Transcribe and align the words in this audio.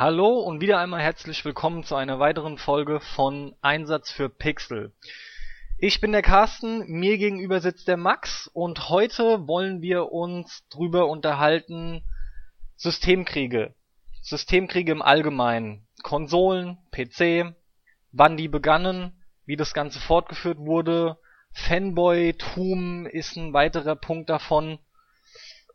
Hallo 0.00 0.38
und 0.38 0.62
wieder 0.62 0.78
einmal 0.78 1.02
herzlich 1.02 1.44
willkommen 1.44 1.84
zu 1.84 1.94
einer 1.94 2.18
weiteren 2.18 2.56
Folge 2.56 3.00
von 3.00 3.54
Einsatz 3.60 4.10
für 4.10 4.30
Pixel. 4.30 4.94
Ich 5.76 6.00
bin 6.00 6.12
der 6.12 6.22
Carsten, 6.22 6.86
mir 6.86 7.18
gegenüber 7.18 7.60
sitzt 7.60 7.86
der 7.86 7.98
Max 7.98 8.46
und 8.46 8.88
heute 8.88 9.46
wollen 9.46 9.82
wir 9.82 10.10
uns 10.10 10.66
drüber 10.70 11.06
unterhalten 11.06 12.02
Systemkriege. 12.76 13.74
Systemkriege 14.22 14.90
im 14.90 15.02
Allgemeinen. 15.02 15.86
Konsolen, 16.02 16.78
PC, 16.92 17.54
wann 18.10 18.38
die 18.38 18.48
begannen, 18.48 19.22
wie 19.44 19.56
das 19.56 19.74
Ganze 19.74 20.00
fortgeführt 20.00 20.60
wurde. 20.60 21.18
Fanboy-Tum 21.52 23.04
ist 23.04 23.36
ein 23.36 23.52
weiterer 23.52 23.96
Punkt 23.96 24.30
davon. 24.30 24.78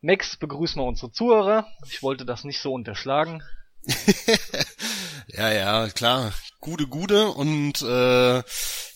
Max, 0.02 0.36
begrüßen 0.36 0.82
wir 0.82 0.88
unsere 0.88 1.12
Zuhörer. 1.12 1.68
Ich 1.86 2.02
wollte 2.02 2.26
das 2.26 2.44
nicht 2.44 2.60
so 2.60 2.74
unterschlagen. 2.74 3.44
ja, 5.28 5.52
ja, 5.52 5.90
klar. 5.90 6.34
Gute, 6.60 6.88
gute 6.88 7.28
und 7.30 7.82
äh, 7.82 8.44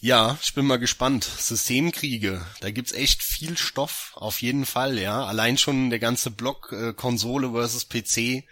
ja, 0.02 0.38
ich 0.42 0.54
bin 0.56 0.66
mal 0.66 0.80
gespannt. 0.80 1.24
Systemkriege, 1.24 2.44
da 2.62 2.72
gibt's 2.72 2.94
echt 2.94 3.22
viel 3.22 3.58
Stoff, 3.58 4.14
auf 4.16 4.42
jeden 4.42 4.66
Fall, 4.66 4.98
ja. 4.98 5.26
Allein 5.26 5.58
schon 5.58 5.90
der 5.90 6.00
ganze 6.00 6.32
Block 6.32 6.72
äh, 6.72 6.94
Konsole 6.94 7.52
versus 7.52 7.88
PC 7.88 8.44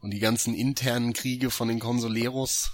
und 0.00 0.10
die 0.10 0.18
ganzen 0.18 0.54
internen 0.54 1.12
Kriege 1.12 1.50
von 1.50 1.68
den 1.68 1.78
Consoleros. 1.78 2.70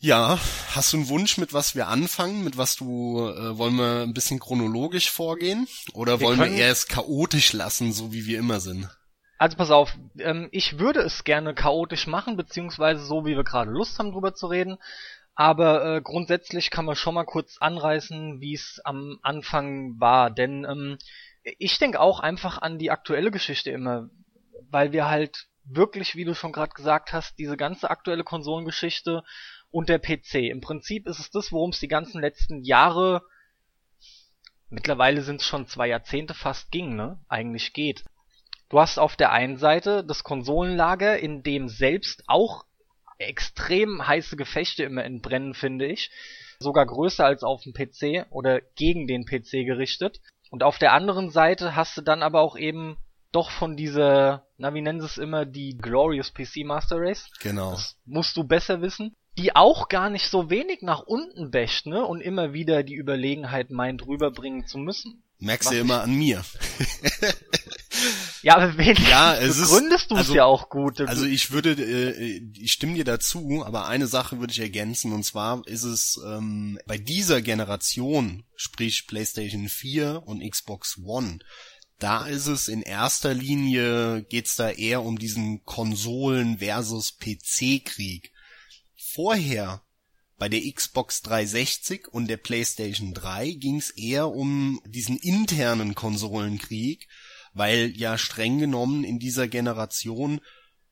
Ja, 0.00 0.38
hast 0.72 0.92
du 0.92 0.98
einen 0.98 1.08
Wunsch, 1.08 1.38
mit 1.38 1.54
was 1.54 1.74
wir 1.74 1.88
anfangen? 1.88 2.44
Mit 2.44 2.58
was 2.58 2.76
du, 2.76 3.26
äh, 3.26 3.56
wollen 3.56 3.76
wir 3.76 4.02
ein 4.02 4.12
bisschen 4.12 4.38
chronologisch 4.38 5.10
vorgehen? 5.10 5.66
Oder 5.94 6.20
wir 6.20 6.26
wollen 6.26 6.40
wir 6.40 6.50
erst 6.50 6.90
chaotisch 6.90 7.54
lassen, 7.54 7.92
so 7.92 8.12
wie 8.12 8.26
wir 8.26 8.38
immer 8.38 8.60
sind? 8.60 8.88
Also 9.38 9.56
pass 9.56 9.70
auf, 9.70 9.96
ähm, 10.18 10.48
ich 10.52 10.78
würde 10.78 11.00
es 11.00 11.24
gerne 11.24 11.54
chaotisch 11.54 12.06
machen, 12.06 12.36
beziehungsweise 12.36 13.04
so, 13.04 13.26
wie 13.26 13.36
wir 13.36 13.44
gerade 13.44 13.70
Lust 13.70 13.98
haben, 13.98 14.12
drüber 14.12 14.34
zu 14.34 14.46
reden. 14.46 14.78
Aber 15.34 15.84
äh, 15.96 16.00
grundsätzlich 16.00 16.70
kann 16.70 16.84
man 16.84 16.94
schon 16.94 17.14
mal 17.14 17.24
kurz 17.24 17.58
anreißen, 17.58 18.40
wie 18.40 18.54
es 18.54 18.80
am 18.84 19.18
Anfang 19.22 19.98
war. 19.98 20.30
Denn 20.30 20.64
ähm, 20.64 20.98
ich 21.42 21.78
denke 21.78 22.00
auch 22.00 22.20
einfach 22.20 22.62
an 22.62 22.78
die 22.78 22.90
aktuelle 22.90 23.30
Geschichte 23.30 23.70
immer, 23.70 24.08
weil 24.70 24.92
wir 24.92 25.08
halt 25.08 25.48
wirklich, 25.64 26.14
wie 26.14 26.24
du 26.24 26.34
schon 26.34 26.52
gerade 26.52 26.72
gesagt 26.72 27.12
hast, 27.12 27.38
diese 27.38 27.56
ganze 27.56 27.90
aktuelle 27.90 28.22
Konsolengeschichte 28.22 29.24
und 29.70 29.88
der 29.88 29.98
PC. 29.98 30.34
Im 30.50 30.60
Prinzip 30.60 31.08
ist 31.08 31.18
es 31.18 31.30
das, 31.30 31.50
worum 31.50 31.70
es 31.70 31.80
die 31.80 31.88
ganzen 31.88 32.20
letzten 32.20 32.62
Jahre, 32.62 33.22
mittlerweile 34.68 35.22
sind 35.22 35.40
es 35.40 35.46
schon 35.46 35.66
zwei 35.66 35.88
Jahrzehnte 35.88 36.34
fast 36.34 36.70
ging, 36.70 36.94
ne? 36.94 37.18
Eigentlich 37.28 37.72
geht. 37.72 38.04
Du 38.74 38.80
hast 38.80 38.98
auf 38.98 39.14
der 39.14 39.30
einen 39.30 39.56
Seite 39.56 40.02
das 40.02 40.24
Konsolenlager, 40.24 41.16
in 41.16 41.44
dem 41.44 41.68
selbst 41.68 42.24
auch 42.26 42.64
extrem 43.18 44.04
heiße 44.04 44.34
Gefechte 44.34 44.82
immer 44.82 45.04
entbrennen, 45.04 45.54
finde 45.54 45.86
ich. 45.86 46.10
Sogar 46.58 46.84
größer 46.84 47.24
als 47.24 47.44
auf 47.44 47.62
dem 47.62 47.72
PC 47.72 48.26
oder 48.30 48.60
gegen 48.74 49.06
den 49.06 49.26
PC 49.26 49.64
gerichtet. 49.64 50.20
Und 50.50 50.64
auf 50.64 50.78
der 50.78 50.92
anderen 50.92 51.30
Seite 51.30 51.76
hast 51.76 51.96
du 51.96 52.00
dann 52.00 52.24
aber 52.24 52.40
auch 52.40 52.56
eben 52.56 52.96
doch 53.30 53.52
von 53.52 53.76
dieser, 53.76 54.44
na 54.58 54.74
wie 54.74 54.82
nennen 54.82 54.98
sie 54.98 55.06
es 55.06 55.18
immer, 55.18 55.46
die 55.46 55.78
Glorious 55.78 56.34
PC 56.34 56.64
Master 56.64 56.96
Race. 56.98 57.30
Genau. 57.38 57.70
Das 57.70 57.96
musst 58.06 58.36
du 58.36 58.42
besser 58.42 58.82
wissen. 58.82 59.14
Die 59.38 59.54
auch 59.54 59.88
gar 59.88 60.10
nicht 60.10 60.28
so 60.28 60.50
wenig 60.50 60.82
nach 60.82 61.00
unten 61.00 61.52
bächt, 61.52 61.86
ne? 61.86 62.04
Und 62.04 62.20
immer 62.20 62.52
wieder 62.52 62.82
die 62.82 62.96
Überlegenheit 62.96 63.70
meint, 63.70 64.04
rüberbringen 64.04 64.66
zu 64.66 64.78
müssen. 64.78 65.22
Merkst 65.38 65.70
du 65.70 65.78
immer 65.78 66.02
an 66.02 66.14
mir. 66.16 66.42
Ja, 68.42 68.56
aber 68.56 68.76
wen 68.76 68.96
ja, 69.08 69.34
es 69.36 69.58
begründest 69.58 70.10
du 70.10 70.14
es 70.14 70.20
also, 70.20 70.34
ja 70.34 70.44
auch 70.44 70.68
gut. 70.68 71.00
Also 71.00 71.24
ich 71.24 71.50
würde, 71.50 71.72
äh, 71.72 72.42
ich 72.58 72.72
stimme 72.72 72.94
dir 72.94 73.04
dazu, 73.04 73.62
aber 73.64 73.86
eine 73.86 74.06
Sache 74.06 74.38
würde 74.38 74.52
ich 74.52 74.60
ergänzen 74.60 75.12
und 75.12 75.24
zwar 75.24 75.66
ist 75.66 75.84
es 75.84 76.20
ähm, 76.26 76.78
bei 76.86 76.98
dieser 76.98 77.40
Generation, 77.40 78.44
sprich 78.54 79.06
PlayStation 79.06 79.68
4 79.68 80.22
und 80.26 80.48
Xbox 80.48 80.98
One, 81.02 81.38
da 81.98 82.26
ist 82.26 82.46
es 82.46 82.68
in 82.68 82.82
erster 82.82 83.32
Linie 83.32 84.24
geht's 84.24 84.56
da 84.56 84.70
eher 84.70 85.02
um 85.02 85.18
diesen 85.18 85.64
Konsolen 85.64 86.58
versus 86.58 87.16
PC 87.16 87.84
Krieg. 87.84 88.32
Vorher 88.96 89.82
bei 90.36 90.48
der 90.48 90.60
Xbox 90.70 91.22
360 91.22 92.08
und 92.08 92.26
der 92.26 92.36
PlayStation 92.36 93.14
3 93.14 93.52
ging's 93.52 93.90
eher 93.90 94.28
um 94.28 94.80
diesen 94.84 95.16
internen 95.16 95.94
Konsolenkrieg, 95.94 97.08
weil 97.54 97.92
ja 97.96 98.18
streng 98.18 98.58
genommen 98.58 99.04
in 99.04 99.18
dieser 99.18 99.48
Generation 99.48 100.40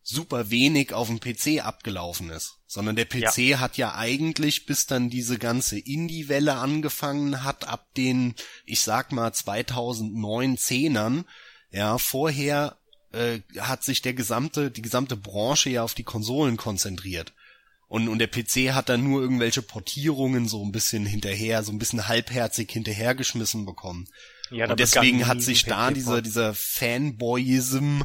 super 0.02 0.50
wenig 0.50 0.94
auf 0.94 1.08
dem 1.08 1.20
PC 1.20 1.64
abgelaufen 1.64 2.30
ist, 2.30 2.58
sondern 2.66 2.96
der 2.96 3.04
PC 3.04 3.38
ja. 3.38 3.60
hat 3.60 3.76
ja 3.76 3.94
eigentlich, 3.94 4.66
bis 4.66 4.86
dann 4.86 5.10
diese 5.10 5.38
ganze 5.38 5.78
Indie-Welle 5.78 6.54
angefangen 6.54 7.44
hat, 7.44 7.68
ab 7.68 7.86
den, 7.96 8.34
ich 8.64 8.80
sag 8.80 9.12
mal 9.12 9.32
2009, 9.32 10.56
10ern, 10.56 11.24
ja, 11.70 11.98
vorher 11.98 12.78
äh, 13.12 13.40
hat 13.58 13.84
sich 13.84 14.02
der 14.02 14.14
gesamte, 14.14 14.70
die 14.70 14.82
gesamte 14.82 15.16
Branche 15.16 15.70
ja 15.70 15.82
auf 15.82 15.94
die 15.94 16.04
Konsolen 16.04 16.56
konzentriert. 16.56 17.32
Und, 17.86 18.08
und 18.08 18.18
der 18.18 18.26
PC 18.26 18.74
hat 18.74 18.88
dann 18.88 19.04
nur 19.04 19.20
irgendwelche 19.20 19.62
Portierungen 19.62 20.48
so 20.48 20.64
ein 20.64 20.72
bisschen 20.72 21.04
hinterher, 21.04 21.62
so 21.62 21.72
ein 21.72 21.78
bisschen 21.78 22.08
halbherzig 22.08 22.70
hinterhergeschmissen 22.72 23.66
bekommen. 23.66 24.08
Ja, 24.52 24.70
und 24.70 24.78
deswegen 24.78 25.26
hat 25.26 25.42
sich 25.42 25.64
da 25.64 25.90
dieser, 25.90 26.22
dieser 26.22 26.54
Fanboyism 26.54 28.02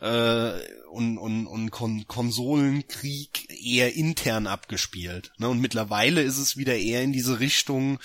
äh, 0.00 0.52
und, 0.90 1.18
und, 1.18 1.46
und 1.46 1.70
Kon 1.70 2.06
Konsolenkrieg 2.06 3.48
eher 3.64 3.94
intern 3.94 4.46
abgespielt. 4.46 5.32
Ne? 5.38 5.48
Und 5.48 5.60
mittlerweile 5.60 6.22
ist 6.22 6.38
es 6.38 6.56
wieder 6.56 6.76
eher 6.76 7.02
in 7.02 7.12
diese 7.12 7.40
Richtung, 7.40 7.98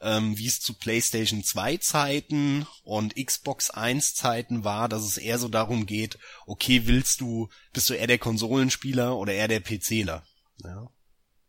ähm, 0.00 0.36
wie 0.36 0.46
es 0.46 0.60
zu 0.60 0.74
PlayStation 0.74 1.42
2 1.42 1.78
Zeiten 1.78 2.66
und 2.82 3.14
Xbox 3.16 3.70
1 3.70 4.14
Zeiten 4.14 4.64
war, 4.64 4.88
dass 4.88 5.04
es 5.04 5.16
eher 5.16 5.38
so 5.38 5.48
darum 5.48 5.86
geht, 5.86 6.18
okay, 6.46 6.82
willst 6.86 7.20
du, 7.20 7.48
bist 7.72 7.88
du 7.90 7.94
eher 7.94 8.06
der 8.06 8.18
Konsolenspieler 8.18 9.16
oder 9.16 9.32
eher 9.32 9.48
der 9.48 9.60
PCler? 9.60 10.24
Ja. 10.62 10.90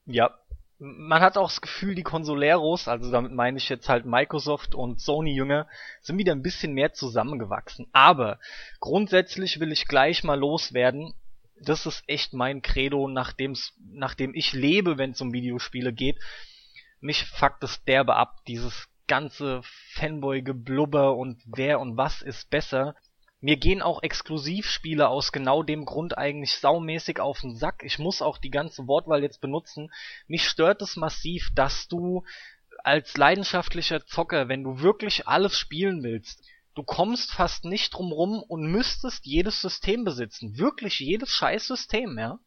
Ja. 0.06 0.39
Man 0.81 1.22
hat 1.22 1.38
auch 1.38 1.50
das 1.50 1.59
Gefühl, 1.59 1.94
die 1.94 2.03
Consoleros, 2.03 2.88
also 2.88 3.12
damit 3.12 3.34
meine 3.34 3.57
ich 3.57 3.67
jetzt 3.67 3.90
halt 3.90 4.06
Microsoft 4.06 4.73
und 4.73 5.01
Sony 5.01 5.34
Jünger, 5.34 5.67
sind 6.01 6.17
wieder 6.17 6.31
ein 6.31 6.41
bisschen 6.41 6.73
mehr 6.73 6.94
zusammengewachsen. 6.94 7.88
Aber 7.91 8.40
grundsätzlich 8.79 9.59
will 9.59 9.73
ich 9.73 9.88
gleich 9.88 10.23
mal 10.23 10.39
loswerden. 10.39 11.13
Das 11.62 11.85
ist 11.85 12.03
echt 12.07 12.31
mein 12.34 12.62
Credo, 12.62 13.09
nachdem's, 13.09 13.73
nachdem 13.91 14.34
ich 14.34 14.53
lebe, 14.53 14.97
wenn 14.97 15.12
es 15.12 15.19
um 15.19 15.34
Videospiele 15.34 15.91
geht. 15.91 16.18
Mich 17.01 17.25
fuckt 17.25 17.62
es 17.63 17.84
derbe 17.84 18.16
ab, 18.16 18.38
dieses 18.47 18.88
ganze 19.07 19.62
Fanboy-Geblubber 19.95 21.16
und 21.16 21.41
wer 21.45 21.81
und 21.81 21.97
was 21.97 22.22
ist 22.22 22.50
besser. 22.50 22.95
Mir 23.41 23.55
gehen 23.55 23.81
auch 23.81 24.03
Exklusivspiele 24.03 25.07
aus 25.07 25.31
genau 25.31 25.63
dem 25.63 25.85
Grund 25.85 26.17
eigentlich 26.17 26.57
saumäßig 26.57 27.22
auf 27.22 27.39
den 27.39 27.55
Sack. 27.55 27.83
Ich 27.85 27.97
muss 27.97 28.22
auch 28.22 28.38
die 28.38 28.50
ganze 28.50 28.85
Wortwahl 28.88 29.23
jetzt 29.23 29.39
benutzen. 29.39 29.91
Mich 30.27 30.47
stört 30.47 30.81
es 30.81 30.97
massiv, 30.97 31.50
dass 31.55 31.88
du 31.88 32.25
als 32.83 33.16
leidenschaftlicher 33.16 34.05
Zocker, 34.05 34.50
wenn 34.50 34.63
du 34.63 34.81
wirklich 34.81 35.27
alles 35.27 35.57
spielen 35.57 36.03
willst, 36.03 36.44
du 36.75 36.83
kommst 36.83 37.31
fast 37.31 37.63
nicht 37.63 37.94
drum 37.94 38.11
rum 38.11 38.44
und 38.45 38.69
müsstest 38.72 39.25
jedes 39.25 39.61
System 39.61 40.03
besitzen. 40.03 40.57
Wirklich 40.57 41.00
jedes 41.00 41.29
scheiß 41.31 41.67
System, 41.67 42.17
ja. 42.19 42.39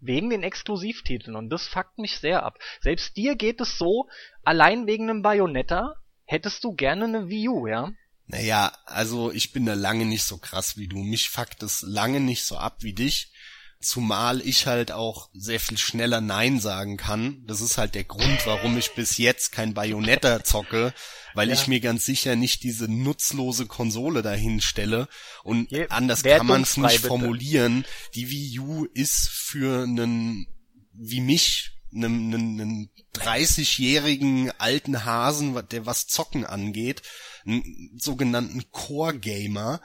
Wegen 0.00 0.30
den 0.30 0.42
Exklusivtiteln. 0.42 1.36
Und 1.36 1.48
das 1.50 1.68
fuckt 1.68 1.98
mich 1.98 2.18
sehr 2.18 2.42
ab. 2.42 2.58
Selbst 2.80 3.16
dir 3.16 3.36
geht 3.36 3.60
es 3.60 3.78
so, 3.78 4.08
allein 4.42 4.86
wegen 4.88 5.08
einem 5.08 5.22
Bayonetta 5.22 5.94
hättest 6.24 6.64
du 6.64 6.74
gerne 6.74 7.04
eine 7.04 7.28
Wii 7.28 7.48
U, 7.48 7.66
ja. 7.68 7.92
Naja, 8.26 8.72
also 8.86 9.30
ich 9.30 9.52
bin 9.52 9.66
da 9.66 9.74
lange 9.74 10.06
nicht 10.06 10.24
so 10.24 10.38
krass 10.38 10.76
wie 10.76 10.88
du. 10.88 10.98
Mich 10.98 11.28
fuckt 11.28 11.62
es 11.62 11.82
lange 11.82 12.20
nicht 12.20 12.44
so 12.44 12.56
ab 12.56 12.78
wie 12.80 12.94
dich. 12.94 13.32
Zumal 13.80 14.40
ich 14.40 14.66
halt 14.66 14.92
auch 14.92 15.28
sehr 15.34 15.60
viel 15.60 15.76
schneller 15.76 16.22
Nein 16.22 16.58
sagen 16.58 16.96
kann. 16.96 17.44
Das 17.46 17.60
ist 17.60 17.76
halt 17.76 17.94
der 17.94 18.04
Grund, 18.04 18.46
warum 18.46 18.78
ich 18.78 18.94
bis 18.94 19.18
jetzt 19.18 19.52
kein 19.52 19.74
Bayonetta 19.74 20.42
zocke, 20.42 20.94
weil 21.34 21.48
ja. 21.48 21.54
ich 21.54 21.66
mir 21.66 21.80
ganz 21.80 22.06
sicher 22.06 22.34
nicht 22.34 22.62
diese 22.62 22.90
nutzlose 22.90 23.66
Konsole 23.66 24.22
dahin 24.22 24.62
stelle. 24.62 25.06
Und 25.42 25.70
Je, 25.70 25.86
anders 25.90 26.22
kann 26.22 26.46
man 26.46 26.62
es 26.62 26.78
nicht 26.78 26.96
bitte. 26.96 27.08
formulieren. 27.08 27.84
Die 28.14 28.30
Wii 28.30 28.58
U 28.60 28.84
ist 28.94 29.28
für 29.28 29.82
einen 29.82 30.46
wie 30.94 31.20
mich 31.20 31.73
einem, 31.94 32.32
einem, 32.32 32.60
einem 32.60 32.90
30-jährigen 33.14 34.50
alten 34.58 35.04
Hasen, 35.04 35.60
der 35.70 35.86
was 35.86 36.06
Zocken 36.06 36.44
angeht, 36.44 37.02
einen 37.46 37.98
sogenannten 37.98 38.70
Core-Gamer, 38.70 39.80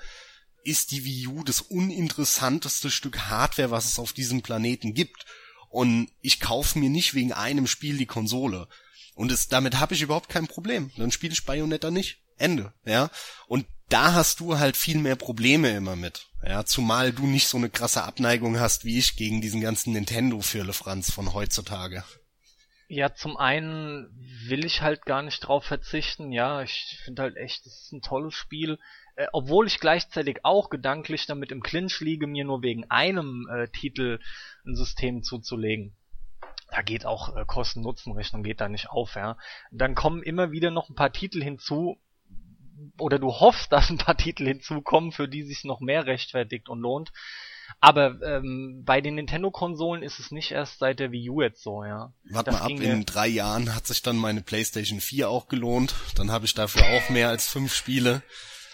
ist 0.63 0.91
die 0.91 1.05
Wii 1.05 1.27
U 1.27 1.43
das 1.43 1.61
uninteressanteste 1.61 2.91
Stück 2.91 3.19
Hardware, 3.29 3.71
was 3.71 3.85
es 3.85 3.99
auf 3.99 4.13
diesem 4.13 4.41
Planeten 4.41 4.93
gibt. 4.93 5.25
Und 5.69 6.09
ich 6.21 6.39
kaufe 6.39 6.79
mir 6.79 6.89
nicht 6.89 7.13
wegen 7.13 7.31
einem 7.31 7.67
Spiel 7.67 7.97
die 7.97 8.05
Konsole. 8.05 8.67
Und 9.15 9.31
es, 9.31 9.47
damit 9.47 9.79
habe 9.79 9.93
ich 9.93 10.01
überhaupt 10.01 10.29
kein 10.29 10.47
Problem. 10.47 10.91
Dann 10.97 11.11
spiele 11.11 11.33
ich 11.33 11.45
Bayonetta 11.45 11.91
nicht. 11.91 12.19
Ende, 12.39 12.73
ja. 12.85 13.09
Und 13.47 13.65
da 13.89 14.13
hast 14.13 14.39
du 14.39 14.59
halt 14.59 14.77
viel 14.77 14.97
mehr 14.97 15.15
Probleme 15.15 15.71
immer 15.71 15.95
mit. 15.95 16.27
Ja, 16.43 16.63
zumal 16.63 17.11
du 17.11 17.25
nicht 17.27 17.47
so 17.47 17.57
eine 17.57 17.69
krasse 17.69 18.03
Abneigung 18.03 18.59
hast 18.59 18.85
wie 18.85 18.97
ich 18.97 19.17
gegen 19.17 19.41
diesen 19.41 19.61
ganzen 19.61 19.93
Nintendo-Firlefanz 19.93 21.11
von 21.11 21.33
heutzutage. 21.33 22.03
Ja, 22.87 23.13
zum 23.13 23.37
einen 23.37 24.09
will 24.47 24.65
ich 24.65 24.81
halt 24.81 25.05
gar 25.05 25.21
nicht 25.21 25.41
drauf 25.41 25.65
verzichten. 25.65 26.31
Ja, 26.31 26.63
ich 26.63 26.99
finde 27.03 27.21
halt 27.21 27.37
echt, 27.37 27.65
es 27.67 27.83
ist 27.83 27.91
ein 27.91 28.01
tolles 28.01 28.33
Spiel. 28.33 28.79
Äh, 29.15 29.27
obwohl 29.33 29.67
ich 29.67 29.79
gleichzeitig 29.79 30.39
auch 30.43 30.69
gedanklich 30.69 31.25
damit 31.27 31.51
im 31.51 31.61
Clinch 31.61 31.99
liege, 31.99 32.25
mir 32.25 32.45
nur 32.45 32.63
wegen 32.63 32.89
einem 32.89 33.47
äh, 33.51 33.67
Titel 33.67 34.19
ein 34.65 34.75
System 34.75 35.21
zuzulegen. 35.23 35.93
Da 36.71 36.81
geht 36.81 37.05
auch 37.05 37.35
äh, 37.35 37.45
Kosten-Nutzen-Rechnung 37.45 38.43
geht 38.43 38.61
da 38.61 38.69
nicht 38.69 38.89
auf, 38.89 39.15
ja. 39.15 39.37
Dann 39.71 39.93
kommen 39.93 40.23
immer 40.23 40.51
wieder 40.51 40.71
noch 40.71 40.89
ein 40.89 40.95
paar 40.95 41.11
Titel 41.11 41.43
hinzu, 41.43 41.99
oder 42.97 43.19
du 43.19 43.31
hoffst, 43.31 43.71
dass 43.71 43.89
ein 43.89 43.97
paar 43.97 44.17
Titel 44.17 44.45
hinzukommen, 44.45 45.11
für 45.11 45.27
die 45.27 45.43
sich 45.43 45.63
noch 45.63 45.79
mehr 45.79 46.05
rechtfertigt 46.05 46.69
und 46.69 46.79
lohnt. 46.79 47.11
Aber 47.79 48.19
ähm, 48.23 48.81
bei 48.83 48.99
den 48.99 49.15
Nintendo-Konsolen 49.15 50.01
ist 50.01 50.19
es 50.19 50.31
nicht 50.31 50.51
erst 50.51 50.79
seit 50.79 50.99
der 50.99 51.11
Wii 51.11 51.29
U 51.29 51.41
jetzt 51.41 51.61
so, 51.61 51.83
ja. 51.83 52.11
Warte 52.23 52.51
mal 52.51 52.61
ab, 52.61 52.69
in 52.71 53.05
drei 53.05 53.27
Jahren 53.27 53.75
hat 53.75 53.85
sich 53.85 54.01
dann 54.01 54.17
meine 54.17 54.41
PlayStation 54.41 54.99
4 54.99 55.29
auch 55.29 55.47
gelohnt. 55.47 55.93
Dann 56.15 56.31
habe 56.31 56.45
ich 56.45 56.55
dafür 56.55 56.81
auch 56.81 57.09
mehr 57.09 57.29
als 57.29 57.47
fünf 57.47 57.73
Spiele. 57.73 58.23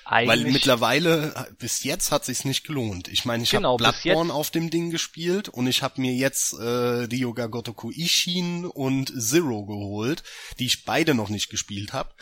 Eigentlich 0.08 0.46
Weil 0.46 0.52
mittlerweile, 0.52 1.48
bis 1.58 1.84
jetzt 1.84 2.12
hat 2.12 2.26
sich's 2.26 2.46
nicht 2.46 2.64
gelohnt. 2.64 3.08
Ich 3.08 3.26
meine, 3.26 3.42
ich 3.42 3.50
genau, 3.50 3.80
habe 3.80 3.92
Bloodborne 3.92 4.32
auf 4.32 4.52
dem 4.52 4.70
Ding 4.70 4.92
gespielt 4.92 5.50
und 5.50 5.66
ich 5.66 5.82
habe 5.82 6.00
mir 6.00 6.14
jetzt 6.14 6.54
äh, 6.54 6.64
Ryoga 6.64 7.48
Gotoku 7.48 7.90
Ishin 7.90 8.66
und 8.66 9.12
Zero 9.20 9.66
geholt, 9.66 10.24
die 10.60 10.68
ich 10.68 10.86
beide 10.86 11.16
noch 11.16 11.30
nicht 11.30 11.50
gespielt 11.50 11.94
habe, 11.94 12.14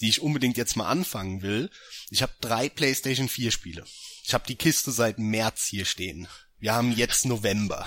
die 0.00 0.08
ich 0.08 0.22
unbedingt 0.22 0.56
jetzt 0.56 0.74
mal 0.74 0.88
anfangen 0.88 1.42
will. 1.42 1.68
Ich 2.08 2.22
habe 2.22 2.32
drei 2.40 2.70
PlayStation 2.70 3.28
4 3.28 3.50
Spiele. 3.50 3.84
Ich 4.24 4.32
habe 4.32 4.46
die 4.48 4.56
Kiste 4.56 4.90
seit 4.90 5.18
März 5.18 5.66
hier 5.66 5.84
stehen. 5.84 6.28
Wir 6.58 6.72
haben 6.72 6.92
jetzt 6.92 7.26
November. 7.26 7.86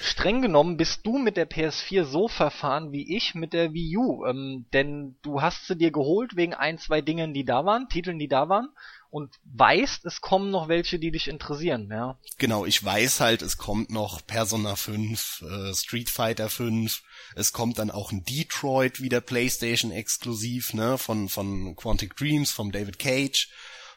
Streng 0.00 0.42
genommen 0.42 0.76
bist 0.76 1.06
du 1.06 1.18
mit 1.18 1.36
der 1.36 1.48
PS4 1.48 2.04
so 2.04 2.28
verfahren 2.28 2.92
wie 2.92 3.16
ich 3.16 3.34
mit 3.34 3.52
der 3.52 3.72
Wii 3.72 3.96
U, 3.96 4.24
ähm, 4.26 4.66
denn 4.72 5.16
du 5.22 5.40
hast 5.40 5.66
sie 5.66 5.76
dir 5.76 5.92
geholt 5.92 6.36
wegen 6.36 6.54
ein, 6.54 6.78
zwei 6.78 7.00
Dingen, 7.00 7.32
die 7.32 7.44
da 7.44 7.64
waren, 7.64 7.88
Titeln, 7.88 8.18
die 8.18 8.28
da 8.28 8.48
waren 8.48 8.68
und 9.10 9.32
weißt, 9.44 10.04
es 10.06 10.20
kommen 10.20 10.50
noch 10.50 10.66
welche, 10.66 10.98
die 10.98 11.12
dich 11.12 11.28
interessieren, 11.28 11.88
ja. 11.90 12.18
Genau, 12.38 12.66
ich 12.66 12.84
weiß 12.84 13.20
halt, 13.20 13.42
es 13.42 13.56
kommt 13.58 13.90
noch 13.90 14.26
Persona 14.26 14.74
5, 14.74 15.42
äh, 15.42 15.74
Street 15.74 16.10
Fighter 16.10 16.50
5, 16.50 17.02
es 17.36 17.52
kommt 17.52 17.78
dann 17.78 17.92
auch 17.92 18.10
ein 18.10 18.24
Detroit 18.24 19.00
wieder 19.00 19.20
PlayStation 19.20 19.92
exklusiv, 19.92 20.74
ne, 20.74 20.98
von 20.98 21.28
von 21.28 21.76
Quantic 21.76 22.16
Dreams, 22.16 22.50
vom 22.50 22.72
David 22.72 22.98
Cage. 22.98 23.50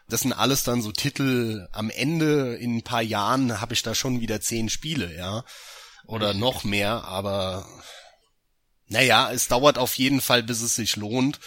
Das 0.08 0.22
sind 0.22 0.34
alles 0.34 0.64
dann 0.64 0.82
so 0.82 0.92
Titel, 0.92 1.68
am 1.72 1.90
Ende 1.90 2.56
in 2.56 2.78
ein 2.78 2.84
paar 2.84 3.02
Jahren 3.02 3.60
habe 3.60 3.74
ich 3.74 3.82
da 3.82 3.96
schon 3.96 4.22
wieder 4.22 4.40
zehn 4.40 4.70
Spiele, 4.70 5.18
ja 5.18 5.44
oder 6.08 6.34
noch 6.34 6.64
mehr, 6.64 7.04
aber 7.04 7.68
naja, 8.88 9.32
es 9.32 9.48
dauert 9.48 9.78
auf 9.78 9.96
jeden 9.96 10.22
Fall, 10.22 10.44
bis 10.44 10.62
es 10.62 10.76
sich 10.76 10.96
lohnt. 10.96 11.40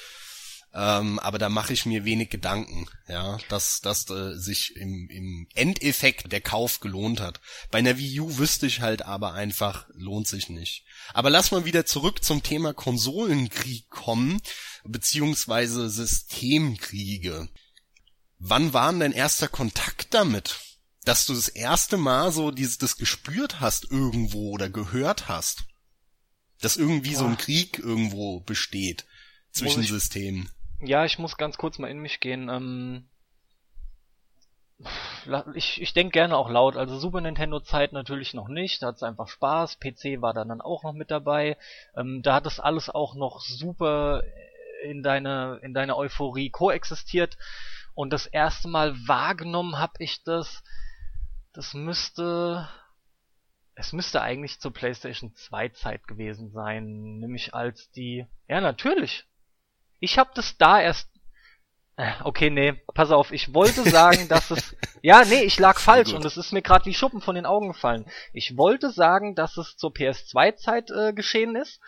Ähm, 0.73 1.19
aber 1.19 1.39
da 1.39 1.49
mache 1.49 1.73
ich 1.73 1.85
mir 1.85 2.05
wenig 2.05 2.31
Gedanken, 2.31 2.89
ja, 3.09 3.39
dass, 3.49 3.81
dass 3.81 4.09
äh, 4.09 4.37
sich 4.37 4.77
im, 4.77 5.09
im 5.11 5.49
Endeffekt 5.55 6.31
der 6.31 6.41
Kauf 6.41 6.79
gelohnt 6.79 7.19
hat. 7.19 7.41
Bei 7.73 7.79
einer 7.79 7.99
Wii 7.99 8.21
U 8.21 8.39
wüsste 8.39 8.67
ich 8.67 8.81
halt 8.81 9.03
aber 9.03 9.33
einfach, 9.33 9.89
lohnt 9.95 10.29
sich 10.29 10.49
nicht. 10.49 10.85
Aber 11.12 11.29
lass 11.29 11.51
mal 11.51 11.65
wieder 11.65 11.87
zurück 11.87 12.23
zum 12.23 12.45
Thema 12.45 12.73
Konsolenkrieg 12.73 13.89
kommen, 13.91 14.41
beziehungsweise 14.85 15.91
Systemkriege. 15.91 17.49
Wann 18.39 18.73
war 18.73 18.93
denn 18.93 19.01
dein 19.01 19.12
erster 19.12 19.49
Kontakt 19.49 20.15
damit? 20.15 20.57
Dass 21.05 21.26
du 21.26 21.35
das 21.35 21.49
erste 21.49 21.97
Mal 21.97 22.32
so 22.32 22.50
dieses 22.50 22.79
das 22.79 22.97
gespürt 22.97 23.61
hast 23.61 23.91
irgendwo 23.91 24.50
oder 24.50 24.69
gehört 24.69 25.29
hast, 25.29 25.64
dass 26.61 26.76
irgendwie 26.76 27.12
Boah. 27.12 27.19
so 27.19 27.25
ein 27.26 27.38
Krieg 27.38 27.79
irgendwo 27.79 28.41
besteht 28.41 29.06
zwischen 29.50 29.82
ich, 29.82 29.88
Systemen. 29.88 30.50
Ja, 30.81 31.05
ich 31.05 31.19
muss 31.19 31.37
ganz 31.37 31.56
kurz 31.56 31.79
mal 31.79 31.91
in 31.91 31.99
mich 31.99 32.20
gehen. 32.20 32.49
Ähm, 32.49 33.08
ich 35.55 35.81
ich 35.81 35.93
denke 35.93 36.12
gerne 36.12 36.37
auch 36.37 36.49
laut. 36.49 36.76
Also 36.76 36.99
Super 36.99 37.20
Nintendo 37.20 37.61
Zeit 37.61 37.93
natürlich 37.93 38.35
noch 38.35 38.49
nicht. 38.49 38.82
Da 38.82 38.88
hat's 38.88 39.02
einfach 39.02 39.29
Spaß. 39.29 39.79
PC 39.79 40.23
war 40.23 40.32
dann, 40.32 40.49
dann 40.49 40.61
auch 40.61 40.82
noch 40.82 40.93
mit 40.93 41.11
dabei. 41.11 41.56
Ähm, 41.97 42.23
da 42.23 42.35
hat 42.35 42.47
das 42.47 42.61
alles 42.61 42.88
auch 42.88 43.14
noch 43.14 43.41
super 43.41 44.23
in 44.82 45.02
deine 45.02 45.61
in 45.62 45.75
deine 45.75 45.97
Euphorie 45.97 46.50
koexistiert. 46.50 47.37
Und 47.94 48.12
das 48.12 48.26
erste 48.26 48.69
Mal 48.69 48.97
wahrgenommen 49.06 49.79
habe 49.79 49.94
ich 49.99 50.23
das 50.23 50.62
das 51.52 51.75
müsste 51.75 52.69
es 53.75 53.93
müsste 53.93 54.20
eigentlich 54.20 54.61
zur 54.61 54.73
PlayStation 54.73 55.35
2 55.35 55.70
Zeit 55.70 56.06
gewesen 56.06 56.50
sein, 56.50 57.19
nämlich 57.19 57.55
als 57.55 57.91
die 57.93 58.26
Ja, 58.49 58.61
natürlich. 58.61 59.26
Ich 60.00 60.19
habe 60.19 60.31
das 60.35 60.58
da 60.58 60.81
erst 60.81 61.11
äh, 61.97 62.12
Okay, 62.23 62.50
nee, 62.50 62.75
pass 62.94 63.11
auf, 63.11 63.32
ich 63.32 63.55
wollte 63.55 63.88
sagen, 63.88 64.29
dass 64.29 64.50
es 64.50 64.76
Ja, 65.02 65.25
nee, 65.25 65.43
ich 65.43 65.58
lag 65.58 65.79
falsch 65.79 66.12
und 66.12 66.25
es 66.25 66.37
ist 66.37 66.52
mir 66.52 66.62
gerade 66.62 66.85
wie 66.85 66.94
Schuppen 66.94 67.23
von 67.23 67.35
den 67.35 67.47
Augen 67.47 67.69
gefallen. 67.69 68.05
Ich 68.35 68.56
wollte 68.56 68.91
sagen, 68.91 69.35
dass 69.35 69.56
es 69.56 69.76
zur 69.76 69.93
PS2 69.93 70.56
Zeit 70.56 70.91
äh, 70.91 71.14
geschehen 71.14 71.56
ist, 71.56 71.81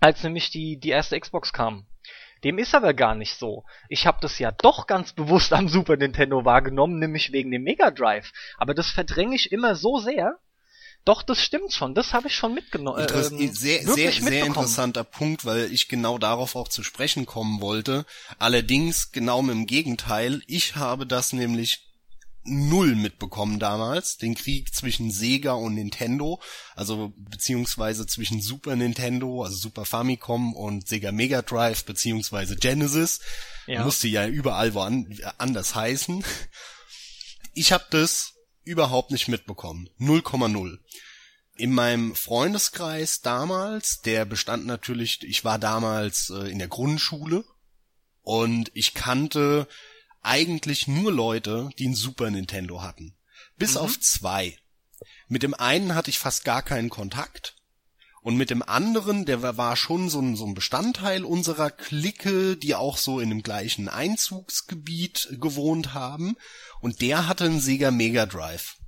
als 0.00 0.22
nämlich 0.24 0.50
die 0.50 0.78
die 0.78 0.90
erste 0.90 1.18
Xbox 1.18 1.52
kam. 1.52 1.86
Dem 2.46 2.58
ist 2.58 2.76
aber 2.76 2.94
gar 2.94 3.16
nicht 3.16 3.36
so. 3.40 3.64
Ich 3.88 4.06
habe 4.06 4.18
das 4.20 4.38
ja 4.38 4.52
doch 4.52 4.86
ganz 4.86 5.12
bewusst 5.12 5.52
am 5.52 5.68
Super 5.68 5.96
Nintendo 5.96 6.44
wahrgenommen, 6.44 7.00
nämlich 7.00 7.32
wegen 7.32 7.50
dem 7.50 7.64
Mega 7.64 7.90
Drive. 7.90 8.30
Aber 8.56 8.72
das 8.72 8.88
verdränge 8.88 9.34
ich 9.34 9.50
immer 9.50 9.74
so 9.74 9.98
sehr. 9.98 10.38
Doch, 11.04 11.24
das 11.24 11.40
stimmt 11.40 11.72
schon. 11.72 11.96
Das 11.96 12.12
habe 12.12 12.28
ich 12.28 12.36
schon 12.36 12.54
mitgenommen. 12.54 13.00
Interess 13.00 13.32
ähm, 13.32 13.52
sehr, 13.52 13.82
sehr, 13.82 14.12
sehr 14.12 14.46
interessanter 14.46 15.02
Punkt, 15.02 15.44
weil 15.44 15.72
ich 15.72 15.88
genau 15.88 16.18
darauf 16.18 16.54
auch 16.54 16.68
zu 16.68 16.84
sprechen 16.84 17.26
kommen 17.26 17.60
wollte. 17.60 18.06
Allerdings 18.38 19.10
genau 19.10 19.42
mit 19.42 19.56
dem 19.56 19.66
Gegenteil. 19.66 20.40
Ich 20.46 20.76
habe 20.76 21.04
das 21.04 21.32
nämlich 21.32 21.85
null 22.46 22.94
mitbekommen 22.94 23.58
damals, 23.58 24.16
den 24.16 24.34
Krieg 24.34 24.74
zwischen 24.74 25.10
Sega 25.10 25.52
und 25.52 25.74
Nintendo, 25.74 26.40
also 26.74 27.12
beziehungsweise 27.16 28.06
zwischen 28.06 28.40
Super 28.40 28.76
Nintendo, 28.76 29.42
also 29.42 29.56
Super 29.56 29.84
Famicom 29.84 30.54
und 30.54 30.88
Sega 30.88 31.12
Mega 31.12 31.42
Drive 31.42 31.84
beziehungsweise 31.84 32.56
Genesis. 32.56 33.20
Ja. 33.66 33.84
Musste 33.84 34.08
ja 34.08 34.26
überall 34.26 34.74
woanders 34.74 35.74
heißen. 35.74 36.24
Ich 37.54 37.72
habe 37.72 37.84
das 37.90 38.34
überhaupt 38.64 39.10
nicht 39.10 39.28
mitbekommen. 39.28 39.88
0,0. 39.98 40.78
In 41.56 41.72
meinem 41.72 42.14
Freundeskreis 42.14 43.22
damals, 43.22 44.02
der 44.02 44.26
bestand 44.26 44.66
natürlich, 44.66 45.22
ich 45.22 45.44
war 45.44 45.58
damals 45.58 46.30
äh, 46.30 46.50
in 46.50 46.58
der 46.58 46.68
Grundschule 46.68 47.44
und 48.20 48.70
ich 48.74 48.92
kannte 48.92 49.66
eigentlich 50.26 50.88
nur 50.88 51.12
Leute, 51.12 51.70
die 51.78 51.88
ein 51.88 51.94
Super 51.94 52.30
Nintendo 52.30 52.82
hatten. 52.82 53.16
Bis 53.56 53.72
mhm. 53.74 53.78
auf 53.78 54.00
zwei. 54.00 54.58
Mit 55.28 55.42
dem 55.42 55.54
einen 55.54 55.94
hatte 55.94 56.10
ich 56.10 56.18
fast 56.18 56.44
gar 56.44 56.62
keinen 56.62 56.90
Kontakt. 56.90 57.54
Und 58.22 58.36
mit 58.36 58.50
dem 58.50 58.62
anderen, 58.62 59.24
der 59.24 59.56
war 59.56 59.76
schon 59.76 60.10
so 60.10 60.20
ein, 60.20 60.34
so 60.34 60.44
ein 60.46 60.54
Bestandteil 60.54 61.24
unserer 61.24 61.70
Clique, 61.70 62.56
die 62.56 62.74
auch 62.74 62.98
so 62.98 63.20
in 63.20 63.28
dem 63.28 63.44
gleichen 63.44 63.88
Einzugsgebiet 63.88 65.28
gewohnt 65.40 65.94
haben. 65.94 66.36
Und 66.80 67.00
der 67.02 67.28
hatte 67.28 67.44
einen 67.44 67.60
Sega 67.60 67.92
Mega 67.92 68.26
Drive. 68.26 68.78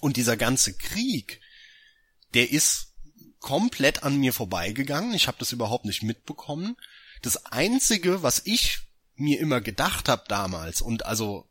Und 0.00 0.16
dieser 0.16 0.38
ganze 0.38 0.74
Krieg, 0.74 1.40
der 2.32 2.50
ist 2.50 2.94
komplett 3.40 4.04
an 4.04 4.16
mir 4.16 4.32
vorbeigegangen. 4.32 5.12
Ich 5.12 5.26
habe 5.26 5.38
das 5.38 5.52
überhaupt 5.52 5.84
nicht 5.84 6.02
mitbekommen. 6.02 6.76
Das 7.20 7.44
Einzige, 7.46 8.22
was 8.22 8.40
ich 8.46 8.85
mir 9.16 9.40
immer 9.40 9.60
gedacht 9.60 10.08
habe 10.08 10.24
damals 10.28 10.80
und 10.80 11.06
also 11.06 11.48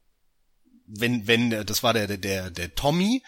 wenn 0.87 1.27
wenn 1.27 1.49
das 1.49 1.83
war 1.83 1.93
der 1.93 2.17
der 2.17 2.51
der 2.51 2.75
Tommy 2.75 3.23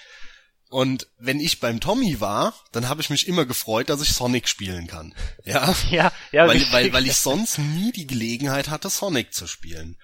und 0.70 1.08
wenn 1.18 1.40
ich 1.40 1.60
beim 1.60 1.80
Tommy 1.80 2.20
war, 2.20 2.54
dann 2.74 2.90
habe 2.90 3.02
ich 3.02 3.10
mich 3.10 3.28
immer 3.28 3.46
gefreut, 3.46 3.90
dass 3.90 4.02
ich 4.02 4.10
Sonic 4.10 4.50
spielen 4.50 4.88
kann. 4.88 5.16
Ja, 5.46 5.74
ja, 5.90 6.12
ja 6.34 6.48
weil, 6.48 6.62
weil, 6.72 6.92
weil 6.92 7.08
ich 7.08 7.16
sonst 7.16 7.58
nie 7.58 7.94
die 7.94 8.06
Gelegenheit 8.06 8.68
hatte, 8.68 8.90
Sonic 8.90 9.34
zu 9.34 9.48
spielen. 9.48 9.98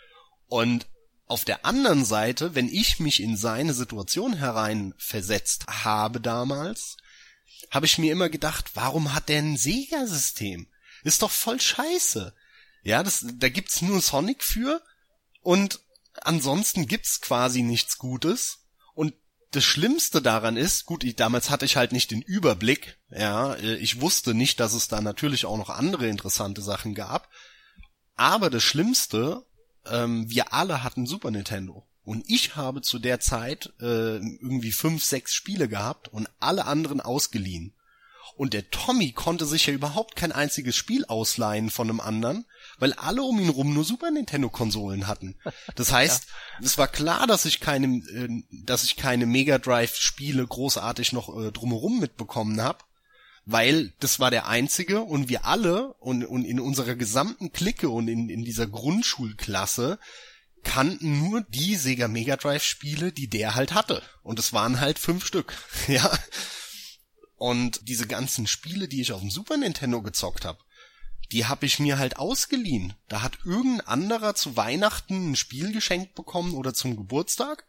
Und 0.47 0.87
auf 1.27 1.43
der 1.43 1.65
anderen 1.65 2.05
Seite, 2.05 2.55
wenn 2.55 2.69
ich 2.69 2.99
mich 2.99 3.21
in 3.21 3.35
seine 3.35 3.73
Situation 3.73 4.37
hereinversetzt 4.37 5.65
habe 5.67 6.21
damals, 6.21 6.95
habe 7.69 7.85
ich 7.85 7.97
mir 7.97 8.11
immer 8.11 8.29
gedacht, 8.29 8.71
warum 8.75 9.13
hat 9.13 9.29
der 9.29 9.39
ein 9.39 9.57
Sega-System? 9.57 10.67
Ist 11.03 11.23
doch 11.23 11.31
voll 11.31 11.59
scheiße. 11.59 12.33
Ja, 12.83 13.03
das, 13.03 13.25
da 13.35 13.49
gibt's 13.49 13.81
nur 13.81 14.01
Sonic 14.01 14.43
für 14.43 14.81
und 15.41 15.79
ansonsten 16.21 16.87
gibt's 16.87 17.21
quasi 17.21 17.63
nichts 17.63 17.97
Gutes. 17.97 18.67
Und 18.93 19.13
das 19.51 19.63
Schlimmste 19.63 20.21
daran 20.21 20.57
ist, 20.57 20.85
gut, 20.85 21.03
ich, 21.03 21.15
damals 21.15 21.49
hatte 21.49 21.65
ich 21.65 21.77
halt 21.77 21.91
nicht 21.91 22.11
den 22.11 22.21
Überblick, 22.21 22.99
ja, 23.09 23.53
äh, 23.55 23.75
ich 23.75 24.01
wusste 24.01 24.33
nicht, 24.33 24.59
dass 24.59 24.73
es 24.73 24.87
da 24.87 25.01
natürlich 25.01 25.45
auch 25.45 25.57
noch 25.57 25.69
andere 25.69 26.07
interessante 26.07 26.61
Sachen 26.61 26.93
gab. 26.93 27.29
Aber 28.15 28.49
das 28.49 28.63
Schlimmste 28.63 29.45
ähm, 29.85 30.29
wir 30.29 30.53
alle 30.53 30.83
hatten 30.83 31.05
Super 31.05 31.31
Nintendo. 31.31 31.87
Und 32.03 32.25
ich 32.27 32.55
habe 32.55 32.81
zu 32.81 32.99
der 32.99 33.19
Zeit 33.19 33.73
äh, 33.79 34.17
irgendwie 34.17 34.71
fünf, 34.71 35.03
sechs 35.03 35.33
Spiele 35.33 35.69
gehabt 35.69 36.09
und 36.09 36.29
alle 36.39 36.65
anderen 36.65 36.99
ausgeliehen. 36.99 37.73
Und 38.35 38.53
der 38.53 38.69
Tommy 38.71 39.11
konnte 39.11 39.45
sich 39.45 39.67
ja 39.67 39.73
überhaupt 39.73 40.15
kein 40.15 40.31
einziges 40.31 40.75
Spiel 40.75 41.05
ausleihen 41.05 41.69
von 41.69 41.89
einem 41.89 41.99
anderen, 41.99 42.45
weil 42.79 42.93
alle 42.93 43.21
um 43.21 43.39
ihn 43.39 43.49
rum 43.49 43.73
nur 43.73 43.83
Super 43.83 44.09
Nintendo 44.09 44.49
Konsolen 44.49 45.07
hatten. 45.07 45.35
Das 45.75 45.91
heißt, 45.91 46.23
ja. 46.59 46.65
es 46.65 46.77
war 46.77 46.87
klar, 46.87 47.27
dass 47.27 47.45
ich 47.45 47.59
keine, 47.59 47.87
äh, 47.87 48.43
dass 48.51 48.83
ich 48.83 48.95
keine 48.95 49.25
Mega 49.25 49.59
Drive 49.59 49.95
Spiele 49.95 50.45
großartig 50.45 51.13
noch 51.13 51.37
äh, 51.39 51.51
drumherum 51.51 51.99
mitbekommen 51.99 52.59
habe, 52.61 52.79
weil 53.45 53.93
das 53.99 54.19
war 54.19 54.31
der 54.31 54.47
einzige 54.47 55.01
und 55.01 55.29
wir 55.29 55.45
alle 55.45 55.93
und, 55.95 56.25
und 56.25 56.45
in 56.45 56.59
unserer 56.59 56.95
gesamten 56.95 57.51
Clique 57.51 57.89
und 57.89 58.07
in, 58.07 58.29
in 58.29 58.43
dieser 58.43 58.65
Grundschulklasse 58.65 59.99
kannten 60.63 61.19
nur 61.19 61.41
die 61.41 61.75
Sega 61.75 62.07
Mega 62.07 62.37
Drive 62.37 62.63
Spiele, 62.63 63.11
die 63.11 63.27
der 63.27 63.53
halt 63.53 63.73
hatte. 63.73 64.01
Und 64.23 64.39
es 64.39 64.53
waren 64.53 64.79
halt 64.79 64.97
fünf 64.97 65.25
Stück. 65.25 65.53
ja. 65.87 66.09
Und 67.35 67.87
diese 67.87 68.07
ganzen 68.07 68.47
Spiele, 68.47 68.87
die 68.87 69.01
ich 69.01 69.11
auf 69.11 69.21
dem 69.21 69.31
Super 69.31 69.57
Nintendo 69.57 70.01
gezockt 70.01 70.45
habe, 70.45 70.59
die 71.31 71.45
habe 71.45 71.65
ich 71.65 71.79
mir 71.79 71.97
halt 71.97 72.17
ausgeliehen. 72.17 72.93
Da 73.09 73.21
hat 73.21 73.39
irgendein 73.43 73.87
anderer 73.87 74.35
zu 74.35 74.55
Weihnachten 74.55 75.31
ein 75.31 75.35
Spiel 75.35 75.71
geschenkt 75.71 76.15
bekommen 76.15 76.53
oder 76.53 76.73
zum 76.73 76.95
Geburtstag 76.95 77.65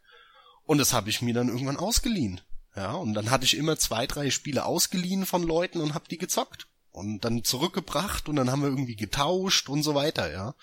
und 0.65 0.77
das 0.77 0.93
habe 0.93 1.09
ich 1.09 1.21
mir 1.21 1.33
dann 1.33 1.49
irgendwann 1.49 1.77
ausgeliehen. 1.77 2.41
Ja, 2.75 2.91
und 2.91 3.13
dann 3.13 3.31
hatte 3.31 3.45
ich 3.45 3.55
immer 3.55 3.77
zwei, 3.77 4.05
drei 4.05 4.29
Spiele 4.31 4.65
ausgeliehen 4.65 5.25
von 5.25 5.43
Leuten 5.43 5.79
und 5.79 5.93
hab 5.93 6.09
die 6.09 6.17
gezockt 6.17 6.67
und 6.91 7.21
dann 7.21 7.43
zurückgebracht 7.43 8.27
und 8.27 8.35
dann 8.35 8.51
haben 8.51 8.61
wir 8.61 8.69
irgendwie 8.69 8.97
getauscht 8.97 9.69
und 9.69 9.83
so 9.83 9.95
weiter, 9.95 10.31
ja. 10.31 10.55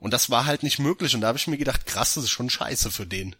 Und 0.00 0.12
das 0.12 0.30
war 0.30 0.46
halt 0.46 0.62
nicht 0.62 0.78
möglich 0.78 1.14
und 1.14 1.20
da 1.20 1.28
habe 1.28 1.38
ich 1.38 1.46
mir 1.46 1.58
gedacht, 1.58 1.86
krass, 1.86 2.14
das 2.14 2.24
ist 2.24 2.30
schon 2.30 2.50
scheiße 2.50 2.90
für 2.90 3.06
den. 3.06 3.36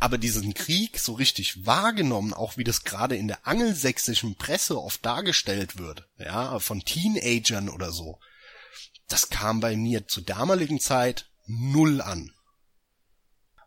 Aber 0.00 0.18
diesen 0.18 0.54
Krieg 0.54 0.98
so 0.98 1.14
richtig 1.14 1.66
wahrgenommen, 1.66 2.34
auch 2.34 2.56
wie 2.56 2.64
das 2.64 2.84
gerade 2.84 3.16
in 3.16 3.28
der 3.28 3.46
angelsächsischen 3.46 4.36
Presse 4.36 4.80
oft 4.80 5.04
dargestellt 5.04 5.78
wird, 5.78 6.08
ja, 6.18 6.58
von 6.58 6.80
Teenagern 6.80 7.68
oder 7.68 7.92
so, 7.92 8.18
das 9.08 9.30
kam 9.30 9.60
bei 9.60 9.76
mir 9.76 10.06
zur 10.08 10.24
damaligen 10.24 10.80
Zeit 10.80 11.30
null 11.46 12.00
an. 12.00 12.32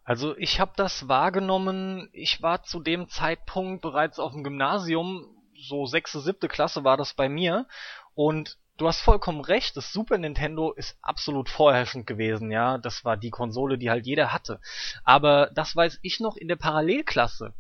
Also 0.04 0.36
ich 0.38 0.60
habe 0.60 0.74
das 0.76 1.08
wahrgenommen, 1.08 2.10
ich 2.14 2.42
war 2.42 2.64
zu 2.64 2.80
dem 2.80 3.10
Zeitpunkt 3.10 3.82
bereits 3.82 4.20
auf 4.20 4.34
dem 4.34 4.44
Gymnasium, 4.44 5.24
so 5.68 5.86
sechste, 5.86 6.20
siebte 6.22 6.48
Klasse 6.48 6.84
war 6.84 6.98
das 6.98 7.14
bei 7.14 7.30
mir 7.30 7.68
und 8.16 8.58
du 8.80 8.88
hast 8.88 9.02
vollkommen 9.02 9.42
recht, 9.42 9.78
das 9.78 9.94
Super 9.94 10.18
Nintendo 10.18 10.72
ist 10.72 10.98
absolut 11.02 11.50
vorherrschend 11.50 12.08
gewesen, 12.08 12.52
ja. 12.52 12.78
Das 12.78 13.06
war 13.06 13.18
die 13.18 13.30
Konsole, 13.30 13.78
die 13.78 13.90
halt 13.90 14.06
jeder 14.06 14.34
hatte. 14.34 14.60
Aber 15.04 15.52
das 15.54 15.76
weiß 15.76 16.00
ich 16.02 16.20
noch 16.20 16.36
in 16.36 16.48
der 16.48 16.56
Parallelklasse. 16.56 17.54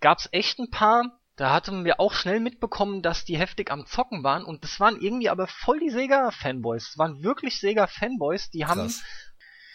Gab's 0.00 0.28
echt 0.30 0.58
ein 0.60 0.70
paar, 0.70 1.18
da 1.36 1.52
hatten 1.52 1.84
wir 1.84 1.98
auch 1.98 2.12
schnell 2.12 2.40
mitbekommen, 2.40 3.02
dass 3.02 3.24
die 3.24 3.38
heftig 3.38 3.70
am 3.70 3.86
Zocken 3.86 4.22
waren 4.22 4.44
und 4.44 4.62
das 4.62 4.78
waren 4.78 5.00
irgendwie 5.00 5.28
aber 5.28 5.48
voll 5.48 5.80
die 5.80 5.90
Sega-Fanboys. 5.90 6.90
Das 6.90 6.98
waren 6.98 7.22
wirklich 7.22 7.58
Sega-Fanboys, 7.58 8.50
die 8.50 8.66
haben. 8.66 8.82
Krass. 8.82 9.02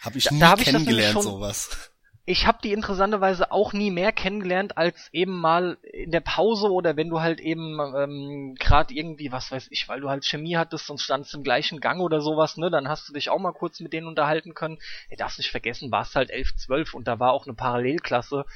Hab 0.00 0.16
ich 0.16 0.30
nie 0.30 0.38
da, 0.38 0.46
da 0.46 0.52
hab 0.52 0.58
kennengelernt, 0.60 1.16
ich 1.16 1.22
sowas 1.22 1.93
ich 2.26 2.46
habe 2.46 2.58
die 2.62 2.72
interessanterweise 2.72 3.52
auch 3.52 3.74
nie 3.74 3.90
mehr 3.90 4.10
kennengelernt 4.10 4.78
als 4.78 5.10
eben 5.12 5.38
mal 5.38 5.76
in 5.82 6.10
der 6.10 6.20
Pause 6.20 6.70
oder 6.70 6.96
wenn 6.96 7.10
du 7.10 7.20
halt 7.20 7.40
eben 7.40 7.78
ähm, 7.80 8.54
gerade 8.58 8.94
irgendwie, 8.94 9.30
was 9.30 9.50
weiß 9.50 9.68
ich, 9.70 9.88
weil 9.88 10.00
du 10.00 10.08
halt 10.08 10.24
Chemie 10.24 10.56
hattest 10.56 10.88
und 10.88 11.00
standst 11.00 11.34
im 11.34 11.42
gleichen 11.42 11.80
Gang 11.80 12.00
oder 12.00 12.22
sowas, 12.22 12.56
ne, 12.56 12.70
dann 12.70 12.88
hast 12.88 13.08
du 13.08 13.12
dich 13.12 13.28
auch 13.28 13.38
mal 13.38 13.52
kurz 13.52 13.80
mit 13.80 13.92
denen 13.92 14.06
unterhalten 14.06 14.54
können. 14.54 14.78
Ey, 15.10 15.18
darfst 15.18 15.38
nicht 15.38 15.50
vergessen, 15.50 15.92
warst 15.92 16.16
halt 16.16 16.30
11, 16.30 16.56
12 16.56 16.94
und 16.94 17.06
da 17.06 17.18
war 17.18 17.32
auch 17.32 17.46
eine 17.46 17.54
Parallelklasse 17.54 18.46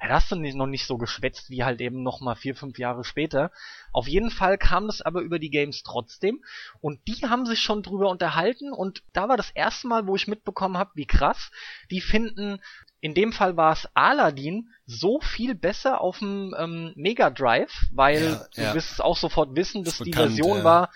ja, 0.00 0.10
hast 0.10 0.30
du 0.30 0.36
nicht, 0.36 0.56
noch 0.56 0.66
nicht 0.66 0.86
so 0.86 0.98
geschwätzt 0.98 1.50
wie 1.50 1.64
halt 1.64 1.80
eben 1.80 2.02
noch 2.02 2.20
mal 2.20 2.34
vier, 2.34 2.54
fünf 2.54 2.78
Jahre 2.78 3.04
später. 3.04 3.50
Auf 3.92 4.06
jeden 4.06 4.30
Fall 4.30 4.58
kam 4.58 4.86
das 4.86 5.00
aber 5.00 5.20
über 5.20 5.38
die 5.38 5.50
Games 5.50 5.82
trotzdem 5.82 6.44
und 6.80 7.00
die 7.08 7.26
haben 7.26 7.46
sich 7.46 7.60
schon 7.60 7.82
drüber 7.82 8.10
unterhalten 8.10 8.72
und 8.72 9.02
da 9.12 9.28
war 9.28 9.36
das 9.36 9.50
erste 9.50 9.88
Mal, 9.88 10.06
wo 10.06 10.14
ich 10.16 10.28
mitbekommen 10.28 10.76
habe, 10.76 10.90
wie 10.94 11.06
krass 11.06 11.50
die 11.90 12.00
finden. 12.00 12.60
In 13.00 13.14
dem 13.14 13.32
Fall 13.32 13.56
war 13.56 13.72
es 13.72 13.88
Aladdin 13.94 14.70
so 14.86 15.20
viel 15.20 15.54
besser 15.54 16.00
auf 16.00 16.18
dem 16.18 16.54
ähm, 16.58 16.92
Mega 16.96 17.30
Drive, 17.30 17.86
weil 17.92 18.22
ja, 18.22 18.46
du 18.54 18.62
ja. 18.62 18.74
wirst 18.74 18.92
es 18.92 19.00
auch 19.00 19.16
sofort 19.16 19.54
wissen, 19.54 19.84
dass 19.84 19.98
bekannt, 19.98 20.14
die 20.14 20.18
Version 20.18 20.58
ja. 20.58 20.64
war, 20.64 20.92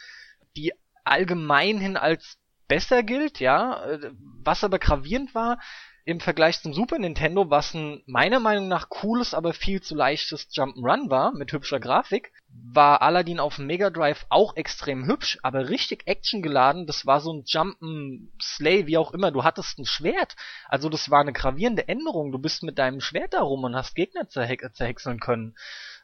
die 0.57 0.73
allgemein 1.05 1.79
hin 1.79 1.97
als 1.97 2.39
besser 2.69 3.03
gilt, 3.03 3.41
ja, 3.41 3.85
äh, 3.85 4.13
was 4.43 4.65
aber 4.65 4.79
gravierend 4.79 5.35
war, 5.35 5.59
im 6.05 6.21
Vergleich 6.21 6.61
zum 6.63 6.73
Super 6.73 6.99
Nintendo, 6.99 7.51
was 7.51 7.75
ein 7.75 8.03
meiner 8.07 8.41
Meinung 8.41 8.69
nach 8.69 8.89
cooles, 8.89 9.35
aber 9.35 9.53
viel 9.53 9.81
zu 9.81 9.95
leichtes 9.95 10.49
Jump'n'Run 10.53 11.11
war, 11.11 11.33
mit 11.33 11.53
hübscher 11.53 11.81
Grafik, 11.81 12.33
war 12.53 13.03
Aladdin 13.03 13.41
auf 13.41 13.57
dem 13.57 13.67
Mega 13.67 13.91
Drive 13.91 14.27
auch 14.29 14.57
extrem 14.57 15.07
hübsch, 15.07 15.39
aber 15.43 15.69
richtig 15.69 16.07
actiongeladen. 16.07 16.87
Das 16.87 17.07
war 17.07 17.21
so 17.21 17.33
ein 17.33 17.45
Jump'n'Slay, 17.45 18.87
wie 18.87 18.97
auch 18.97 19.13
immer. 19.13 19.31
Du 19.31 19.45
hattest 19.45 19.79
ein 19.79 19.87
Schwert. 19.87 20.37
Also 20.69 20.89
das 20.89 21.11
war 21.11 21.21
eine 21.21 21.33
gravierende 21.33 21.89
Änderung. 21.89 22.33
Du 22.33 22.39
bist 22.39 22.63
mit 22.63 22.79
deinem 22.79 23.01
Schwert 23.01 23.35
da 23.35 23.41
rum 23.41 23.65
und 23.65 23.75
hast 23.75 23.95
Gegner 23.95 24.29
zerhäckseln 24.29 25.21
können. 25.21 25.55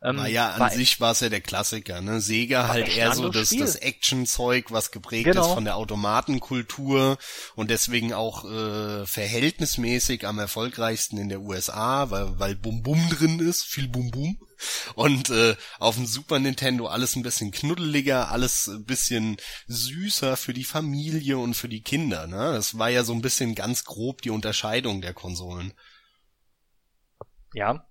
Ähm, 0.02 0.16
naja, 0.16 0.50
an 0.50 0.70
sich 0.70 1.00
war 1.00 1.12
es 1.12 1.20
ja 1.20 1.28
der 1.28 1.40
Klassiker, 1.40 2.00
ne? 2.00 2.20
Sega 2.20 2.68
halt 2.68 2.94
eher 2.94 3.12
so 3.12 3.28
das, 3.28 3.50
das 3.50 3.76
Action-Zeug, 3.76 4.70
was 4.70 4.90
geprägt 4.90 5.24
genau. 5.24 5.46
ist 5.46 5.54
von 5.54 5.64
der 5.64 5.76
Automatenkultur 5.76 7.16
und 7.54 7.70
deswegen 7.70 8.12
auch 8.12 8.44
äh, 8.44 9.06
verhältnismäßig 9.06 10.26
am 10.26 10.38
erfolgreichsten 10.38 11.16
in 11.16 11.28
der 11.28 11.40
USA, 11.40 12.10
weil, 12.10 12.38
weil 12.38 12.54
Bum 12.56 12.82
Bum 12.82 13.08
drin 13.08 13.40
ist, 13.40 13.64
viel 13.64 13.88
Bum 13.88 14.10
Bum. 14.10 14.38
Und 14.94 15.30
äh, 15.30 15.56
auf 15.78 15.96
dem 15.96 16.06
Super 16.06 16.38
Nintendo 16.38 16.86
alles 16.86 17.16
ein 17.16 17.22
bisschen 17.22 17.50
knuddeliger, 17.50 18.30
alles 18.30 18.68
ein 18.68 18.84
bisschen 18.84 19.36
süßer 19.66 20.36
für 20.36 20.52
die 20.52 20.64
Familie 20.64 21.38
und 21.38 21.54
für 21.54 21.68
die 21.68 21.82
Kinder. 21.82 22.26
Ne? 22.26 22.52
Das 22.52 22.78
war 22.78 22.88
ja 22.88 23.04
so 23.04 23.12
ein 23.12 23.22
bisschen 23.22 23.54
ganz 23.54 23.84
grob 23.84 24.22
die 24.22 24.30
Unterscheidung 24.30 25.00
der 25.00 25.14
Konsolen. 25.14 25.72
Ja, 27.54 27.86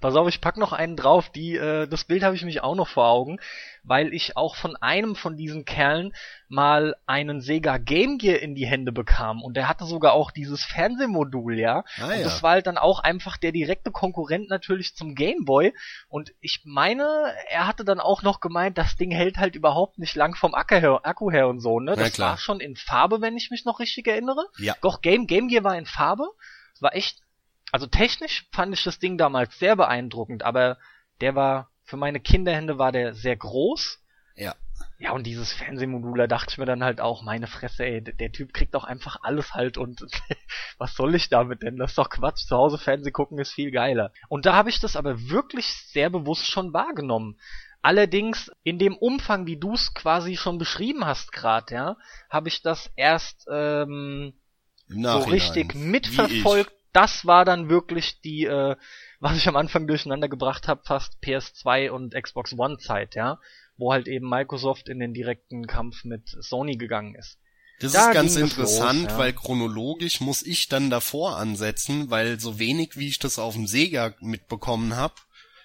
Pass 0.00 0.16
auf, 0.16 0.28
ich 0.28 0.40
pack 0.40 0.56
noch 0.56 0.72
einen 0.72 0.96
drauf, 0.96 1.30
die, 1.30 1.54
äh, 1.54 1.86
das 1.86 2.04
Bild 2.04 2.22
habe 2.22 2.34
ich 2.34 2.44
mich 2.44 2.62
auch 2.62 2.74
noch 2.74 2.88
vor 2.88 3.06
Augen, 3.08 3.38
weil 3.88 4.12
ich 4.12 4.36
auch 4.36 4.56
von 4.56 4.76
einem 4.76 5.16
von 5.16 5.36
diesen 5.36 5.64
Kerlen 5.64 6.14
mal 6.48 6.96
einen 7.06 7.40
Sega 7.40 7.78
Game 7.78 8.18
Gear 8.18 8.38
in 8.38 8.54
die 8.54 8.66
Hände 8.66 8.92
bekam 8.92 9.42
und 9.42 9.56
der 9.56 9.68
hatte 9.68 9.84
sogar 9.84 10.12
auch 10.12 10.30
dieses 10.30 10.64
Fernsehmodul, 10.64 11.58
ja. 11.58 11.84
Ah, 12.00 12.06
und 12.06 12.24
das 12.24 12.42
war 12.42 12.52
halt 12.52 12.66
dann 12.66 12.78
auch 12.78 13.00
einfach 13.00 13.36
der 13.36 13.52
direkte 13.52 13.90
Konkurrent 13.90 14.48
natürlich 14.48 14.94
zum 14.94 15.14
Game 15.14 15.44
Boy 15.44 15.74
und 16.08 16.32
ich 16.40 16.62
meine, 16.64 17.34
er 17.48 17.66
hatte 17.66 17.84
dann 17.84 18.00
auch 18.00 18.22
noch 18.22 18.40
gemeint, 18.40 18.78
das 18.78 18.96
Ding 18.96 19.10
hält 19.10 19.38
halt 19.38 19.56
überhaupt 19.56 19.98
nicht 19.98 20.14
lang 20.14 20.34
vom 20.34 20.54
Akku 20.54 20.76
her, 20.76 21.00
Akku 21.02 21.30
her 21.30 21.48
und 21.48 21.60
so, 21.60 21.80
ne? 21.80 21.96
Das 21.96 22.16
ja, 22.16 22.24
war 22.24 22.38
schon 22.38 22.60
in 22.60 22.76
Farbe, 22.76 23.20
wenn 23.20 23.36
ich 23.36 23.50
mich 23.50 23.64
noch 23.64 23.80
richtig 23.80 24.06
erinnere. 24.06 24.46
Ja. 24.58 24.74
Doch 24.82 25.00
Game 25.00 25.26
Game 25.26 25.48
Gear 25.48 25.64
war 25.64 25.76
in 25.76 25.86
Farbe. 25.86 26.28
Das 26.74 26.82
war 26.82 26.94
echt 26.94 27.22
also 27.72 27.86
technisch 27.86 28.46
fand 28.52 28.74
ich 28.74 28.84
das 28.84 28.98
Ding 28.98 29.18
damals 29.18 29.58
sehr 29.58 29.76
beeindruckend, 29.76 30.42
aber 30.42 30.78
der 31.20 31.34
war, 31.34 31.70
für 31.88 31.96
meine 31.96 32.20
Kinderhände 32.20 32.76
war 32.76 32.92
der 32.92 33.14
sehr 33.14 33.34
groß. 33.34 33.98
Ja. 34.36 34.54
Ja, 34.98 35.12
und 35.12 35.26
dieses 35.26 35.52
Fernsehmodul, 35.54 36.18
da 36.18 36.26
dachte 36.26 36.52
ich 36.52 36.58
mir 36.58 36.66
dann 36.66 36.84
halt 36.84 37.00
auch, 37.00 37.22
meine 37.22 37.46
Fresse, 37.46 37.84
ey, 37.84 38.02
der 38.02 38.30
Typ 38.30 38.52
kriegt 38.52 38.74
doch 38.74 38.84
einfach 38.84 39.16
alles 39.22 39.54
halt 39.54 39.78
und 39.78 40.02
was 40.78 40.94
soll 40.94 41.14
ich 41.14 41.30
damit 41.30 41.62
denn? 41.62 41.78
Das 41.78 41.92
ist 41.92 41.98
doch 41.98 42.10
Quatsch. 42.10 42.46
Zu 42.46 42.56
Hause 42.56 42.76
Fernseh 42.76 43.10
gucken 43.10 43.38
ist 43.38 43.52
viel 43.52 43.70
geiler. 43.70 44.12
Und 44.28 44.44
da 44.44 44.54
habe 44.54 44.68
ich 44.68 44.80
das 44.80 44.96
aber 44.96 45.30
wirklich 45.30 45.66
sehr 45.66 46.10
bewusst 46.10 46.46
schon 46.46 46.74
wahrgenommen. 46.74 47.40
Allerdings 47.80 48.52
in 48.64 48.78
dem 48.78 48.96
Umfang, 48.96 49.46
wie 49.46 49.56
du 49.56 49.72
es 49.72 49.94
quasi 49.94 50.36
schon 50.36 50.58
beschrieben 50.58 51.06
hast 51.06 51.32
gerade, 51.32 51.74
ja, 51.74 51.96
habe 52.28 52.48
ich 52.48 52.60
das 52.60 52.90
erst 52.96 53.46
ähm, 53.50 54.34
so 54.88 55.20
richtig 55.20 55.74
mitverfolgt 55.74 56.72
das 56.92 57.26
war 57.26 57.44
dann 57.44 57.68
wirklich 57.68 58.20
die, 58.22 58.44
äh, 58.44 58.76
was 59.20 59.36
ich 59.36 59.48
am 59.48 59.56
Anfang 59.56 59.86
durcheinander 59.86 60.28
gebracht 60.28 60.68
habe, 60.68 60.82
fast 60.84 61.14
PS2 61.22 61.90
und 61.90 62.14
Xbox 62.14 62.52
One 62.56 62.78
Zeit, 62.78 63.14
ja, 63.14 63.40
wo 63.76 63.92
halt 63.92 64.08
eben 64.08 64.28
Microsoft 64.28 64.88
in 64.88 64.98
den 65.00 65.14
direkten 65.14 65.66
Kampf 65.66 66.04
mit 66.04 66.28
Sony 66.28 66.76
gegangen 66.76 67.14
ist. 67.14 67.38
Das 67.80 67.92
da 67.92 68.08
ist 68.08 68.14
ganz 68.14 68.36
interessant, 68.36 69.02
los, 69.02 69.12
ja. 69.12 69.18
weil 69.18 69.32
chronologisch 69.32 70.20
muss 70.20 70.42
ich 70.42 70.68
dann 70.68 70.90
davor 70.90 71.36
ansetzen, 71.36 72.10
weil 72.10 72.40
so 72.40 72.58
wenig 72.58 72.96
wie 72.96 73.08
ich 73.08 73.20
das 73.20 73.38
auf 73.38 73.54
dem 73.54 73.68
Sega 73.68 74.14
mitbekommen 74.20 74.96
habe 74.96 75.14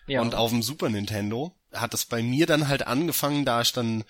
ja. 0.08 0.22
und 0.22 0.36
auf 0.36 0.52
dem 0.52 0.62
Super 0.62 0.90
Nintendo, 0.90 1.56
hat 1.72 1.94
es 1.96 2.06
bei 2.06 2.22
mir 2.22 2.46
dann 2.46 2.68
halt 2.68 2.86
angefangen, 2.86 3.46
da 3.46 3.62
ich 3.62 3.74
dann 3.74 4.04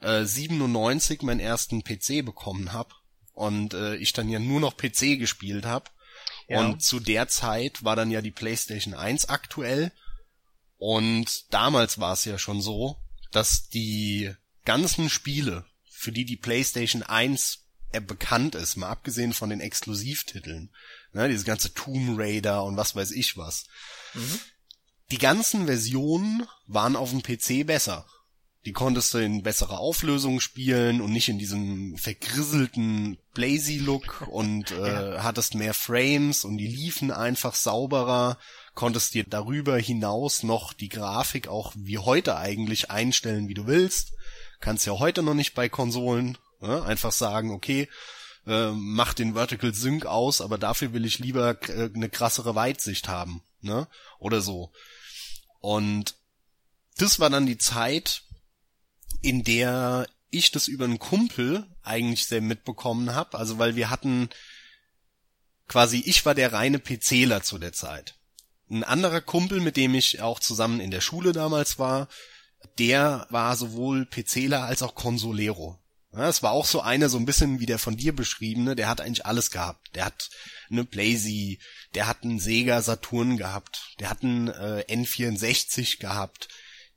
äh, 0.00 0.24
97 0.24 1.22
meinen 1.22 1.40
ersten 1.40 1.84
PC 1.84 2.24
bekommen 2.24 2.72
habe 2.72 2.94
und 3.34 3.74
äh, 3.74 3.96
ich 3.96 4.14
dann 4.14 4.30
ja 4.30 4.38
nur 4.38 4.60
noch 4.60 4.76
PC 4.76 5.18
gespielt 5.18 5.66
habe 5.66 5.90
ja. 6.48 6.60
Und 6.60 6.82
zu 6.82 7.00
der 7.00 7.28
Zeit 7.28 7.84
war 7.84 7.96
dann 7.96 8.10
ja 8.10 8.20
die 8.20 8.30
PlayStation 8.30 8.94
1 8.94 9.28
aktuell. 9.28 9.92
Und 10.78 11.52
damals 11.52 11.98
war 11.98 12.12
es 12.12 12.24
ja 12.24 12.38
schon 12.38 12.60
so, 12.60 12.96
dass 13.30 13.68
die 13.68 14.34
ganzen 14.64 15.10
Spiele, 15.10 15.64
für 15.88 16.12
die 16.12 16.24
die 16.24 16.36
PlayStation 16.36 17.02
1 17.02 17.60
er 17.92 18.00
bekannt 18.00 18.54
ist, 18.54 18.76
mal 18.76 18.88
abgesehen 18.88 19.32
von 19.32 19.50
den 19.50 19.60
Exklusivtiteln. 19.60 20.70
Ne, 21.12 21.28
diese 21.28 21.44
ganze 21.44 21.74
Tomb 21.74 22.18
Raider 22.18 22.64
und 22.64 22.76
was 22.76 22.96
weiß 22.96 23.10
ich 23.12 23.36
was. 23.36 23.66
Mhm. 24.14 24.40
Die 25.10 25.18
ganzen 25.18 25.66
Versionen 25.66 26.46
waren 26.66 26.96
auf 26.96 27.10
dem 27.10 27.22
PC 27.22 27.66
besser. 27.66 28.06
Die 28.64 28.72
konntest 28.72 29.12
du 29.12 29.18
in 29.18 29.42
besserer 29.42 29.80
Auflösung 29.80 30.38
spielen 30.38 31.00
und 31.00 31.12
nicht 31.12 31.28
in 31.28 31.38
diesem 31.38 31.96
vergrisselten 31.96 33.18
Blazy-Look 33.34 34.28
und 34.30 34.70
äh, 34.70 35.14
ja. 35.14 35.22
hattest 35.24 35.56
mehr 35.56 35.74
Frames 35.74 36.44
und 36.44 36.58
die 36.58 36.68
liefen 36.68 37.10
einfach 37.10 37.56
sauberer, 37.56 38.38
konntest 38.74 39.14
dir 39.14 39.24
darüber 39.24 39.76
hinaus 39.78 40.44
noch 40.44 40.72
die 40.74 40.88
Grafik 40.88 41.48
auch 41.48 41.72
wie 41.76 41.98
heute 41.98 42.36
eigentlich 42.36 42.90
einstellen, 42.90 43.48
wie 43.48 43.54
du 43.54 43.66
willst. 43.66 44.12
Kannst 44.60 44.86
ja 44.86 44.92
heute 44.92 45.24
noch 45.24 45.34
nicht 45.34 45.54
bei 45.54 45.68
Konsolen 45.68 46.38
ne? 46.60 46.84
einfach 46.84 47.12
sagen, 47.12 47.50
okay, 47.50 47.88
äh, 48.46 48.70
mach 48.70 49.12
den 49.12 49.34
Vertical 49.34 49.74
Sync 49.74 50.06
aus, 50.06 50.40
aber 50.40 50.56
dafür 50.56 50.92
will 50.92 51.04
ich 51.04 51.18
lieber 51.18 51.56
äh, 51.68 51.90
eine 51.94 52.08
krassere 52.08 52.54
Weitsicht 52.54 53.08
haben, 53.08 53.42
ne? 53.60 53.86
Oder 54.18 54.40
so. 54.40 54.72
Und 55.60 56.16
das 56.96 57.20
war 57.20 57.30
dann 57.30 57.46
die 57.46 57.58
Zeit, 57.58 58.22
in 59.22 59.44
der 59.44 60.06
ich 60.30 60.50
das 60.50 60.68
über 60.68 60.84
einen 60.84 60.98
Kumpel 60.98 61.66
eigentlich 61.82 62.26
sehr 62.26 62.40
mitbekommen 62.40 63.14
habe. 63.14 63.38
Also 63.38 63.58
weil 63.58 63.76
wir 63.76 63.90
hatten 63.90 64.28
quasi, 65.68 66.02
ich 66.04 66.24
war 66.26 66.34
der 66.34 66.52
reine 66.52 66.78
PCler 66.78 67.42
zu 67.42 67.58
der 67.58 67.72
Zeit. 67.72 68.16
Ein 68.70 68.84
anderer 68.84 69.20
Kumpel, 69.20 69.60
mit 69.60 69.76
dem 69.76 69.94
ich 69.94 70.20
auch 70.22 70.40
zusammen 70.40 70.80
in 70.80 70.90
der 70.90 71.00
Schule 71.02 71.32
damals 71.32 71.78
war, 71.78 72.08
der 72.78 73.26
war 73.30 73.56
sowohl 73.56 74.06
PCler 74.06 74.64
als 74.64 74.82
auch 74.82 74.94
Consolero. 74.94 75.78
Ja, 76.14 76.28
es 76.28 76.42
war 76.42 76.52
auch 76.52 76.66
so 76.66 76.82
einer, 76.82 77.08
so 77.08 77.18
ein 77.18 77.24
bisschen 77.24 77.60
wie 77.60 77.66
der 77.66 77.78
von 77.78 77.96
dir 77.96 78.14
beschriebene, 78.14 78.76
der 78.76 78.88
hat 78.88 79.00
eigentlich 79.00 79.24
alles 79.24 79.50
gehabt. 79.50 79.94
Der 79.94 80.04
hat 80.04 80.28
eine 80.70 80.84
Blazy, 80.84 81.58
der 81.94 82.06
hat 82.06 82.22
einen 82.22 82.38
Sega 82.38 82.82
Saturn 82.82 83.36
gehabt, 83.38 83.94
der 83.98 84.10
hat 84.10 84.22
einen 84.22 84.48
äh, 84.48 84.84
N64 84.88 85.98
gehabt, 85.98 86.48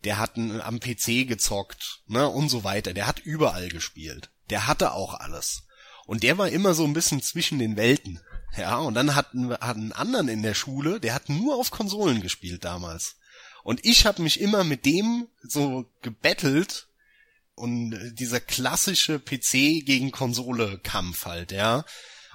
der 0.04 0.20
hat 0.20 0.38
am 0.38 0.80
PC 0.80 1.28
gezockt, 1.28 2.02
ne, 2.08 2.28
und 2.28 2.50
so 2.50 2.64
weiter. 2.64 2.94
Der 2.94 3.08
hat 3.08 3.20
überall 3.20 3.70
gespielt. 3.70 4.30
Der 4.50 4.68
hatte 4.68 4.92
auch 4.92 5.16
alles. 5.16 5.64
Und 6.06 6.24
der 6.24 6.38
war 6.38 6.50
immer 6.50 6.74
so 6.74 6.84
ein 6.84 6.94
bisschen 6.94 7.22
zwischen 7.22 7.58
den 7.58 7.78
Welten. 7.78 8.20
Ja, 8.58 8.78
und 8.78 8.94
dann 8.94 9.16
hatten 9.16 9.50
wir 9.50 9.64
einen 9.64 9.92
anderen 9.92 10.30
in 10.30 10.44
der 10.44 10.54
Schule, 10.54 11.00
der 11.00 11.14
hat 11.14 11.30
nur 11.30 11.56
auf 11.56 11.72
Konsolen 11.72 12.22
gespielt 12.22 12.64
damals. 12.64 13.18
Und 13.64 13.84
ich 13.84 14.06
habe 14.06 14.22
mich 14.22 14.40
immer 14.40 14.64
mit 14.64 14.86
dem 14.86 15.28
so 15.42 15.86
gebettelt 16.02 16.88
und 17.56 18.14
dieser 18.14 18.40
klassische 18.40 19.20
PC 19.20 19.84
gegen 19.86 20.12
Konsole 20.12 20.80
Kampf 20.84 21.26
halt, 21.26 21.52
ja. 21.52 21.84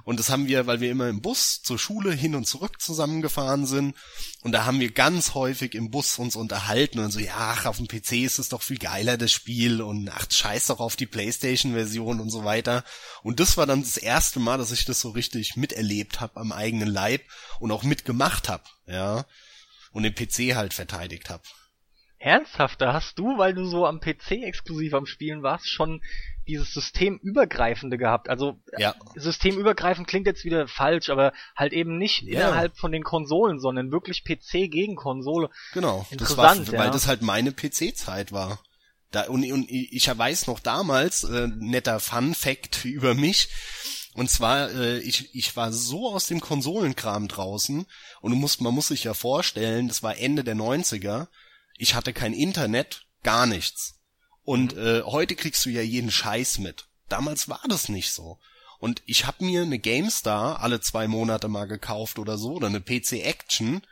Und 0.05 0.19
das 0.19 0.31
haben 0.31 0.49
wir, 0.49 0.67
weil 0.67 0.81
wir 0.81 0.91
immer 0.91 1.09
im 1.09 1.21
Bus 1.21 1.63
zur 1.63 1.79
Schule 1.79 2.13
hin 2.13 2.35
und 2.35 2.47
zurück 2.47 2.81
zusammengefahren 2.81 3.67
sind. 3.67 3.95
Und 4.43 4.53
da 4.53 4.65
haben 4.65 4.81
wir 4.81 4.91
ganz 4.91 5.35
häufig 5.35 5.75
im 5.75 5.91
Bus 5.91 6.19
uns 6.19 6.37
unterhalten 6.37 6.99
und 6.99 7.11
so, 7.11 7.21
ja, 7.21 7.35
ach, 7.37 7.67
auf 7.67 7.77
dem 7.77 7.89
PC 7.89 8.13
ist 8.25 8.39
es 8.39 8.49
doch 8.49 8.63
viel 8.63 8.79
geiler, 8.79 9.17
das 9.17 9.33
Spiel. 9.33 9.83
Und 9.83 10.09
ach, 10.09 10.27
scheiß 10.31 10.69
doch 10.69 10.81
auf 10.81 10.97
die 10.97 11.07
Playstation-Version 11.07 12.21
und 12.21 12.31
so 12.31 12.45
weiter. 12.45 12.85
Und 13.23 13.41
das 13.41 13.57
war 13.57 13.67
dann 13.67 13.83
das 13.83 13.97
erste 13.97 14.41
Mal, 14.41 14.59
dass 14.59 14.73
ich 14.73 14.85
das 14.85 15.01
so 15.01 15.11
richtig 15.11 15.57
miterlebt 15.57 16.21
habe 16.21 16.41
am 16.41 16.53
eigenen 16.53 16.89
Leib 16.89 17.23
und 17.59 17.73
auch 17.73 17.83
mitgemacht 17.83 18.49
habe, 18.49 18.65
ja. 18.87 19.25
Und 19.93 20.05
den 20.05 20.15
PC 20.15 20.55
halt 20.55 20.73
verteidigt 20.73 21.31
habe. 21.31 21.43
Ernsthaft, 22.21 22.83
da 22.83 22.93
hast 22.93 23.19
du, 23.19 23.39
weil 23.39 23.55
du 23.55 23.65
so 23.65 23.87
am 23.87 23.99
PC 23.99 24.43
exklusiv 24.43 24.93
am 24.93 25.07
Spielen 25.07 25.43
warst, 25.43 25.67
schon 25.67 26.03
dieses 26.47 26.73
systemübergreifende 26.73 27.99
gehabt. 27.99 28.29
Also 28.29 28.59
ja. 28.79 28.95
systemübergreifend 29.15 30.07
klingt 30.09 30.27
jetzt 30.27 30.45
wieder 30.45 30.69
falsch, 30.69 31.11
aber 31.11 31.33
halt 31.57 31.73
eben 31.73 31.99
nicht 31.99 32.23
ja. 32.23 32.49
innerhalb 32.49 32.77
von 32.77 32.93
den 32.93 33.03
Konsolen, 33.03 33.61
sondern 33.61 33.93
wirklich 33.93 34.25
PC 34.25 34.71
gegen 34.71 34.97
Konsole. 34.97 35.51
Genau, 35.73 36.07
Interessant, 36.11 36.69
das 36.69 36.73
war, 36.73 36.79
weil 36.81 36.91
das 36.91 37.07
halt 37.07 37.23
meine 37.23 37.53
PC-Zeit 37.53 38.33
war. 38.33 38.61
Da, 39.11 39.23
und, 39.25 39.51
und 39.51 39.69
ich 39.69 40.07
weiß 40.07 40.47
noch 40.47 40.61
damals, 40.61 41.25
äh, 41.25 41.49
netter 41.49 42.01
Fun-Fact 42.01 42.85
über 42.85 43.15
mich, 43.15 43.49
und 44.15 44.29
zwar, 44.29 44.71
äh, 44.73 44.99
ich, 44.99 45.35
ich 45.35 45.57
war 45.57 45.73
so 45.73 46.09
aus 46.09 46.27
dem 46.27 46.41
Konsolenkram 46.41 47.29
draußen 47.29 47.87
und 48.21 48.31
du 48.31 48.37
musst, 48.37 48.61
man 48.61 48.75
muss 48.75 48.89
sich 48.89 49.05
ja 49.05 49.15
vorstellen, 49.15 49.87
das 49.87 50.03
war 50.03 50.19
Ende 50.19 50.43
der 50.43 50.57
90er 50.57 51.29
ich 51.81 51.95
hatte 51.95 52.13
kein 52.13 52.35
Internet, 52.35 53.07
gar 53.23 53.47
nichts. 53.47 54.00
Und 54.45 54.77
äh, 54.77 55.03
heute 55.03 55.37
kriegst 55.37 55.65
du 55.65 55.71
ja 55.71 55.83
jeden 55.83 56.11
Scheiß 56.11 56.59
mit. 56.59 56.87
Damals 57.09 57.49
war 57.49 57.63
das 57.69 57.89
nicht 57.89 58.13
so. 58.13 58.39
Und 58.79 59.03
ich 59.05 59.27
hab 59.27 59.41
mir 59.41 59.63
eine 59.63 59.79
GameStar 59.79 60.61
alle 60.61 60.81
zwei 60.81 61.07
Monate 61.07 61.49
mal 61.49 61.67
gekauft 61.67 62.19
oder 62.19 62.39
so, 62.39 62.55
oder 62.55 62.69
eine 62.69 62.81
PC 62.81 63.25
Action, 63.25 63.83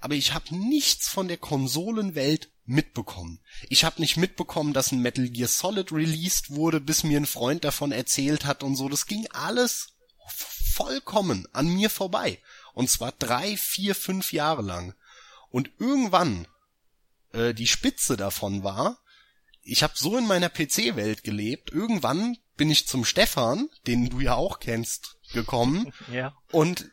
aber 0.00 0.14
ich 0.14 0.32
hab 0.32 0.50
nichts 0.50 1.08
von 1.08 1.28
der 1.28 1.36
Konsolenwelt 1.36 2.50
mitbekommen. 2.64 3.40
Ich 3.68 3.84
hab 3.84 3.98
nicht 3.98 4.16
mitbekommen, 4.16 4.72
dass 4.72 4.92
ein 4.92 5.02
Metal 5.02 5.28
Gear 5.28 5.48
Solid 5.48 5.92
released 5.92 6.50
wurde, 6.50 6.80
bis 6.80 7.04
mir 7.04 7.20
ein 7.20 7.26
Freund 7.26 7.64
davon 7.64 7.92
erzählt 7.92 8.46
hat 8.46 8.62
und 8.62 8.76
so. 8.76 8.88
Das 8.88 9.06
ging 9.06 9.26
alles 9.32 9.92
vollkommen 10.26 11.46
an 11.52 11.68
mir 11.68 11.90
vorbei. 11.90 12.38
Und 12.72 12.88
zwar 12.88 13.12
drei, 13.12 13.56
vier, 13.56 13.94
fünf 13.94 14.32
Jahre 14.32 14.62
lang. 14.62 14.94
Und 15.50 15.70
irgendwann 15.78 16.46
äh, 17.32 17.52
die 17.52 17.66
Spitze 17.66 18.16
davon 18.16 18.62
war, 18.62 18.98
ich 19.70 19.84
habe 19.84 19.92
so 19.96 20.16
in 20.16 20.26
meiner 20.26 20.48
PC-Welt 20.48 21.22
gelebt, 21.22 21.70
irgendwann 21.70 22.36
bin 22.56 22.70
ich 22.70 22.88
zum 22.88 23.04
Stefan, 23.04 23.68
den 23.86 24.10
du 24.10 24.18
ja 24.18 24.34
auch 24.34 24.58
kennst, 24.58 25.18
gekommen. 25.32 25.92
ja. 26.12 26.34
Und 26.50 26.90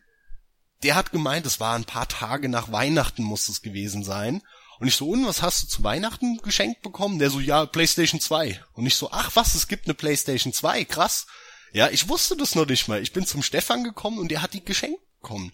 der 0.83 0.95
hat 0.95 1.11
gemeint, 1.11 1.47
es 1.47 1.59
war 1.59 1.75
ein 1.75 1.85
paar 1.85 2.07
Tage 2.07 2.49
nach 2.49 2.71
Weihnachten 2.71 3.23
muss 3.23 3.49
es 3.49 3.63
gewesen 3.63 4.03
sein. 4.03 4.43
Und 4.79 4.87
ich 4.87 4.95
so, 4.95 5.09
und 5.09 5.25
was 5.25 5.41
hast 5.41 5.63
du 5.63 5.67
zu 5.67 5.83
Weihnachten 5.83 6.37
geschenkt 6.43 6.83
bekommen? 6.83 7.17
Der 7.17 7.31
so, 7.31 7.39
ja, 7.39 7.65
PlayStation 7.65 8.21
2. 8.21 8.63
Und 8.73 8.85
ich 8.85 8.93
so, 8.93 9.09
ach 9.11 9.35
was, 9.35 9.55
es 9.55 9.67
gibt 9.67 9.85
eine 9.85 9.95
PlayStation 9.95 10.53
2, 10.53 10.85
krass. 10.85 11.25
Ja, 11.73 11.89
ich 11.89 12.07
wusste 12.07 12.37
das 12.37 12.53
noch 12.53 12.67
nicht 12.67 12.87
mal. 12.87 13.01
Ich 13.01 13.11
bin 13.11 13.25
zum 13.25 13.41
Stefan 13.41 13.83
gekommen 13.83 14.19
und 14.19 14.29
der 14.29 14.43
hat 14.43 14.53
die 14.53 14.63
geschenkt 14.63 15.01
bekommen. 15.19 15.51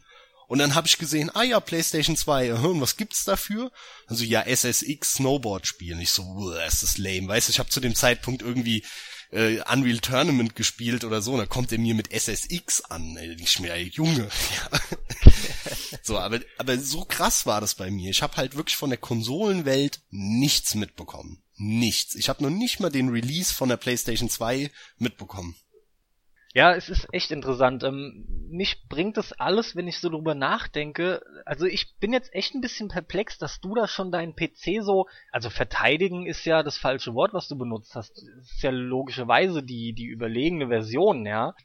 Und 0.48 0.60
dann 0.60 0.76
habe 0.76 0.88
ich 0.88 0.98
gesehen, 0.98 1.32
ah 1.34 1.44
ja, 1.44 1.60
PlayStation 1.60 2.16
2, 2.16 2.54
und 2.54 2.82
was 2.82 2.98
gibt's 2.98 3.24
dafür? 3.24 3.72
Also 4.08 4.24
ja, 4.24 4.42
SSX 4.42 5.16
Snowboard 5.16 5.68
spielen. 5.68 6.00
Ich 6.00 6.12
so, 6.12 6.52
das 6.54 6.84
ist 6.84 6.98
lame. 6.98 7.28
Weißt 7.28 7.48
du, 7.48 7.52
ich 7.52 7.60
habe 7.60 7.70
zu 7.70 7.80
dem 7.80 7.96
Zeitpunkt 7.96 8.42
irgendwie 8.42 8.84
äh, 9.32 9.60
Unreal 9.72 10.00
Tournament 10.00 10.56
gespielt 10.56 11.04
oder 11.04 11.22
so, 11.22 11.34
und 11.34 11.40
da 11.40 11.46
kommt 11.46 11.72
er 11.72 11.80
mir 11.80 11.96
mit 11.96 12.12
SSX 12.12 12.82
an. 12.82 13.18
Ey, 13.18 13.36
ich 13.40 13.60
mir, 13.60 13.78
Junge. 13.82 14.30
Ja. 14.72 14.80
so, 16.04 16.20
aber, 16.20 16.40
aber 16.58 16.78
so 16.78 17.06
krass 17.06 17.46
war 17.46 17.62
das 17.62 17.76
bei 17.76 17.90
mir. 17.90 18.12
Ich 18.12 18.22
habe 18.22 18.38
halt 18.38 18.56
wirklich 18.56 18.78
von 18.78 18.90
der 18.90 19.00
Konsolenwelt 19.00 20.02
nichts 20.12 20.76
mitbekommen. 20.76 21.44
Nichts. 21.56 22.16
Ich 22.16 22.30
habe 22.30 22.44
noch 22.44 22.50
nicht 22.50 22.80
mal 22.80 22.90
den 22.90 23.10
Release 23.10 23.54
von 23.54 23.70
der 23.70 23.78
PlayStation 23.78 24.30
2 24.30 24.72
mitbekommen. 24.98 25.56
Ja, 26.54 26.76
es 26.76 26.88
ist 26.88 27.08
echt 27.12 27.32
interessant. 27.32 27.84
Ähm, 27.84 28.26
mich 28.50 28.88
bringt 28.88 29.18
das 29.18 29.34
alles, 29.34 29.76
wenn 29.76 29.88
ich 29.88 30.00
so 30.00 30.10
drüber 30.10 30.36
nachdenke. 30.36 31.24
Also 31.46 31.66
ich 31.66 31.96
bin 32.00 32.14
jetzt 32.14 32.34
echt 32.34 32.54
ein 32.54 32.62
bisschen 32.62 32.90
perplex, 32.90 33.40
dass 33.40 33.60
du 33.60 33.74
da 33.74 33.88
schon 33.88 34.12
deinen 34.12 34.36
PC 34.36 34.84
so, 34.84 35.08
also 35.32 35.50
verteidigen 35.50 36.28
ist 36.28 36.46
ja 36.46 36.62
das 36.62 36.78
falsche 36.78 37.16
Wort, 37.16 37.34
was 37.34 37.48
du 37.48 37.58
benutzt 37.58 37.96
hast. 37.96 38.12
Das 38.12 38.52
ist 38.52 38.62
ja 38.62 38.70
logischerweise 38.70 39.64
die, 39.64 39.94
die 39.94 40.06
überlegene 40.06 40.68
Version, 40.68 41.26
ja. 41.26 41.56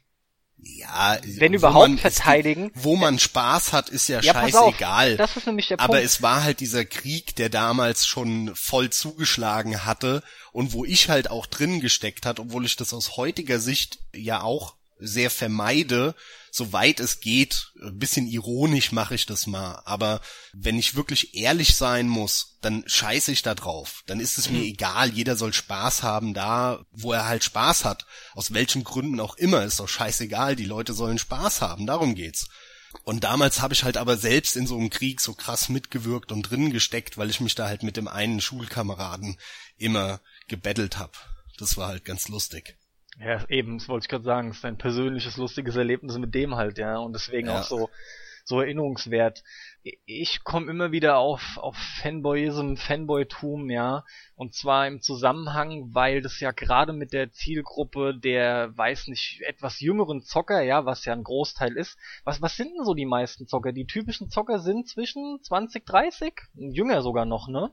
Ja, 0.61 1.17
wenn 1.23 1.53
überhaupt 1.53 1.99
verteidigen. 1.99 2.69
Ist, 2.71 2.83
wo 2.83 2.95
man 2.95 3.17
Spaß 3.17 3.71
hat, 3.71 3.89
ist 3.89 4.09
ja, 4.09 4.19
ja 4.19 4.33
scheißegal. 4.33 5.15
das 5.15 5.37
ist 5.37 5.45
nämlich 5.45 5.67
der 5.67 5.77
Punkt. 5.77 5.89
Aber 5.89 6.01
es 6.01 6.21
war 6.21 6.43
halt 6.43 6.59
dieser 6.59 6.83
Krieg, 6.83 7.35
der 7.35 7.49
damals 7.49 8.05
schon 8.05 8.53
voll 8.55 8.89
zugeschlagen 8.89 9.85
hatte 9.85 10.21
und 10.51 10.73
wo 10.73 10.83
ich 10.83 11.09
halt 11.09 11.29
auch 11.29 11.45
drin 11.45 11.79
gesteckt 11.79 12.25
hat, 12.25 12.39
obwohl 12.39 12.65
ich 12.65 12.75
das 12.75 12.93
aus 12.93 13.15
heutiger 13.15 13.59
Sicht 13.59 13.99
ja 14.13 14.41
auch 14.41 14.75
sehr 14.99 15.31
vermeide, 15.31 16.13
soweit 16.51 16.99
es 16.99 17.19
geht. 17.19 17.71
Ein 17.81 17.97
bisschen 17.97 18.27
ironisch 18.27 18.91
mache 18.91 19.15
ich 19.15 19.25
das 19.25 19.47
mal. 19.47 19.81
Aber 19.85 20.21
wenn 20.53 20.77
ich 20.77 20.95
wirklich 20.95 21.35
ehrlich 21.35 21.75
sein 21.75 22.07
muss, 22.07 22.57
dann 22.61 22.83
scheiße 22.85 23.31
ich 23.31 23.41
da 23.41 23.55
drauf. 23.55 24.03
Dann 24.07 24.19
ist 24.19 24.37
es 24.37 24.49
mir 24.49 24.59
mhm. 24.59 24.65
egal. 24.65 25.11
Jeder 25.11 25.35
soll 25.35 25.53
Spaß 25.53 26.03
haben 26.03 26.33
da, 26.33 26.85
wo 26.91 27.13
er 27.13 27.25
halt 27.25 27.43
Spaß 27.43 27.85
hat. 27.85 28.05
Aus 28.33 28.53
welchen 28.53 28.83
Gründen 28.83 29.19
auch 29.19 29.35
immer. 29.35 29.63
Ist 29.63 29.79
doch 29.79 29.89
scheißegal. 29.89 30.55
Die 30.55 30.65
Leute 30.65 30.93
sollen 30.93 31.17
Spaß 31.17 31.61
haben. 31.61 31.87
Darum 31.87 32.15
geht's. 32.15 32.47
Und 33.03 33.23
damals 33.23 33.61
habe 33.61 33.73
ich 33.73 33.83
halt 33.83 33.97
aber 33.97 34.17
selbst 34.17 34.55
in 34.57 34.67
so 34.67 34.77
einem 34.77 34.89
Krieg 34.89 35.21
so 35.21 35.33
krass 35.33 35.69
mitgewirkt 35.69 36.31
und 36.31 36.43
drin 36.43 36.71
gesteckt, 36.71 37.17
weil 37.17 37.29
ich 37.29 37.39
mich 37.39 37.55
da 37.55 37.67
halt 37.67 37.83
mit 37.83 37.97
dem 37.97 38.07
einen 38.07 38.41
Schulkameraden 38.41 39.37
immer 39.77 40.21
gebettelt 40.47 40.97
hab. 40.97 41.15
Das 41.57 41.77
war 41.77 41.89
halt 41.89 42.03
ganz 42.03 42.27
lustig. 42.29 42.78
Ja, 43.19 43.43
eben, 43.49 43.77
das 43.77 43.89
wollte 43.89 44.05
ich 44.05 44.09
gerade 44.09 44.23
sagen, 44.23 44.49
es 44.49 44.57
ist 44.57 44.65
ein 44.65 44.77
persönliches, 44.77 45.35
lustiges 45.35 45.75
Erlebnis 45.75 46.17
mit 46.17 46.33
dem 46.33 46.55
halt, 46.55 46.77
ja, 46.77 46.97
und 46.97 47.13
deswegen 47.13 47.47
ja. 47.47 47.59
auch 47.59 47.63
so, 47.63 47.89
so 48.45 48.61
erinnerungswert. 48.61 49.43
Ich 50.05 50.43
komme 50.45 50.71
immer 50.71 50.93
wieder 50.93 51.17
auf, 51.17 51.57
auf 51.57 51.75
Fanboyism, 52.01 52.75
Fanboytum, 52.75 53.69
ja. 53.69 54.05
Und 54.35 54.55
zwar 54.55 54.87
im 54.87 55.01
Zusammenhang, 55.01 55.93
weil 55.93 56.21
das 56.21 56.39
ja 56.39 56.51
gerade 56.51 56.93
mit 56.93 57.11
der 57.11 57.31
Zielgruppe 57.31 58.17
der, 58.17 58.75
weiß 58.77 59.07
nicht, 59.07 59.41
etwas 59.41 59.81
jüngeren 59.81 60.21
Zocker, 60.21 60.61
ja, 60.61 60.85
was 60.85 61.03
ja 61.03 61.11
ein 61.11 61.23
Großteil 61.23 61.75
ist. 61.75 61.97
Was, 62.23 62.41
was 62.41 62.55
sind 62.55 62.73
denn 62.73 62.85
so 62.85 62.93
die 62.93 63.05
meisten 63.05 63.47
Zocker? 63.47 63.73
Die 63.73 63.85
typischen 63.85 64.29
Zocker 64.29 64.59
sind 64.59 64.87
zwischen 64.87 65.41
20, 65.43 65.85
30? 65.85 66.33
Jünger 66.55 67.01
sogar 67.01 67.25
noch, 67.25 67.49
ne? 67.49 67.71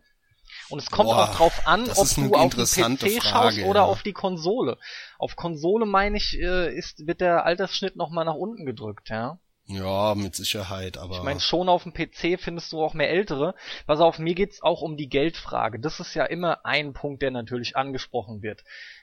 Und 0.69 0.81
es 0.81 0.91
kommt 0.91 1.09
Boah, 1.09 1.25
auch 1.25 1.37
drauf 1.37 1.67
an, 1.67 1.83
ob 1.83 2.09
du 2.15 2.35
auf 2.35 2.51
den 2.75 2.97
PC 2.97 3.23
Frage, 3.23 3.23
schaust 3.23 3.59
oder 3.59 3.81
ja. 3.81 3.87
auf 3.87 4.03
die 4.03 4.13
Konsole. 4.13 4.79
Auf 5.19 5.37
Konsole 5.37 5.87
meine 5.87 6.17
ich, 6.17 6.39
äh, 6.39 6.75
ist, 6.75 7.07
wird 7.07 7.21
der 7.21 7.45
Altersschnitt 7.45 7.97
nochmal 7.97 8.25
nach 8.25 8.35
unten 8.35 8.67
gedrückt, 8.67 9.09
ja. 9.11 9.39
Ja, 9.69 10.15
mit 10.15 10.37
Sicherheit, 10.37 10.97
aber. 10.97 11.17
Ich 11.17 11.23
meine, 11.23 11.41
schon 11.41 11.69
auf 11.69 11.83
dem 11.83 11.93
PC 11.93 12.41
findest 12.41 12.73
du 12.73 12.83
auch 12.83 12.95
mehr 12.95 13.11
ältere. 13.11 13.55
Was 13.87 14.01
auf 14.01 14.19
mir 14.19 14.35
geht's 14.35 14.63
auch 14.63 14.81
um 14.81 14.97
die 14.97 15.09
Geldfrage. 15.09 15.81
Das 15.81 15.99
ist 15.99 16.15
ja 16.15 16.25
immer 16.25 16.65
ein 16.65 16.93
Punkt, 16.93 17.23
der 17.23 17.33
natürlich 17.33 17.77
angesprochen 17.77 18.43
wird. 18.43 18.63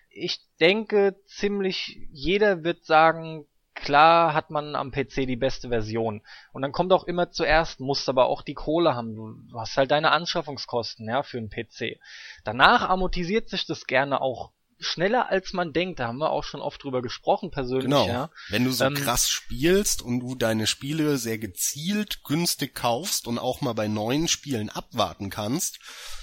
Ich 0.10 0.40
denke, 0.62 1.18
ziemlich 1.26 1.98
jeder 2.12 2.64
wird 2.64 2.86
sagen, 2.86 3.46
klar 3.76 4.34
hat 4.34 4.50
man 4.50 4.76
am 4.76 4.92
PC 4.92 5.28
die 5.28 5.36
beste 5.36 5.70
Version. 5.70 6.22
Und 6.52 6.62
dann 6.62 6.72
kommt 6.72 6.94
auch 6.94 7.04
immer 7.06 7.32
zuerst, 7.32 7.80
musst 7.80 8.10
aber 8.10 8.26
auch 8.28 8.42
die 8.42 8.54
Kohle 8.54 8.96
haben. 8.96 9.16
Du 9.16 9.60
hast 9.60 9.78
halt 9.78 9.92
deine 9.92 10.12
Anschaffungskosten, 10.12 11.08
ja, 11.08 11.24
für 11.24 11.38
einen 11.38 11.50
PC. 11.50 12.00
Danach 12.44 12.90
amortisiert 12.90 13.50
sich 13.50 13.66
das 13.66 13.86
gerne 13.86 14.22
auch 14.22 14.52
schneller 14.80 15.30
als 15.30 15.54
man 15.54 15.74
denkt. 15.74 16.00
Da 16.00 16.08
haben 16.08 16.18
wir 16.18 16.32
auch 16.32 16.44
schon 16.44 16.62
oft 16.62 16.84
drüber 16.84 17.02
gesprochen 17.02 17.52
persönlich. 17.52 17.86
Genau. 17.86 18.08
Ja. 18.08 18.30
Wenn 18.50 18.66
du 18.66 18.72
so 18.72 18.86
ähm, 18.86 18.96
krass 18.96 19.30
spielst 19.30 20.02
und 20.02 20.20
du 20.20 20.36
deine 20.36 20.68
Spiele 20.68 21.18
sehr 21.18 21.38
gezielt 21.38 22.24
günstig 22.24 22.76
kaufst 22.76 23.28
und 23.28 23.40
auch 23.40 23.62
mal 23.62 23.74
bei 23.74 23.88
neuen 23.88 24.28
Spielen 24.28 24.70
abwarten 24.70 25.30
kannst, 25.30 25.80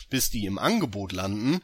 bis 0.09 0.31
die 0.31 0.47
im 0.47 0.59
Angebot 0.59 1.13
landen 1.13 1.63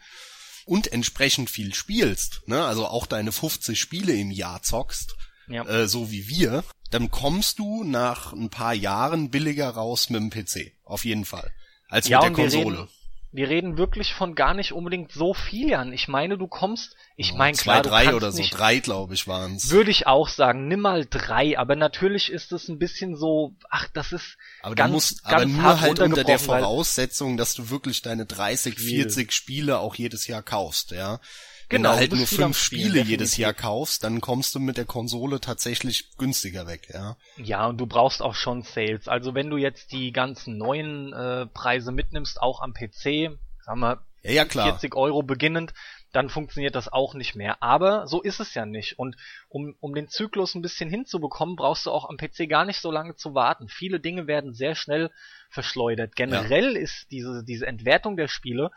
und 0.64 0.92
entsprechend 0.92 1.48
viel 1.50 1.74
spielst, 1.74 2.42
ne, 2.46 2.64
also 2.64 2.86
auch 2.86 3.06
deine 3.06 3.32
50 3.32 3.78
Spiele 3.78 4.14
im 4.14 4.30
Jahr 4.30 4.62
zockst, 4.62 5.14
ja. 5.48 5.64
äh, 5.64 5.88
so 5.88 6.10
wie 6.10 6.28
wir, 6.28 6.64
dann 6.90 7.10
kommst 7.10 7.58
du 7.58 7.84
nach 7.84 8.32
ein 8.32 8.50
paar 8.50 8.74
Jahren 8.74 9.30
billiger 9.30 9.70
raus 9.70 10.10
mit 10.10 10.20
dem 10.20 10.30
PC. 10.30 10.72
Auf 10.84 11.04
jeden 11.04 11.24
Fall. 11.24 11.50
Als 11.88 12.08
ja, 12.08 12.18
mit 12.18 12.36
der 12.36 12.44
Konsole. 12.44 12.78
Reden, 12.78 12.88
wir 13.32 13.48
reden 13.50 13.76
wirklich 13.76 14.14
von 14.14 14.34
gar 14.34 14.54
nicht 14.54 14.72
unbedingt 14.72 15.12
so 15.12 15.34
viel 15.34 15.68
Jahren. 15.68 15.92
Ich 15.92 16.08
meine, 16.08 16.38
du 16.38 16.46
kommst, 16.46 16.96
ich 17.16 17.32
oh, 17.32 17.36
meine 17.36 17.56
klar, 17.56 17.82
zwei, 17.82 18.04
drei 18.04 18.14
oder 18.14 18.32
so, 18.32 18.38
nicht, 18.38 18.56
drei 18.56 18.78
glaube 18.78 19.14
ich 19.14 19.26
waren's. 19.26 19.70
Würde 19.70 19.90
ich 19.90 20.06
auch 20.06 20.28
sagen, 20.28 20.68
nimm 20.68 20.80
mal 20.80 21.04
drei. 21.04 21.58
Aber 21.58 21.76
natürlich 21.76 22.30
ist 22.30 22.52
es 22.52 22.68
ein 22.68 22.78
bisschen 22.78 23.14
so, 23.16 23.54
ach, 23.68 23.88
das 23.92 24.12
ist 24.12 24.38
aber 24.62 24.74
ganz, 24.74 24.88
du 24.88 24.94
musst, 24.94 25.24
ganz 25.24 25.42
aber 25.42 25.46
nur 25.46 25.80
halt 25.80 26.00
unter 26.00 26.24
der 26.24 26.38
Voraussetzung, 26.38 27.36
dass 27.36 27.54
du 27.54 27.68
wirklich 27.68 28.00
deine 28.00 28.26
30, 28.26 28.78
40 28.78 29.32
Spiele 29.32 29.80
auch 29.80 29.94
jedes 29.96 30.26
Jahr 30.26 30.42
kaufst, 30.42 30.92
ja. 30.92 31.20
Genau, 31.68 31.90
Wenn 31.90 31.94
du 31.94 32.00
halt 32.00 32.12
nur 32.12 32.26
fünf 32.26 32.58
Spiele 32.58 32.84
definitiv. 32.84 33.10
jedes 33.10 33.36
Jahr 33.36 33.52
kaufst, 33.52 34.04
dann 34.04 34.20
kommst 34.20 34.54
du 34.54 34.60
mit 34.60 34.76
der 34.76 34.84
Konsole 34.84 35.40
tatsächlich 35.40 36.16
günstiger 36.16 36.66
weg, 36.68 36.88
ja. 36.92 37.16
Ja, 37.36 37.66
und 37.66 37.78
du 37.78 37.86
brauchst 37.86 38.22
auch 38.22 38.34
schon 38.34 38.62
Sales. 38.62 39.08
Also 39.08 39.34
wenn 39.34 39.50
du 39.50 39.56
jetzt 39.56 39.90
die 39.90 40.12
ganzen 40.12 40.58
neuen 40.58 41.12
äh, 41.12 41.46
Preise 41.46 41.90
mitnimmst, 41.90 42.40
auch 42.40 42.60
am 42.60 42.72
PC, 42.72 43.36
sagen 43.64 43.80
wir 43.80 44.00
ja, 44.22 44.32
ja, 44.32 44.44
klar. 44.44 44.66
40 44.66 44.94
Euro 44.96 45.22
beginnend, 45.22 45.72
dann 46.12 46.30
funktioniert 46.30 46.74
das 46.74 46.92
auch 46.92 47.14
nicht 47.14 47.36
mehr. 47.36 47.62
Aber 47.62 48.06
so 48.06 48.22
ist 48.22 48.40
es 48.40 48.54
ja 48.54 48.64
nicht. 48.64 48.98
Und 48.98 49.16
um, 49.48 49.76
um 49.80 49.94
den 49.94 50.08
Zyklus 50.08 50.54
ein 50.54 50.62
bisschen 50.62 50.88
hinzubekommen, 50.88 51.56
brauchst 51.56 51.86
du 51.86 51.90
auch 51.90 52.08
am 52.08 52.16
PC 52.16 52.48
gar 52.48 52.64
nicht 52.64 52.80
so 52.80 52.90
lange 52.90 53.16
zu 53.16 53.34
warten. 53.34 53.68
Viele 53.68 54.00
Dinge 54.00 54.26
werden 54.26 54.54
sehr 54.54 54.74
schnell 54.74 55.10
verschleudert. 55.50 56.16
Generell 56.16 56.74
ja. 56.74 56.80
ist 56.80 57.06
diese, 57.10 57.44
diese 57.44 57.66
Entwertung 57.66 58.16
der 58.16 58.28
Spiele 58.28 58.70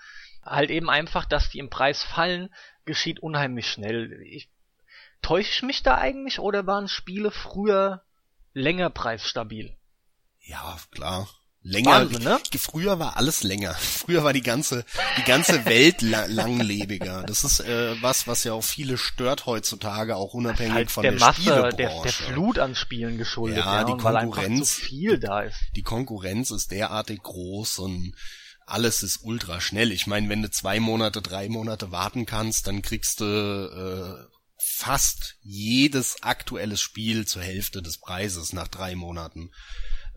halt 0.49 0.69
eben 0.69 0.89
einfach, 0.89 1.25
dass 1.25 1.49
die 1.49 1.59
im 1.59 1.69
Preis 1.69 2.03
fallen, 2.03 2.53
geschieht 2.85 3.19
unheimlich 3.19 3.69
schnell. 3.69 4.21
Ich, 4.23 4.49
täusche 5.21 5.51
ich 5.51 5.63
mich 5.63 5.83
da 5.83 5.97
eigentlich 5.97 6.39
oder 6.39 6.65
waren 6.65 6.87
Spiele 6.87 7.31
früher 7.31 8.03
länger 8.53 8.89
preisstabil? 8.89 9.75
Ja, 10.39 10.77
klar. 10.91 11.27
Länger, 11.61 11.91
Wahnsinn, 11.91 12.23
ne? 12.23 12.39
früher 12.57 12.99
war 12.99 13.17
alles 13.17 13.43
länger. 13.43 13.73
Früher 13.79 14.23
war 14.23 14.31
die 14.31 14.41
ganze, 14.41 14.85
die 15.17 15.23
ganze 15.23 15.65
Welt 15.65 16.01
la 16.01 16.25
langlebiger. 16.25 17.23
Das 17.27 17.43
ist 17.43 17.59
äh, 17.59 18.01
was, 18.01 18.27
was 18.27 18.45
ja 18.45 18.53
auch 18.53 18.63
viele 18.63 18.97
stört 18.97 19.45
heutzutage, 19.45 20.15
auch 20.15 20.33
unabhängig 20.33 20.73
halt 20.73 20.91
von 20.91 21.03
der, 21.03 21.11
der 21.11 21.19
Masse, 21.19 21.41
Spielebranche. 21.41 21.75
Der, 21.75 22.01
der 22.01 22.11
Flut 22.13 22.59
an 22.59 22.75
Spielen 22.75 23.17
geschuldet, 23.17 23.57
ja, 23.57 23.81
ja 23.81 23.83
die 23.83 24.01
Konkurrenz, 24.01 24.77
so 24.77 24.81
viel 24.83 25.19
da 25.19 25.41
ist. 25.41 25.57
Die 25.75 25.83
Konkurrenz 25.83 26.51
ist 26.51 26.71
derartig 26.71 27.21
groß 27.21 27.79
und 27.79 28.15
alles 28.69 29.03
ist 29.03 29.23
ultra 29.23 29.61
schnell. 29.61 29.91
Ich 29.91 30.07
meine, 30.07 30.29
wenn 30.29 30.41
du 30.41 30.49
zwei 30.49 30.79
Monate, 30.79 31.21
drei 31.21 31.49
Monate 31.49 31.91
warten 31.91 32.25
kannst, 32.25 32.67
dann 32.67 32.81
kriegst 32.81 33.19
du 33.19 33.25
äh, 33.25 34.29
fast 34.57 35.35
jedes 35.41 36.21
aktuelles 36.23 36.81
Spiel 36.81 37.25
zur 37.25 37.41
Hälfte 37.41 37.81
des 37.81 37.97
Preises 37.97 38.53
nach 38.53 38.67
drei 38.67 38.95
Monaten. 38.95 39.51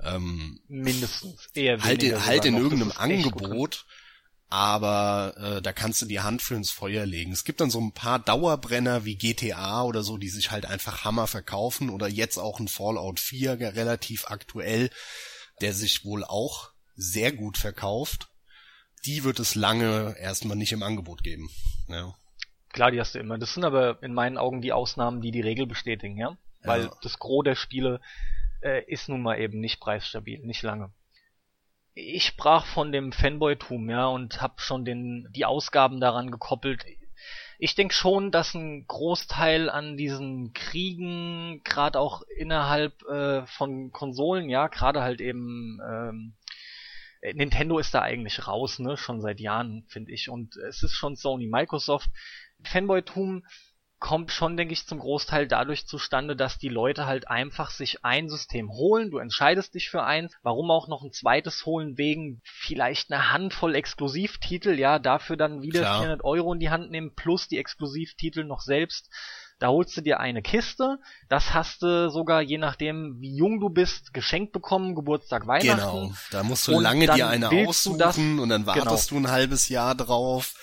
Ähm, 0.03 0.61
Mindestens. 0.69 1.49
Eher 1.55 1.83
halt, 1.83 2.03
in, 2.03 2.25
halt 2.25 2.45
in 2.45 2.57
irgendeinem 2.57 2.93
Angebot, 2.93 3.87
aber 4.49 5.35
äh, 5.37 5.63
da 5.63 5.73
kannst 5.73 6.03
du 6.03 6.07
die 6.07 6.21
Hand 6.21 6.43
für 6.43 6.55
ins 6.55 6.71
Feuer 6.71 7.07
legen. 7.07 7.33
Es 7.33 7.45
gibt 7.45 7.61
dann 7.61 7.71
so 7.71 7.81
ein 7.81 7.93
paar 7.93 8.19
Dauerbrenner 8.19 9.05
wie 9.05 9.17
GTA 9.17 9.83
oder 9.85 10.03
so, 10.03 10.19
die 10.19 10.29
sich 10.29 10.51
halt 10.51 10.67
einfach 10.67 11.05
Hammer 11.05 11.27
verkaufen 11.27 11.89
oder 11.89 12.09
jetzt 12.09 12.39
auch 12.39 12.59
ein 12.59 12.69
Fallout 12.69 13.21
4 13.21 13.61
relativ 13.61 14.27
aktuell, 14.27 14.91
der 15.61 15.73
sich 15.73 16.05
wohl 16.05 16.25
auch 16.25 16.71
sehr 16.97 17.33
gut 17.33 17.57
verkauft 17.57 18.32
die 19.05 19.25
wird 19.25 19.41
es 19.41 19.55
lange 19.55 20.17
erstmal 20.19 20.57
nicht 20.57 20.73
im 20.73 20.83
Angebot 20.83 21.23
geben. 21.23 21.51
Ja. 21.89 22.15
Klar, 22.73 22.91
die 22.91 23.01
hast 23.01 23.15
du 23.15 23.19
immer. 23.19 23.39
Das 23.39 23.55
sind 23.55 23.65
aber 23.65 24.03
in 24.03 24.15
meinen 24.15 24.39
Augen 24.39 24.63
die 24.63 24.73
Ausnahmen, 24.73 25.21
die 25.21 25.31
die 25.31 25.41
Regel 25.41 25.67
bestätigen, 25.67 26.17
ja? 26.17 26.37
Weil 26.65 26.85
ja. 26.85 26.91
das 27.03 27.19
Gros 27.19 27.45
der 27.45 27.57
Spiele 27.57 28.01
äh, 28.63 28.85
ist 28.87 29.09
nun 29.09 29.23
mal 29.23 29.39
eben 29.39 29.61
nicht 29.61 29.81
preisstabil, 29.81 30.41
nicht 30.47 30.63
lange. 30.63 30.91
Ich 31.95 32.25
sprach 32.25 32.65
von 32.65 32.93
dem 32.93 33.13
Fanboytum, 33.13 33.91
ja, 33.91 34.07
und 34.07 34.41
hab 34.41 34.61
schon 34.61 34.85
den 34.85 35.29
die 35.33 35.45
Ausgaben 35.45 36.01
daran 36.01 36.31
gekoppelt. 36.31 36.85
Ich 37.59 37.75
denke 37.75 37.95
schon, 37.95 38.31
dass 38.31 38.55
ein 38.55 38.87
Großteil 38.87 39.69
an 39.69 39.97
diesen 39.97 40.53
Kriegen, 40.55 41.61
gerade 41.65 42.01
auch 42.01 42.23
innerhalb 42.37 43.03
äh, 43.03 43.47
von 43.47 43.93
Konsolen, 43.93 44.49
ja, 44.49 44.69
gerade 44.69 45.03
halt 45.03 45.21
eben 45.21 45.79
ähm, 45.87 46.35
äh, 46.39 46.42
Nintendo 47.33 47.79
ist 47.79 47.95
da 47.95 48.03
eigentlich 48.03 48.47
raus, 48.47 48.79
ne, 48.79 48.97
schon 48.97 49.21
seit 49.21 49.41
Jahren, 49.41 49.85
finde 49.89 50.13
ich. 50.13 50.29
Und 50.29 50.57
es 50.57 50.83
ist 50.83 50.95
schon 50.95 51.17
Sony, 51.17 51.47
Microsoft. 51.47 52.11
Fanboytum 52.65 53.45
kommt 54.03 54.33
schon, 54.33 54.57
denke 54.57 54.73
ich, 54.73 54.85
zum 54.85 54.99
Großteil 54.99 55.47
dadurch 55.47 55.87
zustande, 55.87 56.35
dass 56.35 56.59
die 56.59 56.69
Leute 56.69 57.07
halt 57.07 57.29
einfach 57.29 57.71
sich 57.71 58.05
ein 58.05 58.29
System 58.29 58.69
holen. 58.73 59.13
Du 59.13 59.19
entscheidest 59.19 59.77
dich 59.77 59.91
für 59.91 60.03
eins. 60.03 60.35
Warum 60.43 60.73
auch 60.73 60.89
noch 60.89 61.05
ein 61.05 61.13
zweites 61.13 61.65
holen 61.67 61.97
wegen 61.97 62.41
vielleicht 62.43 63.13
einer 63.13 63.31
Handvoll 63.31 63.77
Exklusivtitel, 63.77 64.77
ja, 64.77 64.99
dafür 64.99 65.37
dann 65.37 65.63
wieder 65.63 65.81
Klar. 65.81 66.01
400 66.01 66.25
Euro 66.25 66.53
in 66.53 66.59
die 66.59 66.71
Hand 66.71 66.91
nehmen 66.91 67.15
plus 67.15 67.47
die 67.47 67.59
Exklusivtitel 67.59 68.43
noch 68.43 68.61
selbst 68.61 69.09
da 69.63 69.69
holst 69.69 69.97
du 69.97 70.01
dir 70.01 70.19
eine 70.19 70.43
Kiste, 70.43 70.99
das 71.29 71.55
hast 71.55 71.83
du 71.83 72.11
sogar, 72.11 72.43
je 72.43 72.59
nachdem, 72.59 73.21
wie 73.21 73.37
jung 73.37 73.61
du 73.61 73.71
bist, 73.71 74.13
geschenkt 74.13 74.53
bekommen, 74.53 74.97
Geburtstag, 74.97 75.47
Weihnachten. 75.47 76.09
Genau, 76.09 76.13
da 76.33 76.43
musst 76.43 76.67
du 76.67 76.81
lange 76.81 77.07
dir 77.07 77.29
eine 77.29 77.49
aussuchen 77.49 77.99
das, 77.99 78.19
und 78.19 78.49
dann 78.49 78.67
wartest 78.67 79.11
genau. 79.11 79.21
du 79.21 79.29
ein 79.29 79.31
halbes 79.31 79.69
Jahr 79.69 79.95
drauf. 79.95 80.55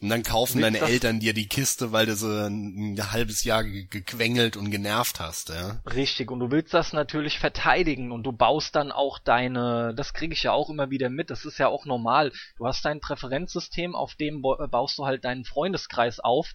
Und 0.00 0.08
dann 0.08 0.24
kaufen 0.24 0.60
deine 0.60 0.80
Eltern 0.80 1.20
dir 1.20 1.32
die 1.32 1.46
Kiste, 1.46 1.92
weil 1.92 2.06
du 2.06 2.16
sie 2.16 2.48
ein, 2.48 2.98
halbes 3.12 3.44
Jahr 3.44 3.62
gequengelt 3.62 4.56
und 4.56 4.72
genervt 4.72 5.20
hast, 5.20 5.50
ja. 5.50 5.80
Richtig, 5.94 6.32
und 6.32 6.40
du 6.40 6.50
willst 6.50 6.74
das 6.74 6.92
natürlich 6.92 7.38
verteidigen 7.38 8.10
und 8.10 8.24
du 8.24 8.32
baust 8.32 8.74
dann 8.74 8.90
auch 8.90 9.20
deine, 9.20 9.94
das 9.94 10.12
kriege 10.12 10.32
ich 10.32 10.42
ja 10.42 10.50
auch 10.50 10.68
immer 10.70 10.90
wieder 10.90 11.08
mit, 11.08 11.30
das 11.30 11.44
ist 11.44 11.58
ja 11.58 11.68
auch 11.68 11.86
normal. 11.86 12.32
Du 12.56 12.66
hast 12.66 12.84
dein 12.84 12.98
Präferenzsystem, 12.98 13.94
auf 13.94 14.16
dem 14.16 14.42
baust 14.42 14.98
du 14.98 15.06
halt 15.06 15.24
deinen 15.24 15.44
Freundeskreis 15.44 16.18
auf 16.18 16.52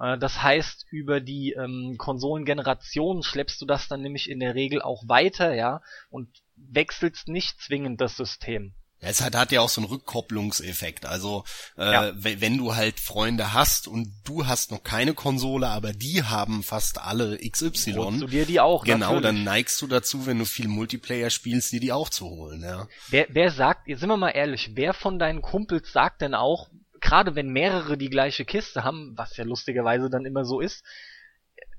das 0.00 0.42
heißt, 0.42 0.86
über 0.90 1.20
die 1.20 1.52
ähm, 1.52 1.96
Konsolengeneration 1.98 3.22
schleppst 3.22 3.60
du 3.60 3.66
das 3.66 3.86
dann 3.86 4.00
nämlich 4.00 4.30
in 4.30 4.40
der 4.40 4.54
Regel 4.54 4.80
auch 4.80 5.02
weiter, 5.06 5.54
ja, 5.54 5.82
und 6.08 6.28
wechselst 6.56 7.28
nicht 7.28 7.60
zwingend 7.60 8.00
das 8.00 8.16
System. 8.16 8.74
Ja, 9.00 9.08
es 9.08 9.22
hat, 9.22 9.34
hat 9.34 9.50
ja 9.50 9.62
auch 9.62 9.68
so 9.68 9.80
einen 9.80 9.88
Rückkopplungseffekt. 9.88 11.06
Also 11.06 11.44
äh, 11.78 11.90
ja. 11.90 12.12
wenn 12.14 12.58
du 12.58 12.76
halt 12.76 13.00
Freunde 13.00 13.54
hast 13.54 13.88
und 13.88 14.12
du 14.24 14.46
hast 14.46 14.70
noch 14.70 14.82
keine 14.82 15.14
Konsole, 15.14 15.68
aber 15.68 15.92
die 15.92 16.22
haben 16.22 16.62
fast 16.62 16.98
alle 16.98 17.38
XY. 17.38 17.94
Holst 17.94 18.20
du 18.20 18.26
dir 18.26 18.44
die 18.44 18.60
auch? 18.60 18.84
Genau, 18.84 19.14
natürlich. 19.14 19.22
dann 19.22 19.44
neigst 19.44 19.80
du 19.80 19.86
dazu, 19.86 20.26
wenn 20.26 20.38
du 20.38 20.44
viel 20.44 20.68
Multiplayer 20.68 21.30
spielst, 21.30 21.72
dir 21.72 21.80
die 21.80 21.92
auch 21.92 22.10
zu 22.10 22.26
holen. 22.26 22.62
Ja. 22.62 22.88
Wer, 23.08 23.26
wer 23.30 23.50
sagt, 23.50 23.88
jetzt 23.88 24.00
sind 24.00 24.10
wir 24.10 24.18
mal 24.18 24.30
ehrlich, 24.30 24.72
wer 24.74 24.92
von 24.92 25.18
deinen 25.18 25.40
Kumpels 25.40 25.92
sagt 25.92 26.20
denn 26.20 26.34
auch, 26.34 26.68
gerade 27.00 27.34
wenn 27.34 27.48
mehrere 27.48 27.96
die 27.96 28.10
gleiche 28.10 28.44
Kiste 28.44 28.84
haben, 28.84 29.16
was 29.16 29.36
ja 29.36 29.44
lustigerweise 29.44 30.10
dann 30.10 30.24
immer 30.24 30.44
so 30.44 30.60
ist, 30.60 30.84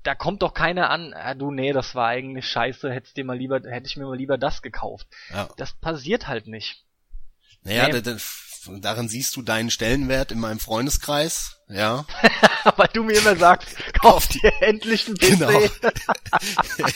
da 0.02 0.14
kommt 0.14 0.42
doch 0.42 0.52
keiner 0.54 0.90
an, 0.90 1.14
ah, 1.14 1.34
du, 1.34 1.50
nee, 1.50 1.72
das 1.72 1.94
war 1.94 2.08
eigentlich 2.08 2.46
scheiße, 2.48 2.92
hättest 2.92 3.16
dir 3.16 3.24
mal 3.24 3.38
lieber, 3.38 3.60
hätte 3.64 3.86
ich 3.86 3.96
mir 3.96 4.04
mal 4.04 4.16
lieber 4.16 4.36
das 4.36 4.62
gekauft. 4.62 5.06
Ja. 5.30 5.48
Das 5.56 5.74
passiert 5.74 6.26
halt 6.26 6.48
nicht. 6.48 6.84
Naja, 7.62 7.86
Nee. 7.86 7.92
da, 7.92 8.00
da, 8.00 8.16
darin 8.80 9.08
siehst 9.08 9.36
du 9.36 9.42
deinen 9.42 9.70
Stellenwert 9.70 10.32
in 10.32 10.40
meinem 10.40 10.58
Freundeskreis, 10.58 11.58
ja. 11.68 12.04
Weil 12.76 12.88
du 12.92 13.02
mir 13.02 13.18
immer 13.18 13.36
sagst, 13.36 13.74
kauf 13.94 14.28
dir 14.28 14.52
endlich 14.60 15.06
einen 15.06 15.16
PC. 15.16 15.38
Genau. 15.38 15.50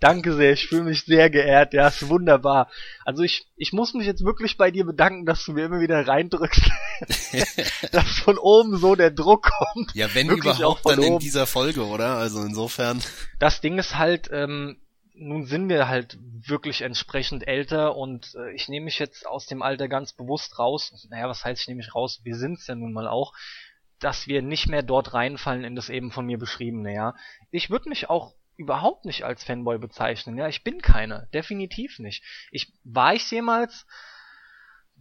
Danke 0.00 0.34
sehr, 0.34 0.52
ich 0.52 0.66
fühle 0.66 0.82
mich 0.82 1.04
sehr 1.04 1.30
geehrt, 1.30 1.74
ja, 1.74 1.88
ist 1.88 2.08
wunderbar. 2.08 2.68
Also 3.04 3.22
ich, 3.22 3.46
ich 3.56 3.72
muss 3.72 3.94
mich 3.94 4.06
jetzt 4.06 4.24
wirklich 4.24 4.56
bei 4.56 4.70
dir 4.70 4.84
bedanken, 4.84 5.26
dass 5.26 5.44
du 5.44 5.52
mir 5.52 5.66
immer 5.66 5.80
wieder 5.80 6.06
reindrückst, 6.06 6.62
dass 7.92 8.18
von 8.18 8.38
oben 8.38 8.76
so 8.78 8.94
der 8.96 9.10
Druck 9.10 9.50
kommt. 9.58 9.94
Ja, 9.94 10.12
wenn 10.14 10.28
Wirklich 10.28 10.54
auch 10.64 10.80
überhaupt 10.80 10.86
dann 10.86 11.02
in 11.02 11.12
oben. 11.14 11.18
dieser 11.20 11.46
Folge, 11.46 11.84
oder? 11.86 12.16
Also 12.16 12.42
insofern. 12.42 13.00
Das 13.38 13.60
Ding 13.60 13.78
ist 13.78 13.96
halt, 13.96 14.28
ähm, 14.32 14.76
nun 15.14 15.46
sind 15.46 15.68
wir 15.68 15.88
halt 15.88 16.18
wirklich 16.20 16.82
entsprechend 16.82 17.46
älter 17.46 17.96
und 17.96 18.34
äh, 18.34 18.52
ich 18.52 18.68
nehme 18.68 18.84
mich 18.84 18.98
jetzt 18.98 19.26
aus 19.26 19.46
dem 19.46 19.62
Alter 19.62 19.88
ganz 19.88 20.12
bewusst 20.12 20.58
raus. 20.58 21.06
Naja, 21.08 21.28
was 21.28 21.44
heißt 21.44 21.62
ich 21.62 21.68
nehme 21.68 21.78
mich 21.78 21.94
raus? 21.94 22.20
Wir 22.24 22.36
sind's 22.36 22.66
ja 22.66 22.74
nun 22.74 22.92
mal 22.92 23.06
auch, 23.06 23.32
dass 24.00 24.26
wir 24.26 24.42
nicht 24.42 24.68
mehr 24.68 24.82
dort 24.82 25.14
reinfallen 25.14 25.64
in 25.64 25.76
das 25.76 25.88
eben 25.88 26.10
von 26.10 26.26
mir 26.26 26.38
beschriebene, 26.38 26.92
ja. 26.92 27.14
Ich 27.50 27.70
würde 27.70 27.88
mich 27.88 28.10
auch 28.10 28.34
überhaupt 28.56 29.04
nicht 29.04 29.24
als 29.24 29.44
Fanboy 29.44 29.78
bezeichnen, 29.78 30.36
ja. 30.36 30.48
Ich 30.48 30.64
bin 30.64 30.82
keiner, 30.82 31.26
definitiv 31.32 32.00
nicht. 32.00 32.24
Ich 32.50 32.72
war 32.82 33.14
ich 33.14 33.30
jemals 33.30 33.86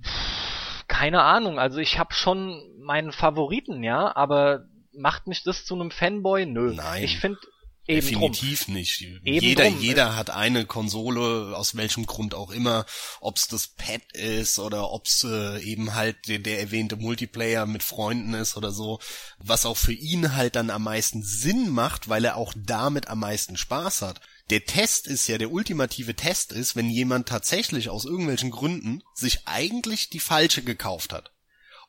Pff, 0.01 0.85
keine 0.87 1.23
Ahnung, 1.23 1.59
also 1.59 1.79
ich 1.79 1.97
habe 1.97 2.13
schon 2.13 2.61
meinen 2.79 3.11
Favoriten, 3.11 3.83
ja, 3.83 4.15
aber 4.15 4.65
macht 4.93 5.25
mich 5.25 5.43
das 5.43 5.65
zu 5.65 5.73
einem 5.73 5.89
Fanboy? 5.91 6.45
Nö. 6.45 6.73
Nein. 6.75 7.03
Ich 7.03 7.19
finde 7.19 7.39
eben 7.87 8.07
drum. 8.07 8.31
Definitiv 8.31 8.67
nicht. 8.67 9.01
Eben 9.01 9.21
jeder, 9.25 9.65
drum. 9.65 9.81
jeder 9.81 10.15
hat 10.15 10.29
eine 10.29 10.65
Konsole, 10.65 11.55
aus 11.55 11.75
welchem 11.75 12.05
Grund 12.05 12.33
auch 12.33 12.51
immer, 12.51 12.85
ob's 13.19 13.47
das 13.47 13.67
Pad 13.67 14.01
ist 14.13 14.59
oder 14.59 14.91
ob's 14.91 15.23
äh, 15.23 15.61
eben 15.61 15.93
halt 15.93 16.27
der, 16.27 16.39
der 16.39 16.59
erwähnte 16.59 16.95
Multiplayer 16.95 17.65
mit 17.65 17.83
Freunden 17.83 18.33
ist 18.33 18.57
oder 18.57 18.71
so, 18.71 18.99
was 19.37 19.65
auch 19.65 19.77
für 19.77 19.93
ihn 19.93 20.35
halt 20.35 20.55
dann 20.55 20.69
am 20.69 20.83
meisten 20.83 21.23
Sinn 21.23 21.69
macht, 21.69 22.09
weil 22.09 22.25
er 22.25 22.37
auch 22.37 22.53
damit 22.55 23.07
am 23.07 23.19
meisten 23.19 23.57
Spaß 23.57 24.01
hat. 24.01 24.21
Der 24.49 24.65
Test 24.65 25.07
ist 25.07 25.27
ja, 25.27 25.37
der 25.37 25.51
ultimative 25.51 26.15
Test 26.15 26.51
ist, 26.51 26.75
wenn 26.75 26.89
jemand 26.89 27.27
tatsächlich 27.27 27.89
aus 27.89 28.05
irgendwelchen 28.05 28.51
Gründen 28.51 29.01
sich 29.13 29.47
eigentlich 29.47 30.09
die 30.09 30.19
falsche 30.19 30.63
gekauft 30.63 31.13
hat 31.13 31.31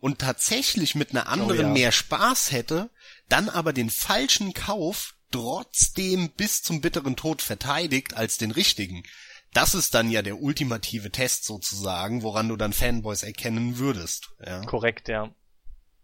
und 0.05 0.19
tatsächlich 0.19 0.95
mit 0.95 1.11
einer 1.11 1.29
anderen 1.29 1.69
ja. 1.69 1.73
mehr 1.73 1.93
Spaß 1.93 2.53
hätte, 2.53 2.91
dann 3.29 3.49
aber 3.49 3.73
den 3.73 3.91
falschen 3.91 4.53
Kauf 4.55 5.14
trotzdem 5.35 6.31
bis 6.31 6.63
zum 6.63 6.81
bitteren 6.81 7.17
Tod 7.17 7.43
verteidigt 7.43 8.17
als 8.17 8.39
den 8.39 8.53
richtigen. 8.53 9.03
Das 9.53 9.75
ist 9.75 9.93
dann 9.95 10.09
ja 10.09 10.23
der 10.23 10.41
ultimative 10.41 11.11
Test 11.11 11.45
sozusagen, 11.45 12.23
woran 12.23 12.49
du 12.49 12.57
dann 12.57 12.73
Fanboys 12.73 13.25
erkennen 13.25 13.79
würdest. 13.79 14.31
Ja. 14.45 14.61
Korrekt, 14.65 15.09
ja. 15.09 15.31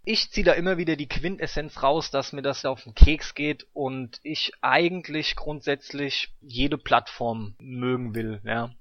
Ich 0.05 0.33
ziehe 0.33 0.45
da 0.45 0.55
immer 0.55 0.79
wieder 0.79 0.97
die 0.97 1.07
Quintessenz 1.07 1.81
raus, 1.81 2.11
dass 2.11 2.33
mir 2.33 2.43
das 2.43 2.65
auf 2.65 2.83
den 2.83 2.95
Keks 2.95 3.37
geht 3.37 3.69
und 3.73 4.19
ich 4.25 4.51
eigentlich 4.63 5.37
grundsätzlich 5.37 6.35
jede 6.41 6.79
Plattform 6.79 7.55
mögen 7.61 8.17
will, 8.17 8.41
ja. 8.45 8.75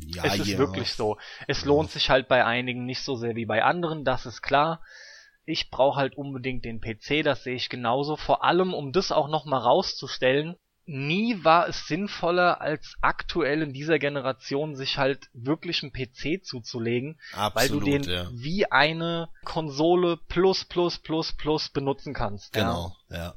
Ja, 0.00 0.24
es 0.24 0.38
ist 0.38 0.48
ja. 0.48 0.58
wirklich 0.58 0.92
so. 0.92 1.18
Es 1.46 1.64
lohnt 1.64 1.90
sich 1.90 2.08
halt 2.08 2.28
bei 2.28 2.44
einigen 2.44 2.86
nicht 2.86 3.02
so 3.02 3.16
sehr 3.16 3.36
wie 3.36 3.46
bei 3.46 3.64
anderen, 3.64 4.04
das 4.04 4.24
ist 4.24 4.40
klar. 4.40 4.80
Ich 5.50 5.70
brauche 5.70 5.98
halt 5.98 6.16
unbedingt 6.18 6.64
den 6.66 6.80
PC, 6.80 7.22
das 7.24 7.42
sehe 7.42 7.54
ich 7.54 7.70
genauso. 7.70 8.16
Vor 8.16 8.44
allem, 8.44 8.74
um 8.74 8.92
das 8.92 9.12
auch 9.12 9.28
nochmal 9.28 9.60
rauszustellen, 9.60 10.56
nie 10.84 11.42
war 11.42 11.68
es 11.68 11.86
sinnvoller, 11.86 12.60
als 12.60 12.96
aktuell 13.00 13.62
in 13.62 13.72
dieser 13.72 13.98
Generation 13.98 14.76
sich 14.76 14.98
halt 14.98 15.28
wirklich 15.32 15.82
einen 15.82 15.92
PC 15.92 16.44
zuzulegen, 16.44 17.18
Absolut, 17.32 17.54
weil 17.54 17.68
du 17.68 17.80
den 17.80 18.02
ja. 18.12 18.28
wie 18.32 18.70
eine 18.70 19.30
Konsole 19.44 20.18
plus 20.28 20.66
plus 20.66 20.98
plus 20.98 21.32
plus 21.32 21.70
benutzen 21.70 22.12
kannst. 22.12 22.54
Ja. 22.54 22.62
Genau, 22.62 22.96
ja. 23.10 23.34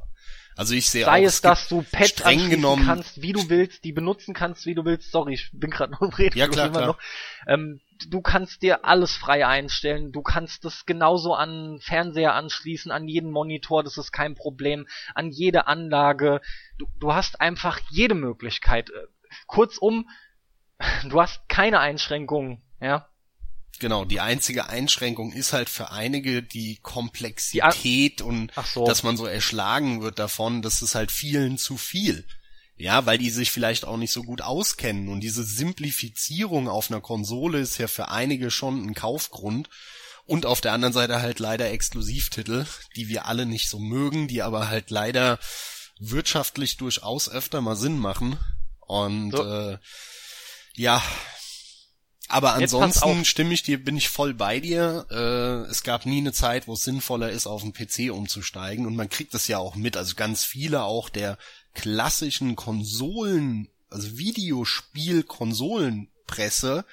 Also 0.57 0.73
ich 0.75 0.89
sehe 0.89 1.05
Sei 1.05 1.21
auch, 1.21 1.27
es, 1.27 1.39
dass 1.41 1.69
du 1.69 1.81
Pads 1.81 2.09
streng 2.09 2.49
genommen- 2.49 2.85
kannst, 2.85 3.21
wie 3.21 3.31
du 3.31 3.47
willst, 3.49 3.85
die 3.85 3.93
benutzen 3.93 4.33
kannst, 4.33 4.65
wie 4.65 4.75
du 4.75 4.83
willst. 4.83 5.09
Sorry, 5.11 5.33
ich 5.35 5.49
bin 5.53 5.71
gerade 5.71 5.93
noch 5.93 6.01
im 6.01 6.09
Reden. 6.09 6.37
Ja, 6.37 6.49
klar, 6.49 6.69
klar. 6.69 6.87
Noch. 6.87 6.99
Ähm, 7.47 7.79
du 8.09 8.21
kannst 8.21 8.61
dir 8.61 8.85
alles 8.85 9.15
frei 9.15 9.45
einstellen. 9.45 10.11
Du 10.11 10.21
kannst 10.21 10.65
das 10.65 10.85
genauso 10.85 11.33
an 11.33 11.79
Fernseher 11.81 12.33
anschließen, 12.33 12.91
an 12.91 13.07
jeden 13.07 13.31
Monitor, 13.31 13.83
das 13.83 13.97
ist 13.97 14.11
kein 14.11 14.35
Problem, 14.35 14.87
an 15.13 15.31
jede 15.31 15.67
Anlage. 15.67 16.41
Du, 16.77 16.87
du 16.99 17.13
hast 17.13 17.41
einfach 17.41 17.79
jede 17.89 18.15
Möglichkeit. 18.15 18.91
Kurzum, 19.47 20.09
du 21.03 21.21
hast 21.21 21.47
keine 21.47 21.79
Einschränkungen, 21.79 22.61
ja. 22.79 23.07
Genau, 23.79 24.05
die 24.05 24.19
einzige 24.19 24.69
Einschränkung 24.69 25.33
ist 25.33 25.53
halt 25.53 25.67
für 25.67 25.91
einige 25.91 26.43
die 26.43 26.77
Komplexität 26.83 28.21
und 28.21 28.51
Ach 28.55 28.65
so. 28.65 28.85
dass 28.85 29.01
man 29.01 29.17
so 29.17 29.25
erschlagen 29.25 30.01
wird 30.01 30.19
davon, 30.19 30.61
das 30.61 30.83
ist 30.83 30.93
halt 30.93 31.11
vielen 31.11 31.57
zu 31.57 31.77
viel. 31.77 32.25
Ja, 32.81 33.05
weil 33.05 33.19
die 33.19 33.29
sich 33.29 33.51
vielleicht 33.51 33.85
auch 33.85 33.97
nicht 33.97 34.11
so 34.11 34.23
gut 34.23 34.41
auskennen 34.41 35.07
und 35.09 35.19
diese 35.19 35.43
Simplifizierung 35.43 36.67
auf 36.67 36.89
einer 36.89 36.99
Konsole 36.99 37.59
ist 37.59 37.77
ja 37.77 37.87
für 37.87 38.09
einige 38.09 38.49
schon 38.49 38.83
ein 38.83 38.95
Kaufgrund. 38.95 39.69
Und 40.25 40.45
auf 40.45 40.61
der 40.61 40.73
anderen 40.73 40.93
Seite 40.93 41.21
halt 41.21 41.39
leider 41.39 41.69
Exklusivtitel, 41.69 42.65
die 42.95 43.07
wir 43.07 43.25
alle 43.25 43.45
nicht 43.45 43.69
so 43.69 43.79
mögen, 43.79 44.27
die 44.27 44.41
aber 44.41 44.69
halt 44.69 44.89
leider 44.89 45.37
wirtschaftlich 45.99 46.77
durchaus 46.77 47.29
öfter 47.29 47.61
mal 47.61 47.75
Sinn 47.75 47.99
machen. 47.99 48.39
Und 48.79 49.31
So. 49.31 49.43
äh, 49.43 49.77
ja, 50.75 51.03
aber 52.29 52.53
ansonsten 52.53 53.25
stimme 53.25 53.53
ich 53.53 53.61
dir, 53.61 53.83
bin 53.83 53.97
ich 53.97 54.09
voll 54.09 54.33
bei 54.33 54.59
dir. 54.59 55.05
Äh, 55.11 55.69
es 55.69 55.83
gab 55.83 56.05
nie 56.05 56.19
eine 56.19 56.31
Zeit, 56.31 56.67
wo 56.67 56.73
es 56.73 56.83
sinnvoller 56.83 57.29
ist, 57.29 57.45
auf 57.45 57.61
den 57.61 57.73
PC 57.73 58.11
umzusteigen. 58.11 58.85
Und 58.85 58.95
man 58.95 59.09
kriegt 59.09 59.33
es 59.35 59.47
ja 59.47 59.57
auch 59.57 59.75
mit. 59.75 59.97
Also 59.97 60.15
ganz 60.15 60.45
viele 60.45 60.83
auch 60.83 61.09
der 61.09 61.37
klassischen 61.73 62.55
Konsolen, 62.55 63.67
also 63.89 64.17
Videospiel-Konsolenpresse. 64.17 66.85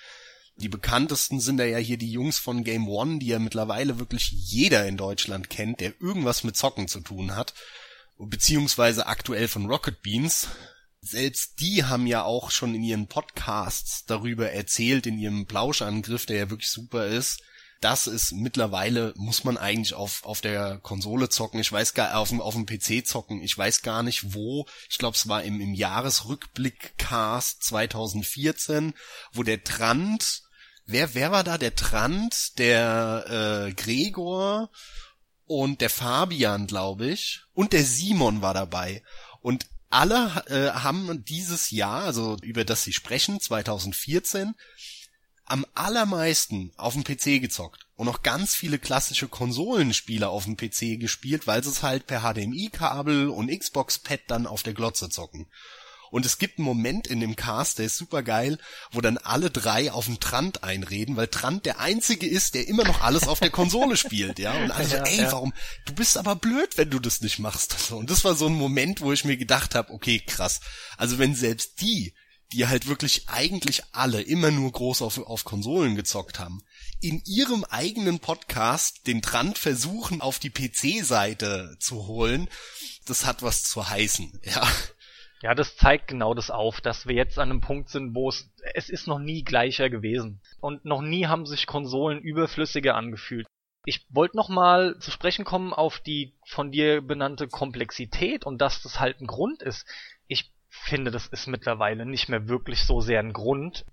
Die 0.57 0.69
bekanntesten 0.69 1.41
sind 1.41 1.59
da 1.59 1.65
ja 1.65 1.79
hier 1.79 1.99
die 1.99 2.11
Jungs 2.11 2.39
von 2.39 2.65
Game 2.65 2.89
One, 2.89 3.21
die 3.21 3.29
ja 3.29 3.39
mittlerweile 3.39 4.01
wirklich 4.01 4.31
jeder 4.31 4.85
in 4.87 4.97
Deutschland 4.97 5.51
kennt, 5.51 5.79
der 5.81 6.01
irgendwas 6.01 6.43
mit 6.43 6.57
Zocken 6.57 6.89
zu 6.89 6.99
tun 7.01 7.37
hat. 7.37 7.55
Beziehungsweise 8.19 9.07
aktuell 9.07 9.47
von 9.47 9.67
Rocket 9.67 10.03
Beans. 10.03 10.49
Selbst 11.01 11.61
die 11.61 11.85
haben 11.85 12.09
ja 12.09 12.25
auch 12.25 12.51
schon 12.51 12.75
in 12.75 12.83
ihren 12.83 13.07
Podcasts 13.07 14.05
darüber 14.05 14.51
erzählt, 14.51 15.07
in 15.07 15.17
ihrem 15.17 15.47
Plauschangriff, 15.47 16.27
der 16.27 16.39
ja 16.39 16.51
wirklich 16.51 16.71
super 16.71 17.07
ist, 17.07 17.41
dass 17.81 18.07
es 18.07 18.33
mittlerweile, 18.33 19.15
muss 19.17 19.45
man 19.45 19.57
eigentlich 19.57 19.95
auf, 19.95 20.25
auf 20.25 20.41
der 20.41 20.79
Konsole 20.79 21.29
zocken, 21.29 21.61
ich 21.61 21.71
weiß 21.71 21.95
gar, 21.95 22.17
auf 22.19 22.31
dem, 22.31 22.41
auf 22.41 22.55
dem 22.55 22.67
PC 22.67 23.07
zocken, 23.07 23.43
ich 23.43 23.57
weiß 23.57 23.83
gar 23.83 24.03
nicht 24.03 24.35
wo, 24.35 24.67
ich 24.91 24.99
glaube 24.99 25.17
es 25.17 25.29
war 25.29 25.43
im, 25.43 25.61
im 25.61 25.75
Jahresrückblick-Cast 25.75 27.63
2014, 27.63 28.95
wo 29.33 29.43
der 29.43 29.63
Trant, 29.63 30.43
wer, 30.87 31.15
wer 31.15 31.31
war 31.31 31.45
da? 31.45 31.59
Der 31.59 31.75
Trant, 31.75 32.59
der 32.59 33.69
äh, 33.69 33.73
Gregor 33.75 34.71
und 35.45 35.81
der 35.81 35.91
Fabian, 35.91 36.67
glaube 36.67 37.07
ich, 37.07 37.43
und 37.55 37.73
der 37.73 37.85
Simon 37.85 38.43
war 38.43 38.55
dabei. 38.55 39.03
Und 39.41 39.67
alle 39.91 40.45
äh, 40.49 40.71
haben 40.71 41.25
dieses 41.25 41.71
Jahr, 41.71 42.03
also 42.03 42.37
über 42.43 42.65
das 42.65 42.83
sie 42.83 42.93
sprechen, 42.93 43.41
2014, 43.41 44.55
am 45.49 45.67
allermeisten 45.75 46.73
auf 46.77 46.95
dem 46.95 47.05
PC 47.05 47.41
gezockt 47.41 47.87
und 47.97 48.07
noch 48.07 48.23
ganz 48.23 48.55
viele 48.55 48.79
klassische 48.79 49.29
Konsolenspiele 49.29 50.29
auf 50.29 50.45
dem 50.45 50.57
PC 50.57 51.01
gespielt, 51.01 51.47
weil 51.47 51.65
sie 51.65 51.71
es 51.71 51.83
halt 51.83 52.07
per 52.07 52.21
HDMI-Kabel 52.21 53.29
und 53.29 53.51
Xbox-Pad 53.51 54.21
dann 54.29 54.47
auf 54.47 54.63
der 54.63 54.75
Glotze 54.75 55.09
zocken. 55.09 55.47
Und 56.11 56.25
es 56.25 56.39
gibt 56.39 56.59
einen 56.59 56.65
Moment 56.65 57.07
in 57.07 57.21
dem 57.21 57.37
Cast, 57.37 57.79
der 57.79 57.87
ist 57.87 57.99
super 57.99 58.23
geil, 58.23 58.59
wo 58.93 59.01
dann 59.01 59.19
alle 59.19 59.51
drei 59.51 59.93
auf 59.93 60.07
den 60.07 60.21
Trant 60.21 60.65
einreden, 60.65 61.17
weil 61.17 61.29
Trant 61.29 61.67
der 61.67 61.81
einzige 61.81 62.27
ist, 62.27 62.55
der 62.55 62.67
immer 62.67 62.85
noch 62.85 63.03
alles 63.03 63.29
auf 63.29 63.41
der 63.41 63.51
Konsole 63.51 63.97
spielt, 63.97 64.39
ja. 64.39 64.53
Und 64.53 64.71
alle 64.71 64.89
so, 64.89 64.97
Ja, 64.97 65.03
ey, 65.05 65.21
ja. 65.23 65.33
warum? 65.33 65.53
Du 65.85 65.93
bist 65.93 66.17
aber 66.17 66.37
blöd, 66.37 66.79
wenn 66.79 66.91
du 66.91 66.99
das 66.99 67.21
nicht 67.21 67.39
machst. 67.39 67.93
Und 67.93 68.11
das 68.11 68.25
war 68.25 68.35
so 68.35 68.47
ein 68.47 68.55
Moment, 68.55 69.01
wo 69.01 69.13
ich 69.13 69.25
mir 69.25 69.37
gedacht 69.37 69.75
habe, 69.75 69.93
okay, 69.93 70.21
krass. 70.21 70.61
Also 70.97 71.19
wenn 71.19 71.35
selbst 71.35 71.81
die, 71.81 72.15
die 72.53 72.67
halt 72.67 72.89
wirklich 72.89 73.29
eigentlich 73.29 73.83
alle 73.93 74.23
immer 74.23 74.51
nur 74.51 74.73
groß 74.73 75.03
auf, 75.03 75.19
auf 75.19 75.45
Konsolen 75.45 75.97
gezockt 75.97 76.39
haben, 76.39 76.63
in 77.01 77.23
ihrem 77.27 77.65
eigenen 77.65 78.21
Podcast 78.21 79.07
den 79.07 79.23
Trant 79.23 79.59
versuchen, 79.59 80.21
auf 80.21 80.39
die 80.39 80.51
PC-Seite 80.51 81.77
zu 81.79 82.07
holen, 82.07 82.49
das 83.07 83.27
hat 83.27 83.43
was 83.43 83.65
zu 83.65 83.89
heißen, 83.89 84.41
ja. 84.43 84.67
Ja, 85.41 85.55
das 85.55 85.77
zeigt 85.77 86.09
genau 86.09 86.35
das 86.35 86.51
auf, 86.51 86.81
dass 86.81 87.07
wir 87.07 87.15
jetzt 87.15 87.39
an 87.39 87.51
einem 87.51 87.61
Punkt 87.61 87.91
sind, 87.91 88.15
wo 88.15 88.29
es, 88.29 88.51
es 88.75 88.89
ist 88.89 89.07
noch 89.07 89.21
nie 89.21 89.45
gleicher 89.45 89.89
gewesen. 89.89 90.41
Und 90.61 90.85
noch 90.85 91.01
nie 91.01 91.27
haben 91.27 91.47
sich 91.47 91.67
Konsolen 91.67 92.21
überflüssiger 92.21 92.97
angefühlt. 92.97 93.47
Ich 93.85 94.05
wollte 94.11 94.37
nochmal 94.37 94.99
zu 94.99 95.11
sprechen 95.13 95.45
kommen 95.45 95.73
auf 95.73 96.01
die 96.01 96.35
von 96.45 96.73
dir 96.73 97.01
benannte 97.01 97.47
Komplexität 97.47 98.45
und 98.45 98.59
dass 98.59 98.83
das 98.83 98.99
halt 98.99 99.21
ein 99.21 99.29
Grund 99.29 99.63
ist. 99.63 99.87
Ich 100.27 100.53
finde, 100.69 101.11
das 101.11 101.27
ist 101.27 101.47
mittlerweile 101.47 102.07
nicht 102.07 102.29
mehr 102.29 102.49
wirklich 102.49 102.85
so 102.85 103.01
sehr 103.01 103.21
ein 103.21 103.33
Grund. 103.33 103.85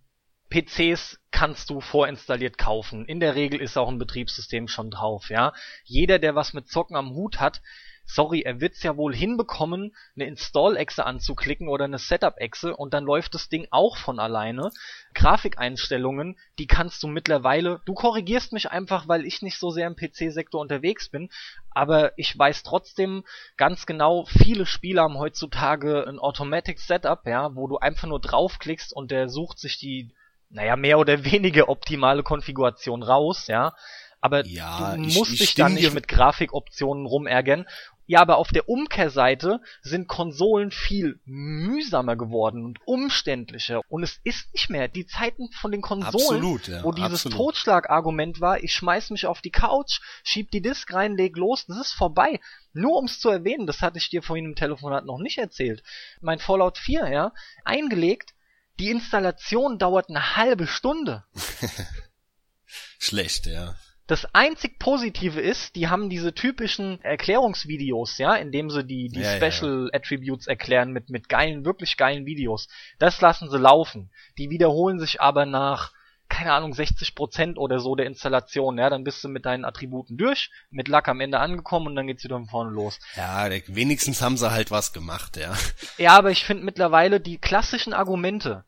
PCs 0.50 1.20
kannst 1.32 1.70
du 1.70 1.82
vorinstalliert 1.82 2.58
kaufen. 2.58 3.06
In 3.06 3.20
der 3.20 3.36
Regel 3.36 3.62
ist 3.62 3.78
auch 3.78 3.90
ein 3.90 3.98
Betriebssystem 3.98 4.68
schon 4.68 4.92
drauf, 4.92 5.30
ja. 5.30 5.54
Jeder, 5.84 6.20
der 6.20 6.36
was 6.36 6.54
mit 6.54 6.68
Zocken 6.68 6.96
am 6.96 7.12
Hut 7.12 7.40
hat, 7.40 7.62
sorry, 8.06 8.42
er 8.42 8.62
wird's 8.62 8.84
ja 8.84 8.98
wohl 8.98 9.16
hinbekommen, 9.16 9.96
eine 10.16 10.26
Install-Exe 10.26 11.06
anzuklicken 11.06 11.68
oder 11.68 11.86
eine 11.86 11.98
Setup-Exe 11.98 12.76
und 12.76 12.94
dann 12.94 13.04
läuft 13.04 13.34
das 13.34 13.50
Ding 13.50 13.68
auch 13.72 13.98
von 13.98 14.20
alleine. 14.20 14.70
Grafikeinstellungen, 15.14 16.38
die 16.60 16.68
kannst 16.68 17.02
du 17.04 17.08
mittlerweile, 17.08 17.82
du 17.86 17.94
korrigierst 17.94 18.54
mich 18.54 18.72
einfach, 18.72 19.08
weil 19.08 19.26
ich 19.26 19.42
nicht 19.42 19.58
so 19.60 19.70
sehr 19.72 19.88
im 19.88 19.96
PC-Sektor 19.96 20.62
unterwegs 20.62 21.10
bin, 21.10 21.30
aber 21.72 22.18
ich 22.18 22.38
weiß 22.38 22.64
trotzdem 22.64 23.24
ganz 23.58 23.86
genau, 23.86 24.26
viele 24.26 24.66
Spiele 24.66 25.02
haben 25.02 25.18
heutzutage 25.18 26.06
ein 26.08 26.20
Automatic 26.20 26.80
Setup, 26.80 27.26
ja, 27.26 27.56
wo 27.56 27.68
du 27.68 27.78
einfach 27.78 28.08
nur 28.08 28.22
draufklickst 28.22 28.94
und 28.94 29.12
der 29.12 29.30
sucht 29.30 29.60
sich 29.60 29.78
die, 29.78 30.12
naja, 30.50 30.76
mehr 30.76 31.00
oder 31.00 31.26
weniger 31.26 31.70
optimale 31.70 32.24
Konfiguration 32.24 33.04
raus, 33.04 33.48
ja. 33.48 33.74
Aber 34.22 34.44
Ja, 34.46 34.96
du 34.96 35.04
ich- 35.04 35.14
musst 35.16 35.34
ich 35.34 35.40
dich 35.40 35.50
stimme 35.52 35.70
dann 35.70 35.74
nicht 35.76 35.94
mit 35.94 36.08
Grafikoptionen 36.08 37.06
rumärgern. 37.06 37.68
Ja, 38.08 38.22
aber 38.22 38.38
auf 38.38 38.50
der 38.50 38.70
Umkehrseite 38.70 39.62
sind 39.82 40.08
Konsolen 40.08 40.72
viel 40.72 41.20
mühsamer 41.26 42.16
geworden 42.16 42.64
und 42.64 42.80
umständlicher. 42.86 43.82
Und 43.90 44.04
es 44.04 44.20
ist 44.24 44.54
nicht 44.54 44.70
mehr 44.70 44.88
die 44.88 45.08
Zeiten 45.08 45.50
von 45.52 45.72
den 45.72 45.82
Konsolen, 45.82 46.16
Absolut, 46.16 46.68
ja, 46.68 46.84
wo 46.84 46.92
dieses. 46.92 47.24
Totschlagargument 47.24 48.42
war, 48.42 48.64
ich 48.64 48.74
schmeiß 48.74 49.10
mich 49.10 49.26
auf 49.26 49.42
die 49.42 49.52
Couch, 49.52 50.00
schieb 50.24 50.52
die 50.52 50.62
Disk 50.62 50.94
rein, 50.94 51.18
leg 51.18 51.36
los, 51.36 51.66
das 51.66 51.80
ist 51.80 51.94
vorbei. 51.94 52.40
Nur 52.74 52.98
ums 52.98 53.20
zu 53.20 53.30
erwähnen, 53.30 53.66
das 53.66 53.82
hatte 53.82 53.98
ich 53.98 54.10
dir 54.10 54.22
vorhin 54.22 54.46
im 54.46 54.56
Telefonat 54.56 55.06
noch 55.06 55.18
nicht 55.18 55.38
erzählt. 55.38 55.82
Mein 56.22 56.40
Fallout 56.40 56.78
4, 56.78 57.08
ja, 57.08 57.34
eingelegt, 57.64 58.36
die 58.80 58.90
Installation 58.90 59.80
dauert 59.80 60.10
eine 60.10 60.36
halbe 60.36 60.68
Stunde. 60.68 61.24
Schlecht, 63.00 63.46
ja. 63.46 63.76
Das 64.08 64.28
einzig 64.34 64.78
Positive 64.78 65.42
ist, 65.42 65.76
die 65.76 65.88
haben 65.88 66.10
diese 66.10 66.34
typischen 66.34 67.02
Erklärungsvideos, 67.02 68.20
ja, 68.20 68.36
indem 68.36 68.70
sie 68.70 68.84
die, 68.84 69.10
die 69.10 69.22
Ja, 69.22 69.38
ja, 69.38 69.52
Special 69.52 69.90
Attributes 69.94 70.46
erklären 70.46 70.92
mit, 70.92 71.10
mit 71.10 71.28
geilen, 71.28 71.66
wirklich 71.66 71.98
geilen 71.98 72.28
Videos. 72.28 72.68
Das 73.00 73.20
lassen 73.22 73.50
sie 73.50 73.58
laufen. 73.58 74.12
Die 74.38 74.52
wiederholen 74.52 75.00
sich 75.00 75.22
aber 75.22 75.48
nach, 75.48 75.92
keine 76.30 76.54
Ahnung, 76.54 76.74
60% 76.74 77.58
oder 77.58 77.80
so 77.80 77.96
der 77.96 78.06
Installation, 78.06 78.78
ja, 78.78 78.92
dann 78.92 79.04
bist 79.04 79.24
du 79.24 79.28
mit 79.28 79.46
deinen 79.46 79.66
Attributen 79.66 80.18
durch, 80.18 80.52
mit 80.70 80.88
Lack 80.88 81.08
am 81.08 81.20
Ende 81.20 81.40
angekommen 81.40 81.88
und 81.88 81.96
dann 81.96 82.06
geht's 82.06 82.24
wieder 82.24 82.36
von 82.36 82.48
vorne 82.48 82.72
los. 82.72 83.00
Ja, 83.16 83.50
wenigstens 83.68 84.22
haben 84.22 84.38
sie 84.38 84.52
halt 84.52 84.70
was 84.70 84.94
gemacht, 84.94 85.36
ja. 85.36 85.56
Ja, 85.98 86.16
aber 86.16 86.30
ich 86.30 86.46
finde 86.46 86.64
mittlerweile 86.64 87.20
die 87.20 87.40
klassischen 87.40 87.94
Argumente, 87.94 88.66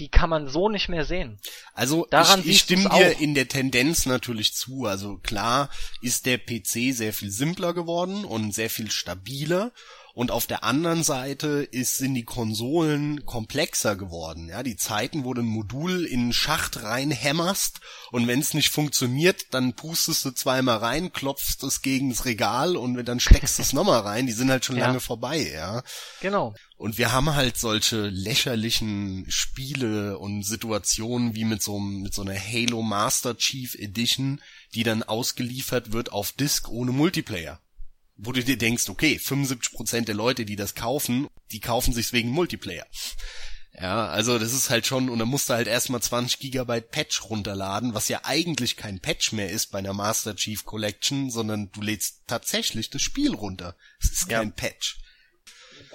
die 0.00 0.08
kann 0.08 0.30
man 0.30 0.48
so 0.48 0.68
nicht 0.68 0.88
mehr 0.88 1.04
sehen. 1.04 1.38
Also 1.72 2.06
Daran 2.10 2.40
ich, 2.40 2.46
ich 2.46 2.58
stimme 2.60 2.88
dir 2.88 3.18
in 3.20 3.34
der 3.34 3.48
Tendenz 3.48 4.06
natürlich 4.06 4.54
zu. 4.54 4.86
Also 4.86 5.18
klar 5.18 5.70
ist 6.00 6.26
der 6.26 6.38
PC 6.38 6.92
sehr 6.94 7.12
viel 7.12 7.30
simpler 7.30 7.74
geworden 7.74 8.24
und 8.24 8.54
sehr 8.54 8.70
viel 8.70 8.90
stabiler. 8.90 9.72
Und 10.16 10.30
auf 10.30 10.46
der 10.46 10.62
anderen 10.62 11.02
Seite 11.02 11.66
ist, 11.72 11.96
sind 11.96 12.14
die 12.14 12.24
Konsolen 12.24 13.26
komplexer 13.26 13.96
geworden. 13.96 14.48
Ja, 14.48 14.62
die 14.62 14.76
Zeiten, 14.76 15.24
wo 15.24 15.34
du 15.34 15.42
ein 15.42 15.46
Modul 15.46 16.04
in 16.04 16.20
einen 16.20 16.32
Schacht 16.32 16.84
reinhämmerst 16.84 17.80
und 18.12 18.28
wenn 18.28 18.38
es 18.38 18.54
nicht 18.54 18.70
funktioniert, 18.70 19.42
dann 19.50 19.74
pustest 19.74 20.24
du 20.24 20.30
zweimal 20.30 20.76
rein, 20.78 21.12
klopfst 21.12 21.64
es 21.64 21.82
gegen 21.82 22.10
das 22.10 22.26
Regal 22.26 22.76
und 22.76 23.02
dann 23.04 23.18
steckst 23.18 23.58
du 23.58 23.62
es 23.62 23.72
nochmal 23.72 24.02
rein. 24.02 24.28
Die 24.28 24.32
sind 24.32 24.50
halt 24.52 24.64
schon 24.64 24.76
Ja. 24.76 24.86
lange 24.86 25.00
vorbei, 25.00 25.50
ja. 25.52 25.82
Genau. 26.20 26.54
Und 26.84 26.98
wir 26.98 27.12
haben 27.12 27.34
halt 27.34 27.56
solche 27.56 28.08
lächerlichen 28.08 29.24
Spiele 29.30 30.18
und 30.18 30.42
Situationen 30.42 31.34
wie 31.34 31.46
mit 31.46 31.62
so, 31.62 31.78
einem- 31.78 32.02
mit 32.02 32.12
so 32.12 32.20
einer 32.20 32.38
Halo 32.38 32.82
Master 32.82 33.38
Chief 33.38 33.74
Edition, 33.76 34.42
die 34.74 34.82
dann 34.82 35.02
ausgeliefert 35.02 35.92
wird 35.92 36.12
auf 36.12 36.32
Disk 36.32 36.68
ohne 36.68 36.92
Multiplayer. 36.92 37.58
Wo 38.16 38.32
du 38.32 38.44
dir 38.44 38.58
denkst, 38.58 38.90
okay, 38.90 39.18
75% 39.18 40.08
der 40.08 40.14
Leute, 40.14 40.44
die 40.44 40.56
das 40.56 40.74
kaufen, 40.74 41.26
die 41.52 41.60
kaufen 41.60 41.94
sich's 41.94 42.12
wegen 42.12 42.28
Multiplayer. 42.28 42.84
Ja, 43.80 44.08
also 44.08 44.38
das 44.38 44.52
ist 44.52 44.68
halt 44.68 44.86
schon, 44.86 45.08
und 45.08 45.18
dann 45.18 45.28
musst 45.28 45.48
du 45.48 45.54
halt 45.54 45.68
erstmal 45.68 46.02
20 46.02 46.38
Gigabyte 46.38 46.90
Patch 46.90 47.24
runterladen, 47.30 47.94
was 47.94 48.08
ja 48.08 48.20
eigentlich 48.24 48.76
kein 48.76 49.00
Patch 49.00 49.32
mehr 49.32 49.48
ist 49.48 49.70
bei 49.72 49.78
einer 49.78 49.94
Master 49.94 50.36
Chief 50.36 50.66
Collection, 50.66 51.30
sondern 51.30 51.72
du 51.72 51.80
lädst 51.80 52.24
tatsächlich 52.26 52.90
das 52.90 53.00
Spiel 53.00 53.34
runter. 53.34 53.74
Es 54.02 54.12
ist 54.12 54.30
Ja. 54.30 54.40
kein 54.40 54.52
Patch. 54.52 54.98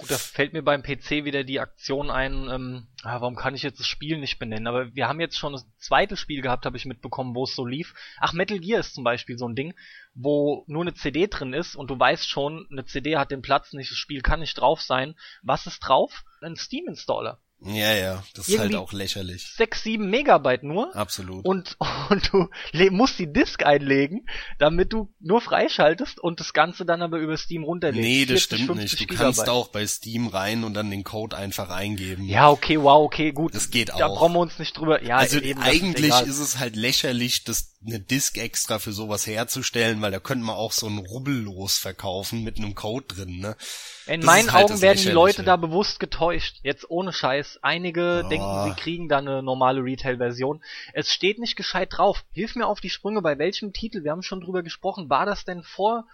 Gut, 0.00 0.10
da 0.10 0.16
fällt 0.16 0.54
mir 0.54 0.62
beim 0.62 0.82
PC 0.82 1.24
wieder 1.24 1.44
die 1.44 1.60
Aktion 1.60 2.10
ein, 2.10 2.48
ähm, 2.48 2.86
ah, 3.02 3.20
warum 3.20 3.36
kann 3.36 3.54
ich 3.54 3.62
jetzt 3.62 3.80
das 3.80 3.86
Spiel 3.86 4.16
nicht 4.18 4.38
benennen? 4.38 4.66
Aber 4.66 4.94
wir 4.94 5.06
haben 5.06 5.20
jetzt 5.20 5.36
schon 5.36 5.52
das 5.52 5.66
zweite 5.76 6.16
Spiel 6.16 6.40
gehabt, 6.40 6.64
habe 6.64 6.78
ich 6.78 6.86
mitbekommen, 6.86 7.34
wo 7.34 7.44
es 7.44 7.54
so 7.54 7.66
lief. 7.66 7.92
Ach, 8.18 8.32
Metal 8.32 8.58
Gear 8.58 8.80
ist 8.80 8.94
zum 8.94 9.04
Beispiel 9.04 9.36
so 9.36 9.46
ein 9.46 9.54
Ding, 9.54 9.74
wo 10.14 10.64
nur 10.68 10.82
eine 10.82 10.94
CD 10.94 11.26
drin 11.26 11.52
ist 11.52 11.76
und 11.76 11.90
du 11.90 11.98
weißt 11.98 12.26
schon, 12.26 12.66
eine 12.70 12.86
CD 12.86 13.18
hat 13.18 13.30
den 13.30 13.42
Platz 13.42 13.74
nicht, 13.74 13.90
das 13.90 13.98
Spiel 13.98 14.22
kann 14.22 14.40
nicht 14.40 14.58
drauf 14.58 14.80
sein. 14.80 15.16
Was 15.42 15.66
ist 15.66 15.80
drauf? 15.80 16.24
Ein 16.40 16.56
Steam-Installer. 16.56 17.38
Ja, 17.62 17.92
ja, 17.94 18.24
das 18.34 18.48
ist 18.48 18.58
halt 18.58 18.74
auch 18.74 18.92
lächerlich. 18.92 19.52
6, 19.56 19.82
7 19.82 20.08
Megabyte 20.08 20.62
nur. 20.62 20.94
Absolut. 20.96 21.44
Und, 21.44 21.76
und 22.08 22.32
du 22.32 22.48
musst 22.90 23.18
die 23.18 23.30
Disk 23.30 23.64
einlegen, 23.66 24.26
damit 24.58 24.92
du 24.92 25.12
nur 25.20 25.40
freischaltest 25.42 26.18
und 26.20 26.40
das 26.40 26.52
Ganze 26.54 26.86
dann 26.86 27.02
aber 27.02 27.18
über 27.18 27.36
Steam 27.36 27.64
runterlegst. 27.64 28.02
nee, 28.02 28.24
das 28.24 28.44
40, 28.44 28.44
stimmt 28.44 28.66
50 28.66 28.82
nicht. 28.82 28.92
Du 28.94 29.06
Gigabyte. 29.06 29.36
kannst 29.36 29.48
auch 29.50 29.68
bei 29.68 29.86
Steam 29.86 30.28
rein 30.28 30.64
und 30.64 30.74
dann 30.74 30.90
den 30.90 31.04
Code 31.04 31.36
einfach 31.36 31.68
eingeben. 31.70 32.24
Ja, 32.24 32.48
okay, 32.50 32.80
wow, 32.80 33.04
okay, 33.04 33.32
gut. 33.32 33.54
Das 33.54 33.70
geht 33.70 33.90
Da 33.90 34.06
auch. 34.06 34.18
brauchen 34.18 34.32
wir 34.34 34.40
uns 34.40 34.58
nicht 34.58 34.76
drüber. 34.78 35.02
Ja, 35.04 35.18
also 35.18 35.38
eben, 35.38 35.60
eigentlich 35.60 36.06
egal. 36.06 36.26
ist, 36.26 36.38
es 36.38 36.58
halt 36.58 36.76
lächerlich, 36.76 37.44
das 37.44 37.69
eine 37.86 37.98
Disk 37.98 38.36
extra 38.36 38.78
für 38.78 38.92
sowas 38.92 39.26
herzustellen, 39.26 40.02
weil 40.02 40.10
da 40.10 40.20
könnte 40.20 40.44
man 40.44 40.56
auch 40.56 40.72
so 40.72 40.86
ein 40.86 40.98
Rubbellos 40.98 41.78
verkaufen 41.78 42.44
mit 42.44 42.58
einem 42.58 42.74
Code 42.74 43.06
drin, 43.06 43.38
ne? 43.40 43.56
In 44.06 44.20
das 44.20 44.26
meinen 44.26 44.52
halt 44.52 44.66
Augen 44.66 44.82
werden 44.82 45.02
die 45.02 45.10
Leute 45.10 45.42
da 45.44 45.56
bewusst 45.56 45.98
getäuscht. 45.98 46.58
Jetzt 46.62 46.90
ohne 46.90 47.12
Scheiß. 47.12 47.60
Einige 47.62 48.00
Ja. 48.00 48.22
denken, 48.24 48.64
sie 48.64 48.82
kriegen 48.82 49.08
da 49.08 49.18
eine 49.18 49.42
normale 49.42 49.82
Retail-Version. 49.82 50.62
Es 50.92 51.10
steht 51.10 51.38
nicht 51.38 51.56
gescheit 51.56 51.88
drauf. 51.92 52.24
Hilf 52.32 52.54
mir 52.54 52.66
auf 52.66 52.80
die 52.80 52.90
Sprünge, 52.90 53.22
bei 53.22 53.38
welchem 53.38 53.72
Titel, 53.72 54.04
wir 54.04 54.10
haben 54.10 54.22
schon 54.22 54.42
drüber 54.42 54.62
gesprochen, 54.62 55.08
war 55.08 55.24
das 55.24 55.44
denn 55.44 55.62
vor, 55.62 56.06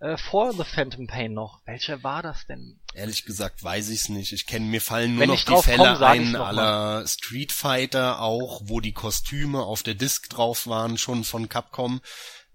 äh, 0.00 0.16
vor 0.16 0.52
The 0.52 0.64
Phantom 0.64 1.06
Pain 1.06 1.32
noch? 1.34 1.60
Welcher 1.64 2.02
war 2.02 2.22
das 2.22 2.46
denn? 2.46 2.78
Ehrlich 2.94 3.24
gesagt 3.24 3.62
weiß 3.62 3.88
ich's 3.90 4.08
nicht. 4.08 4.32
Ich 4.32 4.46
kenne 4.46 4.66
mir 4.66 4.80
fallen 4.80 5.12
nur 5.12 5.20
Wenn 5.20 5.30
noch 5.30 5.44
die 5.44 5.62
Fälle 5.62 5.94
komm, 5.94 6.02
ein 6.02 6.36
aller 6.36 7.06
Street 7.06 7.52
Fighter 7.52 8.20
auch, 8.20 8.62
wo 8.64 8.80
die 8.80 8.92
Kostüme 8.92 9.62
auf 9.62 9.82
der 9.82 9.94
Disk 9.94 10.28
drauf 10.30 10.66
waren, 10.66 10.98
schon 10.98 11.24
von 11.24 11.48
Capcom. 11.48 12.00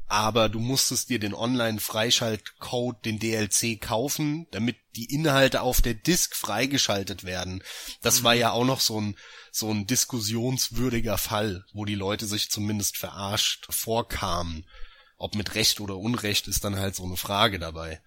Aber 0.07 0.49
du 0.49 0.59
musstest 0.59 1.09
dir 1.09 1.19
den 1.19 1.33
Online-Freischaltcode, 1.33 3.05
den 3.05 3.17
DLC 3.17 3.79
kaufen, 3.79 4.45
damit 4.51 4.75
die 4.97 5.05
Inhalte 5.05 5.61
auf 5.61 5.81
der 5.81 5.93
Disk 5.93 6.35
freigeschaltet 6.35 7.23
werden. 7.23 7.63
Das 8.01 8.21
war 8.23 8.33
ja 8.33 8.51
auch 8.51 8.65
noch 8.65 8.81
so 8.81 8.99
ein, 8.99 9.15
so 9.53 9.71
ein 9.71 9.87
diskussionswürdiger 9.87 11.17
Fall, 11.17 11.63
wo 11.71 11.85
die 11.85 11.95
Leute 11.95 12.25
sich 12.25 12.51
zumindest 12.51 12.97
verarscht 12.97 13.67
vorkamen. 13.69 14.65
Ob 15.21 15.35
mit 15.35 15.53
Recht 15.53 15.79
oder 15.79 15.97
Unrecht 15.97 16.47
ist 16.47 16.63
dann 16.63 16.77
halt 16.77 16.95
so 16.95 17.03
eine 17.03 17.15
Frage 17.15 17.59
dabei. 17.59 18.01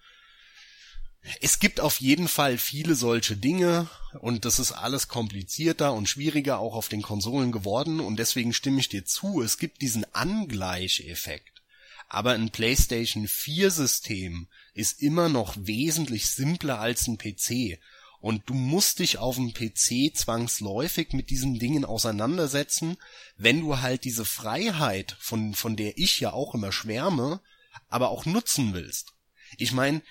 Es 1.39 1.59
gibt 1.59 1.79
auf 1.79 2.01
jeden 2.01 2.27
Fall 2.27 2.57
viele 2.57 2.93
solche 2.93 3.37
Dinge 3.37 3.89
und 4.19 4.43
das 4.43 4.59
ist 4.59 4.73
alles 4.73 5.07
komplizierter 5.07 5.93
und 5.93 6.09
schwieriger 6.09 6.59
auch 6.59 6.75
auf 6.75 6.89
den 6.89 7.01
Konsolen 7.01 7.53
geworden 7.53 8.01
und 8.01 8.17
deswegen 8.17 8.51
stimme 8.51 8.81
ich 8.81 8.89
dir 8.89 9.05
zu, 9.05 9.41
es 9.41 9.57
gibt 9.57 9.81
diesen 9.81 10.05
Angleicheffekt. 10.13 11.63
Aber 12.09 12.33
ein 12.33 12.49
PlayStation 12.49 13.29
4 13.29 13.71
System 13.71 14.49
ist 14.73 15.01
immer 15.01 15.29
noch 15.29 15.55
wesentlich 15.57 16.29
simpler 16.29 16.81
als 16.81 17.07
ein 17.07 17.17
PC 17.17 17.79
und 18.25 18.49
du 18.49 18.55
musst 18.55 18.97
dich 18.97 19.19
auf 19.19 19.35
dem 19.35 19.53
PC 19.53 20.11
zwangsläufig 20.17 21.13
mit 21.13 21.29
diesen 21.29 21.59
Dingen 21.59 21.85
auseinandersetzen, 21.85 22.97
wenn 23.37 23.61
du 23.61 23.81
halt 23.81 24.03
diese 24.03 24.25
Freiheit, 24.25 25.15
von, 25.19 25.53
von 25.53 25.75
der 25.75 25.99
ich 25.99 26.21
ja 26.21 26.33
auch 26.33 26.55
immer 26.55 26.71
schwärme, 26.71 27.39
aber 27.87 28.09
auch 28.09 28.25
nutzen 28.25 28.73
willst. 28.73 29.13
Ich 29.59 29.73
meine, 29.73 30.01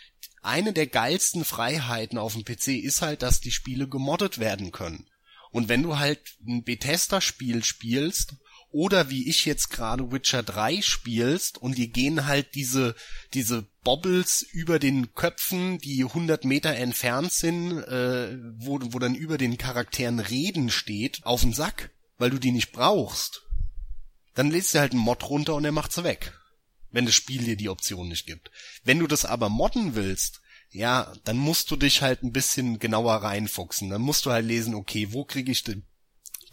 eine 0.42 0.72
der 0.72 0.86
geilsten 0.86 1.44
Freiheiten 1.44 2.16
auf 2.16 2.34
dem 2.34 2.44
PC 2.44 2.68
ist 2.84 3.02
halt, 3.02 3.22
dass 3.22 3.40
die 3.40 3.50
Spiele 3.50 3.88
gemoddet 3.88 4.38
werden 4.38 4.70
können. 4.70 5.08
Und 5.50 5.68
wenn 5.68 5.82
du 5.82 5.98
halt 5.98 6.20
ein 6.46 6.62
Bethesda-Spiel 6.62 7.64
spielst 7.64 8.36
oder 8.74 9.08
wie 9.08 9.28
ich 9.28 9.44
jetzt 9.44 9.70
gerade 9.70 10.10
Witcher 10.10 10.42
3 10.42 10.82
spielst 10.82 11.58
und 11.58 11.78
dir 11.78 11.86
gehen 11.86 12.26
halt 12.26 12.56
diese, 12.56 12.96
diese 13.32 13.68
Bobbles 13.84 14.42
über 14.42 14.80
den 14.80 15.14
Köpfen, 15.14 15.78
die 15.78 16.02
100 16.02 16.44
Meter 16.44 16.74
entfernt 16.74 17.32
sind, 17.32 17.78
äh, 17.84 18.36
wo, 18.56 18.80
wo 18.82 18.98
dann 18.98 19.14
über 19.14 19.38
den 19.38 19.58
Charakteren 19.58 20.18
Reden 20.18 20.70
steht, 20.70 21.24
auf 21.24 21.42
den 21.42 21.52
Sack, 21.52 21.90
weil 22.18 22.30
du 22.30 22.38
die 22.38 22.50
nicht 22.50 22.72
brauchst, 22.72 23.42
dann 24.34 24.50
lädst 24.50 24.74
du 24.74 24.80
halt 24.80 24.90
einen 24.90 25.00
Mod 25.00 25.30
runter 25.30 25.54
und 25.54 25.64
er 25.64 25.72
macht's 25.72 26.02
weg. 26.02 26.32
wenn 26.90 27.06
das 27.06 27.14
Spiel 27.14 27.44
dir 27.44 27.56
die 27.56 27.68
Option 27.68 28.08
nicht 28.08 28.26
gibt. 28.26 28.50
Wenn 28.82 28.98
du 28.98 29.06
das 29.06 29.24
aber 29.24 29.48
modden 29.48 29.94
willst, 29.94 30.40
ja, 30.70 31.12
dann 31.24 31.36
musst 31.36 31.70
du 31.70 31.76
dich 31.76 32.02
halt 32.02 32.24
ein 32.24 32.32
bisschen 32.32 32.80
genauer 32.80 33.14
reinfuchsen. 33.16 33.90
Dann 33.90 34.02
musst 34.02 34.26
du 34.26 34.30
halt 34.30 34.46
lesen, 34.46 34.74
okay, 34.74 35.12
wo 35.12 35.24
kriege 35.24 35.52
ich 35.52 35.62
den, 35.62 35.84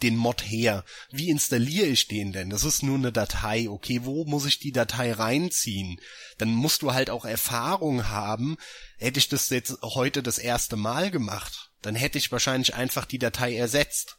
den 0.02 0.16
Mod 0.16 0.42
her? 0.42 0.84
Wie 1.10 1.30
installiere 1.30 1.86
ich 1.86 2.08
den 2.08 2.32
denn? 2.32 2.50
Das 2.50 2.64
ist 2.64 2.82
nur 2.82 2.98
eine 2.98 3.12
Datei. 3.12 3.68
Okay, 3.68 4.00
wo 4.04 4.24
muss 4.24 4.46
ich 4.46 4.58
die 4.58 4.72
Datei 4.72 5.12
reinziehen? 5.12 6.00
Dann 6.38 6.50
musst 6.50 6.82
du 6.82 6.92
halt 6.92 7.10
auch 7.10 7.24
Erfahrung 7.24 8.08
haben. 8.08 8.56
Hätte 8.98 9.18
ich 9.18 9.28
das 9.28 9.50
jetzt 9.50 9.78
heute 9.82 10.22
das 10.22 10.38
erste 10.38 10.76
Mal 10.76 11.10
gemacht, 11.10 11.70
dann 11.82 11.94
hätte 11.94 12.18
ich 12.18 12.32
wahrscheinlich 12.32 12.74
einfach 12.74 13.04
die 13.04 13.18
Datei 13.18 13.56
ersetzt. 13.56 14.18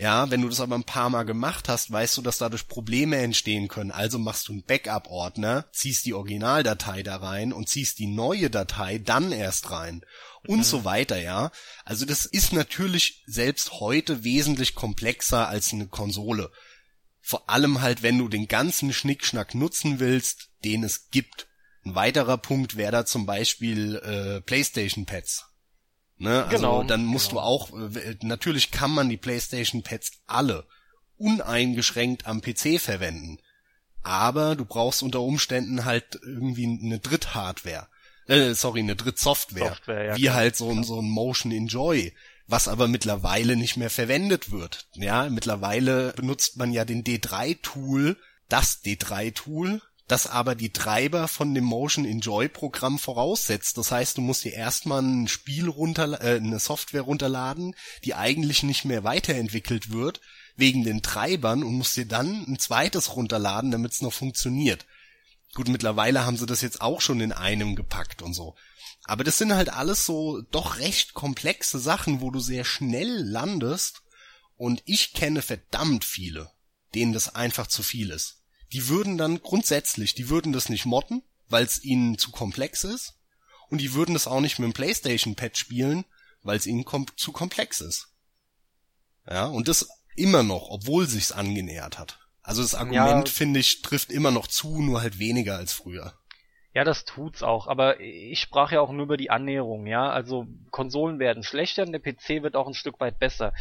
Ja, 0.00 0.30
wenn 0.30 0.42
du 0.42 0.48
das 0.48 0.60
aber 0.60 0.76
ein 0.76 0.84
paar 0.84 1.10
Mal 1.10 1.24
gemacht 1.24 1.68
hast, 1.68 1.90
weißt 1.90 2.16
du, 2.16 2.22
dass 2.22 2.38
dadurch 2.38 2.68
Probleme 2.68 3.16
entstehen 3.16 3.66
können. 3.66 3.90
Also 3.90 4.20
machst 4.20 4.46
du 4.46 4.52
einen 4.52 4.62
Backup-Ordner, 4.62 5.66
ziehst 5.72 6.06
die 6.06 6.14
Originaldatei 6.14 7.02
da 7.02 7.16
rein 7.16 7.52
und 7.52 7.68
ziehst 7.68 7.98
die 7.98 8.06
neue 8.06 8.48
Datei 8.48 8.98
dann 8.98 9.32
erst 9.32 9.72
rein. 9.72 10.02
Und 10.46 10.58
mhm. 10.58 10.62
so 10.62 10.84
weiter, 10.84 11.20
ja. 11.20 11.50
Also 11.84 12.06
das 12.06 12.26
ist 12.26 12.52
natürlich 12.52 13.24
selbst 13.26 13.80
heute 13.80 14.22
wesentlich 14.22 14.76
komplexer 14.76 15.48
als 15.48 15.72
eine 15.72 15.88
Konsole. 15.88 16.52
Vor 17.20 17.50
allem 17.50 17.80
halt, 17.80 18.04
wenn 18.04 18.18
du 18.18 18.28
den 18.28 18.46
ganzen 18.46 18.92
Schnickschnack 18.92 19.56
nutzen 19.56 19.98
willst, 19.98 20.50
den 20.64 20.84
es 20.84 21.10
gibt. 21.10 21.48
Ein 21.84 21.96
weiterer 21.96 22.38
Punkt 22.38 22.76
wäre 22.76 22.92
da 22.92 23.04
zum 23.04 23.26
Beispiel 23.26 23.96
äh, 23.96 24.40
PlayStation 24.42 25.06
Pads. 25.06 25.47
Ne? 26.18 26.44
Also 26.44 26.56
genau. 26.56 26.82
Dann 26.82 27.04
musst 27.04 27.30
genau. 27.30 27.40
du 27.40 27.46
auch, 27.46 27.94
äh, 27.94 28.16
natürlich 28.22 28.70
kann 28.70 28.90
man 28.90 29.08
die 29.08 29.16
PlayStation 29.16 29.82
Pads 29.82 30.12
alle 30.26 30.66
uneingeschränkt 31.16 32.26
am 32.26 32.40
PC 32.40 32.80
verwenden. 32.80 33.38
Aber 34.02 34.56
du 34.56 34.64
brauchst 34.64 35.02
unter 35.02 35.20
Umständen 35.20 35.84
halt 35.84 36.18
irgendwie 36.22 36.64
eine 36.64 36.98
Dritthardware. 36.98 37.88
Äh, 38.26 38.54
sorry, 38.54 38.80
eine 38.80 38.96
Drittsoftware. 38.96 39.70
Software, 39.70 40.04
ja, 40.04 40.16
wie 40.16 40.22
klar. 40.22 40.34
halt 40.34 40.56
so 40.56 40.70
ein, 40.70 40.84
so 40.84 41.00
ein 41.00 41.08
Motion 41.08 41.52
Enjoy. 41.52 42.12
Was 42.46 42.68
aber 42.68 42.88
mittlerweile 42.88 43.56
nicht 43.56 43.76
mehr 43.76 43.90
verwendet 43.90 44.50
wird. 44.50 44.86
Ja, 44.94 45.28
mittlerweile 45.28 46.12
benutzt 46.14 46.56
man 46.56 46.72
ja 46.72 46.84
den 46.84 47.04
D3-Tool, 47.04 48.16
das 48.48 48.82
D3-Tool, 48.82 49.82
das 50.08 50.26
aber 50.26 50.54
die 50.54 50.72
Treiber 50.72 51.28
von 51.28 51.54
dem 51.54 51.64
Motion 51.64 52.06
Enjoy 52.06 52.48
Programm 52.48 52.98
voraussetzt. 52.98 53.76
Das 53.76 53.92
heißt, 53.92 54.16
du 54.16 54.22
musst 54.22 54.42
dir 54.42 54.54
erstmal 54.54 55.02
ein 55.02 55.28
Spiel 55.28 55.68
runter, 55.68 56.22
äh, 56.22 56.36
eine 56.36 56.58
Software 56.58 57.02
runterladen, 57.02 57.76
die 58.04 58.14
eigentlich 58.14 58.62
nicht 58.62 58.86
mehr 58.86 59.04
weiterentwickelt 59.04 59.90
wird 59.90 60.20
wegen 60.56 60.82
den 60.82 61.02
Treibern 61.02 61.62
und 61.62 61.74
musst 61.74 61.96
dir 61.96 62.06
dann 62.06 62.44
ein 62.48 62.58
zweites 62.58 63.14
runterladen, 63.16 63.70
damit 63.70 63.92
es 63.92 64.00
noch 64.00 64.14
funktioniert. 64.14 64.86
Gut, 65.54 65.68
mittlerweile 65.68 66.24
haben 66.24 66.38
sie 66.38 66.46
das 66.46 66.62
jetzt 66.62 66.80
auch 66.80 67.02
schon 67.02 67.20
in 67.20 67.32
einem 67.32 67.76
gepackt 67.76 68.22
und 68.22 68.32
so. 68.32 68.56
Aber 69.04 69.24
das 69.24 69.36
sind 69.36 69.54
halt 69.54 69.68
alles 69.68 70.06
so 70.06 70.40
doch 70.50 70.78
recht 70.78 71.12
komplexe 71.12 71.78
Sachen, 71.78 72.22
wo 72.22 72.30
du 72.30 72.40
sehr 72.40 72.64
schnell 72.64 73.22
landest. 73.24 74.02
Und 74.56 74.82
ich 74.86 75.12
kenne 75.12 75.42
verdammt 75.42 76.04
viele, 76.04 76.50
denen 76.94 77.12
das 77.12 77.34
einfach 77.34 77.66
zu 77.66 77.82
viel 77.82 78.10
ist 78.10 78.37
die 78.72 78.88
würden 78.88 79.18
dann 79.18 79.40
grundsätzlich, 79.42 80.14
die 80.14 80.28
würden 80.28 80.52
das 80.52 80.68
nicht 80.68 80.86
modden, 80.86 81.22
weil 81.48 81.64
es 81.64 81.82
ihnen 81.82 82.18
zu 82.18 82.30
komplex 82.30 82.84
ist. 82.84 83.14
Und 83.70 83.80
die 83.80 83.94
würden 83.94 84.14
das 84.14 84.26
auch 84.26 84.40
nicht 84.40 84.58
mit 84.58 84.66
dem 84.66 84.72
PlayStation-Pad 84.72 85.56
spielen, 85.56 86.04
weil 86.42 86.56
es 86.56 86.66
ihnen 86.66 86.84
kom 86.84 87.06
zu 87.16 87.32
komplex 87.32 87.80
ist. 87.80 88.08
Ja, 89.28 89.46
und 89.46 89.68
das 89.68 89.88
immer 90.16 90.42
noch, 90.42 90.70
obwohl 90.70 91.06
sich's 91.06 91.32
angenähert 91.32 91.98
hat. 91.98 92.18
Also 92.42 92.62
das 92.62 92.74
Argument, 92.74 93.28
ja, 93.28 93.34
finde 93.34 93.60
ich, 93.60 93.82
trifft 93.82 94.10
immer 94.10 94.30
noch 94.30 94.46
zu, 94.46 94.80
nur 94.80 95.02
halt 95.02 95.18
weniger 95.18 95.56
als 95.56 95.74
früher. 95.74 96.14
Ja, 96.74 96.84
das 96.84 97.04
tut's 97.04 97.42
auch, 97.42 97.66
aber 97.66 98.00
ich 98.00 98.40
sprach 98.40 98.72
ja 98.72 98.80
auch 98.80 98.90
nur 98.90 99.04
über 99.04 99.16
die 99.16 99.30
Annäherung, 99.30 99.86
ja. 99.86 100.10
Also 100.10 100.46
Konsolen 100.70 101.18
werden 101.18 101.42
schlechter 101.42 101.82
und 101.82 101.92
der 101.92 102.00
PC 102.00 102.42
wird 102.42 102.56
auch 102.56 102.66
ein 102.66 102.74
Stück 102.74 103.00
weit 103.00 103.18
besser. 103.18 103.52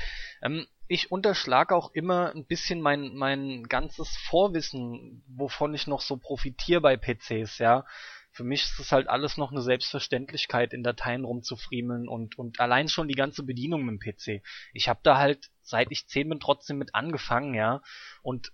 Ähm, 0.42 0.68
ich 0.88 1.12
unterschlage 1.12 1.76
auch 1.76 1.92
immer 1.92 2.32
ein 2.34 2.46
bisschen 2.46 2.82
mein, 2.82 3.16
mein 3.16 3.64
ganzes 3.64 4.16
Vorwissen, 4.30 5.24
wovon 5.28 5.74
ich 5.74 5.88
noch 5.88 6.02
so 6.02 6.18
profitiere 6.18 6.82
bei 6.82 6.98
PCs, 6.98 7.58
ja. 7.58 7.86
Für 8.32 8.44
mich 8.44 8.64
ist 8.66 8.80
es 8.80 8.92
halt 8.92 9.08
alles 9.08 9.38
noch 9.38 9.52
eine 9.52 9.64
Selbstverständlichkeit, 9.64 10.72
in 10.72 10.84
Dateien 10.84 11.26
rumzufriemeln 11.26 12.08
und, 12.08 12.38
und 12.38 12.60
allein 12.60 12.88
schon 12.88 13.08
die 13.08 13.16
ganze 13.16 13.44
Bedienung 13.44 13.84
mit 13.84 14.00
dem 14.00 14.00
PC. 14.00 14.44
Ich 14.74 14.88
habe 14.88 15.00
da 15.02 15.18
halt, 15.18 15.50
seit 15.62 15.92
ich 15.92 16.08
10 16.08 16.30
bin, 16.30 16.40
trotzdem 16.40 16.78
mit 16.78 16.94
angefangen, 16.94 17.56
ja. 17.56 17.82
Und 18.22 18.52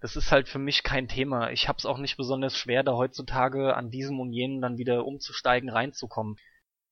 das 0.00 0.14
ist 0.14 0.30
halt 0.30 0.48
für 0.48 0.58
mich 0.58 0.82
kein 0.82 1.08
Thema. 1.08 1.50
Ich 1.50 1.68
hab's 1.68 1.86
auch 1.86 1.98
nicht 1.98 2.16
besonders 2.16 2.56
schwer, 2.56 2.82
da 2.82 2.92
heutzutage 2.92 3.74
an 3.74 3.90
diesem 3.90 4.20
und 4.20 4.32
jenem 4.32 4.60
dann 4.60 4.78
wieder 4.78 5.06
umzusteigen, 5.06 5.70
reinzukommen. 5.70 6.36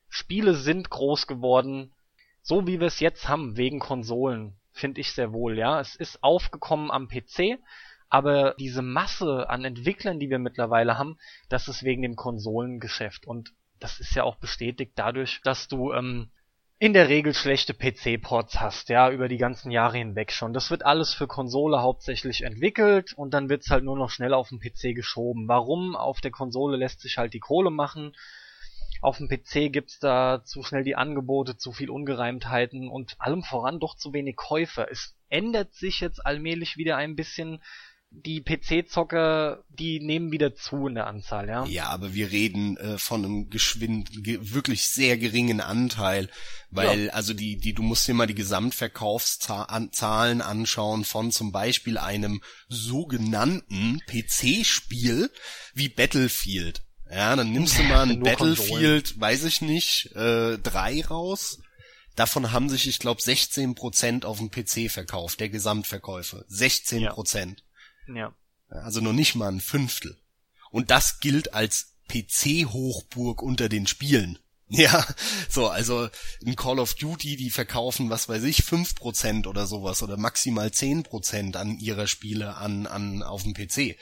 Spiele 0.08 0.54
sind 0.54 0.88
groß 0.88 1.26
geworden, 1.26 1.92
so 2.46 2.64
wie 2.68 2.78
wir 2.78 2.86
es 2.86 3.00
jetzt 3.00 3.28
haben, 3.28 3.56
wegen 3.56 3.80
Konsolen, 3.80 4.54
finde 4.72 5.00
ich 5.00 5.10
sehr 5.10 5.32
wohl, 5.32 5.58
ja. 5.58 5.80
Es 5.80 5.96
ist 5.96 6.22
aufgekommen 6.22 6.92
am 6.92 7.08
PC, 7.08 7.58
aber 8.08 8.54
diese 8.60 8.82
Masse 8.82 9.50
an 9.50 9.64
Entwicklern, 9.64 10.20
die 10.20 10.30
wir 10.30 10.38
mittlerweile 10.38 10.96
haben, 10.96 11.18
das 11.48 11.66
ist 11.66 11.82
wegen 11.82 12.02
dem 12.02 12.14
Konsolengeschäft. 12.14 13.26
Und 13.26 13.52
das 13.80 13.98
ist 13.98 14.14
ja 14.14 14.22
auch 14.22 14.36
bestätigt 14.36 14.92
dadurch, 14.94 15.40
dass 15.42 15.66
du 15.66 15.92
ähm, 15.92 16.30
in 16.78 16.92
der 16.92 17.08
Regel 17.08 17.34
schlechte 17.34 17.74
PC-Ports 17.74 18.60
hast, 18.60 18.90
ja, 18.90 19.10
über 19.10 19.26
die 19.26 19.38
ganzen 19.38 19.72
Jahre 19.72 19.98
hinweg 19.98 20.30
schon. 20.30 20.52
Das 20.52 20.70
wird 20.70 20.86
alles 20.86 21.14
für 21.14 21.26
Konsole 21.26 21.82
hauptsächlich 21.82 22.42
entwickelt 22.42 23.12
und 23.14 23.34
dann 23.34 23.48
wird's 23.48 23.70
halt 23.70 23.82
nur 23.82 23.98
noch 23.98 24.10
schnell 24.10 24.32
auf 24.32 24.50
den 24.50 24.60
PC 24.60 24.94
geschoben. 24.94 25.48
Warum? 25.48 25.96
Auf 25.96 26.20
der 26.20 26.30
Konsole 26.30 26.76
lässt 26.76 27.00
sich 27.00 27.18
halt 27.18 27.34
die 27.34 27.40
Kohle 27.40 27.70
machen. 27.70 28.14
Auf 29.00 29.18
dem 29.18 29.28
PC 29.28 29.72
gibt's 29.72 29.98
da 29.98 30.42
zu 30.44 30.62
schnell 30.62 30.84
die 30.84 30.96
Angebote, 30.96 31.56
zu 31.56 31.72
viel 31.72 31.90
Ungereimtheiten 31.90 32.88
und 32.88 33.16
allem 33.18 33.42
voran 33.42 33.80
doch 33.80 33.96
zu 33.96 34.12
wenig 34.12 34.36
Käufer. 34.36 34.90
Es 34.90 35.16
ändert 35.28 35.74
sich 35.74 36.00
jetzt 36.00 36.24
allmählich 36.24 36.76
wieder 36.76 36.96
ein 36.96 37.16
bisschen 37.16 37.60
die 38.10 38.40
PC-Zocker, 38.40 39.64
die 39.68 40.00
nehmen 40.00 40.32
wieder 40.32 40.54
zu 40.54 40.86
in 40.86 40.94
der 40.94 41.06
Anzahl, 41.06 41.46
ja. 41.48 41.66
Ja, 41.66 41.88
aber 41.88 42.14
wir 42.14 42.30
reden 42.30 42.78
äh, 42.78 42.96
von 42.98 43.24
einem 43.24 43.50
geschwind, 43.50 44.24
ge 44.24 44.38
wirklich 44.40 44.88
sehr 44.88 45.18
geringen 45.18 45.60
Anteil, 45.60 46.30
weil 46.70 47.06
ja. 47.06 47.12
also 47.12 47.34
die, 47.34 47.58
die, 47.58 47.74
du 47.74 47.82
musst 47.82 48.08
dir 48.08 48.14
mal 48.14 48.26
die 48.26 48.34
Gesamtverkaufszahlen 48.34 50.40
anschauen 50.40 51.04
von 51.04 51.30
zum 51.30 51.52
Beispiel 51.52 51.98
einem 51.98 52.40
sogenannten 52.68 54.00
PC-Spiel 54.06 55.30
wie 55.74 55.88
Battlefield. 55.88 56.82
Ja, 57.10 57.36
dann 57.36 57.52
nimmst 57.52 57.78
du 57.78 57.82
mal 57.84 58.08
ein 58.08 58.20
Battlefield, 58.22 59.04
Konsolen. 59.04 59.20
weiß 59.20 59.44
ich 59.44 59.60
nicht, 59.60 60.14
äh, 60.16 60.58
3 60.58 61.04
raus. 61.06 61.58
Davon 62.16 62.50
haben 62.52 62.68
sich, 62.68 62.88
ich 62.88 62.98
glaube, 62.98 63.20
16% 63.20 64.24
auf 64.24 64.38
dem 64.38 64.50
PC 64.50 64.90
verkauft, 64.90 65.38
der 65.40 65.50
Gesamtverkäufe. 65.50 66.46
16%. 66.50 67.56
Ja. 68.08 68.14
Ja. 68.14 68.34
Also 68.68 69.00
noch 69.00 69.12
nicht 69.12 69.34
mal 69.34 69.48
ein 69.48 69.60
Fünftel. 69.60 70.18
Und 70.70 70.90
das 70.90 71.20
gilt 71.20 71.54
als 71.54 71.96
PC-Hochburg 72.08 73.42
unter 73.42 73.68
den 73.68 73.86
Spielen. 73.86 74.38
Ja, 74.68 75.06
so, 75.48 75.68
also 75.68 76.08
in 76.40 76.56
Call 76.56 76.80
of 76.80 76.94
Duty, 76.94 77.36
die 77.36 77.50
verkaufen, 77.50 78.10
was 78.10 78.28
weiß 78.28 78.42
ich, 78.42 78.64
fünf 78.64 78.96
Prozent 78.96 79.46
oder 79.46 79.64
sowas 79.64 80.02
oder 80.02 80.16
maximal 80.16 80.72
zehn 80.72 81.04
Prozent 81.04 81.56
an 81.56 81.78
ihrer 81.78 82.08
Spiele 82.08 82.56
an, 82.56 82.88
an, 82.88 83.22
auf 83.22 83.44
dem 83.44 83.54
PC. 83.54 83.96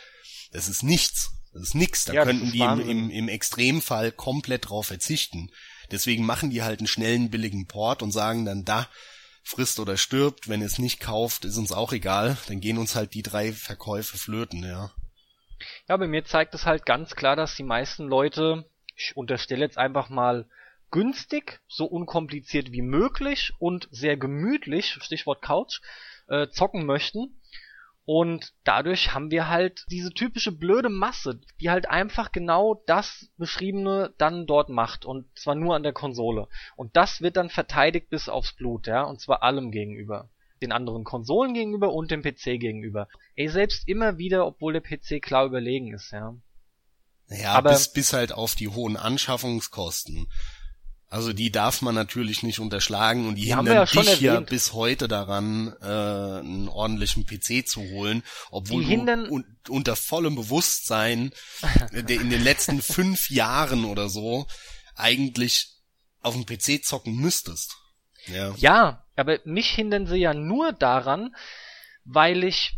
Das 0.53 0.71
ist 0.71 0.83
nichts. 0.83 1.33
Das 1.55 1.63
ist 1.63 1.75
nix. 1.75 2.05
Da 2.05 2.13
ja, 2.13 2.25
könnten 2.25 2.53
die 2.53 2.61
im, 2.61 2.81
im, 2.81 3.11
im 3.11 3.29
Extremfall 3.29 4.13
komplett 4.13 4.69
drauf 4.69 4.89
verzichten. 4.89 5.51
Deswegen 5.91 6.27
machen 6.27 6.51
die 6.51 6.63
halt 6.63 6.81
einen 6.81 6.89
schnellen, 6.89 7.31
billigen 7.31 7.67
Port 7.67 8.03
und 8.03 8.11
sagen 8.11 8.45
dann, 8.45 8.65
da, 8.65 8.89
frisst 9.45 9.79
oder 9.79 9.97
stirbt. 9.97 10.49
Wenn 10.49 10.61
ihr 10.61 10.67
es 10.67 10.79
nicht 10.79 11.01
kauft, 11.01 11.45
ist 11.45 11.57
uns 11.57 11.71
auch 11.73 11.93
egal. 11.93 12.37
Dann 12.49 12.61
gehen 12.61 12.79
uns 12.79 12.97
halt 12.97 13.15
die 13.15 13.23
drei 13.23 13.53
Verkäufe 13.53 14.19
flöten, 14.19 14.65
ja. 14.65 14.91
Ja, 15.89 15.97
bei 15.97 16.09
mir 16.09 16.25
zeigt 16.25 16.55
es 16.55 16.67
halt 16.67 16.85
ganz 16.85 17.15
klar, 17.15 17.37
dass 17.37 17.55
die 17.55 17.63
meisten 17.63 18.05
Leute, 18.05 18.69
ich 18.97 19.17
unterstelle 19.17 19.65
jetzt 19.65 19.79
einfach 19.79 20.09
mal, 20.09 20.47
günstig, 20.91 21.61
so 21.67 21.87
unkompliziert 21.87 22.73
wie 22.73 22.83
möglich 22.83 23.53
und 23.59 23.89
sehr 23.91 24.17
gemütlich, 24.17 24.97
Stichwort 25.01 25.43
Couch, 25.43 25.81
äh, 26.29 26.49
zocken 26.49 26.87
möchten. 26.87 27.41
Und 28.07 28.53
dadurch 28.65 29.15
haben 29.15 29.31
wir 29.31 29.49
halt 29.49 29.87
diese 29.91 30.13
typische 30.13 30.53
blöde 30.53 30.91
Masse, 30.91 31.41
die 31.61 31.71
halt 31.71 31.89
einfach 31.89 32.33
genau 32.33 32.83
das 32.87 33.31
Beschriebene 33.39 34.13
dann 34.19 34.47
dort 34.47 34.69
macht 34.69 35.07
und 35.07 35.27
zwar 35.39 35.55
nur 35.55 35.75
an 35.75 35.83
der 35.83 35.95
Konsole. 35.95 36.49
Und 36.77 36.97
das 36.97 37.23
wird 37.23 37.37
dann 37.37 37.49
verteidigt 37.49 38.11
bis 38.11 38.29
aufs 38.29 38.53
Blut, 38.53 38.87
ja, 38.87 39.03
und 39.03 39.21
zwar 39.21 39.43
allem 39.43 39.71
gegenüber. 39.71 40.29
Den 40.61 40.73
anderen 40.73 41.05
Konsolen 41.05 41.55
gegenüber 41.55 41.93
und 41.93 42.11
dem 42.11 42.23
PC 42.23 42.61
gegenüber. 42.61 43.09
Ey, 43.37 43.49
selbst 43.49 43.89
immer 43.89 44.19
wieder, 44.19 44.47
obwohl 44.47 44.75
der 44.75 44.83
PC 44.83 45.23
klar 45.23 45.47
überlegen 45.47 45.95
ist, 45.95 46.13
ja. 46.13 46.37
Ja, 47.29 47.55
Aber 47.55 47.71
bis, 47.71 47.91
bis 47.93 48.13
halt 48.13 48.33
auf 48.33 48.55
die 48.55 48.69
hohen 48.69 48.99
Anschaffungskosten. 48.99 50.29
Also 51.15 51.33
die 51.33 51.53
darf 51.53 51.81
man 51.81 51.95
natürlich 51.95 52.43
nicht 52.43 52.59
unterschlagen 52.59 53.29
und 53.29 53.37
die, 53.37 53.43
Die 53.43 53.55
hindern 53.55 53.73
ja 53.73 53.85
dich 53.85 54.21
ja 54.21 54.41
bis 54.41 54.73
heute 54.73 55.07
daran, 55.07 55.73
äh, 55.81 55.85
einen 55.85 56.69
ordentlichen 56.69 57.25
PC 57.25 57.65
zu 57.69 57.83
holen, 57.83 58.25
obwohl 58.51 58.85
du 58.85 59.31
un 59.31 59.45
unter 59.69 59.95
vollem 59.95 60.35
Bewusstsein 60.35 61.31
der 61.93 62.21
in 62.21 62.31
den 62.31 62.43
letzten 62.43 62.83
fünf 62.83 63.31
Jahren 63.31 63.85
oder 63.85 64.09
so 64.09 64.49
eigentlich 64.97 65.77
auf 66.21 66.35
dem 66.35 66.47
PC 66.47 66.85
zocken 66.85 67.15
müsstest. 67.15 67.77
Ja. 68.27 68.53
Ja, 68.57 69.05
aber 69.15 69.39
mich 69.45 69.69
hindern 69.69 70.09
sie 70.09 70.17
ja 70.17 70.35
nur 70.35 70.73
daran, 70.73 71.37
weil 72.05 72.43
ich 72.43 72.77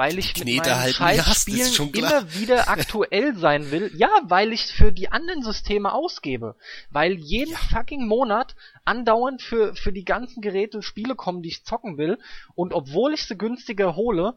weil 0.00 0.18
ich 0.18 0.34
mit 0.34 0.44
Knete 0.44 0.70
meinen 0.70 0.80
halt 0.80 0.94
Scheißspielen 0.94 1.90
immer 1.92 2.34
wieder 2.34 2.68
aktuell 2.70 3.36
sein 3.36 3.70
will. 3.70 3.92
Ja, 3.94 4.08
weil 4.22 4.54
ich 4.54 4.62
für 4.62 4.92
die 4.92 5.12
anderen 5.12 5.42
Systeme 5.42 5.92
ausgebe. 5.92 6.56
Weil 6.88 7.12
jeden 7.18 7.54
fucking 7.54 8.06
Monat 8.06 8.56
andauernd 8.86 9.42
für, 9.42 9.74
für 9.76 9.92
die 9.92 10.06
ganzen 10.06 10.40
Geräte 10.40 10.80
Spiele 10.80 11.14
kommen, 11.16 11.42
die 11.42 11.50
ich 11.50 11.64
zocken 11.64 11.98
will. 11.98 12.18
Und 12.54 12.72
obwohl 12.72 13.12
ich 13.12 13.24
sie 13.24 13.36
günstiger 13.36 13.94
hole, 13.94 14.36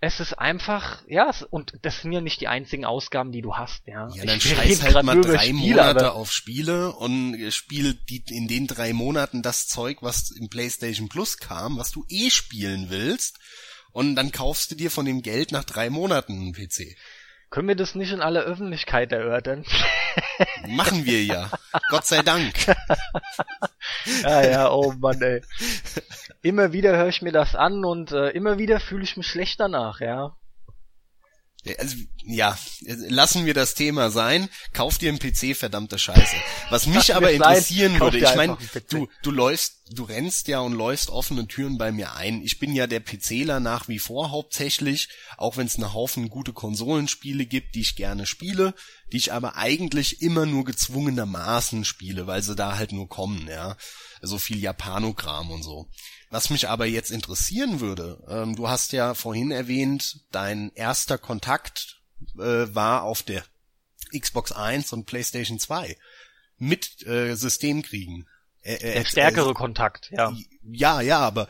es 0.00 0.20
ist 0.20 0.34
einfach, 0.34 1.02
ja, 1.08 1.28
es, 1.28 1.42
und 1.42 1.72
das 1.82 2.00
sind 2.02 2.12
ja 2.12 2.20
nicht 2.20 2.40
die 2.40 2.46
einzigen 2.46 2.84
Ausgaben, 2.84 3.32
die 3.32 3.42
du 3.42 3.56
hast, 3.56 3.88
ja. 3.88 4.08
Ja, 4.14 4.24
dann 4.24 4.36
Ich 4.38 4.44
scheiß 4.44 4.82
halt 4.84 5.04
mal 5.04 5.20
drei 5.20 5.46
Spiele, 5.48 5.52
Monate 5.54 6.06
aber- 6.06 6.14
auf 6.14 6.30
Spiele 6.30 6.92
und 6.92 7.34
äh, 7.34 7.50
spiel 7.50 7.94
die 8.08 8.22
in 8.28 8.46
den 8.46 8.68
drei 8.68 8.92
Monaten 8.92 9.42
das 9.42 9.66
Zeug, 9.66 9.98
was 10.00 10.30
im 10.30 10.48
PlayStation 10.48 11.08
Plus 11.08 11.38
kam, 11.38 11.76
was 11.76 11.90
du 11.90 12.04
eh 12.08 12.30
spielen 12.30 12.86
willst. 12.88 13.40
Und 13.92 14.16
dann 14.16 14.32
kaufst 14.32 14.70
du 14.70 14.74
dir 14.74 14.90
von 14.90 15.06
dem 15.06 15.22
Geld 15.22 15.52
nach 15.52 15.64
drei 15.64 15.90
Monaten 15.90 16.32
einen 16.32 16.52
PC. 16.52 16.96
Können 17.50 17.68
wir 17.68 17.74
das 17.74 17.96
nicht 17.96 18.12
in 18.12 18.20
aller 18.20 18.42
Öffentlichkeit 18.42 19.10
erörtern? 19.10 19.64
Machen 20.68 21.04
wir 21.04 21.24
ja. 21.24 21.50
Gott 21.90 22.06
sei 22.06 22.22
Dank. 22.22 22.54
Ja, 24.22 24.42
ja, 24.42 24.70
oh 24.70 24.92
Mann, 24.98 25.20
ey. 25.22 25.42
Immer 26.42 26.72
wieder 26.72 26.96
höre 26.96 27.08
ich 27.08 27.22
mir 27.22 27.32
das 27.32 27.54
an 27.54 27.84
und 27.84 28.12
äh, 28.12 28.30
immer 28.30 28.58
wieder 28.58 28.80
fühle 28.80 29.04
ich 29.04 29.16
mich 29.16 29.26
schlecht 29.26 29.60
danach, 29.60 30.00
ja. 30.00 30.36
Also, 31.78 31.96
ja, 32.24 32.58
lassen 32.86 33.44
wir 33.44 33.52
das 33.52 33.74
Thema 33.74 34.10
sein. 34.10 34.48
Kauf 34.72 34.96
dir 34.96 35.10
einen 35.10 35.18
PC, 35.18 35.54
verdammte 35.54 35.98
Scheiße. 35.98 36.36
Was 36.70 36.86
mich 36.86 37.14
aber 37.14 37.32
interessieren 37.32 37.98
Kauf 37.98 38.12
würde, 38.12 38.18
ich 38.18 38.34
meine, 38.34 38.56
du, 38.88 39.08
du 39.22 39.30
läufst, 39.30 39.82
du 39.90 40.04
rennst 40.04 40.48
ja 40.48 40.60
und 40.60 40.72
läufst 40.72 41.10
offene 41.10 41.46
Türen 41.48 41.76
bei 41.76 41.92
mir 41.92 42.14
ein. 42.14 42.40
Ich 42.42 42.58
bin 42.58 42.74
ja 42.74 42.86
der 42.86 43.00
PCler 43.00 43.60
nach 43.60 43.88
wie 43.88 43.98
vor 43.98 44.30
hauptsächlich, 44.30 45.10
auch 45.36 45.58
wenn 45.58 45.66
es 45.66 45.76
einen 45.76 45.92
Haufen 45.92 46.30
gute 46.30 46.54
Konsolenspiele 46.54 47.44
gibt, 47.44 47.74
die 47.74 47.80
ich 47.80 47.94
gerne 47.94 48.24
spiele, 48.24 48.72
die 49.12 49.18
ich 49.18 49.32
aber 49.32 49.56
eigentlich 49.56 50.22
immer 50.22 50.46
nur 50.46 50.64
gezwungenermaßen 50.64 51.84
spiele, 51.84 52.26
weil 52.26 52.42
sie 52.42 52.56
da 52.56 52.78
halt 52.78 52.92
nur 52.92 53.08
kommen, 53.08 53.46
ja. 53.48 53.76
So 54.22 54.38
viel 54.38 54.58
Japanogramm 54.58 55.50
und 55.50 55.62
so. 55.62 55.90
Was 56.30 56.48
mich 56.50 56.68
aber 56.68 56.86
jetzt 56.86 57.10
interessieren 57.10 57.80
würde, 57.80 58.22
ähm, 58.28 58.54
du 58.56 58.68
hast 58.68 58.92
ja 58.92 59.14
vorhin 59.14 59.50
erwähnt, 59.50 60.20
dein 60.30 60.70
erster 60.74 61.18
Kontakt 61.18 62.00
äh, 62.38 62.72
war 62.74 63.02
auf 63.02 63.22
der 63.22 63.44
Xbox 64.16 64.52
1 64.52 64.92
und 64.92 65.06
PlayStation 65.06 65.58
2 65.58 65.96
mit 66.58 67.04
äh, 67.06 67.34
Systemkriegen. 67.34 68.28
Äh, 68.62 68.74
äh, 68.74 68.78
Der 68.80 68.96
ex- 68.98 69.10
stärkere 69.10 69.54
Kontakt, 69.54 70.10
ja. 70.12 70.32
ja, 70.62 71.00
ja, 71.00 71.18
aber 71.20 71.48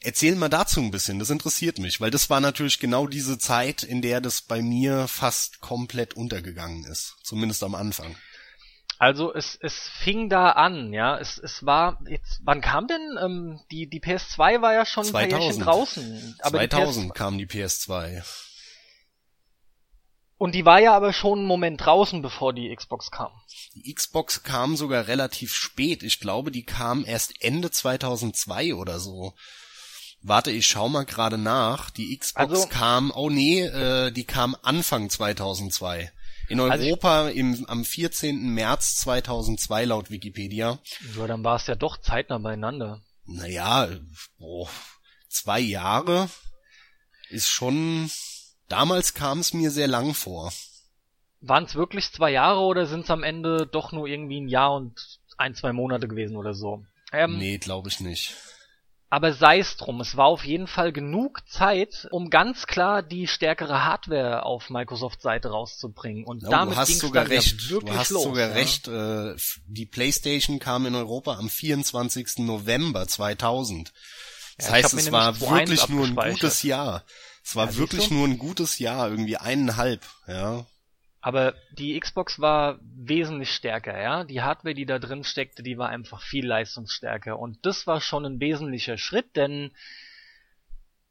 erzähl 0.00 0.34
mal 0.36 0.48
dazu 0.48 0.80
ein 0.80 0.90
bisschen, 0.90 1.18
das 1.18 1.30
interessiert 1.30 1.78
mich, 1.78 2.00
weil 2.00 2.10
das 2.10 2.30
war 2.30 2.40
natürlich 2.40 2.78
genau 2.78 3.06
diese 3.06 3.38
Zeit, 3.38 3.82
in 3.82 4.00
der 4.00 4.20
das 4.20 4.40
bei 4.42 4.62
mir 4.62 5.08
fast 5.08 5.60
komplett 5.60 6.14
untergegangen 6.14 6.84
ist, 6.84 7.16
zumindest 7.22 7.62
am 7.64 7.74
Anfang. 7.74 8.16
Also 8.98 9.34
es, 9.34 9.58
es 9.60 9.74
fing 9.88 10.28
da 10.30 10.50
an, 10.50 10.92
ja. 10.92 11.18
Es, 11.18 11.38
es 11.38 11.66
war 11.66 12.00
jetzt, 12.08 12.40
wann 12.44 12.60
kam 12.60 12.86
denn 12.88 13.18
ähm, 13.22 13.60
die 13.70 13.88
die 13.88 14.00
PS2 14.00 14.62
war 14.62 14.72
ja 14.72 14.86
schon 14.86 15.06
ein 15.06 15.12
paar 15.12 15.28
2000. 15.28 15.66
draußen, 15.66 16.36
aber 16.40 16.58
die 16.60 16.68
2000 16.68 17.08
PS, 17.12 17.14
kam 17.18 17.38
die 17.38 17.46
PS2. 17.46 18.24
und 20.38 20.54
die 20.54 20.64
war 20.64 20.80
ja 20.80 20.94
aber 20.94 21.12
schon 21.12 21.40
einen 21.40 21.48
Moment 21.48 21.84
draußen, 21.84 22.22
bevor 22.22 22.52
die 22.54 22.74
Xbox 22.74 23.10
kam. 23.10 23.32
Die 23.74 23.92
Xbox 23.92 24.42
kam 24.42 24.76
sogar 24.76 25.08
relativ 25.08 25.54
spät. 25.54 26.02
Ich 26.02 26.20
glaube, 26.20 26.50
die 26.50 26.64
kam 26.64 27.04
erst 27.04 27.42
Ende 27.42 27.70
2002 27.70 28.74
oder 28.74 28.98
so. 28.98 29.34
Warte, 30.22 30.50
ich 30.50 30.66
schau 30.66 30.88
mal 30.88 31.04
gerade 31.04 31.38
nach. 31.38 31.90
Die 31.90 32.16
Xbox 32.16 32.50
Also- 32.50 32.68
kam, 32.68 33.12
oh 33.14 33.30
nee, 33.30 33.60
äh, 33.62 34.10
die 34.10 34.24
kam 34.24 34.56
Anfang 34.62 35.10
2002. 35.10 36.10
In 36.48 36.60
Also 36.60 36.84
ich- 36.84 36.90
Europa 36.90 37.28
im, 37.28 37.64
am 37.68 37.84
14. 37.84 38.50
März 38.54 38.96
2002 38.96 39.84
laut 39.86 40.10
Wikipedia. 40.10 40.78
Ja, 41.16 41.26
dann 41.26 41.42
war 41.44 41.56
es 41.56 41.66
ja 41.66 41.74
doch 41.74 41.96
zeitnah 41.98 42.38
beieinander. 42.38 43.02
Naja, 43.24 43.88
oh, 44.38 44.68
zwei 45.28 45.58
Jahre 45.60 46.28
ist 47.28 47.48
schon, 47.48 48.08
damals 48.68 49.14
kam 49.14 49.40
es 49.40 49.52
mir 49.52 49.70
sehr 49.72 49.88
lang 49.88 50.14
vor. 50.14 50.52
Waren 51.40 51.64
es 51.64 51.74
wirklich 51.74 52.10
zwei 52.12 52.30
Jahre 52.30 52.60
oder 52.60 52.86
sind 52.86 53.04
es 53.04 53.10
am 53.10 53.22
Ende 53.24 53.66
doch 53.66 53.90
nur 53.92 54.06
irgendwie 54.06 54.40
ein 54.40 54.48
Jahr 54.48 54.74
und 54.74 54.94
ein, 55.36 55.54
zwei 55.54 55.72
Monate 55.72 56.06
gewesen 56.08 56.36
oder 56.36 56.54
so? 56.54 56.84
Ähm, 57.12 57.38
Nee, 57.38 57.58
glaube 57.58 57.88
ich 57.88 58.00
nicht. 58.00 58.34
Aber 59.16 59.32
sei 59.32 59.60
es 59.60 59.78
drum, 59.78 60.02
es 60.02 60.18
war 60.18 60.26
auf 60.26 60.44
jeden 60.44 60.66
Fall 60.66 60.92
genug 60.92 61.40
Zeit, 61.48 62.06
um 62.10 62.28
ganz 62.28 62.66
klar 62.66 63.02
die 63.02 63.26
stärkere 63.26 63.82
Hardware 63.82 64.42
auf 64.44 64.68
Microsoft 64.68 65.22
Seite 65.22 65.48
rauszubringen. 65.48 66.22
Und 66.26 66.42
Ja, 66.42 66.50
damit 66.50 66.76
ging's 66.84 66.98
sogar 66.98 67.24
dann 67.24 67.32
recht. 67.32 67.70
wirklich 67.70 67.94
du 67.94 67.98
hast 67.98 68.10
los. 68.10 68.24
sogar 68.24 68.48
ja. 68.50 68.54
recht. 68.54 68.88
Äh, 68.88 69.34
die 69.68 69.86
PlayStation 69.86 70.58
kam 70.58 70.84
in 70.84 70.94
Europa 70.94 71.38
am 71.38 71.48
24. 71.48 72.40
November 72.40 73.08
2000. 73.08 73.90
Das 74.58 74.66
Ja, 74.66 74.72
heißt, 74.74 74.92
es 74.92 75.10
war 75.10 75.32
2.1 75.32 75.38
wirklich 75.60 75.88
nur 75.88 76.04
ein 76.08 76.14
gutes 76.14 76.62
Jahr. 76.62 77.02
Es 77.42 77.56
war 77.56 77.74
wirklich 77.74 78.10
nur 78.10 78.28
ein 78.28 78.36
gutes 78.36 78.78
Jahr, 78.78 79.08
irgendwie 79.08 79.38
eineinhalb. 79.38 80.04
Ja. 80.26 80.66
Aber 81.26 81.56
die 81.72 81.98
Xbox 81.98 82.38
war 82.38 82.78
wesentlich 82.82 83.50
stärker, 83.50 84.00
ja. 84.00 84.22
Die 84.22 84.42
Hardware, 84.42 84.76
die 84.76 84.86
da 84.86 85.00
drin 85.00 85.24
steckte, 85.24 85.64
die 85.64 85.76
war 85.76 85.88
einfach 85.88 86.22
viel 86.22 86.46
leistungsstärker. 86.46 87.36
Und 87.36 87.58
das 87.66 87.84
war 87.88 88.00
schon 88.00 88.24
ein 88.24 88.38
wesentlicher 88.38 88.96
Schritt, 88.96 89.34
denn 89.34 89.72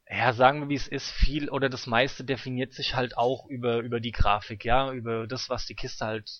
ja, 0.09 0.31
sagen 0.31 0.61
wir 0.61 0.69
wie 0.69 0.75
es 0.75 0.87
ist, 0.87 1.11
viel 1.11 1.49
oder 1.49 1.67
das 1.67 1.85
meiste 1.85 2.23
definiert 2.23 2.71
sich 2.71 2.95
halt 2.95 3.17
auch 3.17 3.45
über, 3.47 3.79
über 3.79 3.99
die 3.99 4.13
Grafik, 4.13 4.63
ja, 4.63 4.89
über 4.93 5.27
das, 5.27 5.49
was 5.49 5.65
die 5.65 5.75
Kiste 5.75 6.05
halt 6.05 6.31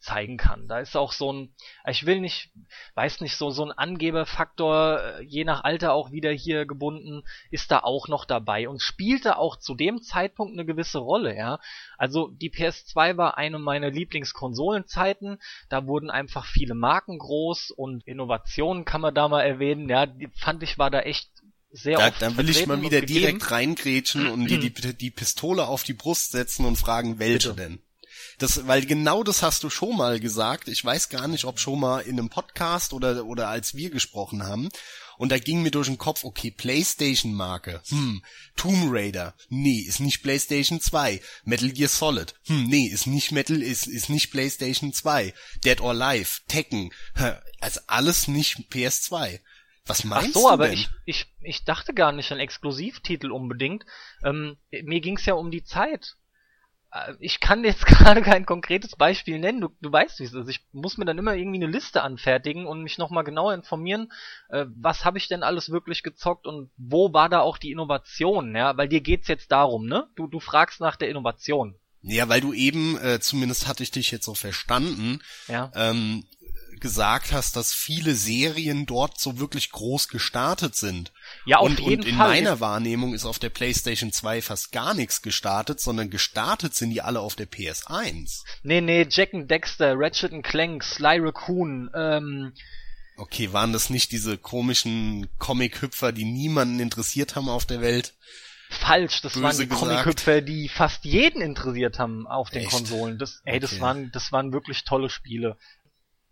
zeigen 0.00 0.38
kann. 0.38 0.66
Da 0.66 0.80
ist 0.80 0.96
auch 0.96 1.12
so 1.12 1.32
ein, 1.32 1.54
ich 1.88 2.06
will 2.06 2.20
nicht, 2.20 2.50
weiß 2.94 3.20
nicht, 3.20 3.36
so, 3.36 3.50
so 3.50 3.64
ein 3.64 3.72
Angeberfaktor, 3.72 5.00
äh, 5.00 5.22
je 5.22 5.44
nach 5.44 5.62
Alter 5.62 5.92
auch 5.92 6.10
wieder 6.10 6.30
hier 6.32 6.66
gebunden, 6.66 7.22
ist 7.50 7.70
da 7.70 7.80
auch 7.80 8.08
noch 8.08 8.24
dabei 8.24 8.68
und 8.68 8.82
spielte 8.82 9.36
auch 9.36 9.56
zu 9.56 9.74
dem 9.74 10.02
Zeitpunkt 10.02 10.54
eine 10.54 10.64
gewisse 10.64 10.98
Rolle, 10.98 11.36
ja. 11.36 11.60
Also 11.98 12.28
die 12.28 12.50
PS2 12.50 13.16
war 13.16 13.36
eine 13.36 13.58
meiner 13.58 13.90
Lieblingskonsolenzeiten, 13.90 15.38
da 15.68 15.86
wurden 15.86 16.10
einfach 16.10 16.46
viele 16.46 16.74
Marken 16.74 17.18
groß 17.18 17.70
und 17.70 18.06
Innovationen 18.06 18.84
kann 18.84 19.02
man 19.02 19.14
da 19.14 19.28
mal 19.28 19.42
erwähnen, 19.42 19.88
ja, 19.88 20.06
die 20.06 20.28
fand 20.34 20.62
ich 20.62 20.78
war 20.78 20.90
da 20.90 21.00
echt 21.00 21.30
sehr 21.72 21.98
Da, 21.98 22.08
oft 22.08 22.22
da 22.22 22.36
will 22.36 22.48
ich 22.48 22.66
mal 22.66 22.80
wieder 22.82 23.00
direkt 23.02 23.50
reingrätschen 23.50 24.26
und 24.26 24.46
dir 24.46 24.58
die, 24.58 24.72
die 24.72 25.10
Pistole 25.10 25.66
auf 25.66 25.84
die 25.84 25.92
Brust 25.92 26.32
setzen 26.32 26.64
und 26.64 26.76
fragen, 26.76 27.18
welche 27.18 27.50
Bitte. 27.50 27.62
denn? 27.62 27.82
Das, 28.38 28.66
weil 28.66 28.86
genau 28.86 29.22
das 29.22 29.42
hast 29.42 29.62
du 29.62 29.70
schon 29.70 29.96
mal 29.96 30.20
gesagt. 30.20 30.68
Ich 30.68 30.84
weiß 30.84 31.08
gar 31.08 31.28
nicht, 31.28 31.44
ob 31.44 31.58
schon 31.58 31.80
mal 31.80 32.00
in 32.00 32.18
einem 32.18 32.28
Podcast 32.28 32.92
oder, 32.92 33.24
oder 33.26 33.48
als 33.48 33.74
wir 33.74 33.90
gesprochen 33.90 34.44
haben. 34.44 34.68
Und 35.20 35.32
da 35.32 35.38
ging 35.38 35.62
mir 35.62 35.70
durch 35.70 35.88
den 35.88 35.98
Kopf, 35.98 36.24
okay, 36.24 36.50
PlayStation-Marke, 36.50 37.82
hm, 37.88 38.22
Tomb 38.56 38.88
Raider, 38.90 39.34
nee, 39.50 39.80
ist 39.80 40.00
nicht 40.00 40.22
PlayStation 40.22 40.80
2. 40.80 41.20
Metal 41.44 41.68
Gear 41.72 41.90
Solid, 41.90 42.34
hm, 42.46 42.64
nee, 42.64 42.86
ist 42.86 43.06
nicht 43.06 43.30
Metal, 43.30 43.60
ist, 43.60 43.86
ist 43.86 44.08
nicht 44.08 44.30
PlayStation 44.30 44.94
2. 44.94 45.34
Dead 45.62 45.78
or 45.82 45.90
Alive, 45.90 46.40
Tekken, 46.48 46.90
also 47.60 47.80
alles 47.86 48.28
nicht 48.28 48.72
PS2. 48.72 49.40
Was 49.84 50.00
Ach 50.00 50.04
meinst 50.04 50.34
so, 50.34 50.40
du 50.40 50.48
aber 50.48 50.68
denn? 50.68 50.74
ich, 50.78 50.88
ich, 51.04 51.26
ich 51.40 51.64
dachte 51.64 51.92
gar 51.92 52.12
nicht 52.12 52.32
an 52.32 52.38
Exklusivtitel 52.38 53.30
unbedingt. 53.30 53.84
Ähm, 54.24 54.56
mir 54.70 55.00
ging's 55.00 55.26
ja 55.26 55.34
um 55.34 55.50
die 55.50 55.64
Zeit. 55.64 56.16
Äh, 56.92 57.14
Ich 57.20 57.40
kann 57.40 57.64
jetzt 57.64 57.86
gerade 57.86 58.22
kein 58.22 58.46
konkretes 58.46 58.96
Beispiel 58.96 59.38
nennen. 59.38 59.60
Du, 59.60 59.68
du 59.80 59.92
weißt, 59.92 60.20
wie 60.20 60.24
es 60.24 60.32
ist. 60.32 60.48
Ich 60.48 60.60
muss 60.72 60.98
mir 60.98 61.04
dann 61.04 61.18
immer 61.18 61.34
irgendwie 61.34 61.62
eine 61.62 61.72
Liste 61.72 62.02
anfertigen 62.02 62.66
und 62.66 62.82
mich 62.82 62.98
nochmal 62.98 63.24
genauer 63.24 63.54
informieren, 63.54 64.12
äh, 64.48 64.66
was 64.76 65.04
habe 65.04 65.18
ich 65.18 65.28
denn 65.28 65.42
alles 65.42 65.70
wirklich 65.70 66.02
gezockt 66.02 66.46
und 66.46 66.70
wo 66.76 67.12
war 67.12 67.28
da 67.28 67.40
auch 67.40 67.58
die 67.58 67.70
Innovation, 67.70 68.54
ja? 68.54 68.76
Weil 68.76 68.88
dir 68.88 69.00
geht's 69.00 69.28
jetzt 69.28 69.50
darum, 69.52 69.86
ne? 69.86 70.08
Du, 70.16 70.26
du 70.26 70.40
fragst 70.40 70.80
nach 70.80 70.96
der 70.96 71.08
Innovation, 71.08 71.76
Ja, 72.02 72.28
weil 72.28 72.40
du 72.40 72.52
eben, 72.52 72.98
äh, 72.98 73.20
zumindest 73.20 73.68
hatte 73.68 73.82
ich 73.82 73.90
dich 73.90 74.10
jetzt 74.10 74.24
so 74.24 74.34
verstanden, 74.34 75.20
ja? 75.48 75.70
ähm, 75.74 76.24
gesagt 76.80 77.32
hast, 77.32 77.56
dass 77.56 77.72
viele 77.72 78.14
Serien 78.14 78.86
dort 78.86 79.20
so 79.20 79.38
wirklich 79.38 79.70
groß 79.70 80.08
gestartet 80.08 80.76
sind. 80.76 81.12
Ja, 81.46 81.58
auf 81.58 81.66
und, 81.66 81.80
jeden 81.80 82.00
und 82.02 82.08
in 82.08 82.16
Fall. 82.16 82.28
meiner 82.28 82.60
Wahrnehmung 82.60 83.14
ist 83.14 83.24
auf 83.24 83.38
der 83.38 83.50
PlayStation 83.50 84.12
2 84.12 84.42
fast 84.42 84.72
gar 84.72 84.94
nichts 84.94 85.22
gestartet, 85.22 85.80
sondern 85.80 86.10
gestartet 86.10 86.74
sind 86.74 86.90
die 86.90 87.02
alle 87.02 87.20
auf 87.20 87.36
der 87.36 87.48
PS1. 87.50 88.42
Nee, 88.62 88.80
nee, 88.80 89.06
Jack 89.08 89.34
and 89.34 89.50
Dexter, 89.50 89.94
Ratchet 89.96 90.32
and 90.32 90.44
Clank, 90.44 90.82
Sly 90.84 91.18
Raccoon, 91.20 91.90
ähm, 91.94 92.52
Okay, 93.16 93.52
waren 93.52 93.74
das 93.74 93.90
nicht 93.90 94.12
diese 94.12 94.38
komischen 94.38 95.28
Comic-Hüpfer, 95.38 96.10
die 96.12 96.24
niemanden 96.24 96.80
interessiert 96.80 97.36
haben 97.36 97.50
auf 97.50 97.66
der 97.66 97.82
Welt? 97.82 98.14
falsch. 98.70 99.20
Das 99.22 99.34
Böse 99.34 99.42
waren 99.42 99.58
die. 99.58 99.66
Comic-Hüpfer, 99.66 100.40
die 100.40 100.68
fast 100.68 101.04
jeden 101.04 101.42
interessiert 101.42 101.98
haben 101.98 102.26
auf 102.26 102.50
den 102.50 102.62
Echt? 102.62 102.70
Konsolen. 102.70 103.18
Das, 103.18 103.40
ey, 103.44 103.58
das 103.60 103.72
Okay. 103.72 103.80
waren, 103.82 104.10
das 104.12 104.32
waren 104.32 104.52
wirklich 104.52 104.84
tolle 104.84 105.10
Spiele. 105.10 105.56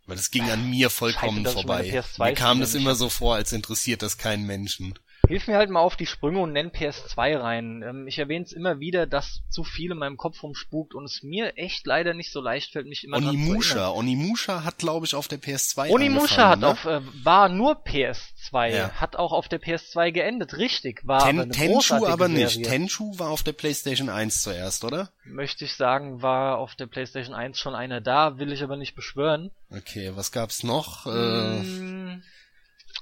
Weil 0.09 0.17
das 0.17 0.31
ging 0.31 0.49
an 0.51 0.71
mir 0.71 0.89
vollkommen 0.89 1.45
Scheiße, 1.45 1.55
vorbei. 1.55 2.03
PS2 2.19 2.25
Mir 2.25 2.35
kam 2.35 2.61
das 2.61 2.75
immer 2.75 2.95
so 2.95 3.11
vor, 3.11 3.35
als 3.35 3.53
interessiert 3.53 4.01
das 4.01 4.17
keinen 4.17 4.47
Menschen. 4.47 4.99
Hilf 5.29 5.47
mir 5.47 5.57
halt 5.57 5.71
mal 5.71 5.81
auf 5.81 5.97
die 5.97 6.07
Sprünge 6.07 6.41
und 6.41 6.53
nenn 6.53 6.71
PS2 6.71 7.39
rein. 7.41 7.83
Ähm, 7.87 8.07
ich 8.09 8.19
erwähne 8.19 8.45
es 8.45 8.53
immer 8.53 8.81
wieder, 8.81 9.07
dass 9.07 9.43
zu 9.51 9.63
viel 9.63 9.93
in 9.93 9.99
meinem 9.99 10.17
Kopf 10.17 10.43
rumspukt 10.43 10.95
und 10.95 11.05
es 11.05 11.23
mir 11.23 11.57
echt 11.57 11.87
leider 11.87 12.15
nicht 12.15 12.33
so 12.33 12.41
leicht 12.41 12.73
fällt, 12.73 12.87
mich 12.87 13.05
immer 13.05 13.19
dran 13.21 13.27
zu 13.31 13.37
erinnern. 13.37 13.49
Onimusha. 13.51 13.89
Onimusha 13.91 14.65
hat, 14.65 14.79
glaube 14.79 15.07
ich, 15.07 15.15
auf 15.15 15.29
der 15.29 15.39
PS2 15.39 15.91
Onimusha 15.91 16.49
hat 16.49 16.61
ne? 16.61 16.69
auf, 16.69 16.85
äh, 16.87 17.01
war 17.25 17.49
nur 17.49 17.75
PS2, 17.85 18.69
Ja. 18.75 18.91
hat 18.93 19.17
auch 19.17 19.33
auf 19.33 19.49
der 19.49 19.61
PS2 19.61 20.11
geendet, 20.13 20.57
richtig, 20.57 21.07
war 21.07 21.21
aber 21.23 21.27
Ten, 21.31 21.41
eine 21.41 21.53
Tenchu 21.53 22.07
aber 22.07 22.29
nicht. 22.29 22.55
Serie. 22.55 22.69
Tenchu 22.69 23.19
war 23.19 23.31
auf 23.31 23.43
der 23.43 23.53
PlayStation 23.53 24.09
1 24.09 24.43
zuerst, 24.43 24.85
oder? 24.85 25.11
Möchte 25.25 25.65
ich 25.67 25.75
sagen, 25.75 26.23
war 26.23 26.59
auf 26.59 26.75
der 26.75 26.87
PlayStation 26.87 27.35
1 27.35 27.59
schon 27.59 27.75
einer 27.75 28.01
da, 28.01 28.39
will 28.39 28.51
ich 28.53 28.63
aber 28.63 28.77
nicht 28.77 28.95
beschwören. 28.95 29.51
Okay, 29.71 30.13
was 30.15 30.33
gab's 30.33 30.63
noch? 30.63 31.05
Äh, 31.07 31.59
Mm, 31.59 32.23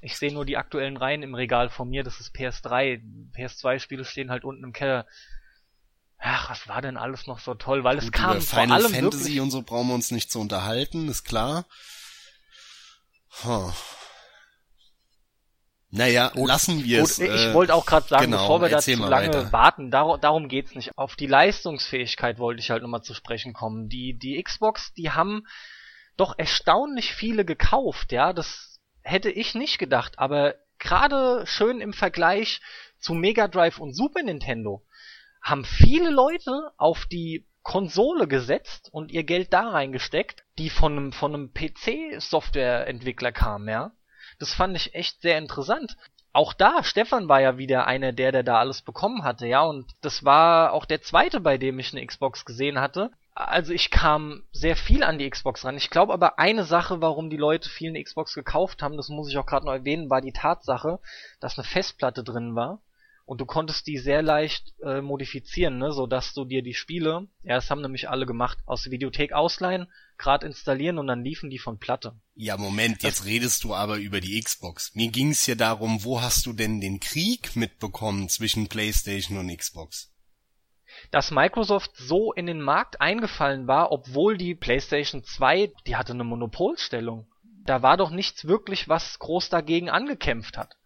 Ich 0.07 0.19
sehe 0.19 0.33
nur 0.33 0.45
die 0.45 0.57
aktuellen 0.57 0.97
Reihen 0.97 1.25
im 1.25 1.35
Regal 1.35 1.69
von 1.69 1.89
mir, 1.89 2.05
das 2.05 2.21
ist 2.21 2.33
PS3. 2.33 3.03
PS2-Spiele 3.35 4.05
stehen 4.05 4.31
halt 4.31 4.45
unten 4.45 4.63
im 4.63 4.73
Keller. 4.73 5.05
Ach, 6.19 6.49
was 6.49 6.69
war 6.69 6.81
denn 6.81 6.97
alles 6.97 7.27
noch 7.27 7.41
so 7.41 7.55
toll? 7.55 7.83
Weil 7.83 7.99
es 7.99 8.05
gut, 8.05 8.13
kam 8.13 8.37
über 8.37 8.41
vor 8.41 8.61
Final 8.61 8.85
allem 8.85 8.95
Fantasy 8.95 9.25
wirklich 9.25 9.41
und 9.41 9.51
so 9.51 9.63
brauchen 9.63 9.89
wir 9.89 9.95
uns 9.97 10.13
nicht 10.13 10.31
zu 10.31 10.39
unterhalten, 10.39 11.09
ist 11.09 11.25
klar. 11.25 11.67
Huh. 13.43 13.73
Naja, 15.91 16.31
lassen 16.37 16.85
wir 16.85 17.03
es. 17.03 17.19
Ich 17.19 17.29
äh, 17.29 17.53
wollte 17.53 17.75
auch 17.75 17.85
gerade 17.85 18.07
sagen, 18.07 18.27
genau, 18.27 18.43
bevor 18.43 18.63
wir 18.63 18.69
da 18.69 18.79
zu 18.79 18.95
lange 18.95 19.27
weiter. 19.27 19.53
warten, 19.53 19.91
dar 19.91 20.19
darum 20.19 20.47
geht's 20.47 20.77
nicht. 20.77 20.97
Auf 20.97 21.17
die 21.17 21.27
Leistungsfähigkeit 21.27 22.39
wollte 22.39 22.61
ich 22.61 22.71
halt 22.71 22.83
nochmal 22.83 23.03
zu 23.03 23.13
sprechen 23.13 23.55
kommen. 23.55 23.89
Die, 23.89 24.17
die 24.17 24.41
Xbox, 24.41 24.95
die 24.95 25.11
haben 25.11 25.49
doch 26.17 26.39
erstaunlich 26.39 27.13
viele 27.13 27.45
gekauft, 27.45 28.13
ja. 28.13 28.33
Das 28.33 28.76
hätte 29.07 29.31
ich 29.31 29.55
nicht 29.55 29.79
gedacht, 29.79 30.19
aber 30.19 30.57
gerade 30.79 31.47
schön 31.47 31.81
im 31.81 31.93
Vergleich 31.93 32.61
zu 32.99 33.15
Mega 33.15 33.49
Drive 33.49 33.79
und 33.79 33.95
Super 33.95 34.23
Nintendo 34.23 34.83
haben 35.41 35.65
viele 35.65 36.11
Leute 36.11 36.73
auf 36.77 37.07
die 37.07 37.47
Konsole 37.63 38.27
gesetzt 38.27 38.89
und 38.93 39.13
ihr 39.13 39.25
Geld 39.25 39.53
da 39.53 39.69
reingesteckt, 39.69 40.45
die 40.59 40.71
von 40.71 40.93
einem, 40.93 41.13
von 41.13 41.35
einem 41.35 41.53
PC-Softwareentwickler 41.55 43.33
kamen, 43.33 43.69
ja. 43.69 43.93
Das 44.39 44.55
fand 44.55 44.77
ich 44.77 44.95
echt 44.95 45.23
sehr 45.23 45.39
interessant. 45.39 45.97
Auch 46.33 46.53
da, 46.53 46.83
Stefan 46.85 47.29
war 47.29 47.41
ja 47.41 47.59
wieder 47.59 47.87
einer 47.87 48.13
der, 48.13 48.33
der 48.33 48.43
da 48.43 48.59
alles 48.59 48.83
bekommen 48.83 49.25
hatte, 49.25 49.47
ja, 49.47 49.63
und 49.63 49.87
das 50.03 50.25
war 50.25 50.73
auch 50.73 50.85
der 50.85 51.03
zweite, 51.03 51.41
bei 51.41 51.59
dem 51.59 51.79
ich 51.79 51.93
eine 51.93 52.05
Xbox 52.05 52.45
gesehen 52.45 52.81
hatte. 52.81 53.11
Also 53.39 53.75
ich 53.75 53.91
kam 53.91 54.45
sehr 54.51 54.77
viel 54.77 55.03
an 55.03 55.19
die 55.19 55.29
Xbox 55.29 55.63
ran. 55.67 55.77
Ich 55.77 55.91
glaube 55.91 56.15
aber 56.15 56.39
eine 56.39 56.65
Sache, 56.65 57.03
warum 57.03 57.29
die 57.29 57.37
Leute 57.37 57.69
viel 57.69 57.91
eine 57.91 58.03
Xbox 58.03 58.33
gekauft 58.33 58.83
haben, 58.83 58.97
das 58.97 59.11
muss 59.11 59.29
ich 59.29 59.37
auch 59.37 59.45
gerade 59.45 59.67
noch 59.67 59.75
erwähnen, 59.75 60.09
war 60.09 60.23
die 60.23 60.33
Tatsache, 60.33 61.01
dass 61.39 61.59
eine 61.59 61.67
Festplatte 61.67 62.25
drin 62.25 62.55
war 62.55 62.81
und 63.27 63.43
du 63.43 63.45
konntest 63.45 63.87
die 63.89 63.99
sehr 63.99 64.23
leicht 64.23 64.73
äh, 64.83 65.03
modifizieren, 65.03 65.77
ne, 65.77 65.93
so 65.93 66.07
dass 66.07 66.33
du 66.33 66.47
dir 66.47 66.63
die 66.63 66.73
Spiele, 66.73 67.29
ja, 67.43 67.57
das 67.57 67.69
haben 67.69 67.83
nämlich 67.83 68.09
alle 68.09 68.25
gemacht, 68.25 68.57
aus 68.65 68.85
der 68.85 68.93
Videothek 68.93 69.35
ausleihen, 69.35 69.89
grad 70.17 70.43
installieren 70.43 70.99
und 70.99 71.07
dann 71.07 71.23
liefen 71.23 71.51
die 71.51 71.59
von 71.59 71.79
Platte. 71.79 72.19
Ja, 72.37 72.57
Moment, 72.57 73.03
jetzt 73.03 73.27
redest 73.27 73.65
du 73.65 73.75
aber 73.75 73.99
über 73.99 74.23
die 74.23 74.41
Xbox. 74.41 74.95
Mir 74.95 75.11
ging's 75.11 75.45
hier 75.45 75.57
darum, 75.57 76.05
wo 76.05 76.23
hast 76.23 76.47
du 76.47 76.55
denn 76.55 76.81
den 76.81 77.01
Krieg 77.01 77.55
mitbekommen 77.55 78.31
zwischen 78.31 78.69
PlayStation 78.69 79.37
und 79.37 79.55
Xbox? 79.55 80.11
Dass 81.11 81.31
Microsoft 81.31 81.93
so 81.97 82.33
in 82.33 82.47
den 82.47 82.61
Markt 82.61 83.01
eingefallen 83.01 83.67
war, 83.67 83.93
obwohl 83.93 84.37
die 84.37 84.55
PlayStation 84.55 85.25
2, 85.25 85.73
die 85.87 85.97
hatte 85.97 86.13
eine 86.13 86.25
Monopolstellung. 86.25 87.27
Da 87.65 87.83
war 87.83 87.97
doch 87.97 88.11
nichts 88.11 88.47
wirklich, 88.47 88.89
was 88.89 89.19
groß 89.19 89.49
dagegen 89.49 89.91
angekämpft 89.91 90.57
hat. 90.57 90.77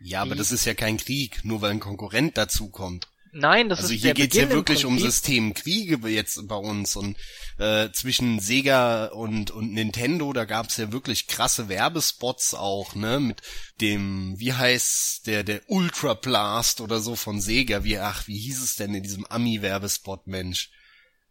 Ja, 0.00 0.22
aber 0.22 0.32
Die- 0.32 0.38
das 0.38 0.52
ist 0.52 0.64
ja 0.64 0.74
kein 0.74 0.96
Krieg, 0.96 1.44
nur 1.44 1.60
weil 1.60 1.72
ein 1.72 1.80
Konkurrent 1.80 2.38
dazukommt. 2.38 3.08
Nein, 3.38 3.68
das 3.68 3.80
Also 3.80 3.94
ist 3.94 4.00
hier 4.00 4.14
geht's 4.14 4.34
ja 4.34 4.42
Beginn 4.42 4.50
im 4.50 4.56
wirklich 4.58 4.84
um. 4.84 4.98
Systemkriege 4.98 6.08
jetzt 6.08 6.46
bei 6.48 6.56
uns 6.56 6.96
und 6.96 7.16
äh, 7.58 7.90
zwischen 7.92 8.40
Sega 8.40 9.06
und 9.06 9.50
und 9.50 9.72
Nintendo, 9.72 10.32
da 10.32 10.44
gab's 10.44 10.76
ja 10.76 10.90
wirklich 10.92 11.28
krasse 11.28 11.68
Werbespots 11.68 12.54
auch, 12.54 12.94
ne, 12.94 13.20
mit 13.20 13.42
dem 13.80 14.34
wie 14.38 14.52
heißt 14.52 15.26
der 15.26 15.44
der 15.44 15.62
Ultra 15.68 16.14
Blast 16.14 16.80
oder 16.80 17.00
so 17.00 17.14
von 17.14 17.40
Sega, 17.40 17.84
wie 17.84 17.98
ach, 17.98 18.26
wie 18.26 18.38
hieß 18.38 18.62
es 18.62 18.76
denn 18.76 18.94
in 18.94 19.02
diesem 19.02 19.24
Ami 19.26 19.62
Werbespot, 19.62 20.26
Mensch? 20.26 20.70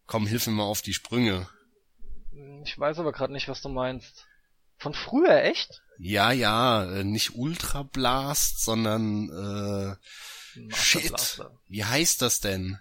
Komm, 0.06 0.28
hilf 0.28 0.48
mir 0.48 0.54
mal 0.54 0.64
auf 0.64 0.82
die 0.82 0.94
Sprünge. 0.94 1.50
Ich 2.64 2.80
weiß 2.80 3.00
aber 3.00 3.12
gerade 3.12 3.34
nicht, 3.34 3.50
was 3.50 3.62
du 3.62 3.70
meinst. 3.70 4.26
Von 4.78 4.94
früher, 4.94 5.44
echt? 5.44 5.82
Ja, 5.98 6.32
ja, 6.32 6.86
äh, 6.86 7.04
nicht 7.04 7.36
Ultra 7.36 7.84
Blast, 7.84 8.64
sondern 8.64 9.30
äh, 9.30 9.96
Shit. 10.76 11.42
Wie 11.68 11.84
heißt 11.86 12.22
das 12.22 12.40
denn? 12.40 12.80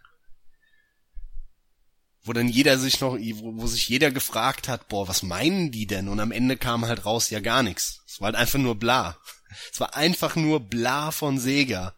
Wo 2.23 2.33
dann 2.33 2.49
jeder 2.49 2.79
sich 2.79 3.01
noch, 3.01 3.17
wo, 3.17 3.63
wo 3.63 3.67
sich 3.67 3.89
jeder 3.89 4.11
gefragt 4.11 4.69
hat, 4.69 4.89
boah, 4.89 5.07
was 5.07 5.23
meinen 5.23 5.71
die 5.71 5.87
denn? 5.87 6.09
Und 6.09 6.19
am 6.19 6.33
Ende 6.33 6.57
kam 6.57 6.85
halt 6.87 7.07
raus, 7.07 7.31
ja 7.31 7.41
gar 7.41 7.63
nichts. 7.63 8.03
Es 8.07 8.21
war 8.21 8.27
halt 8.27 8.37
einfach 8.37 8.59
nur 8.59 8.75
bla. 8.77 9.17
Es 9.73 9.79
war 9.81 9.95
einfach 9.95 10.35
nur 10.37 10.59
bla 10.61 11.13
von 11.13 11.39
Sega. 11.39 11.95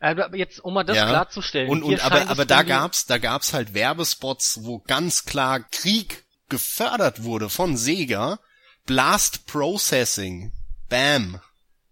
Aber 0.00 0.36
jetzt, 0.36 0.58
um 0.60 0.74
mal 0.74 0.82
das 0.82 0.96
Ja. 0.96 1.08
klarzustellen. 1.08 1.70
Und, 1.70 1.82
und 1.84 2.04
aber, 2.04 2.28
aber 2.28 2.44
da 2.44 2.62
gab's, 2.62 3.06
da 3.06 3.16
gab's 3.18 3.52
halt 3.52 3.74
Werbespots, 3.74 4.64
wo 4.64 4.80
ganz 4.80 5.24
klar 5.24 5.60
Krieg 5.60 6.24
gefördert 6.48 7.22
wurde 7.22 7.48
von 7.48 7.76
Sega. 7.76 8.40
Blast 8.86 9.46
Processing. 9.46 10.52
Bam. 10.88 11.40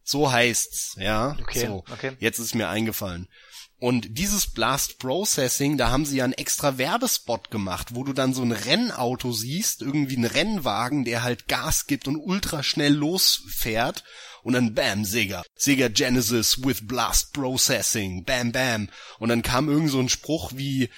So 0.08 0.32
heißt's, 0.32 0.96
ja. 0.98 1.36
Okay, 1.38 1.66
so. 1.66 1.84
okay. 1.92 2.16
Jetzt 2.18 2.38
ist 2.38 2.54
mir 2.54 2.70
eingefallen. 2.70 3.28
Und 3.78 4.16
dieses 4.16 4.46
Blast 4.46 4.98
Processing, 4.98 5.76
da 5.76 5.90
haben 5.90 6.06
sie 6.06 6.16
ja 6.16 6.24
einen 6.24 6.32
extra 6.32 6.78
Werbespot 6.78 7.50
gemacht, 7.50 7.88
wo 7.94 8.04
du 8.04 8.14
dann 8.14 8.32
so 8.32 8.42
ein 8.42 8.52
Rennauto 8.52 9.32
siehst, 9.32 9.82
irgendwie 9.82 10.16
ein 10.16 10.24
Rennwagen, 10.24 11.04
der 11.04 11.22
halt 11.22 11.46
Gas 11.46 11.86
gibt 11.86 12.08
und 12.08 12.16
ultra 12.16 12.62
schnell 12.62 12.94
losfährt. 12.94 14.02
Und 14.42 14.54
dann 14.54 14.72
bam, 14.72 15.04
Sega. 15.04 15.42
Sega 15.54 15.88
Genesis 15.88 16.64
with 16.64 16.86
Blast 16.86 17.34
Processing. 17.34 18.24
Bam, 18.24 18.50
bam. 18.50 18.88
Und 19.18 19.28
dann 19.28 19.42
kam 19.42 19.68
irgend 19.68 19.90
so 19.90 20.00
ein 20.00 20.08
Spruch 20.08 20.52
wie 20.54 20.88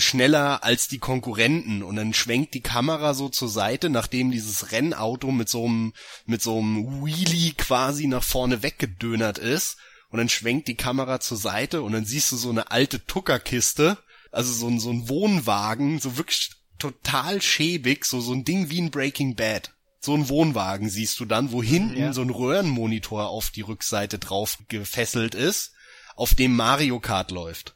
schneller 0.00 0.64
als 0.64 0.88
die 0.88 0.98
Konkurrenten. 0.98 1.82
Und 1.82 1.96
dann 1.96 2.14
schwenkt 2.14 2.54
die 2.54 2.62
Kamera 2.62 3.14
so 3.14 3.28
zur 3.28 3.48
Seite, 3.48 3.90
nachdem 3.90 4.30
dieses 4.30 4.72
Rennauto 4.72 5.30
mit 5.30 5.48
so 5.48 5.64
einem, 5.64 5.92
mit 6.26 6.42
so 6.42 6.58
einem 6.58 7.04
Wheelie 7.04 7.52
quasi 7.54 8.06
nach 8.06 8.22
vorne 8.24 8.62
weggedönert 8.62 9.38
ist 9.38 9.76
und 10.10 10.18
dann 10.18 10.28
schwenkt 10.28 10.68
die 10.68 10.76
Kamera 10.76 11.20
zur 11.20 11.36
Seite 11.36 11.82
und 11.82 11.92
dann 11.92 12.04
siehst 12.04 12.32
du 12.32 12.36
so 12.36 12.50
eine 12.50 12.70
alte 12.70 13.04
Tuckerkiste, 13.06 13.98
also 14.32 14.52
so 14.52 14.68
ein, 14.68 14.80
so 14.80 14.90
ein 14.90 15.08
Wohnwagen, 15.08 15.98
so 15.98 16.16
wirklich 16.16 16.50
total 16.78 17.40
schäbig, 17.42 18.04
so, 18.04 18.20
so 18.20 18.32
ein 18.32 18.44
Ding 18.44 18.70
wie 18.70 18.80
ein 18.80 18.90
Breaking 18.90 19.34
Bad. 19.34 19.72
So 20.00 20.14
ein 20.14 20.28
Wohnwagen 20.28 20.88
siehst 20.88 21.18
du 21.20 21.24
dann, 21.24 21.52
wo 21.52 21.62
hinten 21.62 21.96
Ja. 21.96 22.12
so 22.12 22.22
ein 22.22 22.30
Röhrenmonitor 22.30 23.28
auf 23.28 23.50
die 23.50 23.62
Rückseite 23.62 24.18
drauf 24.18 24.58
gefesselt 24.68 25.34
ist, 25.34 25.72
auf 26.14 26.34
dem 26.34 26.54
Mario 26.54 27.00
Kart 27.00 27.30
läuft. 27.30 27.75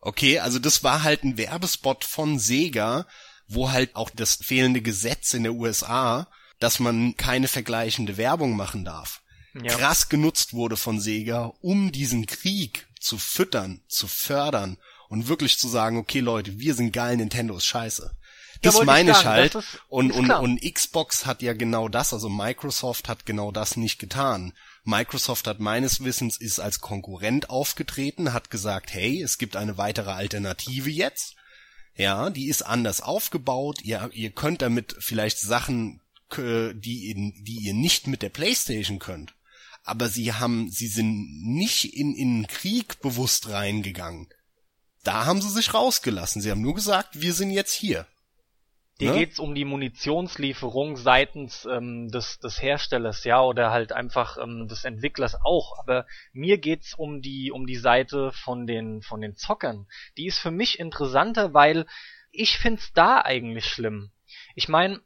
Okay, 0.00 0.38
also 0.38 0.58
das 0.58 0.82
war 0.82 1.02
halt 1.02 1.24
ein 1.24 1.36
Werbespot 1.36 2.04
von 2.04 2.38
Sega, 2.38 3.06
wo 3.48 3.70
halt 3.70 3.96
auch 3.96 4.10
das 4.10 4.36
fehlende 4.36 4.80
Gesetz 4.80 5.34
in 5.34 5.42
der 5.42 5.54
USA, 5.54 6.26
dass 6.58 6.78
man 6.78 7.16
keine 7.16 7.48
vergleichende 7.48 8.16
Werbung 8.16 8.56
machen 8.56 8.84
darf 8.84 9.20
Ja. 9.54 9.76
krass 9.76 10.08
genutzt 10.08 10.52
wurde 10.54 10.76
von 10.76 11.00
Sega, 11.00 11.52
um 11.60 11.90
diesen 11.92 12.26
Krieg 12.26 12.86
zu 13.00 13.18
füttern, 13.18 13.80
zu 13.88 14.06
fördern 14.06 14.76
und 15.08 15.26
wirklich 15.28 15.58
zu 15.58 15.68
sagen, 15.68 15.96
okay 15.98 16.20
Leute, 16.20 16.58
wir 16.60 16.74
sind 16.74 16.92
geil, 16.92 17.16
Nintendo 17.16 17.56
ist 17.56 17.66
scheiße. 17.66 18.14
Das 18.62 18.74
ich 18.76 18.84
meine 18.84 19.10
ich 19.12 19.16
sagen, 19.16 19.28
halt. 19.28 19.54
ist- 19.54 19.80
und, 19.88 20.10
ist 20.10 20.16
und, 20.18 20.30
und 20.30 20.60
Xbox 20.74 21.24
hat 21.26 21.42
ja 21.42 21.54
genau 21.54 21.88
das, 21.88 22.12
also 22.12 22.28
Microsoft 22.28 23.08
hat 23.08 23.26
genau 23.26 23.50
das 23.52 23.76
nicht 23.76 23.98
getan. 23.98 24.52
Microsoft 24.84 25.46
hat 25.46 25.60
meines 25.60 26.02
Wissens 26.02 26.40
ist 26.40 26.58
als 26.58 26.80
Konkurrent 26.80 27.50
aufgetreten, 27.50 28.32
hat 28.32 28.50
gesagt, 28.50 28.92
hey, 28.92 29.22
es 29.22 29.38
gibt 29.38 29.56
eine 29.56 29.78
weitere 29.78 30.10
Alternative 30.10 30.90
jetzt. 30.90 31.36
Ja, 31.94 32.30
die 32.30 32.48
ist 32.48 32.62
anders 32.62 33.00
aufgebaut. 33.00 33.82
Ihr, 33.82 34.10
ihr 34.12 34.30
könnt 34.30 34.62
damit 34.62 34.96
vielleicht 34.98 35.38
Sachen 35.38 36.00
die, 36.36 37.10
in, 37.10 37.44
die 37.44 37.58
ihr 37.60 37.74
nicht 37.74 38.06
mit 38.06 38.22
der 38.22 38.28
Playstation 38.28 38.98
könnt. 38.98 39.34
Aber 39.82 40.08
sie 40.08 40.32
haben, 40.32 40.70
sie 40.70 40.88
sind 40.88 41.42
nicht 41.42 41.96
in, 41.96 42.14
in 42.14 42.46
Krieg 42.46 43.00
bewusst 43.00 43.48
reingegangen. 43.48 44.28
Da 45.02 45.24
haben 45.24 45.40
sie 45.40 45.50
sich 45.50 45.72
rausgelassen. 45.72 46.42
Sie 46.42 46.50
haben 46.50 46.60
nur 46.60 46.74
gesagt, 46.74 47.20
wir 47.20 47.34
sind 47.34 47.50
jetzt 47.50 47.72
hier. 47.72 48.06
Dir 49.00 49.12
ne? 49.12 49.18
geht's 49.18 49.38
um 49.38 49.54
die 49.54 49.64
Munitionslieferung 49.64 50.96
seitens 50.96 51.64
ähm, 51.64 52.08
des, 52.08 52.38
des 52.38 52.60
Herstellers, 52.60 53.24
ja, 53.24 53.42
oder 53.42 53.70
halt 53.70 53.92
einfach 53.92 54.36
ähm, 54.38 54.68
des 54.68 54.84
Entwicklers 54.84 55.36
auch. 55.42 55.78
Aber 55.78 56.06
mir 56.32 56.58
geht's 56.58 56.94
um 56.94 57.22
die 57.22 57.50
um 57.50 57.66
die 57.66 57.76
Seite 57.76 58.30
von 58.32 58.66
den 58.66 59.02
von 59.02 59.20
den 59.20 59.36
Zockern. 59.36 59.86
Die 60.16 60.26
ist 60.26 60.38
für 60.38 60.50
mich 60.50 60.78
interessanter, 60.78 61.54
weil 61.54 61.86
ich 62.30 62.58
find's 62.58 62.92
da 62.92 63.22
eigentlich 63.22 63.66
schlimm. 63.66 64.12
Ich 64.54 64.68
meine, 64.68 65.00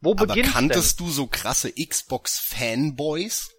wo 0.00 0.14
beginnt 0.14 0.48
Aber 0.48 0.58
kanntest 0.58 0.98
denn? 0.98 1.06
du 1.06 1.12
so 1.12 1.26
krasse 1.26 1.72
Xbox-Fanboys? 1.72 3.50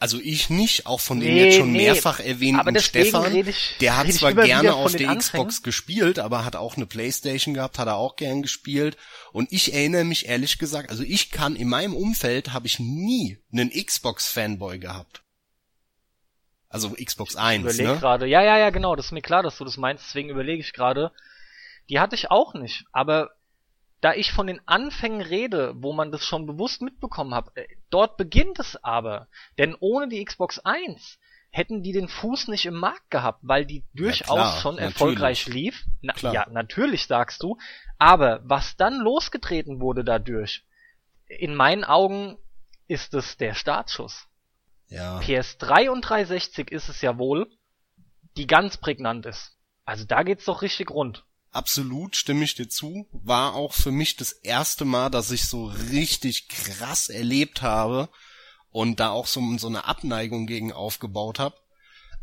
Also 0.00 0.18
ich 0.18 0.48
nicht, 0.48 0.86
auch 0.86 0.98
von 0.98 1.20
dem 1.20 1.36
jetzt 1.36 1.58
schon 1.58 1.72
nee, 1.72 1.84
mehrfach 1.84 2.20
erwähnten 2.20 2.80
Stefan. 2.80 3.36
Ich, 3.36 3.76
der 3.80 3.98
hat 3.98 4.10
zwar 4.10 4.32
gerne 4.32 4.72
auf 4.72 4.96
der 4.96 5.14
Xbox 5.14 5.62
gespielt, 5.62 6.18
aber 6.18 6.46
hat 6.46 6.56
auch 6.56 6.76
eine 6.78 6.86
Playstation 6.86 7.52
gehabt, 7.52 7.78
hat 7.78 7.86
er 7.86 7.96
auch 7.96 8.16
gern 8.16 8.40
gespielt. 8.40 8.96
Und 9.32 9.52
ich 9.52 9.74
erinnere 9.74 10.04
mich 10.04 10.26
ehrlich 10.26 10.58
gesagt, 10.58 10.88
also 10.88 11.02
ich 11.02 11.30
kann 11.30 11.54
in 11.54 11.68
meinem 11.68 11.94
Umfeld 11.94 12.54
habe 12.54 12.66
ich 12.66 12.78
nie 12.78 13.36
einen 13.52 13.68
Xbox-Fanboy 13.68 14.78
gehabt. 14.78 15.22
Also 16.70 16.92
Xbox 16.92 17.36
1, 17.36 17.78
ich 17.78 17.84
ne? 17.86 17.98
gerade. 17.98 18.26
Ja, 18.26 18.42
ja, 18.42 18.56
ja, 18.56 18.70
genau, 18.70 18.96
das 18.96 19.06
ist 19.06 19.12
mir 19.12 19.20
klar, 19.20 19.42
dass 19.42 19.58
du 19.58 19.66
das 19.66 19.76
meinst, 19.76 20.04
deswegen 20.06 20.30
überlege 20.30 20.62
ich 20.62 20.72
gerade. 20.72 21.12
Die 21.90 22.00
hatte 22.00 22.14
ich 22.14 22.30
auch 22.30 22.54
nicht, 22.54 22.84
aber 22.92 23.32
da 24.00 24.14
ich 24.14 24.32
von 24.32 24.46
den 24.46 24.60
Anfängen 24.66 25.20
rede, 25.20 25.74
wo 25.76 25.92
man 25.92 26.10
das 26.10 26.24
schon 26.24 26.46
bewusst 26.46 26.82
mitbekommen 26.82 27.34
hat, 27.34 27.54
äh, 27.56 27.66
dort 27.90 28.16
beginnt 28.16 28.58
es 28.58 28.82
aber. 28.82 29.28
Denn 29.58 29.76
ohne 29.78 30.08
die 30.08 30.24
Xbox 30.24 30.58
1 30.58 31.18
hätten 31.50 31.82
die 31.82 31.92
den 31.92 32.08
Fuß 32.08 32.48
nicht 32.48 32.64
im 32.66 32.74
Markt 32.74 33.10
gehabt, 33.10 33.40
weil 33.42 33.66
die 33.66 33.84
durchaus 33.92 34.28
ja, 34.28 34.34
klar, 34.34 34.60
schon 34.60 34.74
natürlich. 34.76 34.94
erfolgreich 34.94 35.46
lief. 35.46 35.84
Na, 36.00 36.14
ja, 36.32 36.46
natürlich 36.50 37.06
sagst 37.06 37.42
du. 37.42 37.58
Aber 37.98 38.40
was 38.44 38.76
dann 38.76 38.98
losgetreten 38.98 39.80
wurde 39.80 40.04
dadurch, 40.04 40.64
in 41.26 41.54
meinen 41.54 41.84
Augen 41.84 42.38
ist 42.86 43.14
es 43.14 43.36
der 43.36 43.54
Startschuss. 43.54 44.26
Ja. 44.88 45.20
PS3 45.20 45.90
und 45.90 46.02
360 46.02 46.70
ist 46.72 46.88
es 46.88 47.00
ja 47.02 47.18
wohl, 47.18 47.48
die 48.36 48.46
ganz 48.46 48.76
prägnant 48.76 49.26
ist. 49.26 49.56
Also 49.84 50.04
da 50.04 50.22
geht's 50.22 50.44
doch 50.44 50.62
richtig 50.62 50.90
rund. 50.90 51.24
Absolut, 51.52 52.14
stimme 52.14 52.44
ich 52.44 52.54
dir 52.54 52.68
zu. 52.68 53.06
War 53.12 53.54
auch 53.54 53.72
für 53.72 53.90
mich 53.90 54.16
das 54.16 54.32
erste 54.32 54.84
Mal, 54.84 55.10
dass 55.10 55.30
ich 55.32 55.46
so 55.46 55.66
richtig 55.66 56.48
krass 56.48 57.08
erlebt 57.08 57.62
habe 57.62 58.08
und 58.70 59.00
da 59.00 59.10
auch 59.10 59.26
so, 59.26 59.42
so 59.58 59.66
eine 59.66 59.84
Abneigung 59.84 60.46
gegen 60.46 60.72
aufgebaut 60.72 61.40
habe. 61.40 61.56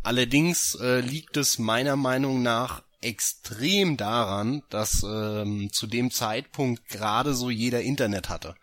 Allerdings 0.01 0.75
äh, 0.75 1.01
liegt 1.01 1.35
es 1.35 1.59
meiner 1.59 1.97
Meinung 1.97 2.41
nach 2.41 2.83
extrem 3.01 3.97
daran, 3.97 4.63
dass 4.69 5.03
ähm, 5.03 5.69
zu 5.73 5.87
dem 5.87 6.09
Zeitpunkt 6.09 6.87
gerade 6.87 7.33
so 7.33 7.49
jeder 7.49 7.81
Internet 7.81 8.29
hatte. 8.29 8.55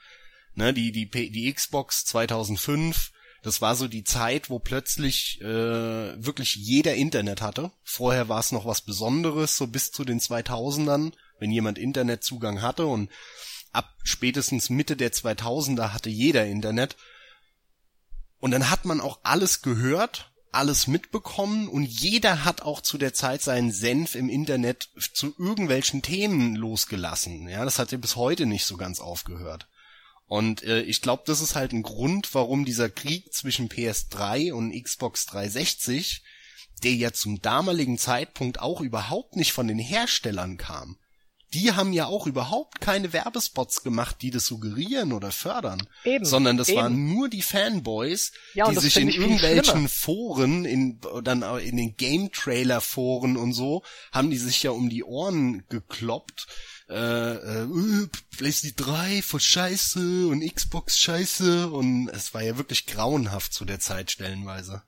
Ne, 0.55 0.73
die, 0.73 0.93
die, 0.93 1.11
die 1.11 1.53
Xbox 1.53 2.05
2005 2.07 3.12
das 3.45 3.61
war 3.61 3.76
so 3.76 3.88
die 3.88 4.05
Zeit, 4.05 4.49
wo 4.49 4.59
plötzlich 4.59 5.38
äh, 5.42 5.45
wirklich 5.45 6.55
jeder 6.55 6.95
Internet 6.95 7.42
hatte. 7.42 7.70
Vorher 7.82 8.30
war 8.30 8.40
es 8.40 8.53
noch 8.53 8.64
was 8.64 8.80
Besonderes, 8.80 9.59
so 9.59 9.66
bis 9.66 9.92
zu 9.92 10.05
den 10.05 10.18
2000ern, 10.18 11.12
wenn 11.38 11.51
jemand 11.51 11.76
Internetzugang 11.76 12.62
hatte 12.62 12.86
und 12.86 13.11
ab 13.70 13.95
spätestens 14.03 14.70
Mitte 14.70 14.97
der 14.97 15.12
2000er 15.12 15.92
hatte 15.92 16.09
jeder 16.09 16.47
Internet. 16.47 16.97
Und 18.40 18.53
dann 18.53 18.70
hat 18.70 18.86
man 18.86 19.03
auch 19.03 19.20
alles 19.24 19.61
gehört, 19.61 20.32
alles 20.51 20.86
mitbekommen 20.86 21.68
und 21.68 21.84
jeder 21.84 22.45
hat 22.47 22.62
auch 22.62 22.80
zu 22.80 22.97
der 22.97 23.12
Zeit 23.12 23.42
seinen 23.42 23.72
Senf 23.72 24.14
im 24.14 24.30
Internet 24.30 24.88
zu 25.12 25.34
irgendwelchen 25.38 26.01
Themen 26.01 26.57
losgelassen. 26.57 27.47
Ja, 27.49 27.66
das 27.66 27.78
hat 27.78 27.92
ja 27.92 27.99
bis 27.99 28.16
heute 28.16 28.47
nicht 28.47 28.64
so 28.64 28.78
ganz 28.78 29.01
aufgehört. 29.01 29.68
Und 30.27 30.62
äh, 30.62 30.83
ich 30.83 31.03
glaube, 31.03 31.25
das 31.27 31.41
ist 31.41 31.55
halt 31.55 31.72
ein 31.72 31.83
Grund, 31.83 32.35
warum 32.35 32.64
dieser 32.64 32.89
Krieg 32.89 33.33
zwischen 33.33 33.68
PS3 33.68 34.53
und 34.53 34.72
Xbox 34.72 35.27
360, 35.27 36.25
der 36.83 36.95
ja 36.95 37.12
zum 37.12 37.41
damaligen 37.41 37.99
Zeitpunkt 37.99 38.61
auch 38.61 38.81
überhaupt 38.81 39.37
nicht 39.37 39.53
von 39.53 39.68
den 39.68 39.79
Herstellern 39.79 40.57
kam, 40.57 40.99
die 41.55 41.72
haben 41.72 41.93
ja 41.93 42.07
auch 42.07 42.27
überhaupt 42.27 42.81
keine 42.81 43.12
Werbespots 43.12 43.85
gemacht, 43.85 44.16
die 44.22 44.31
das 44.31 44.47
suggerieren 44.47 45.12
oder 45.12 45.31
fördern, 45.31 45.87
eben, 46.05 46.25
sondern 46.25 46.57
das 46.57 46.68
eben. 46.68 46.79
waren 46.79 47.14
nur 47.14 47.29
die 47.29 47.43
Fanboys, 47.43 48.33
ja, 48.55 48.68
die 48.68 48.77
sich 48.81 48.97
in 48.97 49.09
irgendwelchen 49.09 49.89
Foren, 49.89 50.64
in 50.64 51.01
dann 51.22 51.43
in 51.61 51.77
den 51.77 51.97
Game 51.97 52.33
Trailer 52.33 52.81
Foren 52.81 53.37
und 53.37 53.53
so, 53.53 53.85
haben 54.11 54.31
die 54.31 54.37
sich 54.37 54.64
ja 54.64 54.72
um 54.72 54.91
die 54.91 55.05
Ohren 55.05 55.64
gekloppt 55.68 56.49
äh, 56.89 56.95
äh, 56.95 58.09
PlayStation 58.37 58.95
3 58.95 59.22
voll 59.22 59.41
scheiße 59.41 60.26
und 60.28 60.41
Xbox 60.41 60.99
scheiße 60.99 61.70
und 61.70 62.09
es 62.09 62.35
war 62.35 62.43
ja 62.43 62.57
wirklich 62.59 62.87
grauenhaft 62.87 63.53
zu 63.53 63.64
der 63.64 63.80
Zeit 63.80 64.11
stellenweise. 64.11 64.82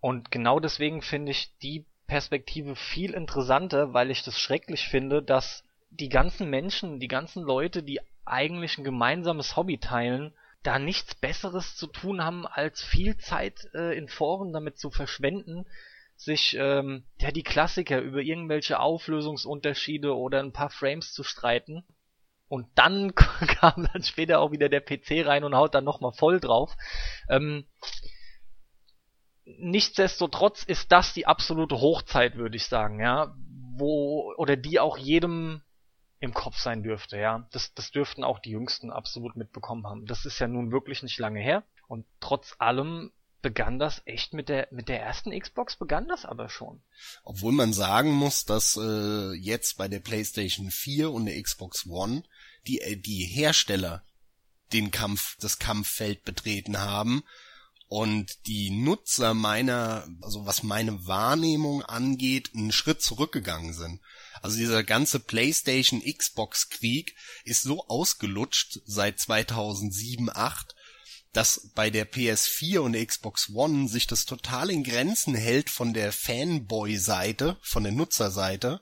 Und 0.00 0.30
genau 0.30 0.60
deswegen 0.60 1.02
finde 1.02 1.32
ich 1.32 1.50
die 1.62 1.84
Perspektive 2.06 2.76
viel 2.76 3.12
interessanter, 3.12 3.94
weil 3.94 4.10
ich 4.10 4.22
das 4.22 4.38
schrecklich 4.38 4.88
finde, 4.88 5.22
dass 5.22 5.64
die 5.90 6.08
ganzen 6.08 6.50
Menschen, 6.50 7.00
die 7.00 7.08
ganzen 7.08 7.42
Leute, 7.42 7.82
die 7.82 8.00
eigentlich 8.24 8.78
ein 8.78 8.84
gemeinsames 8.84 9.56
Hobby 9.56 9.78
teilen, 9.78 10.32
da 10.62 10.78
nichts 10.78 11.14
Besseres 11.14 11.76
zu 11.76 11.86
tun 11.86 12.22
haben, 12.22 12.46
als 12.46 12.82
viel 12.82 13.16
Zeit 13.18 13.68
äh, 13.74 13.96
in 13.96 14.08
Foren 14.08 14.52
damit 14.52 14.78
zu 14.78 14.90
verschwenden, 14.90 15.66
sich 16.16 16.56
ähm, 16.58 17.04
ja 17.20 17.30
die 17.30 17.42
Klassiker 17.42 18.00
über 18.00 18.20
irgendwelche 18.20 18.80
Auflösungsunterschiede 18.80 20.16
oder 20.16 20.40
ein 20.40 20.52
paar 20.52 20.70
Frames 20.70 21.12
zu 21.12 21.22
streiten. 21.22 21.84
Und 22.48 22.68
dann 22.74 23.14
kam 23.14 23.88
dann 23.92 24.02
später 24.02 24.40
auch 24.40 24.52
wieder 24.52 24.68
der 24.68 24.80
PC 24.80 25.26
rein 25.26 25.44
und 25.44 25.54
haut 25.54 25.74
dann 25.74 25.84
nochmal 25.84 26.12
voll 26.12 26.40
drauf. 26.40 26.74
Ähm, 27.28 27.66
nichtsdestotrotz 29.44 30.62
ist 30.64 30.92
das 30.92 31.12
die 31.14 31.26
absolute 31.26 31.80
Hochzeit, 31.80 32.36
würde 32.36 32.56
ich 32.56 32.66
sagen, 32.66 33.00
ja. 33.00 33.34
Wo, 33.76 34.32
oder 34.36 34.56
die 34.56 34.78
auch 34.78 34.96
jedem 34.96 35.62
im 36.20 36.32
Kopf 36.32 36.58
sein 36.58 36.82
dürfte, 36.82 37.18
ja. 37.18 37.48
Das, 37.52 37.74
das 37.74 37.90
dürften 37.90 38.24
auch 38.24 38.38
die 38.38 38.50
Jüngsten 38.50 38.90
absolut 38.90 39.36
mitbekommen 39.36 39.86
haben. 39.86 40.06
Das 40.06 40.24
ist 40.24 40.38
ja 40.38 40.48
nun 40.48 40.70
wirklich 40.70 41.02
nicht 41.02 41.18
lange 41.18 41.40
her. 41.40 41.64
Und 41.88 42.06
trotz 42.20 42.54
allem 42.58 43.12
begann 43.44 43.78
das 43.78 44.00
echt 44.06 44.32
mit 44.32 44.48
der 44.48 44.68
mit 44.70 44.88
der 44.88 45.02
ersten 45.02 45.38
Xbox 45.38 45.76
begann 45.76 46.08
das 46.08 46.24
aber 46.24 46.48
schon. 46.48 46.80
Obwohl 47.24 47.52
man 47.52 47.74
sagen 47.74 48.10
muss, 48.10 48.46
dass 48.46 48.76
äh, 48.76 49.34
jetzt 49.34 49.76
bei 49.76 49.86
der 49.86 50.00
PlayStation 50.00 50.70
4 50.70 51.12
und 51.12 51.26
der 51.26 51.40
Xbox 51.40 51.86
One 51.86 52.24
die 52.66 52.80
äh, 52.80 52.96
die 52.96 53.22
Hersteller 53.26 54.02
den 54.72 54.90
Kampf 54.90 55.36
das 55.40 55.58
Kampffeld 55.58 56.24
betreten 56.24 56.80
haben 56.80 57.22
und 57.86 58.46
die 58.46 58.70
Nutzer 58.70 59.34
meiner 59.34 60.08
also 60.22 60.46
was 60.46 60.62
meine 60.62 61.06
Wahrnehmung 61.06 61.82
angeht 61.82 62.50
einen 62.54 62.72
Schritt 62.72 63.02
zurückgegangen 63.02 63.74
sind. 63.74 64.00
Also 64.40 64.56
dieser 64.56 64.84
ganze 64.84 65.20
PlayStation 65.20 66.00
Xbox 66.00 66.70
Krieg 66.70 67.14
ist 67.44 67.62
so 67.62 67.86
ausgelutscht 67.88 68.80
seit 68.86 69.20
2007 69.20 70.30
8 70.34 70.74
dass 71.34 71.68
bei 71.74 71.90
der 71.90 72.10
PS4 72.10 72.78
und 72.78 72.94
Xbox 72.94 73.50
One 73.52 73.88
sich 73.88 74.06
das 74.06 74.24
total 74.24 74.70
in 74.70 74.84
Grenzen 74.84 75.34
hält 75.34 75.68
von 75.68 75.92
der 75.92 76.12
Fanboy-Seite, 76.12 77.58
von 77.60 77.82
der 77.82 77.92
Nutzerseite, 77.92 78.80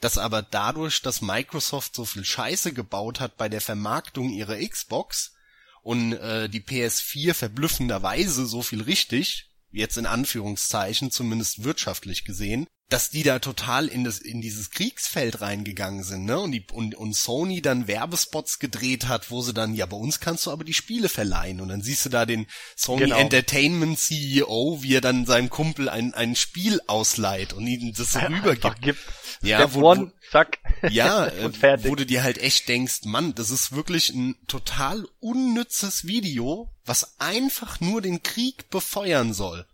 dass 0.00 0.16
aber 0.16 0.40
dadurch, 0.40 1.02
dass 1.02 1.20
Microsoft 1.20 1.94
so 1.94 2.04
viel 2.04 2.24
Scheiße 2.24 2.72
gebaut 2.72 3.20
hat 3.20 3.36
bei 3.36 3.48
der 3.48 3.60
Vermarktung 3.60 4.30
ihrer 4.30 4.56
Xbox 4.56 5.34
und 5.82 6.12
äh, 6.12 6.48
die 6.48 6.62
PS4 6.62 7.34
verblüffenderweise 7.34 8.46
so 8.46 8.62
viel 8.62 8.82
richtig, 8.82 9.50
jetzt 9.72 9.98
in 9.98 10.06
Anführungszeichen, 10.06 11.10
zumindest 11.10 11.64
wirtschaftlich 11.64 12.24
gesehen, 12.24 12.66
dass 12.90 13.08
die 13.08 13.22
da 13.22 13.38
total 13.38 13.86
in 13.86 14.02
das 14.04 14.18
in 14.18 14.40
dieses 14.40 14.70
Kriegsfeld 14.70 15.40
reingegangen 15.40 16.02
sind, 16.02 16.24
ne? 16.24 16.38
Und 16.40 16.52
die 16.52 16.64
und, 16.72 16.94
und 16.96 17.14
Sony 17.14 17.62
dann 17.62 17.86
Werbespots 17.86 18.58
gedreht 18.58 19.06
hat, 19.06 19.30
wo 19.30 19.42
sie 19.42 19.54
dann 19.54 19.74
ja 19.74 19.86
bei 19.86 19.96
uns 19.96 20.18
kannst 20.20 20.46
du 20.46 20.50
aber 20.50 20.64
die 20.64 20.74
Spiele 20.74 21.08
verleihen 21.08 21.60
und 21.60 21.68
dann 21.68 21.82
siehst 21.82 22.04
du 22.04 22.08
da 22.08 22.26
den 22.26 22.46
Sony 22.76 23.04
genau. 23.04 23.18
Entertainment 23.18 23.98
CEO, 23.98 24.78
wie 24.82 24.96
er 24.96 25.00
dann 25.00 25.24
seinem 25.24 25.50
Kumpel 25.50 25.88
ein 25.88 26.14
ein 26.14 26.34
Spiel 26.34 26.80
ausleiht 26.88 27.52
und 27.52 27.66
ihm 27.66 27.94
das 27.94 28.12
so 28.12 28.18
rübergibt. 28.28 28.80
Gibt. 28.80 29.00
Ja, 29.42 29.72
wo, 29.72 29.90
one, 29.90 30.12
zack. 30.30 30.58
ja, 30.90 31.26
äh, 31.62 31.84
wo 31.84 31.94
du 31.94 32.04
dir 32.04 32.22
halt 32.22 32.38
echt 32.38 32.68
denkst, 32.68 33.04
Mann, 33.04 33.34
das 33.34 33.50
ist 33.50 33.72
wirklich 33.72 34.10
ein 34.10 34.34
total 34.48 35.06
unnützes 35.20 36.06
Video, 36.06 36.70
was 36.84 37.18
einfach 37.20 37.80
nur 37.80 38.02
den 38.02 38.22
Krieg 38.22 38.68
befeuern 38.68 39.32
soll 39.32 39.66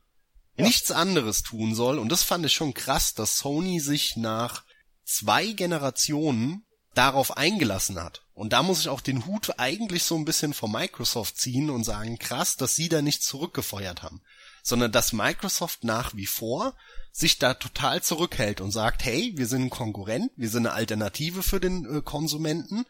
ja. 0.56 0.64
nichts 0.64 0.90
anderes 0.90 1.42
tun 1.42 1.74
soll. 1.74 1.98
Und 1.98 2.10
das 2.10 2.22
fand 2.22 2.46
ich 2.46 2.52
schon 2.52 2.74
krass, 2.74 3.14
dass 3.14 3.38
Sony 3.38 3.80
sich 3.80 4.16
nach 4.16 4.64
zwei 5.04 5.52
Generationen 5.52 6.66
darauf 6.96 7.36
eingelassen 7.36 8.02
hat 8.02 8.22
Und 8.32 8.52
da 8.52 8.62
muss 8.62 8.80
ich 8.80 8.88
auch 8.88 9.00
den 9.00 9.26
Hut 9.26 9.58
eigentlich 9.58 10.02
so 10.02 10.16
ein 10.16 10.24
bisschen 10.24 10.54
vor 10.54 10.70
Microsoft 10.70 11.38
ziehen 11.38 11.70
und 11.70 11.84
sagen, 11.84 12.18
krass, 12.18 12.56
dass 12.56 12.74
sie 12.74 12.88
da 12.88 13.02
nicht 13.02 13.22
zurückgefeuert 13.22 14.02
haben, 14.02 14.22
sondern 14.62 14.92
dass 14.92 15.12
Microsoft 15.12 15.84
nach 15.84 16.14
wie 16.14 16.26
vor 16.26 16.74
sich 17.12 17.38
da 17.38 17.54
total 17.54 18.02
zurückhält 18.02 18.60
und 18.60 18.72
sagt, 18.72 19.04
hey, 19.04 19.32
wir 19.36 19.46
sind 19.46 19.64
ein 19.64 19.70
Konkurrent, 19.70 20.32
wir 20.36 20.48
sind 20.48 20.66
eine 20.66 20.74
Alternative 20.74 21.42
für 21.42 21.60
den 21.60 21.98
äh, 21.98 22.02
Konsumenten, 22.02 22.84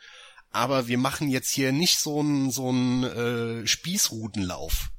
aber 0.50 0.86
wir 0.86 0.98
machen 0.98 1.28
jetzt 1.28 1.50
hier 1.50 1.72
nicht 1.72 1.98
so 1.98 2.20
einen 2.20 2.50
so 2.50 2.68
einen 2.68 3.04
äh, 3.04 3.66
Spießrutenlauf. 3.66 4.90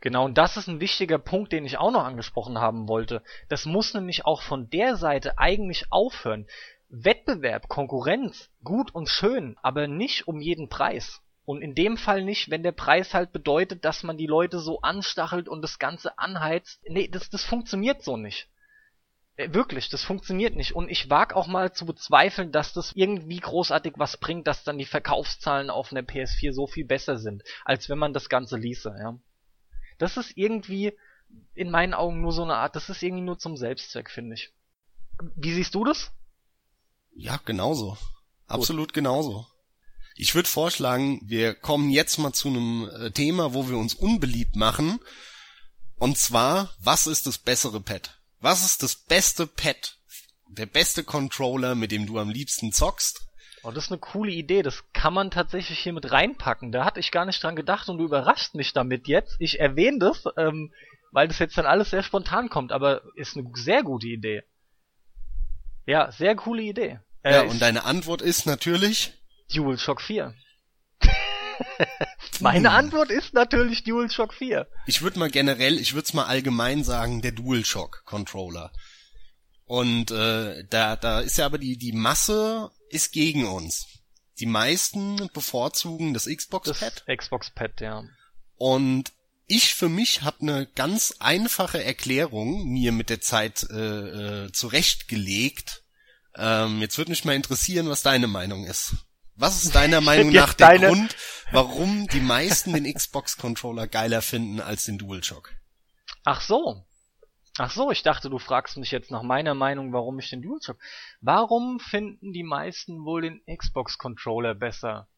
Genau, 0.00 0.24
und 0.24 0.38
das 0.38 0.56
ist 0.56 0.66
ein 0.66 0.80
wichtiger 0.80 1.18
Punkt, 1.18 1.52
den 1.52 1.66
ich 1.66 1.76
auch 1.76 1.90
noch 1.90 2.04
angesprochen 2.04 2.58
haben 2.58 2.88
wollte. 2.88 3.22
Das 3.48 3.66
muss 3.66 3.92
nämlich 3.92 4.24
auch 4.24 4.40
von 4.40 4.70
der 4.70 4.96
Seite 4.96 5.38
eigentlich 5.38 5.92
aufhören. 5.92 6.46
Wettbewerb, 6.88 7.68
Konkurrenz, 7.68 8.50
gut 8.64 8.94
und 8.94 9.08
schön, 9.08 9.56
aber 9.62 9.86
nicht 9.86 10.26
um 10.26 10.40
jeden 10.40 10.68
Preis. 10.68 11.20
Und 11.44 11.62
in 11.62 11.74
dem 11.74 11.96
Fall 11.96 12.24
nicht, 12.24 12.50
wenn 12.50 12.62
der 12.62 12.72
Preis 12.72 13.12
halt 13.12 13.32
bedeutet, 13.32 13.84
dass 13.84 14.02
man 14.02 14.16
die 14.16 14.26
Leute 14.26 14.58
so 14.58 14.80
anstachelt 14.80 15.48
und 15.48 15.62
das 15.62 15.78
Ganze 15.78 16.18
anheizt. 16.18 16.80
Nee, 16.88 17.08
das, 17.08 17.28
das 17.28 17.44
funktioniert 17.44 18.02
so 18.02 18.16
nicht. 18.16 18.48
Äh, 19.36 19.52
wirklich, 19.52 19.88
das 19.90 20.04
funktioniert 20.04 20.56
nicht. 20.56 20.74
Und 20.74 20.90
ich 20.90 21.10
wag 21.10 21.34
auch 21.34 21.46
mal 21.46 21.72
zu 21.72 21.84
bezweifeln, 21.86 22.52
dass 22.52 22.72
das 22.72 22.92
irgendwie 22.94 23.40
großartig 23.40 23.94
was 23.96 24.16
bringt, 24.16 24.46
dass 24.46 24.64
dann 24.64 24.78
die 24.78 24.84
Verkaufszahlen 24.84 25.70
auf 25.70 25.92
einer 25.92 26.02
PS4 26.02 26.52
so 26.52 26.66
viel 26.66 26.86
besser 26.86 27.18
sind, 27.18 27.42
als 27.64 27.88
wenn 27.88 27.98
man 27.98 28.12
das 28.12 28.28
Ganze 28.28 28.56
ließe, 28.56 28.94
ja. 28.98 29.18
Das 30.00 30.16
ist 30.16 30.32
irgendwie 30.34 30.92
in 31.54 31.70
meinen 31.70 31.94
Augen 31.94 32.20
nur 32.20 32.32
so 32.32 32.42
eine 32.42 32.56
Art, 32.56 32.74
das 32.74 32.88
ist 32.88 33.02
irgendwie 33.02 33.22
nur 33.22 33.38
zum 33.38 33.56
Selbstzweck, 33.56 34.10
finde 34.10 34.34
ich. 34.34 34.50
Wie 35.36 35.52
siehst 35.52 35.74
du 35.74 35.84
das? 35.84 36.10
Ja, 37.14 37.38
genauso. 37.44 37.98
Absolut 38.46 38.88
Gut. 38.88 38.94
genauso. 38.94 39.46
Ich 40.16 40.34
würde 40.34 40.48
vorschlagen, 40.48 41.20
wir 41.24 41.54
kommen 41.54 41.90
jetzt 41.90 42.18
mal 42.18 42.32
zu 42.32 42.48
einem 42.48 42.88
äh, 42.88 43.10
Thema, 43.10 43.54
wo 43.54 43.68
wir 43.68 43.76
uns 43.76 43.94
unbeliebt 43.94 44.56
machen. 44.56 45.00
Und 45.96 46.18
zwar, 46.18 46.74
was 46.78 47.06
ist 47.06 47.26
das 47.26 47.38
bessere 47.38 47.80
Pad? 47.80 48.18
Was 48.40 48.64
ist 48.64 48.82
das 48.82 48.96
beste 48.96 49.46
Pad? 49.46 49.98
Der 50.48 50.66
beste 50.66 51.04
Controller, 51.04 51.74
mit 51.74 51.92
dem 51.92 52.06
du 52.06 52.18
am 52.18 52.30
liebsten 52.30 52.72
zockst? 52.72 53.29
Oh, 53.62 53.70
das 53.70 53.84
ist 53.84 53.90
eine 53.90 54.00
coole 54.00 54.32
Idee. 54.32 54.62
Das 54.62 54.84
kann 54.92 55.12
man 55.12 55.30
tatsächlich 55.30 55.78
hier 55.78 55.92
mit 55.92 56.10
reinpacken. 56.10 56.72
Da 56.72 56.84
hatte 56.84 57.00
ich 57.00 57.10
gar 57.10 57.26
nicht 57.26 57.42
dran 57.42 57.56
gedacht 57.56 57.88
und 57.88 57.98
du 57.98 58.04
überraschst 58.04 58.54
mich 58.54 58.72
damit 58.72 59.06
jetzt. 59.06 59.36
Ich 59.38 59.60
erwähne 59.60 59.98
das, 59.98 60.24
ähm, 60.36 60.72
weil 61.12 61.28
das 61.28 61.38
jetzt 61.38 61.58
dann 61.58 61.66
alles 61.66 61.90
sehr 61.90 62.02
spontan 62.02 62.48
kommt, 62.48 62.72
aber 62.72 63.02
ist 63.16 63.36
eine 63.36 63.50
sehr 63.54 63.82
gute 63.82 64.06
Idee. 64.06 64.42
Ja, 65.86 66.10
sehr 66.12 66.36
coole 66.36 66.62
Idee. 66.62 67.00
Äh, 67.22 67.34
ja, 67.34 67.42
und 67.42 67.60
deine 67.60 67.84
Antwort 67.84 68.22
ist 68.22 68.46
natürlich? 68.46 69.12
DualShock 69.52 70.00
4. 70.00 70.34
Meine 72.40 72.70
hm. 72.70 72.76
Antwort 72.76 73.10
ist 73.10 73.34
natürlich 73.34 73.84
DualShock 73.84 74.32
4. 74.32 74.66
Ich 74.86 75.02
würde 75.02 75.18
mal 75.18 75.30
generell, 75.30 75.78
ich 75.78 75.94
würde 75.94 76.04
es 76.04 76.14
mal 76.14 76.24
allgemein 76.24 76.84
sagen, 76.84 77.20
der 77.20 77.32
DualShock 77.32 78.04
Controller. 78.06 78.72
Und 79.70 80.10
äh, 80.10 80.64
da, 80.68 80.96
da 80.96 81.20
ist 81.20 81.38
ja 81.38 81.46
aber 81.46 81.56
die, 81.56 81.78
die 81.78 81.92
Masse 81.92 82.72
ist 82.88 83.12
gegen 83.12 83.46
uns. 83.46 83.86
Die 84.40 84.46
meisten 84.46 85.30
bevorzugen 85.32 86.12
das 86.12 86.26
Xbox 86.26 86.76
Pad. 86.76 87.04
Das 87.06 87.16
Xbox 87.16 87.50
Pad, 87.50 87.80
ja. 87.80 88.02
Und 88.56 89.12
ich 89.46 89.76
für 89.76 89.88
mich 89.88 90.22
habe 90.22 90.40
eine 90.40 90.66
ganz 90.66 91.14
einfache 91.20 91.84
Erklärung 91.84 92.64
mir 92.64 92.90
mit 92.90 93.10
der 93.10 93.20
Zeit 93.20 93.64
äh, 93.70 94.46
äh, 94.46 94.52
zurechtgelegt. 94.52 95.84
Ähm, 96.34 96.80
jetzt 96.80 96.98
würde 96.98 97.12
mich 97.12 97.24
mal 97.24 97.36
interessieren, 97.36 97.88
was 97.88 98.02
deine 98.02 98.26
Meinung 98.26 98.64
ist. 98.64 98.96
Was 99.36 99.62
ist 99.62 99.76
deiner 99.76 100.00
Meinung 100.00 100.32
nach 100.32 100.52
der 100.52 100.66
deine... 100.66 100.88
Grund, 100.88 101.14
warum 101.52 102.08
die 102.08 102.18
meisten 102.18 102.72
den 102.72 102.92
Xbox-Controller 102.92 103.86
geiler 103.86 104.20
finden 104.20 104.58
als 104.58 104.86
den 104.86 104.98
DualShock? 104.98 105.52
Ach 106.24 106.40
so. 106.40 106.84
Ach 107.62 107.70
so, 107.70 107.90
ich 107.90 108.02
dachte, 108.02 108.30
du 108.30 108.38
fragst 108.38 108.78
mich 108.78 108.90
jetzt 108.90 109.10
nach 109.10 109.20
meiner 109.22 109.52
Meinung, 109.52 109.92
warum 109.92 110.18
ich 110.18 110.30
den 110.30 110.40
DualShock. 110.40 110.78
Warum 111.20 111.78
finden 111.78 112.32
die 112.32 112.42
meisten 112.42 113.04
wohl 113.04 113.20
den 113.20 113.42
Xbox-Controller 113.44 114.54
besser? 114.54 115.08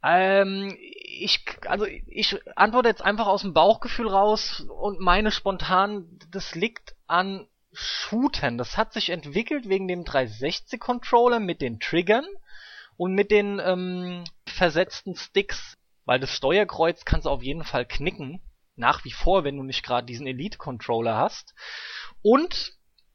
Ähm, 0.00 0.78
ich, 0.78 1.44
also 1.66 1.86
ich 1.86 2.38
antworte 2.54 2.88
jetzt 2.88 3.02
einfach 3.02 3.26
aus 3.26 3.42
dem 3.42 3.52
Bauchgefühl 3.52 4.06
raus 4.06 4.64
und 4.68 5.00
meine 5.00 5.32
spontan, 5.32 6.20
das 6.30 6.54
liegt 6.54 6.94
an 7.08 7.48
Shooten. 7.72 8.56
Das 8.56 8.76
hat 8.76 8.92
sich 8.92 9.10
entwickelt 9.10 9.68
wegen 9.68 9.88
dem 9.88 10.04
360-Controller 10.04 11.40
mit 11.40 11.62
den 11.62 11.80
Triggern 11.80 12.26
und 12.96 13.12
mit 13.12 13.32
den 13.32 13.58
ähm, 13.58 14.22
versetzten 14.46 15.16
Sticks, 15.16 15.76
weil 16.04 16.20
das 16.20 16.30
Steuerkreuz 16.30 17.04
kannst 17.04 17.26
du 17.26 17.30
auf 17.30 17.42
jeden 17.42 17.64
Fall 17.64 17.86
knicken, 17.86 18.40
nach 18.76 19.04
wie 19.04 19.12
vor, 19.12 19.44
wenn 19.44 19.56
du 19.56 19.62
nicht 19.62 19.84
gerade 19.84 20.06
diesen 20.06 20.26
Elite-Controller 20.26 21.16
hast. 21.16 21.54
Und 22.22 22.72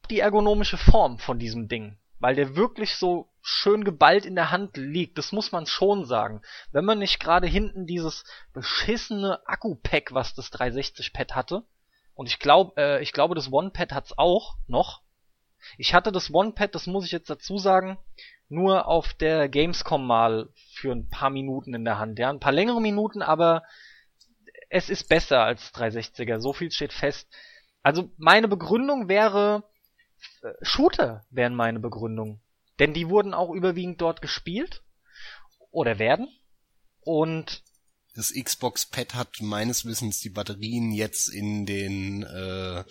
die 0.09 0.19
ergonomische 0.19 0.77
Form 0.77 1.19
von 1.19 1.39
diesem 1.39 1.67
Ding, 1.67 1.97
weil 2.19 2.35
der 2.35 2.55
wirklich 2.55 2.95
so 2.95 3.29
schön 3.41 3.83
geballt 3.83 4.25
in 4.25 4.35
der 4.35 4.51
Hand 4.51 4.77
liegt, 4.77 5.17
das 5.17 5.31
muss 5.31 5.51
man 5.51 5.65
schon 5.65 6.05
sagen. 6.05 6.41
Wenn 6.71 6.85
man 6.85 6.99
nicht 6.99 7.19
gerade 7.19 7.47
hinten 7.47 7.85
dieses 7.85 8.23
beschissene 8.53 9.45
Akku-Pack, 9.47 10.13
was 10.13 10.33
das 10.33 10.51
360-Pad 10.51 11.35
hatte, 11.35 11.63
und 12.13 12.27
ich 12.27 12.39
glaube, 12.39 12.73
äh, 12.81 13.01
ich 13.03 13.13
glaube, 13.13 13.35
das 13.35 13.51
One-Pad 13.51 13.93
hat's 13.93 14.17
auch 14.17 14.55
noch. 14.67 15.01
Ich 15.77 15.93
hatte 15.93 16.11
das 16.11 16.33
One-Pad, 16.33 16.73
das 16.73 16.87
muss 16.87 17.05
ich 17.05 17.11
jetzt 17.11 17.29
dazu 17.29 17.57
sagen, 17.57 17.97
nur 18.49 18.87
auf 18.87 19.13
der 19.13 19.49
Gamescom 19.49 20.05
mal 20.05 20.49
für 20.73 20.91
ein 20.91 21.09
paar 21.09 21.29
Minuten 21.29 21.73
in 21.73 21.85
der 21.85 21.99
Hand. 21.99 22.17
Ja, 22.17 22.29
ein 22.29 22.39
paar 22.39 22.53
längere 22.53 22.81
Minuten, 22.81 23.21
aber 23.21 23.63
es 24.69 24.89
ist 24.89 25.07
besser 25.07 25.43
als 25.43 25.73
360er. 25.73 26.39
So 26.39 26.53
viel 26.53 26.71
steht 26.71 26.93
fest. 26.93 27.27
Also 27.83 28.11
meine 28.17 28.47
Begründung 28.47 29.07
wäre, 29.07 29.63
äh, 30.41 30.49
Shooter 30.61 31.25
wären 31.29 31.55
meine 31.55 31.79
Begründung. 31.79 32.41
Denn 32.79 32.93
die 32.93 33.09
wurden 33.09 33.33
auch 33.33 33.51
überwiegend 33.51 34.01
dort 34.01 34.21
gespielt. 34.21 34.83
Oder 35.71 35.99
werden. 35.99 36.27
Und 37.01 37.63
das 38.15 38.33
Xbox 38.33 38.87
Pad 38.87 39.13
hat 39.13 39.41
meines 39.41 39.85
Wissens 39.85 40.19
die 40.19 40.29
Batterien 40.29 40.91
jetzt 40.91 41.29
in 41.29 41.65
den 41.65 42.23
äh, 42.23 42.83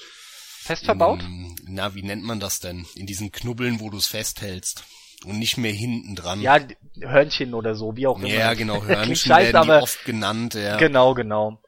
fest 0.67 0.85
verbaut? 0.85 1.23
In, 1.23 1.57
na, 1.67 1.95
wie 1.95 2.03
nennt 2.03 2.23
man 2.23 2.41
das 2.41 2.61
denn? 2.61 2.87
In 2.95 3.07
diesen 3.07 3.33
Knubbeln, 3.33 3.81
wo 3.81 3.91
du 3.91 3.99
es 3.99 4.07
festhältst 4.07 4.85
und 5.25 5.39
nicht 5.39 5.57
mehr 5.57 5.73
hinten 5.73 6.15
dran. 6.15 6.41
Ja, 6.41 6.59
Hörnchen 7.01 7.55
oder 7.55 7.75
so, 7.75 7.97
wie 7.97 8.07
auch 8.07 8.19
immer. 8.19 8.29
Ja, 8.29 8.55
genau, 8.55 8.83
Hörnchen 8.85 9.17
scheiß, 9.17 9.53
werden 9.53 9.57
aber, 9.57 9.83
oft 9.83 10.05
genannt, 10.05 10.55
ja. 10.55 10.77
Genau, 10.77 11.15
genau. 11.15 11.61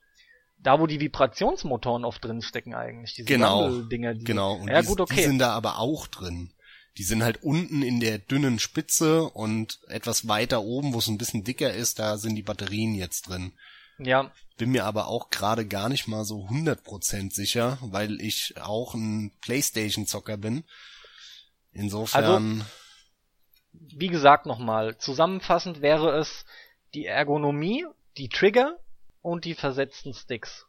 Da, 0.60 0.80
wo 0.80 0.86
die 0.86 1.00
Vibrationsmotoren 1.00 2.04
oft 2.04 2.24
drin 2.24 2.42
stecken 2.42 2.74
eigentlich, 2.74 3.14
diese 3.14 3.28
genau, 3.28 3.82
Dinger. 3.82 4.14
Die, 4.14 4.24
genau, 4.24 4.54
und 4.54 4.68
ja, 4.68 4.82
die, 4.82 4.88
gut, 4.88 5.00
okay. 5.00 5.14
die 5.14 5.22
sind 5.22 5.38
da 5.38 5.50
aber 5.50 5.78
auch 5.78 6.06
drin. 6.08 6.52
Die 6.96 7.04
sind 7.04 7.22
halt 7.22 7.44
unten 7.44 7.82
in 7.82 8.00
der 8.00 8.18
dünnen 8.18 8.58
Spitze 8.58 9.22
und 9.22 9.78
etwas 9.86 10.26
weiter 10.26 10.62
oben, 10.62 10.94
wo 10.94 10.98
es 10.98 11.06
ein 11.06 11.18
bisschen 11.18 11.44
dicker 11.44 11.72
ist, 11.72 12.00
da 12.00 12.18
sind 12.18 12.34
die 12.34 12.42
Batterien 12.42 12.94
jetzt 12.94 13.28
drin. 13.28 13.52
Ja. 13.98 14.32
Bin 14.56 14.70
mir 14.70 14.84
aber 14.84 15.06
auch 15.06 15.30
gerade 15.30 15.66
gar 15.66 15.88
nicht 15.88 16.08
mal 16.08 16.24
so 16.24 16.46
100% 16.46 17.32
sicher, 17.32 17.78
weil 17.80 18.20
ich 18.20 18.54
auch 18.60 18.94
ein 18.94 19.30
Playstation-Zocker 19.42 20.36
bin. 20.36 20.64
Insofern. 21.72 22.24
Also, 22.24 22.64
wie 23.72 24.08
gesagt 24.08 24.46
nochmal, 24.46 24.98
zusammenfassend 24.98 25.80
wäre 25.82 26.18
es 26.18 26.44
die 26.94 27.06
Ergonomie, 27.06 27.86
die 28.16 28.28
Trigger 28.28 28.78
und 29.28 29.44
die 29.44 29.54
versetzten 29.54 30.14
Sticks. 30.14 30.66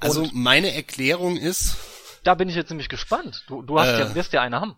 Also 0.00 0.22
und 0.22 0.34
meine 0.34 0.74
Erklärung 0.74 1.36
ist. 1.36 1.76
Da 2.24 2.34
bin 2.34 2.48
ich 2.48 2.54
jetzt 2.54 2.68
ziemlich 2.68 2.88
gespannt. 2.88 3.44
Du, 3.48 3.62
du 3.62 3.78
hast 3.78 3.88
äh, 3.88 4.00
ja, 4.00 4.14
wirst 4.14 4.32
ja 4.32 4.42
eine 4.42 4.60
haben. 4.60 4.76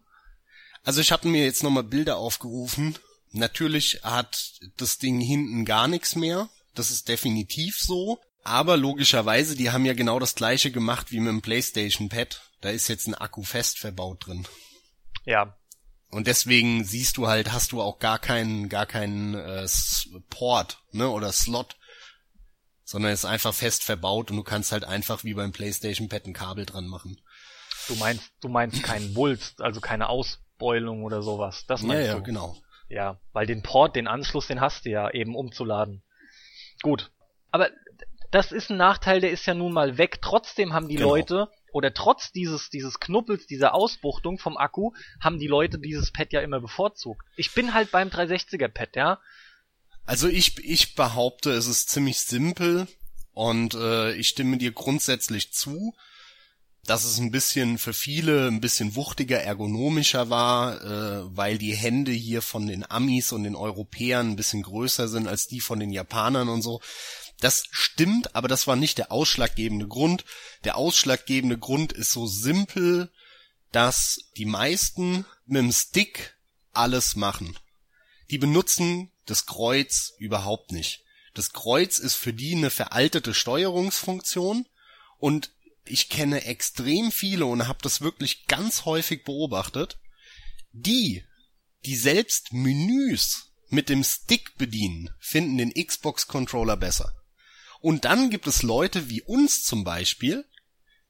Also 0.82 1.00
ich 1.00 1.12
habe 1.12 1.28
mir 1.28 1.44
jetzt 1.44 1.62
nochmal 1.62 1.84
Bilder 1.84 2.16
aufgerufen. 2.16 2.98
Natürlich 3.30 4.00
hat 4.02 4.60
das 4.76 4.98
Ding 4.98 5.20
hinten 5.20 5.64
gar 5.64 5.88
nichts 5.88 6.14
mehr. 6.16 6.48
Das 6.74 6.90
ist 6.90 7.08
definitiv 7.08 7.80
so. 7.80 8.20
Aber 8.42 8.76
logischerweise, 8.76 9.56
die 9.56 9.70
haben 9.70 9.86
ja 9.86 9.94
genau 9.94 10.18
das 10.18 10.34
gleiche 10.34 10.70
gemacht 10.70 11.10
wie 11.10 11.20
mit 11.20 11.30
dem 11.30 11.40
PlayStation 11.40 12.10
Pad. 12.10 12.42
Da 12.60 12.68
ist 12.68 12.88
jetzt 12.88 13.06
ein 13.06 13.14
Akku 13.14 13.42
fest 13.42 13.78
verbaut 13.78 14.26
drin. 14.26 14.46
Ja, 15.24 15.56
und 16.14 16.28
deswegen 16.28 16.84
siehst 16.84 17.16
du 17.16 17.26
halt, 17.26 17.50
hast 17.50 17.72
du 17.72 17.82
auch 17.82 17.98
gar 17.98 18.20
keinen, 18.20 18.68
gar 18.68 18.86
keinen 18.86 19.34
äh, 19.34 19.66
Port, 20.30 20.78
ne, 20.92 21.10
oder 21.10 21.32
Slot, 21.32 21.76
sondern 22.84 23.12
ist 23.12 23.24
einfach 23.24 23.54
fest 23.54 23.82
verbaut 23.82 24.30
und 24.30 24.36
du 24.36 24.42
kannst 24.42 24.72
halt 24.72 24.84
einfach 24.84 25.24
wie 25.24 25.34
beim 25.34 25.52
PlayStation 25.52 26.08
Pad 26.08 26.26
ein 26.26 26.32
Kabel 26.32 26.66
dran 26.66 26.86
machen. 26.86 27.20
Du 27.88 27.94
meinst, 27.96 28.32
du 28.40 28.48
meinst 28.48 28.82
keinen 28.82 29.14
Wulst, 29.16 29.60
also 29.60 29.80
keine 29.80 30.08
Ausbeulung 30.08 31.04
oder 31.04 31.22
sowas. 31.22 31.64
Das 31.66 31.82
meinst 31.82 32.06
ja, 32.06 32.12
ja, 32.12 32.18
du. 32.18 32.22
genau. 32.22 32.56
Ja, 32.88 33.18
weil 33.32 33.46
den 33.46 33.62
Port, 33.62 33.96
den 33.96 34.06
Anschluss, 34.06 34.46
den 34.46 34.60
hast 34.60 34.84
du 34.84 34.90
ja 34.90 35.10
eben 35.10 35.34
umzuladen. 35.34 36.02
Gut. 36.82 37.10
Aber 37.50 37.70
das 38.30 38.52
ist 38.52 38.70
ein 38.70 38.76
Nachteil, 38.76 39.20
der 39.20 39.30
ist 39.30 39.46
ja 39.46 39.54
nun 39.54 39.72
mal 39.72 39.96
weg. 39.96 40.20
Trotzdem 40.20 40.72
haben 40.74 40.88
die 40.88 40.96
genau. 40.96 41.10
Leute 41.10 41.48
oder 41.72 41.94
trotz 41.94 42.32
dieses, 42.32 42.68
dieses 42.68 43.00
Knuppels, 43.00 43.46
dieser 43.46 43.74
Ausbuchtung 43.74 44.38
vom 44.38 44.56
Akku, 44.56 44.92
haben 45.20 45.38
die 45.38 45.46
Leute 45.46 45.78
dieses 45.78 46.12
Pad 46.12 46.32
ja 46.32 46.40
immer 46.40 46.60
bevorzugt. 46.60 47.26
Ich 47.36 47.54
bin 47.54 47.74
halt 47.74 47.90
beim 47.90 48.08
360er 48.08 48.68
Pad, 48.68 48.96
ja. 48.96 49.20
Also 50.06 50.28
ich, 50.28 50.58
ich 50.58 50.94
behaupte, 50.94 51.50
es 51.52 51.66
ist 51.66 51.88
ziemlich 51.88 52.20
simpel 52.20 52.86
und 53.32 53.74
äh, 53.74 54.12
ich 54.14 54.28
stimme 54.28 54.58
dir 54.58 54.72
grundsätzlich 54.72 55.52
zu, 55.52 55.94
dass 56.84 57.04
es 57.04 57.18
ein 57.18 57.30
bisschen 57.30 57.78
für 57.78 57.94
viele 57.94 58.48
ein 58.48 58.60
bisschen 58.60 58.94
wuchtiger, 58.94 59.40
ergonomischer 59.40 60.28
war, 60.28 60.82
äh, 60.82 61.36
weil 61.36 61.56
die 61.56 61.74
Hände 61.74 62.12
hier 62.12 62.42
von 62.42 62.66
den 62.66 62.88
Amis 62.88 63.32
und 63.32 63.44
den 63.44 63.56
Europäern 63.56 64.30
ein 64.30 64.36
bisschen 64.36 64.62
größer 64.62 65.08
sind 65.08 65.26
als 65.26 65.46
die 65.46 65.60
von 65.60 65.80
den 65.80 65.90
Japanern 65.90 66.50
und 66.50 66.60
so. 66.60 66.82
Das 67.40 67.64
stimmt, 67.70 68.34
aber 68.34 68.48
das 68.48 68.66
war 68.66 68.76
nicht 68.76 68.98
der 68.98 69.10
ausschlaggebende 69.10 69.88
Grund. 69.88 70.24
Der 70.64 70.76
ausschlaggebende 70.76 71.58
Grund 71.58 71.92
ist 71.92 72.12
so 72.12 72.26
simpel, 72.26 73.10
dass 73.72 74.20
die 74.36 74.46
meisten 74.46 75.24
mit 75.46 75.62
dem 75.62 75.72
Stick 75.72 76.36
alles 76.72 77.16
machen. 77.16 77.58
Die 78.30 78.38
benutzen 78.38 79.10
das 79.26 79.46
Kreuz 79.46 80.12
überhaupt 80.18 80.72
nicht. 80.72 81.04
Das 81.34 81.52
Kreuz 81.52 81.98
ist 81.98 82.14
für 82.14 82.32
die 82.32 82.54
eine 82.54 82.70
veraltete 82.70 83.34
Steuerungsfunktion 83.34 84.66
und 85.18 85.50
ich 85.84 86.08
kenne 86.08 86.44
extrem 86.44 87.10
viele 87.12 87.46
und 87.46 87.66
habe 87.66 87.80
das 87.82 88.00
wirklich 88.00 88.46
ganz 88.46 88.84
häufig 88.84 89.24
beobachtet, 89.24 89.98
die, 90.72 91.24
die 91.84 91.96
selbst 91.96 92.52
Menüs 92.52 93.52
mit 93.68 93.88
dem 93.88 94.04
Stick 94.04 94.56
bedienen, 94.56 95.10
finden 95.18 95.58
den 95.58 95.72
Xbox 95.74 96.26
Controller 96.26 96.76
besser. 96.76 97.12
Und 97.80 98.04
dann 98.04 98.30
gibt 98.30 98.46
es 98.46 98.62
Leute 98.62 99.10
wie 99.10 99.22
uns 99.22 99.64
zum 99.64 99.84
Beispiel. 99.84 100.46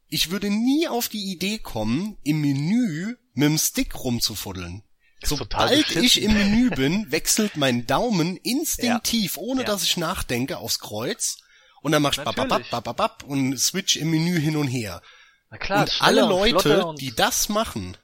Ich 0.08 0.30
würde 0.30 0.50
nie 0.50 0.88
auf 0.88 1.08
die 1.08 1.32
Idee 1.32 1.58
kommen, 1.58 2.18
im 2.22 2.40
Menü 2.40 3.16
mit 3.32 3.46
dem 3.48 3.58
Stick 3.58 3.94
rumzufuddeln. 3.94 4.84
Sobald 5.25 5.97
ich 5.97 6.22
im 6.22 6.35
Menü 6.35 6.70
bin, 6.70 7.11
wechselt 7.11 7.57
mein 7.57 7.87
Daumen 7.87 8.37
instinktiv, 8.39 9.37
ja. 9.37 9.43
ohne 9.43 9.61
ja. 9.62 9.66
dass 9.66 9.83
ich 9.83 9.97
nachdenke, 9.97 10.59
aufs 10.59 10.79
Kreuz. 10.79 11.39
Und 11.83 11.93
dann 11.93 12.03
mach 12.03 12.12
ich 12.12 12.25
bababab, 12.25 13.25
und 13.25 13.59
switch 13.59 13.97
im 13.97 14.11
Menü 14.11 14.41
hin 14.41 14.57
und 14.57 14.68
her. 14.68 15.03
Na 15.51 15.59
klar, 15.59 15.83
und 15.83 16.03
alle 16.03 16.22
Leute, 16.22 16.87
und 16.87 17.01
die 17.01 17.14
das 17.14 17.49
machen, 17.49 17.97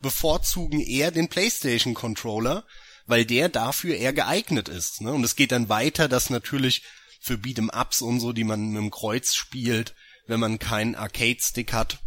bevorzugen 0.00 0.80
eher 0.80 1.10
den 1.10 1.28
PlayStation 1.28 1.94
Controller, 1.94 2.64
weil 3.06 3.24
der 3.24 3.48
dafür 3.48 3.96
eher 3.96 4.12
geeignet 4.12 4.68
ist. 4.68 5.00
Ne? 5.00 5.12
Und 5.12 5.24
es 5.24 5.36
geht 5.36 5.52
dann 5.52 5.68
weiter, 5.68 6.08
dass 6.08 6.30
natürlich 6.30 6.82
für 7.20 7.34
Beat'em 7.34 7.74
Ups 7.74 8.02
und 8.02 8.20
so, 8.20 8.32
die 8.32 8.44
man 8.44 8.68
mit 8.68 8.82
dem 8.82 8.90
Kreuz 8.90 9.34
spielt, 9.34 9.94
wenn 10.26 10.40
man 10.40 10.58
keinen 10.58 10.94
Arcade-Stick 10.94 11.72
hat, 11.72 11.98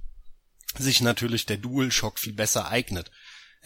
sich 0.78 1.02
natürlich 1.02 1.45
der 1.45 1.58
DualShock 1.58 2.20
viel 2.20 2.34
besser 2.34 2.68
eignet. 2.68 3.12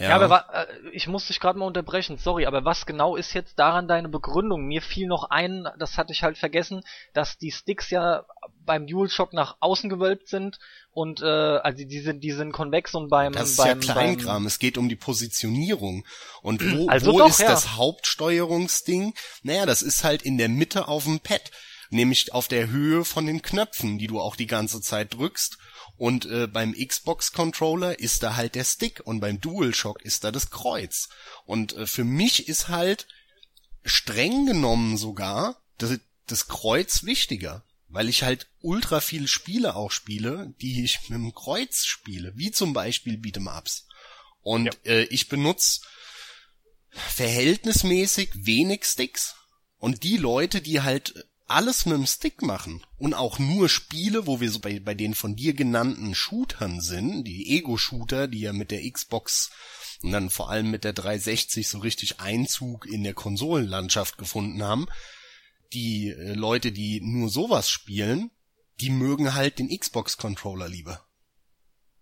Ja, 0.02 0.10
ja 0.10 0.20
aber 0.20 0.46
äh, 0.54 0.90
ich 0.92 1.08
muss 1.08 1.28
dich 1.28 1.40
gerade 1.40 1.60
mal 1.60 1.66
unterbrechen, 1.66 2.18
sorry, 2.18 2.46
aber 2.46 2.66
was 2.66 2.86
genau 2.86 3.16
ist 3.16 3.34
jetzt 3.34 3.60
daran 3.60 3.88
deine 3.88 4.10
Begründung? 4.10 4.66
Mir 4.66 4.82
fiel 4.82 5.08
noch 5.08 5.30
ein, 5.30 5.68
das 5.78 5.98
hatte 5.98 6.12
ich 6.12 6.24
halt 6.24 6.38
vergessen, 6.38 6.82
dass 7.14 7.38
die 7.38 7.52
Sticks 7.52 7.90
ja 7.90 8.26
beim 8.66 8.88
DualShock 8.88 9.34
nach 9.34 9.58
außen 9.60 9.90
gewölbt 9.90 10.28
sind 10.28 10.60
und 10.92 11.22
äh, 11.22 11.26
also 11.26 11.84
die 11.84 12.00
sind 12.00 12.24
die 12.24 12.32
sind 12.32 12.52
konvex 12.52 12.96
und 12.96 13.10
beim 13.10 13.34
das 13.34 13.52
ist 13.52 13.58
beim, 13.58 13.68
ja 13.68 13.76
Kleinkram. 13.94 14.36
Beim, 14.38 14.46
es 14.46 14.60
geht 14.60 14.78
um 14.78 14.90
die 14.90 14.96
Positionierung 14.96 16.06
und 16.42 16.62
wo, 16.64 16.88
also 16.90 17.14
wo 17.14 17.20
doch, 17.20 17.30
ist 17.30 17.40
ja. 17.40 17.50
das 17.50 17.76
Hauptsteuerungsding? 17.76 19.14
Naja, 19.44 19.66
das 19.66 19.82
ist 19.82 20.04
halt 20.04 20.24
in 20.24 20.38
der 20.38 20.50
Mitte 20.50 20.88
auf 20.88 21.04
dem 21.04 21.20
Pad, 21.20 21.52
nämlich 21.92 22.34
auf 22.34 22.48
der 22.48 22.70
Höhe 22.70 23.06
von 23.06 23.26
den 23.26 23.42
Knöpfen, 23.42 24.00
die 24.00 24.08
du 24.08 24.20
auch 24.20 24.36
die 24.36 24.48
ganze 24.48 24.82
Zeit 24.82 25.14
drückst. 25.14 25.58
Und 26.02 26.26
äh, 26.26 26.48
beim 26.48 26.74
Xbox 26.74 27.32
Controller 27.32 28.00
ist 28.00 28.24
da 28.24 28.36
halt 28.36 28.56
der 28.56 28.64
Stick 28.64 29.02
und 29.06 29.20
beim 29.20 29.40
DualShock 29.40 30.02
ist 30.02 30.24
da 30.24 30.32
das 30.32 30.50
Kreuz. 30.50 31.10
Und 31.46 31.74
äh, 31.74 31.86
für 31.86 32.04
mich 32.04 32.48
ist 32.48 32.70
halt 32.70 33.06
streng 33.84 34.48
genommen 34.48 34.98
sogar 34.98 35.62
das, 35.78 36.00
das 36.26 36.48
Kreuz 36.48 37.04
wichtiger 37.04 37.64
weil 37.94 38.08
ich 38.08 38.24
halt 38.24 38.48
ultra 38.62 39.02
viele 39.02 39.28
Spiele 39.28 39.76
auch 39.76 39.92
spiele, 39.92 40.54
die 40.62 40.82
ich 40.86 41.10
mit 41.10 41.20
dem 41.20 41.36
Kreuz 41.36 41.84
spiele, 41.84 42.32
wie 42.38 42.50
zum 42.50 42.72
Beispiel 42.72 43.16
Beat'em 43.16 43.54
Ups. 43.54 43.86
Und 44.40 44.68
ja. 44.68 44.72
äh, 44.86 45.04
ich 45.08 45.28
benutze 45.28 45.82
verhältnismäßig 46.92 48.30
wenig 48.46 48.86
Sticks. 48.86 49.36
Und 49.78 50.04
die 50.04 50.16
Leute, 50.16 50.62
die 50.62 50.80
halt 50.80 51.26
alles 51.54 51.86
mit 51.86 51.96
dem 51.96 52.06
Stick 52.06 52.42
machen 52.42 52.84
und 52.98 53.14
auch 53.14 53.40
nur 53.40 53.70
Spiele, 53.70 54.28
wo 54.28 54.40
wir 54.40 54.52
so 54.52 54.60
bei, 54.60 54.80
bei 54.80 54.94
den 54.94 55.14
von 55.14 55.36
dir 55.36 55.54
genannten 55.54 56.16
Shootern 56.16 56.82
sind, 56.82 57.24
die 57.24 57.58
Ego-Shooter, 57.58 58.28
die 58.28 58.42
ja 58.42 58.54
mit 58.54 58.72
der 58.72 58.90
Xbox 58.90 59.52
und 60.02 60.12
dann 60.12 60.30
vor 60.30 60.50
allem 60.50 60.72
mit 60.72 60.84
der 60.84 60.94
360 60.94 61.68
so 61.68 61.80
richtig 61.80 62.20
Einzug 62.20 62.86
in 62.86 63.04
der 63.04 63.14
Konsolenlandschaft 63.14 64.18
gefunden 64.18 64.64
haben, 64.64 64.88
die 65.74 66.10
äh, 66.10 66.34
Leute, 66.34 66.72
die 66.72 67.02
nur 67.02 67.30
sowas 67.30 67.70
spielen, 67.70 68.32
die 68.80 68.90
mögen 68.90 69.34
halt 69.34 69.60
den 69.60 69.70
Xbox-Controller 69.70 70.68
lieber. 70.68 71.06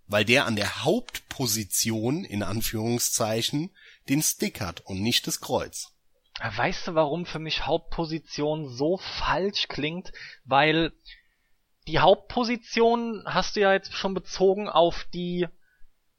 Weil 0.07 0.25
der 0.25 0.45
an 0.45 0.55
der 0.55 0.83
Hauptposition, 0.83 2.23
in 2.23 2.41
Anführungszeichen, 2.41 3.69
den 4.07 4.23
Stick 4.23 4.61
hat 4.61 4.81
und 4.81 5.01
nicht 5.01 5.27
das 5.27 5.39
Kreuz. 5.39 5.91
Weißt 6.41 6.87
du, 6.87 6.95
warum 6.95 7.25
für 7.25 7.39
mich 7.39 7.65
Hauptposition 7.65 8.69
so 8.69 8.97
falsch 8.97 9.67
klingt? 9.67 10.11
Weil 10.45 10.93
die 11.87 11.99
Hauptposition 11.99 13.23
hast 13.25 13.55
du 13.55 13.61
ja 13.61 13.73
jetzt 13.73 13.93
schon 13.93 14.13
bezogen 14.13 14.69
auf 14.69 15.05
die 15.13 15.47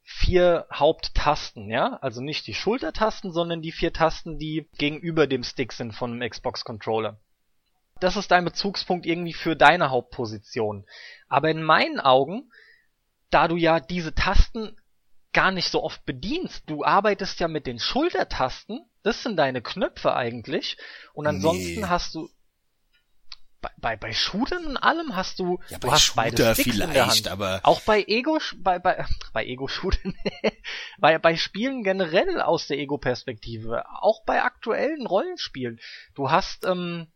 vier 0.03 0.67
Haupttasten, 0.71 1.69
ja? 1.69 1.97
Also 2.01 2.21
nicht 2.21 2.45
die 2.47 2.53
Schultertasten, 2.53 3.31
sondern 3.31 3.61
die 3.61 3.71
vier 3.71 3.93
Tasten, 3.93 4.37
die 4.37 4.69
gegenüber 4.77 5.27
dem 5.27 5.43
Stick 5.43 5.73
sind 5.73 5.93
von 5.93 6.11
einem 6.11 6.29
Xbox 6.29 6.65
Controller 6.65 7.19
das 8.01 8.17
ist 8.17 8.31
dein 8.31 8.43
Bezugspunkt 8.43 9.05
irgendwie 9.05 9.33
für 9.33 9.55
deine 9.55 9.91
Hauptposition. 9.91 10.85
Aber 11.29 11.49
in 11.49 11.63
meinen 11.63 11.99
Augen, 11.99 12.51
da 13.29 13.47
du 13.47 13.55
ja 13.55 13.79
diese 13.79 14.13
Tasten 14.13 14.75
gar 15.33 15.51
nicht 15.51 15.69
so 15.69 15.83
oft 15.83 16.03
bedienst, 16.05 16.63
du 16.65 16.83
arbeitest 16.83 17.39
ja 17.39 17.47
mit 17.47 17.67
den 17.67 17.79
Schultertasten, 17.79 18.81
das 19.03 19.23
sind 19.23 19.37
deine 19.37 19.61
Knöpfe 19.61 20.15
eigentlich, 20.15 20.77
und 21.13 21.27
ansonsten 21.27 21.81
nee. 21.81 21.87
hast 21.87 22.15
du 22.15 22.29
bei, 23.61 23.69
bei, 23.77 23.95
bei 23.95 24.11
Shootern 24.11 24.65
und 24.65 24.77
allem 24.77 25.15
hast 25.15 25.39
du, 25.39 25.59
ja, 25.69 25.77
du 25.77 25.91
hast 25.91 26.01
Shooter 26.01 26.21
beide 26.21 26.53
Sticks 26.53 26.71
vielleicht, 26.71 26.89
in 26.89 26.93
der 26.93 27.07
Hand. 27.07 27.27
aber 27.27 27.59
auch 27.63 27.81
bei 27.81 28.03
Ego, 28.03 28.39
bei, 28.57 28.79
bei, 28.79 29.05
bei 29.33 29.45
Ego-Shootern, 29.45 30.15
bei, 30.99 31.17
bei 31.19 31.35
Spielen 31.35 31.83
generell 31.83 32.41
aus 32.41 32.67
der 32.67 32.79
Ego-Perspektive, 32.79 33.85
auch 34.01 34.23
bei 34.25 34.41
aktuellen 34.41 35.05
Rollenspielen. 35.05 35.79
Du 36.15 36.31
hast, 36.31 36.65
ähm, 36.65 37.11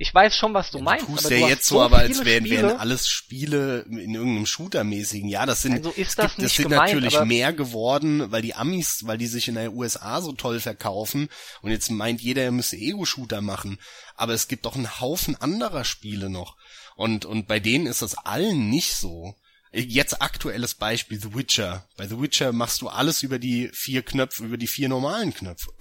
ich 0.00 0.14
weiß 0.14 0.36
schon, 0.36 0.54
was 0.54 0.70
du 0.70 0.78
ja, 0.78 0.84
meinst. 0.84 1.08
Du 1.08 1.12
tust 1.12 1.26
aber 1.26 1.34
ja 1.34 1.46
du 1.46 1.50
jetzt 1.50 1.66
so, 1.66 1.82
aber 1.82 1.98
als 1.98 2.24
wären, 2.24 2.44
wären 2.44 2.78
alles 2.78 3.08
Spiele 3.08 3.80
in 3.80 4.14
irgendeinem 4.14 4.46
Shooter-mäßigen. 4.46 5.28
Ja, 5.28 5.44
das 5.44 5.62
sind, 5.62 5.72
also 5.72 5.90
ist 5.90 6.16
das, 6.16 6.36
gibt, 6.36 6.44
das 6.44 6.54
sind 6.54 6.68
gemeint, 6.68 6.94
natürlich 6.94 7.20
mehr 7.24 7.52
geworden, 7.52 8.30
weil 8.30 8.40
die 8.40 8.54
Amis, 8.54 9.06
weil 9.06 9.18
die 9.18 9.26
sich 9.26 9.48
in 9.48 9.56
der 9.56 9.72
USA 9.72 10.20
so 10.22 10.30
toll 10.32 10.60
verkaufen. 10.60 11.28
Und 11.62 11.72
jetzt 11.72 11.90
meint 11.90 12.20
jeder, 12.20 12.44
er 12.44 12.52
müsse 12.52 12.76
Ego-Shooter 12.76 13.40
machen. 13.40 13.80
Aber 14.14 14.34
es 14.34 14.46
gibt 14.46 14.66
doch 14.66 14.76
einen 14.76 15.00
Haufen 15.00 15.34
anderer 15.34 15.84
Spiele 15.84 16.30
noch. 16.30 16.56
Und, 16.94 17.24
und 17.24 17.48
bei 17.48 17.58
denen 17.58 17.86
ist 17.86 18.00
das 18.00 18.14
allen 18.14 18.70
nicht 18.70 18.94
so. 18.94 19.34
Jetzt 19.72 20.22
aktuelles 20.22 20.74
Beispiel, 20.74 21.20
The 21.20 21.34
Witcher. 21.34 21.88
Bei 21.96 22.06
The 22.06 22.20
Witcher 22.20 22.52
machst 22.52 22.82
du 22.82 22.88
alles 22.88 23.24
über 23.24 23.40
die 23.40 23.68
vier 23.72 24.02
Knöpfe, 24.02 24.44
über 24.44 24.58
die 24.58 24.68
vier 24.68 24.88
normalen 24.88 25.34
Knöpfe. 25.34 25.72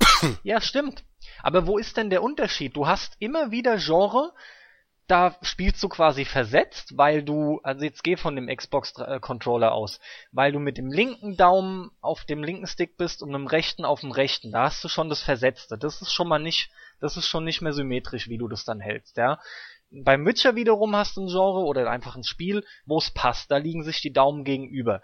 Ja, 0.41 0.59
stimmt. 0.59 1.03
Aber 1.43 1.67
wo 1.67 1.77
ist 1.77 1.97
denn 1.97 2.09
der 2.09 2.23
Unterschied? 2.23 2.75
Du 2.75 2.87
hast 2.87 3.15
immer 3.19 3.51
wieder 3.51 3.77
Genre, 3.77 4.33
da 5.07 5.37
spielst 5.41 5.81
du 5.81 5.87
quasi 5.87 6.25
versetzt, 6.25 6.97
weil 6.97 7.23
du, 7.23 7.61
also 7.63 7.85
jetzt 7.85 8.03
geh 8.03 8.17
von 8.17 8.35
dem 8.35 8.47
Xbox 8.47 8.93
äh, 8.97 9.19
aus, 9.21 9.99
weil 10.33 10.51
du 10.51 10.59
mit 10.59 10.77
dem 10.77 10.91
linken 10.91 11.37
Daumen 11.37 11.91
auf 12.01 12.25
dem 12.25 12.43
linken 12.43 12.67
Stick 12.67 12.97
bist 12.97 13.23
und 13.23 13.29
mit 13.29 13.39
dem 13.39 13.47
rechten 13.47 13.85
auf 13.85 14.01
dem 14.01 14.11
rechten. 14.11 14.51
Da 14.51 14.63
hast 14.63 14.83
du 14.83 14.89
schon 14.89 15.07
das 15.09 15.21
Versetzte. 15.21 15.77
Das 15.77 16.01
ist 16.01 16.11
schon 16.11 16.27
mal 16.27 16.39
nicht, 16.39 16.69
das 16.99 17.15
ist 17.15 17.27
schon 17.27 17.45
nicht 17.45 17.61
mehr 17.61 17.71
symmetrisch, 17.71 18.27
wie 18.27 18.37
du 18.37 18.49
das 18.49 18.65
dann 18.65 18.81
hältst, 18.81 19.15
ja. 19.17 19.39
Beim 19.89 20.25
Witcher 20.25 20.55
wiederum 20.55 20.93
hast 20.97 21.15
du 21.15 21.21
ein 21.21 21.29
Genre 21.29 21.63
oder 21.63 21.89
einfach 21.89 22.17
ein 22.17 22.25
Spiel, 22.25 22.65
wo 22.85 22.97
es 22.97 23.09
passt. 23.11 23.49
Da 23.49 23.55
liegen 23.55 23.83
sich 23.83 24.01
die 24.01 24.11
Daumen 24.11 24.43
gegenüber. 24.43 25.01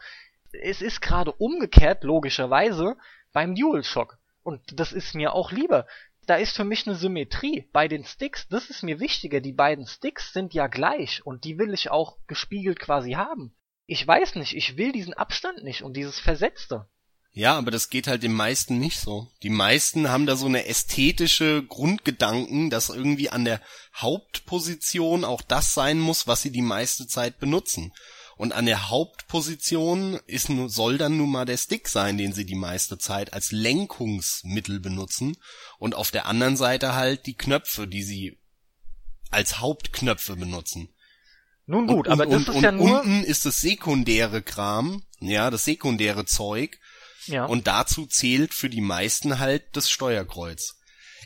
Es 0.51 0.81
ist 0.81 1.01
gerade 1.01 1.31
umgekehrt, 1.31 2.03
logischerweise, 2.03 2.97
beim 3.31 3.55
DualShock. 3.55 4.17
Und 4.43 4.61
das 4.77 4.91
ist 4.91 5.15
mir 5.15 5.33
auch 5.33 5.53
lieber 5.53 5.87
da 6.25 6.35
ist 6.35 6.55
für 6.55 6.63
mich 6.63 6.87
eine 6.87 6.95
Symmetrie 6.95 7.67
bei 7.71 7.87
den 7.87 8.05
Sticks. 8.05 8.47
Das 8.49 8.69
ist 8.69 8.83
mir 8.83 8.99
wichtiger. 8.99 9.41
Die 9.41 9.53
beiden 9.53 9.87
Sticks 9.87 10.33
sind 10.33 10.53
ja 10.53 10.67
gleich 10.67 11.25
und 11.25 11.43
die 11.43 11.57
will 11.57 11.73
ich 11.73 11.91
auch 11.91 12.17
gespiegelt 12.27 12.79
quasi 12.79 13.11
haben. 13.13 13.55
Ich 13.85 14.05
weiß 14.05 14.35
nicht, 14.35 14.55
ich 14.55 14.77
will 14.77 14.91
diesen 14.91 15.13
Abstand 15.13 15.63
nicht 15.63 15.83
und 15.83 15.97
dieses 15.97 16.19
Versetzte. 16.19 16.87
Ja, 17.35 17.57
aber 17.57 17.71
das 17.71 17.89
geht 17.89 18.07
halt 18.07 18.21
den 18.21 18.33
meisten 18.33 18.77
nicht 18.77 18.99
so. 18.99 19.27
Die 19.41 19.49
meisten 19.49 20.09
haben 20.09 20.27
da 20.27 20.35
so 20.35 20.45
eine 20.45 20.67
ästhetische 20.67 21.63
Grundgedanken, 21.63 22.69
dass 22.69 22.89
irgendwie 22.89 23.29
an 23.29 23.43
der 23.43 23.59
Hauptposition 23.95 25.25
auch 25.25 25.41
das 25.41 25.73
sein 25.73 25.99
muss, 25.99 26.27
was 26.27 26.43
sie 26.43 26.51
die 26.51 26.61
meiste 26.61 27.07
Zeit 27.07 27.39
benutzen. 27.39 27.91
Und 28.35 28.51
an 28.51 28.65
der 28.65 28.89
Hauptposition 28.89 30.19
ist, 30.25 30.49
soll 30.67 30.97
dann 30.97 31.17
nun 31.17 31.31
mal 31.31 31.45
der 31.45 31.57
Stick 31.57 31.87
sein, 31.87 32.17
den 32.17 32.33
sie 32.33 32.45
die 32.45 32.55
meiste 32.55 32.97
Zeit 32.97 33.33
als 33.33 33.51
Lenkungsmittel 33.51 34.79
benutzen. 34.79 35.37
Und 35.77 35.95
auf 35.95 36.11
der 36.11 36.25
anderen 36.25 36.57
Seite 36.57 36.95
halt 36.95 37.25
die 37.25 37.35
Knöpfe, 37.35 37.87
die 37.87 38.03
sie 38.03 38.39
als 39.29 39.59
Hauptknöpfe 39.59 40.35
benutzen. 40.35 40.89
Nun 41.65 41.87
gut, 41.87 42.07
und, 42.07 42.13
aber 42.13 42.25
das 42.25 42.35
und, 42.35 42.49
ist 42.49 42.55
und 42.55 42.63
ja 42.63 42.71
nur. 42.71 43.01
unten 43.01 43.23
ist 43.23 43.45
das 43.45 43.61
sekundäre 43.61 44.41
Kram, 44.41 45.03
ja, 45.19 45.49
das 45.49 45.65
sekundäre 45.65 46.25
Zeug. 46.25 46.79
Ja. 47.25 47.45
Und 47.45 47.67
dazu 47.67 48.05
zählt 48.05 48.53
für 48.53 48.69
die 48.69 48.81
meisten 48.81 49.39
halt 49.39 49.63
das 49.73 49.89
Steuerkreuz. 49.89 50.75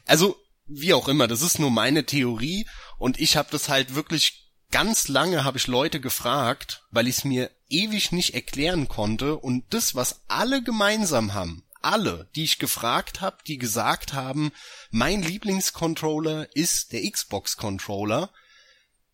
Also, 0.06 0.38
wie 0.68 0.94
auch 0.94 1.08
immer, 1.08 1.28
das 1.28 1.42
ist 1.42 1.60
nur 1.60 1.72
meine 1.72 2.06
Theorie 2.06 2.68
und 3.00 3.20
ich 3.20 3.36
habe 3.36 3.50
das 3.52 3.68
halt 3.70 3.96
wirklich 3.96 4.47
ganz 4.72 5.08
lange 5.08 5.44
habe 5.44 5.58
ich 5.58 5.68
Leute 5.68 6.00
gefragt, 6.00 6.84
weil 6.92 7.08
ich 7.08 7.20
es 7.20 7.24
mir 7.24 7.52
ewig 7.70 8.12
nicht 8.12 8.34
erklären 8.34 8.88
konnte 8.88 9.38
und 9.38 9.66
das, 9.74 9.96
was 9.96 10.22
alle 10.28 10.62
gemeinsam 10.62 11.34
haben, 11.34 11.64
alle, 11.82 12.30
die 12.36 12.44
ich 12.44 12.60
gefragt 12.60 13.22
habe, 13.22 13.38
die 13.46 13.58
gesagt 13.58 14.14
haben, 14.14 14.52
mein 14.90 15.22
Lieblingscontroller 15.22 16.56
ist 16.56 16.92
der 16.92 17.10
Xbox-Controller, 17.10 18.30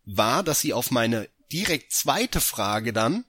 war, 0.06 0.44
dass 0.44 0.60
sie 0.62 0.74
auf 0.74 0.92
meine 0.92 1.30
direkt 1.52 1.94
zweite 1.94 2.42
Frage 2.42 2.94
dann, 2.94 3.26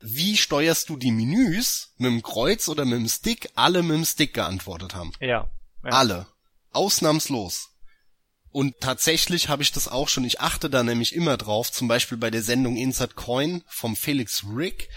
wie 0.00 0.36
steuerst 0.36 0.88
du 0.88 0.96
die 0.96 1.12
Menüs, 1.12 1.92
mit 1.98 2.10
dem 2.10 2.22
Kreuz 2.22 2.68
oder 2.68 2.84
mit 2.84 2.98
dem 2.98 3.08
Stick, 3.08 3.50
alle 3.54 3.82
mit 3.82 3.96
dem 3.96 4.04
Stick 4.04 4.34
geantwortet 4.34 4.94
haben. 4.94 5.12
ja. 5.20 5.50
ja. 5.84 5.90
Alle. 5.90 6.26
Ausnahmslos. 6.72 7.70
Und 8.52 8.80
tatsächlich 8.80 9.48
habe 9.48 9.62
ich 9.62 9.70
das 9.70 9.86
auch 9.86 10.08
schon, 10.08 10.24
ich 10.24 10.40
achte 10.40 10.68
da 10.68 10.82
nämlich 10.82 11.14
immer 11.14 11.36
drauf, 11.36 11.70
zum 11.70 11.86
Beispiel 11.86 12.18
bei 12.18 12.30
der 12.30 12.42
Sendung 12.42 12.76
Insert 12.76 13.14
Coin 13.14 13.62
vom 13.68 13.94
Felix 13.94 14.44
Rick, 14.56 14.88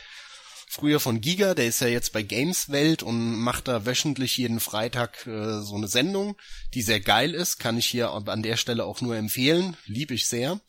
früher 0.67 0.99
von 0.99 1.21
Giga, 1.21 1.53
der 1.53 1.67
ist 1.67 1.81
ja 1.81 1.87
jetzt 1.87 2.13
bei 2.13 2.23
Gameswelt 2.23 3.03
und 3.03 3.37
macht 3.37 3.67
da 3.67 3.85
wöchentlich 3.85 4.37
jeden 4.37 4.59
Freitag 4.59 5.27
äh, 5.27 5.61
so 5.61 5.75
eine 5.75 5.87
Sendung, 5.87 6.35
die 6.73 6.81
sehr 6.81 6.99
geil 6.99 7.35
ist, 7.35 7.59
kann 7.59 7.77
ich 7.77 7.85
hier 7.85 8.09
an 8.09 8.41
der 8.41 8.57
Stelle 8.57 8.85
auch 8.85 9.01
nur 9.01 9.15
empfehlen, 9.15 9.77
liebe 9.85 10.15
ich 10.15 10.27
sehr. 10.27 10.59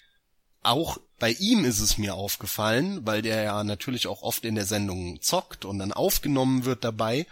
Auch 0.62 0.98
bei 1.18 1.30
ihm 1.32 1.64
ist 1.64 1.80
es 1.80 1.96
mir 1.96 2.14
aufgefallen, 2.14 3.06
weil 3.06 3.22
der 3.22 3.42
ja 3.42 3.64
natürlich 3.64 4.06
auch 4.06 4.20
oft 4.22 4.44
in 4.44 4.56
der 4.56 4.66
Sendung 4.66 5.22
zockt 5.22 5.64
und 5.64 5.78
dann 5.78 5.92
aufgenommen 5.92 6.66
wird 6.66 6.84
dabei. 6.84 7.26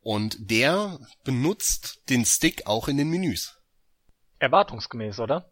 Und 0.00 0.50
der 0.50 0.98
benutzt 1.24 2.00
den 2.08 2.24
Stick 2.24 2.66
auch 2.66 2.88
in 2.88 2.96
den 2.96 3.10
Menüs. 3.10 3.59
Erwartungsgemäß, 4.40 5.20
oder? 5.20 5.48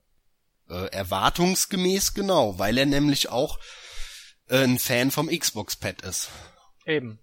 Äh, 0.68 0.86
erwartungsgemäß 0.90 2.14
genau, 2.14 2.58
weil 2.58 2.76
er 2.78 2.86
nämlich 2.86 3.28
auch 3.30 3.58
äh, 4.48 4.64
ein 4.64 4.78
Fan 4.78 5.10
vom 5.10 5.28
Xbox-Pad 5.28 6.02
ist. 6.02 6.30
Eben. 6.84 7.20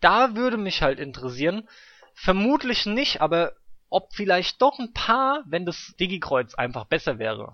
Da 0.00 0.36
würde 0.36 0.56
mich 0.58 0.80
halt 0.80 1.00
interessieren, 1.00 1.68
vermutlich 2.14 2.86
nicht, 2.86 3.20
aber 3.20 3.52
ob 3.90 4.14
vielleicht 4.14 4.62
doch 4.62 4.78
ein 4.78 4.92
paar, 4.92 5.42
wenn 5.48 5.66
das 5.66 5.94
Digi-Kreuz 5.98 6.54
einfach 6.54 6.84
besser 6.84 7.18
wäre, 7.18 7.52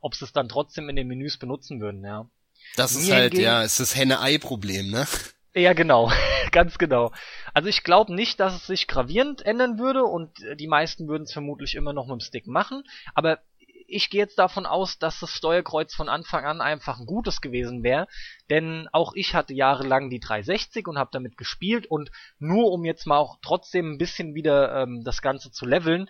ob 0.00 0.14
sie 0.14 0.24
es 0.24 0.32
dann 0.32 0.48
trotzdem 0.48 0.88
in 0.88 0.96
den 0.96 1.08
Menüs 1.08 1.36
benutzen 1.38 1.80
würden, 1.80 2.02
ja. 2.04 2.28
Das 2.76 2.92
ist 2.92 3.06
Mir 3.08 3.14
halt, 3.14 3.32
hingegen- 3.32 3.44
ja, 3.44 3.62
es 3.62 3.72
ist 3.78 3.90
das 3.92 3.96
Henne-Ei-Problem, 3.96 4.90
ne? 4.90 5.06
Ja, 5.54 5.72
genau, 5.72 6.10
ganz 6.52 6.78
genau. 6.78 7.12
Also 7.52 7.68
ich 7.68 7.84
glaube 7.84 8.14
nicht, 8.14 8.40
dass 8.40 8.54
es 8.54 8.66
sich 8.66 8.88
gravierend 8.88 9.44
ändern 9.46 9.78
würde 9.78 10.04
und 10.04 10.42
äh, 10.42 10.56
die 10.56 10.66
meisten 10.66 11.06
würden 11.08 11.24
es 11.24 11.32
vermutlich 11.32 11.76
immer 11.76 11.92
noch 11.92 12.06
mit 12.06 12.14
dem 12.14 12.20
Stick 12.20 12.46
machen, 12.46 12.82
aber 13.14 13.38
ich 13.86 14.10
gehe 14.10 14.20
jetzt 14.20 14.38
davon 14.38 14.66
aus, 14.66 14.98
dass 14.98 15.20
das 15.20 15.30
Steuerkreuz 15.30 15.94
von 15.94 16.08
Anfang 16.08 16.44
an 16.44 16.60
einfach 16.60 16.98
ein 16.98 17.06
gutes 17.06 17.40
gewesen 17.40 17.82
wäre, 17.82 18.08
denn 18.50 18.88
auch 18.92 19.12
ich 19.14 19.34
hatte 19.34 19.54
jahrelang 19.54 20.10
die 20.10 20.20
360 20.20 20.88
und 20.88 20.98
habe 20.98 21.10
damit 21.12 21.36
gespielt. 21.36 21.86
Und 21.86 22.10
nur 22.38 22.72
um 22.72 22.84
jetzt 22.84 23.06
mal 23.06 23.18
auch 23.18 23.36
trotzdem 23.42 23.92
ein 23.92 23.98
bisschen 23.98 24.34
wieder 24.34 24.82
ähm, 24.82 25.04
das 25.04 25.22
Ganze 25.22 25.52
zu 25.52 25.66
leveln, 25.66 26.08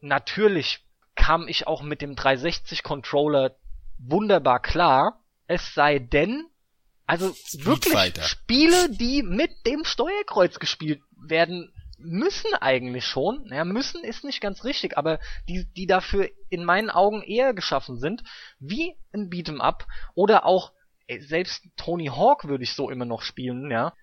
natürlich 0.00 0.84
kam 1.14 1.48
ich 1.48 1.66
auch 1.66 1.82
mit 1.82 2.02
dem 2.02 2.16
360 2.16 2.82
Controller 2.82 3.56
wunderbar 3.98 4.60
klar, 4.60 5.22
es 5.46 5.74
sei 5.74 5.98
denn, 5.98 6.46
also 7.06 7.34
wirklich 7.64 7.92
Fighter. 7.92 8.22
Spiele, 8.22 8.90
die 8.90 9.22
mit 9.22 9.50
dem 9.66 9.84
Steuerkreuz 9.84 10.58
gespielt 10.58 11.00
werden, 11.16 11.72
müssen 11.98 12.52
eigentlich 12.54 13.06
schon, 13.06 13.46
ja, 13.50 13.64
müssen 13.64 14.04
ist 14.04 14.24
nicht 14.24 14.40
ganz 14.40 14.64
richtig, 14.64 14.98
aber 14.98 15.18
die, 15.48 15.66
die 15.76 15.86
dafür 15.86 16.28
in 16.50 16.64
meinen 16.64 16.90
Augen 16.90 17.22
eher 17.22 17.54
geschaffen 17.54 17.98
sind, 17.98 18.22
wie 18.58 18.96
ein 19.12 19.30
Beat'em 19.30 19.60
Up 19.60 19.86
oder 20.14 20.44
auch, 20.44 20.72
ey, 21.06 21.20
selbst 21.20 21.64
Tony 21.76 22.06
Hawk 22.06 22.48
würde 22.48 22.64
ich 22.64 22.74
so 22.74 22.90
immer 22.90 23.06
noch 23.06 23.22
spielen, 23.22 23.70
ja. 23.70 23.94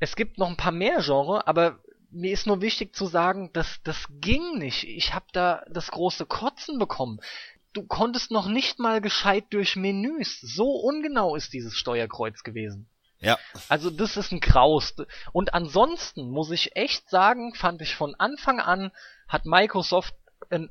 Es 0.00 0.16
gibt 0.16 0.38
noch 0.38 0.48
ein 0.48 0.56
paar 0.56 0.72
mehr 0.72 1.00
Genre, 1.02 1.46
aber 1.46 1.80
mir 2.10 2.32
ist 2.32 2.46
nur 2.46 2.60
wichtig 2.60 2.94
zu 2.94 3.06
sagen, 3.06 3.52
dass 3.52 3.80
das 3.82 4.06
ging 4.08 4.58
nicht. 4.58 4.84
Ich 4.84 5.12
habe 5.14 5.26
da 5.32 5.64
das 5.68 5.90
große 5.90 6.26
Kotzen 6.26 6.78
bekommen. 6.78 7.18
Du 7.74 7.82
konntest 7.82 8.30
noch 8.30 8.46
nicht 8.46 8.78
mal 8.78 9.00
gescheit 9.00 9.44
durch 9.50 9.76
Menüs. 9.76 10.40
So 10.40 10.70
ungenau 10.70 11.36
ist 11.36 11.52
dieses 11.52 11.76
Steuerkreuz 11.76 12.42
gewesen. 12.42 12.88
Ja. 13.18 13.38
Also 13.68 13.90
das 13.90 14.16
ist 14.16 14.32
ein 14.32 14.40
Kraus. 14.40 14.94
Und 15.32 15.54
ansonsten 15.54 16.30
muss 16.30 16.50
ich 16.50 16.76
echt 16.76 17.10
sagen, 17.10 17.54
fand 17.54 17.82
ich 17.82 17.94
von 17.94 18.14
Anfang 18.14 18.60
an, 18.60 18.90
hat 19.28 19.44
Microsoft 19.44 20.14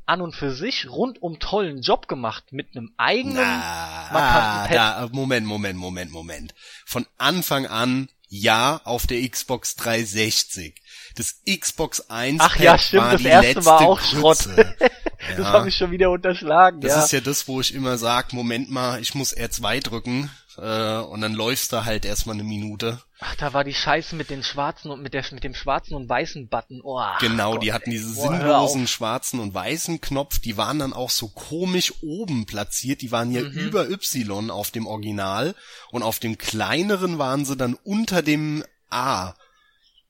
an 0.05 0.21
und 0.21 0.35
für 0.35 0.51
sich 0.51 0.89
rundum 0.89 1.39
tollen 1.39 1.81
Job 1.81 2.07
gemacht 2.07 2.51
mit 2.51 2.75
einem 2.75 2.93
eigenen 2.97 3.35
Na, 3.35 4.65
ah, 4.65 4.67
da, 4.67 5.09
Moment, 5.11 5.47
Moment, 5.47 5.77
Moment, 5.77 6.11
Moment. 6.11 6.53
Von 6.85 7.05
Anfang 7.17 7.65
an 7.65 8.07
ja 8.33 8.81
auf 8.83 9.05
der 9.05 9.27
Xbox 9.29 9.75
360. 9.75 10.75
Das 11.15 11.35
Xbox 11.47 12.09
1 12.09 12.41
Ach 12.41 12.57
ja, 12.57 12.77
stimmt, 12.79 13.03
war 13.03 13.11
das 13.11 13.21
die 13.21 13.27
erste 13.27 13.47
letzte 13.47 13.65
war 13.65 13.81
auch 13.81 14.01
Grütze. 14.01 14.75
Das 15.25 15.37
Ja. 15.37 15.53
habe 15.53 15.69
ich 15.69 15.75
schon 15.77 15.91
wieder 15.91 16.09
unterschlagen. 16.11 16.81
Das 16.81 16.91
ja. 16.91 17.03
ist 17.05 17.11
ja 17.13 17.21
das, 17.21 17.47
wo 17.47 17.61
ich 17.61 17.73
immer 17.73 17.97
sag, 17.97 18.33
Moment 18.33 18.69
mal, 18.69 18.99
ich 18.99 19.15
muss 19.15 19.33
R2 19.33 19.81
drücken 19.81 20.29
äh, 20.57 20.97
und 20.99 21.21
dann 21.21 21.33
läufst 21.33 21.71
du 21.73 21.85
halt 21.85 22.05
erstmal 22.05 22.35
eine 22.35 22.43
Minute. 22.43 23.01
Ach, 23.19 23.35
da 23.35 23.53
war 23.53 23.63
die 23.63 23.73
Scheiße 23.73 24.15
mit 24.15 24.29
den 24.29 24.43
schwarzen 24.43 24.91
und 24.91 25.01
mit 25.01 25.13
der 25.13 25.23
mit 25.31 25.43
dem 25.43 25.55
schwarzen 25.55 25.95
und 25.95 26.09
weißen 26.09 26.47
Button. 26.49 26.81
Oh, 26.83 27.01
Genau, 27.19 27.53
Gott, 27.53 27.63
die 27.63 27.73
hatten 27.73 27.91
ey. 27.91 27.97
diese 27.97 28.15
hör 28.15 28.29
sinnlosen 28.37 28.83
auf. 28.83 28.89
schwarzen 28.89 29.39
und 29.39 29.53
weißen 29.53 30.01
Knopf, 30.01 30.39
die 30.39 30.57
waren 30.57 30.79
dann 30.79 30.93
auch 30.93 31.09
so 31.09 31.29
komisch 31.29 31.93
oben 32.01 32.45
platziert, 32.45 33.01
die 33.01 33.11
waren 33.11 33.31
ja 33.31 33.41
Mhm. 33.41 33.51
über 33.51 33.89
Y 33.89 34.49
auf 34.51 34.71
dem 34.71 34.87
Original 34.87 35.55
und 35.91 36.03
auf 36.03 36.19
dem 36.19 36.37
kleineren 36.37 37.17
waren 37.17 37.45
sie 37.45 37.55
dann 37.57 37.75
unter 37.83 38.21
dem 38.21 38.63
A. 38.89 39.33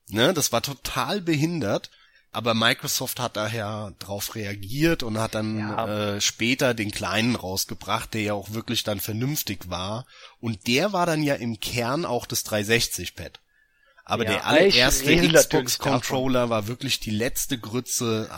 Ne, 0.08 0.34
das 0.34 0.52
war 0.52 0.60
total 0.62 1.20
behindert. 1.20 1.90
Aber 2.34 2.52
Microsoft 2.54 3.20
hat 3.20 3.36
daher 3.36 3.92
drauf 4.00 4.34
reagiert 4.34 5.04
und 5.04 5.18
hat 5.18 5.36
dann 5.36 5.58
Ja. 5.58 6.14
äh, 6.14 6.20
später 6.20 6.74
den 6.74 6.90
kleinen 6.90 7.36
rausgebracht, 7.36 8.12
der 8.12 8.22
ja 8.22 8.34
auch 8.34 8.50
wirklich 8.50 8.82
dann 8.82 8.98
vernünftig 8.98 9.70
war. 9.70 10.04
Und 10.40 10.66
der 10.66 10.92
war 10.92 11.06
dann 11.06 11.22
ja 11.22 11.36
im 11.36 11.60
Kern 11.60 12.04
auch 12.04 12.26
das 12.26 12.44
360-Pad. 12.44 13.40
Aber 14.04 14.24
Ja, 14.24 14.32
der 14.32 14.46
allererste 14.46 15.16
Xbox-Controller 15.16 16.50
war 16.50 16.66
wirklich 16.66 17.00
die 17.00 17.10
letzte 17.12 17.56
Grütze. 17.58 18.28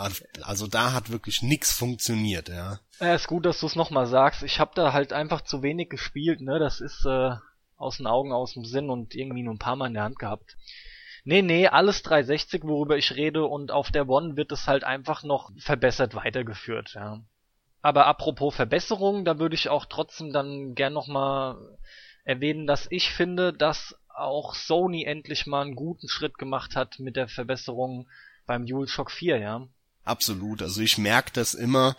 Also 0.42 0.66
da 0.66 0.92
hat 0.92 1.10
wirklich 1.10 1.42
nix 1.42 1.72
funktioniert, 1.72 2.48
ja. 2.48 2.78
Ja, 3.00 3.14
ist 3.14 3.26
gut, 3.26 3.46
dass 3.46 3.60
du 3.60 3.66
es 3.66 3.76
nochmal 3.76 4.06
sagst. 4.06 4.42
Ich 4.42 4.60
habe 4.60 4.72
da 4.74 4.92
halt 4.92 5.12
einfach 5.12 5.40
zu 5.40 5.62
wenig 5.62 5.88
gespielt, 5.88 6.40
ne? 6.40 6.58
Das 6.58 6.80
ist 6.80 7.04
äh, 7.06 7.30
aus 7.76 7.96
den 7.96 8.06
Augen, 8.06 8.32
aus 8.32 8.52
dem 8.54 8.64
Sinn 8.64 8.90
und 8.90 9.14
irgendwie 9.14 9.42
nur 9.42 9.54
ein 9.54 9.58
paar 9.58 9.76
Mal 9.76 9.88
in 9.88 9.94
der 9.94 10.04
Hand 10.04 10.18
gehabt. 10.18 10.56
Nee, 11.28 11.42
nee, 11.42 11.66
alles 11.66 12.04
360, 12.04 12.62
worüber 12.62 12.96
ich 12.96 13.16
rede, 13.16 13.46
und 13.46 13.72
auf 13.72 13.90
der 13.90 14.08
One 14.08 14.36
wird 14.36 14.52
es 14.52 14.68
halt 14.68 14.84
einfach 14.84 15.24
noch 15.24 15.50
verbessert 15.58 16.14
weitergeführt, 16.14 16.92
ja. 16.94 17.20
Aber 17.82 18.06
apropos 18.06 18.54
Verbesserung, 18.54 19.24
da 19.24 19.40
würde 19.40 19.56
ich 19.56 19.68
auch 19.68 19.86
trotzdem 19.86 20.32
dann 20.32 20.76
gern 20.76 20.92
nochmal 20.92 21.56
erwähnen, 22.22 22.68
dass 22.68 22.86
ich 22.90 23.10
finde, 23.10 23.52
dass 23.52 23.96
auch 24.08 24.54
Sony 24.54 25.02
endlich 25.02 25.46
mal 25.46 25.62
einen 25.62 25.74
guten 25.74 26.08
Schritt 26.08 26.38
gemacht 26.38 26.76
hat 26.76 27.00
mit 27.00 27.16
der 27.16 27.26
Verbesserung 27.26 28.08
beim 28.46 28.64
DualShock 28.64 29.10
4, 29.10 29.38
ja. 29.38 29.66
Absolut. 30.04 30.62
Also 30.62 30.80
ich 30.80 30.96
merke 30.96 31.32
das 31.34 31.54
immer, 31.54 31.96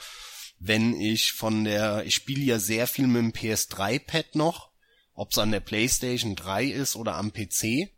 wenn 0.57 0.93
ich 1.01 1.33
von 1.33 1.65
der, 1.65 2.05
ich 2.05 2.15
spiele 2.15 2.43
ja 2.43 2.59
sehr 2.59 2.87
viel 2.87 3.07
mit 3.07 3.21
dem 3.21 3.33
PS3-Pad 3.33 4.35
noch, 4.35 4.69
ob 5.13 5.31
es 5.31 5.37
an 5.37 5.51
der 5.51 5.59
PlayStation 5.59 6.37
3 6.37 6.63
ist 6.63 6.95
oder 6.95 7.15
am 7.15 7.33
PC, 7.33 7.89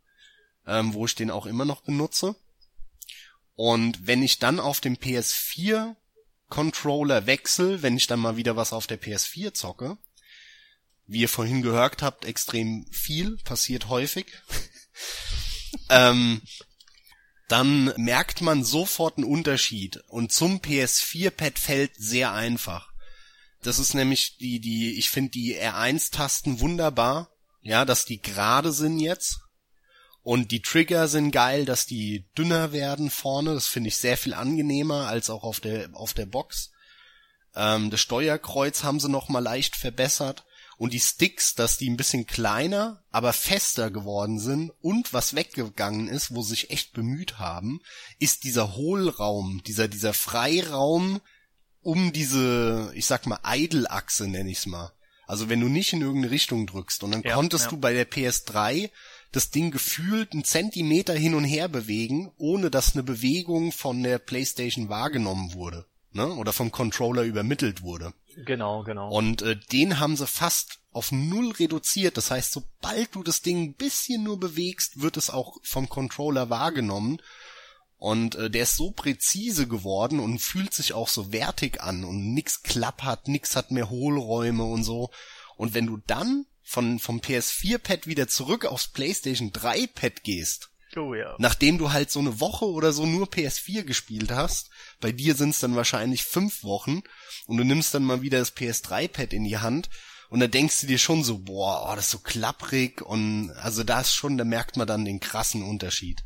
ähm, 0.69 0.93
wo 0.93 1.05
ich 1.05 1.15
den 1.15 1.31
auch 1.31 1.45
immer 1.45 1.65
noch 1.65 1.81
benutze. 1.81 2.35
Und 3.55 4.07
wenn 4.07 4.23
ich 4.23 4.39
dann 4.39 4.59
auf 4.59 4.79
dem 4.79 4.95
PS4 4.95 5.95
Controller 6.47 7.25
wechsel, 7.25 7.81
wenn 7.81 7.97
ich 7.97 8.07
dann 8.07 8.19
mal 8.19 8.37
wieder 8.37 8.55
was 8.55 8.71
auf 8.71 8.87
der 8.87 9.01
PS4 9.01 9.53
zocke, 9.53 9.97
wie 11.07 11.21
ihr 11.21 11.29
vorhin 11.29 11.61
gehört 11.61 12.01
habt, 12.01 12.23
extrem 12.23 12.85
viel, 12.91 13.37
passiert 13.37 13.89
häufig. 13.89 14.27
ähm, 15.89 16.41
dann 17.47 17.91
merkt 17.97 18.41
man 18.41 18.63
sofort 18.63 19.17
einen 19.17 19.25
Unterschied. 19.25 19.97
Und 20.07 20.31
zum 20.31 20.59
PS4-Pad 20.59 21.57
fällt 21.57 21.95
sehr 21.97 22.31
einfach. 22.31 22.93
Das 23.63 23.79
ist 23.79 23.95
nämlich 23.95 24.37
die, 24.37 24.59
die, 24.59 24.97
ich 24.97 25.09
finde 25.09 25.31
die 25.31 25.57
R1-Tasten 25.57 26.59
wunderbar. 26.59 27.31
ja, 27.61 27.85
dass 27.85 28.05
die 28.05 28.21
gerade 28.21 28.71
sind 28.71 28.99
jetzt. 28.99 29.39
Und 30.30 30.51
die 30.51 30.61
Trigger 30.61 31.07
sind 31.07 31.31
geil, 31.31 31.65
dass 31.65 31.88
die 31.88 32.23
dünner 32.38 32.72
werden 32.72 33.10
vorne. 33.10 33.56
Das 33.56 33.65
finde 33.65 33.88
ich 33.88 33.97
sehr 33.97 34.15
viel 34.15 34.35
angenehmer 34.35 35.07
als 35.07 35.31
auch 35.31 35.41
auf 35.41 35.60
der, 35.60 35.89
auf 35.93 36.14
der 36.14 36.27
Box. 36.27 36.69
Ähm, 37.56 37.89
das 37.89 38.01
Steuerkreuz 38.01 38.84
haben 38.84 38.99
sie 38.99 39.10
noch 39.10 39.27
mal 39.30 39.39
leicht 39.39 39.76
verbessert. 39.76 40.45
Und 40.77 40.93
die 40.93 40.99
Sticks, 40.99 41.56
dass 41.56 41.80
die 41.80 41.89
ein 41.89 41.97
bisschen 41.97 42.27
kleiner, 42.27 43.03
aber 43.10 43.34
fester 43.34 43.89
geworden 43.89 44.39
sind. 44.39 44.72
Und 44.81 45.14
was 45.14 45.34
weggegangen 45.34 46.07
ist, 46.07 46.35
wo 46.35 46.43
sie 46.43 46.49
sich 46.49 46.69
echt 46.69 46.93
bemüht 46.93 47.39
haben, 47.39 47.81
ist 48.19 48.43
dieser 48.43 48.76
Hohlraum, 48.76 49.64
dieser, 49.65 49.88
dieser 49.88 50.14
Freiraum 50.14 51.22
um 51.81 52.14
diese, 52.14 52.91
ich 52.93 53.07
sag 53.07 53.26
mal, 53.26 53.39
Idle-Achse 53.43 54.27
nenne 54.27 54.51
ich's 54.51 54.68
mal. 54.68 54.91
Also 55.26 55.47
wenn 55.47 55.60
du 55.60 55.69
nicht 55.69 55.93
in 55.93 56.01
irgendeine 56.01 56.31
Richtung 56.31 56.65
drückst. 56.65 57.03
Und 57.03 57.11
dann 57.11 57.22
Ja, 57.23 57.35
konntest 57.35 57.65
ja. 57.65 57.69
du 57.69 57.77
bei 57.77 57.93
der 57.93 58.10
PS3 58.10 58.89
das 59.31 59.51
Ding 59.51 59.72
gefühlt 59.72 60.34
einen 60.34 60.43
Zentimeter 60.43 61.14
hin 61.14 61.35
und 61.35 61.43
her 61.43 61.68
bewegen, 61.68 62.31
ohne 62.38 62.72
dass 62.72 62.93
eine 62.93 63.03
Bewegung 63.03 63.72
von 63.72 64.01
der 64.01 64.18
PlayStation 64.18 64.89
wahrgenommen 64.89 65.53
wurde. 65.53 65.85
Ne? 66.11 66.34
Oder 66.34 66.53
vom 66.53 66.72
Controller 66.72 67.23
übermittelt 67.23 67.84
wurde. 67.84 68.14
Genau, 68.45 68.84
genau. 68.84 69.11
Und 69.11 69.41
äh, 69.41 69.57
den 69.72 69.99
haben 69.99 70.15
sie 70.15 70.26
fast 70.26 70.80
auf 70.91 71.11
null 71.11 71.51
reduziert. 71.51 72.18
Das 72.18 72.31
heißt, 72.31 72.51
sobald 72.51 73.14
du 73.14 73.22
das 73.22 73.41
Ding 73.41 73.64
ein 73.64 73.73
bisschen 73.76 74.23
nur 74.23 74.39
bewegst, 74.39 75.01
wird 75.01 75.18
es 75.18 75.30
auch 75.30 75.57
vom 75.64 75.88
Controller 75.88 76.49
wahrgenommen. 76.49 77.22
Und 77.97 78.35
äh, 78.35 78.49
der 78.49 78.64
ist 78.64 78.77
so 78.77 78.91
präzise 78.91 79.68
geworden 79.68 80.19
und 80.19 80.39
fühlt 80.39 80.73
sich 80.73 80.93
auch 80.93 81.10
so 81.10 81.31
wertig 81.31 81.81
an 81.81 82.06
und 82.06 82.34
nix 82.34 82.64
klappert, 82.64 83.27
nix 83.27 83.56
hat 83.56 83.72
mehr 83.72 83.89
Hohlräume 83.89 84.64
und 84.64 84.84
so. 84.84 85.11
Und 85.57 85.73
wenn 85.73 85.85
du 85.85 85.97
dann 86.07 86.45
von 86.69 86.99
vom 86.99 87.19
PS4-Pad 87.19 88.05
wieder 88.05 88.27
zurück 88.27 88.65
aufs 88.65 88.89
PlayStation 88.89 89.51
3-Pad 89.51 90.23
gehst, 90.23 90.69
oh 90.95 91.15
ja. 91.15 91.35
nachdem 91.39 91.79
du 91.79 91.91
halt 91.91 92.11
so 92.11 92.19
eine 92.19 92.39
Woche 92.39 92.65
oder 92.65 92.91
so 92.91 93.07
nur 93.07 93.25
PS4 93.25 93.81
gespielt 93.81 94.31
hast, 94.31 94.69
bei 95.01 95.11
dir 95.11 95.33
sind 95.33 95.49
es 95.49 95.59
dann 95.59 95.75
wahrscheinlich 95.75 96.23
fünf 96.23 96.63
Wochen 96.63 97.01
und 97.47 97.57
du 97.57 97.63
nimmst 97.63 97.95
dann 97.95 98.03
mal 98.03 98.21
wieder 98.21 98.37
das 98.37 98.55
PS3-Pad 98.55 99.33
in 99.33 99.45
die 99.45 99.57
Hand 99.57 99.89
und 100.29 100.41
da 100.41 100.47
denkst 100.47 100.81
du 100.81 100.87
dir 100.87 100.99
schon 100.99 101.23
so, 101.23 101.39
boah, 101.39 101.89
oh, 101.89 101.95
das 101.95 102.05
ist 102.05 102.11
so 102.11 102.19
klapprig 102.19 103.01
und 103.01 103.49
also 103.63 103.83
da 103.83 104.01
ist 104.01 104.13
schon, 104.13 104.37
da 104.37 104.43
merkt 104.43 104.77
man 104.77 104.85
dann 104.85 105.05
den 105.05 105.19
krassen 105.19 105.63
Unterschied. 105.63 106.21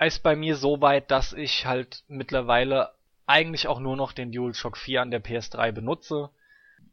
ist 0.00 0.24
bei 0.24 0.34
mir 0.34 0.56
so 0.56 0.80
weit, 0.80 1.12
dass 1.12 1.32
ich 1.32 1.64
halt 1.64 2.02
mittlerweile 2.08 2.90
eigentlich 3.26 3.68
auch 3.68 3.78
nur 3.78 3.96
noch 3.96 4.10
den 4.10 4.32
DualShock 4.32 4.76
4 4.76 5.02
an 5.02 5.12
der 5.12 5.22
PS3 5.22 5.70
benutze. 5.70 6.30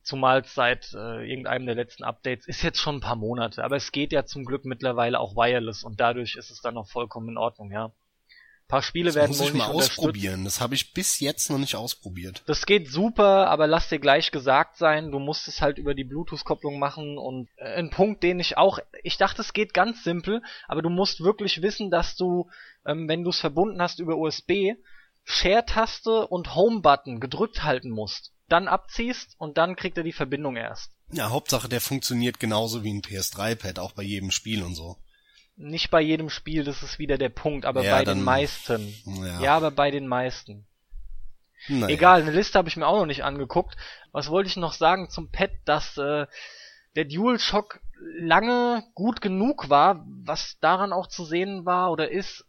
Zumal 0.07 0.45
seit 0.45 0.93
äh, 0.93 1.29
irgendeinem 1.29 1.65
der 1.65 1.75
letzten 1.75 2.05
Updates 2.05 2.47
ist 2.47 2.63
jetzt 2.63 2.79
schon 2.79 2.95
ein 2.95 3.01
paar 3.01 3.17
Monate, 3.17 3.61
aber 3.61 3.75
es 3.75 3.91
geht 3.91 4.13
ja 4.13 4.23
zum 4.23 4.45
Glück 4.45 4.63
mittlerweile 4.63 5.19
auch 5.19 5.35
wireless 5.35 5.83
und 5.83 5.99
dadurch 5.99 6.37
ist 6.37 6.49
es 6.49 6.61
dann 6.61 6.75
noch 6.75 6.87
vollkommen 6.87 7.27
in 7.27 7.37
Ordnung, 7.37 7.73
ja. 7.73 7.87
Ein 7.87 8.69
paar 8.69 8.83
Spiele 8.83 9.07
Das 9.07 9.15
werden 9.15 9.27
muss 9.31 9.41
wohl 9.41 9.47
ich 9.47 9.53
mal 9.55 9.65
ausprobieren. 9.67 10.45
Das 10.45 10.61
habe 10.61 10.75
ich 10.75 10.93
bis 10.93 11.19
jetzt 11.19 11.49
noch 11.49 11.57
nicht 11.57 11.75
ausprobiert. 11.75 12.41
Das 12.45 12.65
geht 12.65 12.89
super, 12.89 13.49
aber 13.49 13.67
lass 13.67 13.89
dir 13.89 13.99
gleich 13.99 14.31
gesagt 14.31 14.77
sein, 14.77 15.11
du 15.11 15.19
musst 15.19 15.49
es 15.49 15.59
halt 15.61 15.77
über 15.77 15.93
die 15.93 16.05
Bluetooth-Kopplung 16.05 16.79
machen 16.79 17.17
und 17.17 17.49
äh, 17.57 17.75
ein 17.75 17.89
Punkt, 17.89 18.23
den 18.23 18.39
ich 18.39 18.57
auch, 18.57 18.79
ich 19.03 19.17
dachte, 19.17 19.41
es 19.41 19.51
geht 19.51 19.73
ganz 19.73 20.05
simpel, 20.05 20.41
aber 20.69 20.81
du 20.81 20.89
musst 20.89 21.19
wirklich 21.19 21.61
wissen, 21.61 21.91
dass 21.91 22.15
du, 22.15 22.49
ähm, 22.85 23.09
wenn 23.09 23.25
du 23.25 23.31
es 23.31 23.41
verbunden 23.41 23.81
hast 23.81 23.99
über 23.99 24.15
USB, 24.15 24.71
Share-Taste 25.25 26.27
und 26.27 26.55
Home-Button 26.55 27.19
gedrückt 27.19 27.63
halten 27.63 27.89
musst. 27.89 28.31
Dann 28.49 28.67
abziehst 28.67 29.35
und 29.37 29.57
dann 29.57 29.75
kriegt 29.75 29.97
er 29.97 30.03
die 30.03 30.13
Verbindung 30.13 30.55
erst. 30.55 30.91
Ja, 31.11 31.29
Hauptsache 31.29 31.69
der 31.69 31.81
funktioniert 31.81 32.39
genauso 32.39 32.83
wie 32.83 32.93
ein 32.93 33.01
PS3-Pad, 33.01 33.79
auch 33.79 33.91
bei 33.93 34.03
jedem 34.03 34.31
Spiel 34.31 34.63
und 34.63 34.75
so. 34.75 34.97
Nicht 35.55 35.89
bei 35.89 36.01
jedem 36.01 36.29
Spiel, 36.29 36.63
das 36.63 36.83
ist 36.83 36.99
wieder 36.99 37.17
der 37.17 37.29
Punkt, 37.29 37.65
aber 37.65 37.83
Ja, 37.83 37.97
bei 37.97 38.03
dann- 38.03 38.19
den 38.19 38.23
meisten. 38.25 38.93
Ja. 39.05 39.41
Ja, 39.41 39.55
aber 39.57 39.71
bei 39.71 39.89
den 39.91 40.07
meisten. 40.07 40.65
Naja. 41.67 41.87
Egal, 41.93 42.21
eine 42.21 42.31
Liste 42.31 42.57
habe 42.59 42.69
ich 42.69 42.77
mir 42.77 42.85
auch 42.87 42.99
noch 42.99 43.05
nicht 43.07 43.23
angeguckt. 43.23 43.75
Was 44.11 44.29
wollte 44.29 44.49
ich 44.49 44.55
noch 44.57 44.73
sagen 44.73 45.09
zum 45.09 45.31
Pad, 45.31 45.51
dass 45.65 45.97
äh, 45.97 46.27
der 46.95 47.05
DualShock 47.05 47.79
lange 48.19 48.83
gut 48.93 49.21
genug 49.21 49.69
war, 49.69 50.05
was 50.23 50.57
daran 50.61 50.93
auch 50.93 51.07
zu 51.07 51.25
sehen 51.25 51.65
war 51.65 51.91
oder 51.91 52.11
ist, 52.11 52.45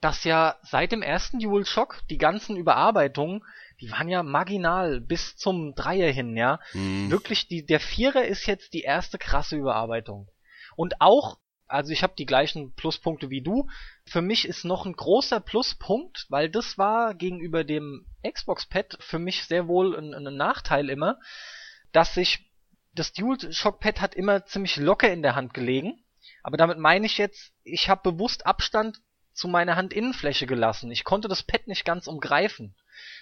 dass 0.00 0.24
ja 0.24 0.56
seit 0.62 0.92
dem 0.92 1.02
ersten 1.02 1.40
DualShock 1.40 2.02
die 2.08 2.18
ganzen 2.18 2.56
Überarbeitungen, 2.56 3.44
die 3.82 3.90
waren 3.90 4.08
ja 4.08 4.22
marginal 4.22 5.00
bis 5.00 5.36
zum 5.36 5.74
Dreier 5.74 6.12
hin, 6.12 6.36
ja. 6.36 6.60
Hm. 6.70 7.10
Wirklich, 7.10 7.48
die, 7.48 7.66
der 7.66 7.80
Vierer 7.80 8.24
ist 8.24 8.46
jetzt 8.46 8.72
die 8.74 8.82
erste 8.82 9.18
krasse 9.18 9.56
Überarbeitung. 9.56 10.28
Und 10.76 11.00
auch, 11.00 11.38
also 11.66 11.92
ich 11.92 12.04
habe 12.04 12.14
die 12.16 12.24
gleichen 12.24 12.74
Pluspunkte 12.74 13.28
wie 13.28 13.42
du. 13.42 13.68
Für 14.06 14.22
mich 14.22 14.46
ist 14.46 14.64
noch 14.64 14.86
ein 14.86 14.92
großer 14.92 15.40
Pluspunkt, 15.40 16.26
weil 16.28 16.48
das 16.48 16.78
war 16.78 17.14
gegenüber 17.14 17.64
dem 17.64 18.06
Xbox-Pad 18.22 18.98
für 19.00 19.18
mich 19.18 19.44
sehr 19.46 19.66
wohl 19.66 19.96
ein, 19.96 20.14
ein 20.14 20.36
Nachteil 20.36 20.88
immer, 20.88 21.18
dass 21.90 22.14
sich 22.14 22.52
das 22.94 23.12
DualShock-Pad 23.12 24.00
hat 24.00 24.14
immer 24.14 24.46
ziemlich 24.46 24.76
locker 24.76 25.12
in 25.12 25.22
der 25.22 25.34
Hand 25.34 25.54
gelegen. 25.54 26.04
Aber 26.44 26.56
damit 26.56 26.78
meine 26.78 27.06
ich 27.06 27.18
jetzt, 27.18 27.52
ich 27.64 27.88
habe 27.88 28.12
bewusst 28.12 28.46
Abstand 28.46 29.00
zu 29.32 29.48
meiner 29.48 29.74
Handinnenfläche 29.74 30.46
gelassen. 30.46 30.92
Ich 30.92 31.02
konnte 31.02 31.26
das 31.26 31.42
Pad 31.42 31.66
nicht 31.66 31.84
ganz 31.84 32.06
umgreifen. 32.06 32.76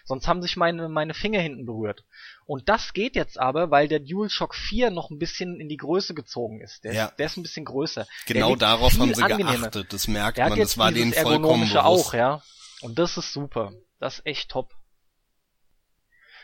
Sonst 0.05 0.27
haben 0.29 0.43
sich 0.43 0.57
meine, 0.57 0.89
meine 0.89 1.15
Finger 1.15 1.41
hinten 1.41 1.67
berührt. 1.67 2.05
Und 2.47 2.69
das 2.69 2.93
geht 2.93 3.17
jetzt 3.17 3.39
aber, 3.39 3.71
weil 3.71 3.89
der 3.89 4.01
DualShock 4.01 4.55
4 4.55 4.91
noch 4.91 5.11
ein 5.11 5.19
bisschen 5.19 5.61
in 5.61 5.69
die 5.69 5.77
Größe 5.77 6.15
gezogen 6.15 6.61
ist. 6.61 6.85
Der, 6.85 6.93
Ja. 6.95 7.05
ist, 7.07 7.17
der 7.19 7.27
ist 7.27 7.37
ein 7.37 7.43
bisschen 7.43 7.65
größer. 7.65 8.07
Genau 8.27 8.57
darauf 8.57 8.99
haben 8.99 9.15
sie 9.15 9.23
angenehmer. 9.23 9.59
geachtet. 9.71 9.93
Das 9.93 10.09
merkt 10.09 10.39
Der 10.39 10.49
man. 10.49 10.59
Das 10.59 10.79
war 10.79 10.91
denen 10.93 11.13
vollkommen 11.13 11.69
bewusst. 11.69 11.77
auch, 11.77 12.15
ja. 12.15 12.43
Und 12.83 12.99
das 12.99 13.17
ist 13.17 13.33
super. 13.33 13.73
Das 13.99 14.19
ist 14.21 14.27
echt 14.27 14.51
top. 14.51 14.73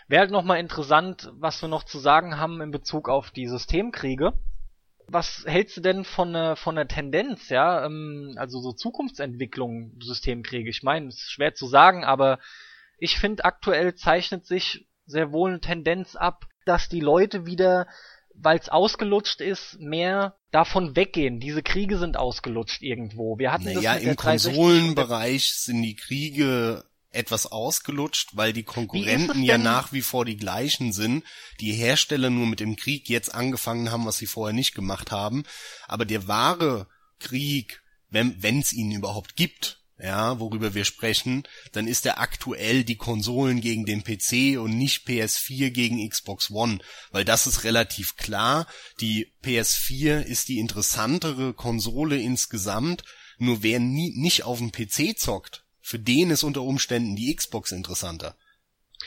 Wäre 0.08 0.20
halt 0.20 0.30
nochmal 0.30 0.60
interessant, 0.60 1.30
was 1.34 1.60
wir 1.62 1.68
noch 1.68 1.82
zu 1.84 1.98
sagen 1.98 2.38
haben 2.38 2.60
in 2.60 2.70
Bezug 2.70 3.08
auf 3.08 3.30
die 3.32 3.48
Systemkriege. 3.48 4.34
Was 5.08 5.44
hältst 5.46 5.76
du 5.76 5.80
denn 5.80 6.04
von 6.04 6.32
der, 6.32 6.56
von 6.56 6.74
der 6.76 6.86
Tendenz, 6.88 7.48
ja? 7.48 7.84
Ähm, 7.86 8.34
Also 8.36 8.60
so 8.60 8.72
Zukunftsentwicklung 8.72 9.92
Systemkriege. 10.00 10.68
Ich 10.70 10.82
meine, 10.82 11.08
es 11.08 11.16
ist 11.16 11.30
schwer 11.32 11.54
zu 11.54 11.66
sagen, 11.66 12.04
aber 12.04 12.38
ich 12.98 13.18
finde 13.18 13.44
aktuell 13.44 13.94
zeichnet 13.94 14.46
sich 14.46 14.86
sehr 15.06 15.32
wohl 15.32 15.50
eine 15.50 15.60
Tendenz 15.60 16.16
ab, 16.16 16.46
dass 16.64 16.88
die 16.88 17.00
Leute 17.00 17.46
wieder, 17.46 17.86
weil 18.34 18.58
es 18.58 18.68
ausgelutscht 18.68 19.40
ist, 19.40 19.78
mehr 19.78 20.36
davon 20.50 20.96
weggehen. 20.96 21.38
Diese 21.40 21.62
Kriege 21.62 21.98
sind 21.98 22.16
ausgelutscht 22.16 22.82
irgendwo. 22.82 23.38
Wir 23.38 23.52
hatten 23.52 23.64
Naja, 23.64 23.94
das 23.94 24.02
mit 24.02 24.10
im 24.10 24.16
360 24.16 24.50
und 24.50 24.56
der- 24.56 24.64
Konsolenbereich 24.64 25.52
sind 25.54 25.82
die 25.82 25.96
Kriege 25.96 26.84
etwas 27.10 27.46
ausgelutscht, 27.46 28.30
weil 28.36 28.52
die 28.52 28.62
Konkurrenten 28.64 29.42
ja 29.42 29.56
nach 29.58 29.92
wie 29.92 30.02
vor 30.02 30.24
die 30.26 30.36
gleichen 30.36 30.92
sind. 30.92 31.24
Die 31.60 31.72
Hersteller 31.72 32.28
nur 32.30 32.46
mit 32.46 32.60
dem 32.60 32.76
Krieg 32.76 33.08
jetzt 33.08 33.34
angefangen 33.34 33.90
haben, 33.90 34.04
was 34.04 34.18
sie 34.18 34.26
vorher 34.26 34.52
nicht 34.54 34.74
gemacht 34.74 35.10
haben. 35.12 35.44
Aber 35.86 36.04
der 36.04 36.28
wahre 36.28 36.88
Krieg, 37.18 37.80
wenn 38.10 38.58
es 38.60 38.72
ihn 38.72 38.92
überhaupt 38.92 39.36
gibt, 39.36 39.80
ja, 39.98 40.38
worüber 40.38 40.74
wir 40.74 40.84
sprechen, 40.84 41.44
dann 41.72 41.88
ist 41.88 42.04
er 42.04 42.20
aktuell 42.20 42.84
die 42.84 42.96
Konsolen 42.96 43.60
gegen 43.60 43.86
den 43.86 44.04
PC 44.04 44.60
und 44.60 44.76
nicht 44.76 45.06
PS4 45.06 45.70
gegen 45.70 46.06
Xbox 46.08 46.50
One, 46.50 46.80
weil 47.12 47.24
das 47.24 47.46
ist 47.46 47.64
relativ 47.64 48.16
klar. 48.16 48.66
Die 49.00 49.32
PS4 49.42 50.20
ist 50.20 50.48
die 50.48 50.58
interessantere 50.58 51.54
Konsole 51.54 52.20
insgesamt, 52.20 53.04
nur 53.38 53.62
wer 53.62 53.80
nie, 53.80 54.12
nicht 54.16 54.42
auf 54.42 54.58
dem 54.58 54.70
PC 54.70 55.18
zockt, 55.18 55.64
für 55.80 55.98
den 55.98 56.30
ist 56.30 56.42
unter 56.42 56.62
Umständen 56.62 57.16
die 57.16 57.34
Xbox 57.34 57.72
interessanter. 57.72 58.36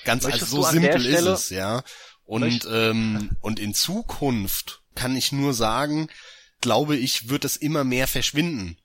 Ganz 0.06 0.26
also 0.26 0.46
so 0.46 0.64
simpel 0.64 1.06
ist 1.06 1.26
es, 1.26 1.50
ja. 1.50 1.84
Und 2.24 2.68
ähm, 2.72 3.38
und 3.42 3.60
in 3.60 3.74
Zukunft 3.74 4.82
kann 4.96 5.16
ich 5.16 5.32
nur 5.32 5.54
sagen, 5.54 6.10
glaube 6.62 6.96
ich, 6.96 7.30
wird 7.30 7.46
es 7.46 7.58
immer 7.58 7.84
mehr 7.84 8.08
verschwinden 8.08 8.78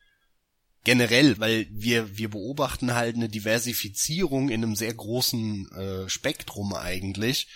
generell, 0.85 1.39
weil 1.39 1.66
wir 1.70 2.16
wir 2.16 2.31
beobachten 2.31 2.94
halt 2.94 3.16
eine 3.16 3.28
Diversifizierung 3.28 4.51
in 4.51 4.62
einem 4.62 4.77
sehr 4.77 4.94
großen 4.94 5.73
äh, 5.73 6.09
Spektrum 6.09 6.74
eigentlich. 6.74 7.48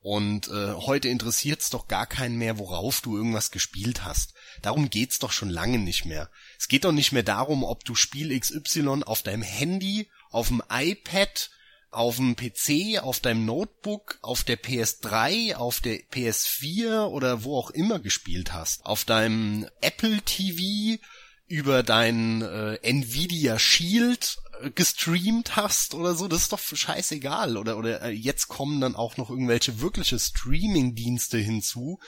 Und 0.00 0.48
äh, 0.48 0.74
heute 0.74 1.08
interessiert's 1.08 1.70
doch 1.70 1.88
gar 1.88 2.06
keinen 2.06 2.36
mehr, 2.36 2.58
worauf 2.58 3.00
du 3.00 3.16
irgendwas 3.16 3.50
gespielt 3.50 4.04
hast. 4.04 4.34
Darum 4.60 4.90
geht's 4.90 5.18
doch 5.18 5.32
schon 5.32 5.48
lange 5.48 5.78
nicht 5.78 6.04
mehr. 6.04 6.30
Es 6.58 6.68
geht 6.68 6.84
doch 6.84 6.92
nicht 6.92 7.12
mehr 7.12 7.22
darum, 7.22 7.64
ob 7.64 7.86
du 7.86 7.94
Spiel 7.94 8.38
XY 8.38 9.04
auf 9.06 9.22
deinem 9.22 9.40
Handy, 9.40 10.10
auf 10.30 10.48
dem 10.48 10.62
iPad, 10.70 11.50
auf 11.90 12.16
dem 12.16 12.36
PC, 12.36 13.02
auf 13.02 13.20
deinem 13.20 13.46
Notebook, 13.46 14.18
auf 14.20 14.42
der 14.42 14.60
PS3, 14.62 15.54
auf 15.54 15.80
der 15.80 16.00
PS4 16.10 17.06
oder 17.06 17.44
wo 17.44 17.56
auch 17.56 17.70
immer 17.70 17.98
gespielt 17.98 18.52
hast. 18.52 18.84
Auf 18.84 19.04
deinem 19.04 19.66
Apple 19.80 20.20
TV, 20.20 21.00
über 21.46 21.82
dein 21.82 22.42
äh, 22.42 22.78
Nvidia 22.82 23.58
Shield 23.58 24.38
äh, 24.62 24.70
gestreamt 24.70 25.56
hast 25.56 25.94
oder 25.94 26.14
so, 26.14 26.28
das 26.28 26.42
ist 26.42 26.52
doch 26.52 26.60
scheißegal. 26.60 27.56
Oder 27.56 27.76
oder 27.76 28.02
äh, 28.02 28.10
jetzt 28.10 28.48
kommen 28.48 28.80
dann 28.80 28.96
auch 28.96 29.16
noch 29.16 29.30
irgendwelche 29.30 29.80
wirkliche 29.80 30.18
Streaming-Dienste 30.18 31.38
hinzu, 31.38 32.00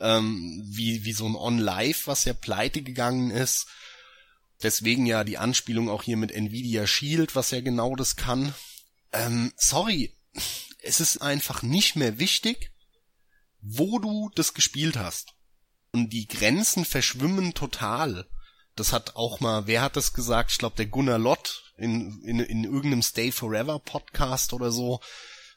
ähm, 0.00 0.62
wie, 0.64 1.04
wie 1.04 1.12
so 1.12 1.26
ein 1.26 1.34
On-Live, 1.34 2.06
was 2.06 2.24
ja 2.24 2.32
pleite 2.32 2.82
gegangen 2.82 3.30
ist. 3.30 3.66
Deswegen 4.62 5.04
ja 5.04 5.24
die 5.24 5.38
Anspielung 5.38 5.90
auch 5.90 6.02
hier 6.02 6.16
mit 6.16 6.32
Nvidia 6.32 6.86
Shield, 6.86 7.34
was 7.34 7.50
ja 7.50 7.60
genau 7.60 7.94
das 7.96 8.16
kann. 8.16 8.54
Ähm, 9.12 9.52
sorry, 9.56 10.14
es 10.82 11.00
ist 11.00 11.18
einfach 11.18 11.62
nicht 11.62 11.96
mehr 11.96 12.18
wichtig, 12.18 12.72
wo 13.60 13.98
du 13.98 14.30
das 14.34 14.54
gespielt 14.54 14.96
hast. 14.96 15.34
Und 15.92 16.10
die 16.10 16.26
Grenzen 16.26 16.84
verschwimmen 16.84 17.54
total. 17.54 18.26
Das 18.76 18.92
hat 18.92 19.16
auch 19.16 19.40
mal, 19.40 19.66
wer 19.66 19.82
hat 19.82 19.96
das 19.96 20.12
gesagt? 20.12 20.52
Ich 20.52 20.58
glaube, 20.58 20.76
der 20.76 20.86
Gunnar 20.86 21.18
Lott 21.18 21.72
in, 21.78 22.20
in, 22.22 22.38
in 22.40 22.64
irgendeinem 22.64 23.02
Stay 23.02 23.32
Forever 23.32 23.78
Podcast 23.78 24.52
oder 24.52 24.70
so. 24.70 25.00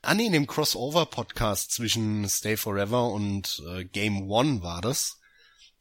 Ah 0.01 0.13
nee, 0.13 0.27
in 0.27 0.31
dem 0.31 0.47
Crossover 0.47 1.05
Podcast 1.05 1.73
zwischen 1.73 2.29
Stay 2.29 2.55
Forever 2.55 3.09
und 3.09 3.61
äh, 3.67 3.83
Game 3.83 4.29
One 4.29 4.61
war 4.61 4.79
das. 4.81 5.17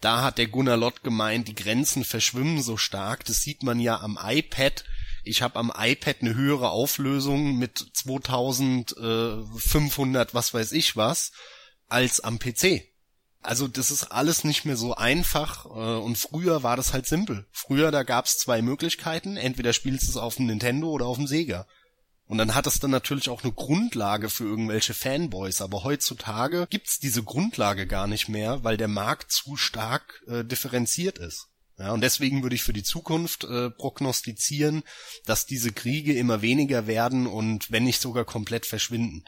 Da 0.00 0.22
hat 0.22 0.38
der 0.38 0.48
Gunnar 0.48 0.76
Lott 0.76 1.04
gemeint, 1.04 1.46
die 1.46 1.54
Grenzen 1.54 2.02
verschwimmen 2.04 2.60
so 2.60 2.76
stark. 2.76 3.24
Das 3.24 3.42
sieht 3.42 3.62
man 3.62 3.78
ja 3.78 4.00
am 4.00 4.18
iPad. 4.20 4.84
Ich 5.22 5.42
habe 5.42 5.60
am 5.60 5.72
iPad 5.76 6.16
eine 6.20 6.34
höhere 6.34 6.70
Auflösung 6.70 7.56
mit 7.58 7.78
2500 7.92 10.34
was 10.34 10.54
weiß 10.54 10.72
ich 10.72 10.96
was 10.96 11.30
als 11.88 12.18
am 12.20 12.40
PC. 12.40 12.82
Also 13.40 13.68
das 13.68 13.90
ist 13.90 14.04
alles 14.04 14.44
nicht 14.44 14.64
mehr 14.64 14.76
so 14.76 14.94
einfach 14.94 15.64
äh, 15.66 15.68
und 15.68 16.18
früher 16.18 16.62
war 16.62 16.76
das 16.76 16.92
halt 16.92 17.06
simpel. 17.06 17.46
Früher 17.52 17.90
da 17.90 18.02
gab's 18.02 18.38
zwei 18.38 18.62
Möglichkeiten, 18.62 19.36
entweder 19.36 19.72
spielst 19.72 20.06
du 20.06 20.10
es 20.10 20.16
auf 20.16 20.36
dem 20.36 20.46
Nintendo 20.46 20.88
oder 20.88 21.06
auf 21.06 21.16
dem 21.16 21.26
Sega. 21.26 21.66
Und 22.26 22.36
dann 22.36 22.54
hat 22.54 22.66
es 22.66 22.78
dann 22.78 22.90
natürlich 22.90 23.30
auch 23.30 23.42
eine 23.42 23.52
Grundlage 23.52 24.28
für 24.28 24.44
irgendwelche 24.44 24.92
Fanboys, 24.92 25.62
aber 25.62 25.82
heutzutage 25.82 26.66
gibt's 26.68 26.98
diese 26.98 27.22
Grundlage 27.22 27.86
gar 27.86 28.06
nicht 28.06 28.28
mehr, 28.28 28.64
weil 28.64 28.76
der 28.76 28.88
Markt 28.88 29.32
zu 29.32 29.56
stark 29.56 30.22
äh, 30.26 30.44
differenziert 30.44 31.18
ist. 31.18 31.46
Ja, 31.78 31.92
und 31.92 32.02
deswegen 32.02 32.42
würde 32.42 32.56
ich 32.56 32.64
für 32.64 32.72
die 32.72 32.82
Zukunft 32.82 33.44
äh, 33.44 33.70
prognostizieren, 33.70 34.82
dass 35.24 35.46
diese 35.46 35.72
Kriege 35.72 36.12
immer 36.12 36.42
weniger 36.42 36.86
werden 36.86 37.26
und 37.26 37.70
wenn 37.70 37.84
nicht 37.84 38.00
sogar 38.00 38.24
komplett 38.24 38.66
verschwinden. 38.66 39.24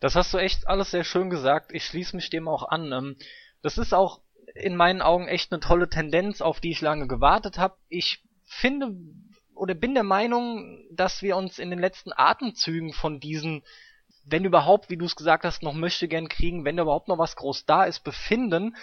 Das 0.00 0.16
hast 0.16 0.32
du 0.32 0.38
echt 0.38 0.66
alles 0.66 0.90
sehr 0.90 1.04
schön 1.04 1.30
gesagt. 1.30 1.72
Ich 1.72 1.84
schließe 1.84 2.16
mich 2.16 2.30
dem 2.30 2.48
auch 2.48 2.68
an. 2.68 2.92
Ähm, 2.92 3.16
das 3.62 3.78
ist 3.78 3.92
auch 3.92 4.20
in 4.54 4.74
meinen 4.74 5.02
Augen 5.02 5.28
echt 5.28 5.52
eine 5.52 5.60
tolle 5.60 5.88
Tendenz, 5.88 6.40
auf 6.40 6.60
die 6.60 6.70
ich 6.70 6.80
lange 6.80 7.06
gewartet 7.06 7.58
habe. 7.58 7.76
Ich 7.88 8.22
finde 8.44 8.96
oder 9.54 9.74
bin 9.74 9.92
der 9.92 10.04
Meinung, 10.04 10.86
dass 10.90 11.20
wir 11.20 11.36
uns 11.36 11.58
in 11.58 11.68
den 11.68 11.78
letzten 11.78 12.12
Atemzügen 12.16 12.94
von 12.94 13.20
diesen, 13.20 13.62
wenn 14.24 14.46
überhaupt, 14.46 14.88
wie 14.88 14.96
du 14.96 15.04
es 15.04 15.16
gesagt 15.16 15.44
hast, 15.44 15.62
noch 15.62 15.74
möchte 15.74 16.08
gern 16.08 16.28
kriegen, 16.28 16.64
wenn 16.64 16.78
überhaupt 16.78 17.08
noch 17.08 17.18
was 17.18 17.36
groß 17.36 17.66
da 17.66 17.84
ist, 17.84 18.00
befinden. 18.00 18.74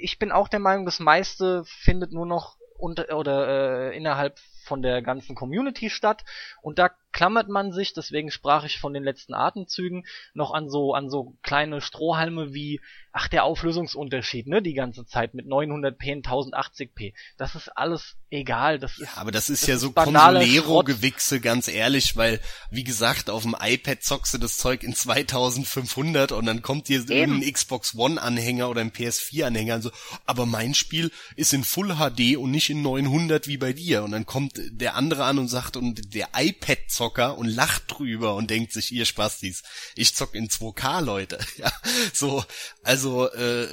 Ich 0.00 0.18
bin 0.18 0.30
auch 0.30 0.48
der 0.48 0.60
Meinung, 0.60 0.84
das 0.84 1.00
meiste 1.00 1.64
findet 1.64 2.12
nur 2.12 2.26
noch 2.26 2.58
unter 2.76 3.16
oder 3.16 3.90
äh, 3.90 3.96
innerhalb 3.96 4.38
von 4.64 4.82
der 4.82 5.00
ganzen 5.00 5.34
Community 5.34 5.88
statt 5.88 6.24
und 6.60 6.78
da 6.78 6.90
klammert 7.12 7.48
man 7.48 7.72
sich, 7.72 7.92
deswegen 7.92 8.30
sprach 8.30 8.64
ich 8.64 8.78
von 8.78 8.94
den 8.94 9.04
letzten 9.04 9.34
Atemzügen, 9.34 10.04
noch 10.34 10.52
an 10.52 10.68
so 10.68 10.94
an 10.94 11.10
so 11.10 11.36
kleine 11.42 11.80
Strohhalme 11.80 12.54
wie 12.54 12.80
ach 13.12 13.28
der 13.28 13.44
Auflösungsunterschied, 13.44 14.46
ne, 14.46 14.62
die 14.62 14.72
ganze 14.72 15.06
Zeit 15.06 15.34
mit 15.34 15.46
900p 15.46 16.12
und 16.14 16.26
1080p. 16.26 17.12
Das 17.36 17.54
ist 17.54 17.68
alles 17.68 18.16
egal, 18.30 18.78
das 18.78 18.98
ist 18.98 19.16
Aber 19.18 19.30
das 19.30 19.50
ist 19.50 19.62
das 19.62 19.68
ja 19.68 19.74
ist 19.74 19.82
so 19.82 19.92
Consolero 19.92 20.82
Gewichse, 20.82 21.40
ganz 21.40 21.68
ehrlich, 21.68 22.16
weil 22.16 22.40
wie 22.70 22.84
gesagt, 22.84 23.28
auf 23.28 23.42
dem 23.42 23.54
iPad 23.60 24.02
zockst 24.02 24.34
du 24.34 24.38
das 24.38 24.56
Zeug 24.56 24.82
in 24.82 24.94
2500 24.94 26.32
und 26.32 26.46
dann 26.46 26.62
kommt 26.62 26.88
dir 26.88 27.00
Eben. 27.00 27.10
irgendein 27.10 27.52
Xbox 27.52 27.94
One 27.94 28.20
Anhänger 28.20 28.70
oder 28.70 28.80
ein 28.80 28.92
PS4 28.92 29.44
Anhänger 29.44 29.74
und 29.76 29.82
so, 29.82 29.90
aber 30.24 30.46
mein 30.46 30.72
Spiel 30.72 31.10
ist 31.36 31.52
in 31.52 31.64
Full 31.64 31.96
HD 31.96 32.38
und 32.38 32.50
nicht 32.50 32.70
in 32.70 32.80
900 32.80 33.46
wie 33.46 33.58
bei 33.58 33.74
dir 33.74 34.04
und 34.04 34.12
dann 34.12 34.24
kommt 34.24 34.54
der 34.56 34.96
andere 34.96 35.24
an 35.24 35.38
und 35.38 35.48
sagt 35.48 35.76
und 35.76 36.14
der 36.14 36.28
iPad 36.34 36.78
Zocker 37.02 37.36
und 37.36 37.48
lacht 37.48 37.84
drüber 37.88 38.36
und 38.36 38.48
denkt 38.48 38.70
sich, 38.70 38.92
ihr 38.92 39.06
Spastis, 39.06 39.64
ich 39.96 40.14
zock 40.14 40.36
in 40.36 40.46
2K, 40.46 41.00
Leute. 41.04 41.38
Ja, 41.56 41.70
so, 42.12 42.44
also, 42.84 43.28
äh, 43.32 43.66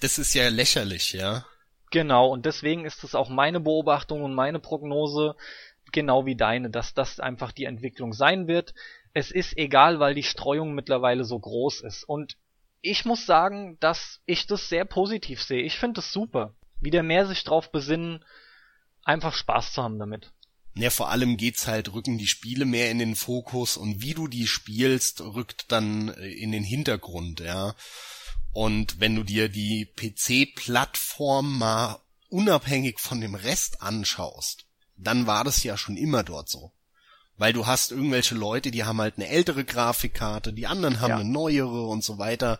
das 0.00 0.18
ist 0.18 0.32
ja 0.34 0.48
lächerlich, 0.48 1.12
ja. 1.12 1.44
Genau, 1.90 2.28
und 2.28 2.46
deswegen 2.46 2.84
ist 2.84 3.02
es 3.02 3.16
auch 3.16 3.28
meine 3.28 3.58
Beobachtung 3.58 4.22
und 4.22 4.34
meine 4.34 4.60
Prognose, 4.60 5.34
genau 5.90 6.24
wie 6.24 6.36
deine, 6.36 6.70
dass 6.70 6.94
das 6.94 7.18
einfach 7.18 7.50
die 7.50 7.64
Entwicklung 7.64 8.12
sein 8.12 8.46
wird. 8.46 8.74
Es 9.12 9.32
ist 9.32 9.56
egal, 9.58 9.98
weil 9.98 10.14
die 10.14 10.22
Streuung 10.22 10.74
mittlerweile 10.74 11.24
so 11.24 11.38
groß 11.38 11.80
ist. 11.80 12.04
Und 12.04 12.36
ich 12.80 13.04
muss 13.04 13.26
sagen, 13.26 13.76
dass 13.80 14.20
ich 14.24 14.46
das 14.46 14.68
sehr 14.68 14.84
positiv 14.84 15.42
sehe. 15.42 15.62
Ich 15.62 15.78
finde 15.78 16.00
es 16.00 16.12
super. 16.12 16.54
Wieder 16.80 17.02
mehr 17.02 17.26
sich 17.26 17.42
drauf 17.42 17.72
besinnen, 17.72 18.24
einfach 19.02 19.34
Spaß 19.34 19.72
zu 19.72 19.82
haben 19.82 19.98
damit. 19.98 20.30
Ja, 20.78 20.90
vor 20.90 21.10
allem 21.10 21.36
geht's 21.36 21.66
halt, 21.66 21.92
rücken 21.92 22.18
die 22.18 22.28
Spiele 22.28 22.64
mehr 22.64 22.90
in 22.90 23.00
den 23.00 23.16
Fokus 23.16 23.76
und 23.76 24.00
wie 24.00 24.14
du 24.14 24.28
die 24.28 24.46
spielst, 24.46 25.20
rückt 25.20 25.72
dann 25.72 26.08
äh, 26.08 26.28
in 26.28 26.52
den 26.52 26.62
Hintergrund, 26.62 27.40
ja. 27.40 27.74
Und 28.52 29.00
wenn 29.00 29.16
du 29.16 29.24
dir 29.24 29.48
die 29.48 29.86
PC-Plattform 29.86 31.58
mal 31.58 32.00
unabhängig 32.28 33.00
von 33.00 33.20
dem 33.20 33.34
Rest 33.34 33.82
anschaust, 33.82 34.66
dann 34.96 35.26
war 35.26 35.44
das 35.44 35.62
ja 35.64 35.76
schon 35.76 35.96
immer 35.96 36.22
dort 36.22 36.48
so. 36.48 36.72
Weil 37.36 37.52
du 37.52 37.66
hast 37.66 37.92
irgendwelche 37.92 38.34
Leute, 38.34 38.70
die 38.70 38.84
haben 38.84 39.00
halt 39.00 39.16
eine 39.16 39.28
ältere 39.28 39.64
Grafikkarte, 39.64 40.52
die 40.52 40.66
anderen 40.66 41.00
haben 41.00 41.10
ja. 41.10 41.16
eine 41.18 41.28
neuere 41.28 41.86
und 41.86 42.02
so 42.02 42.18
weiter. 42.18 42.58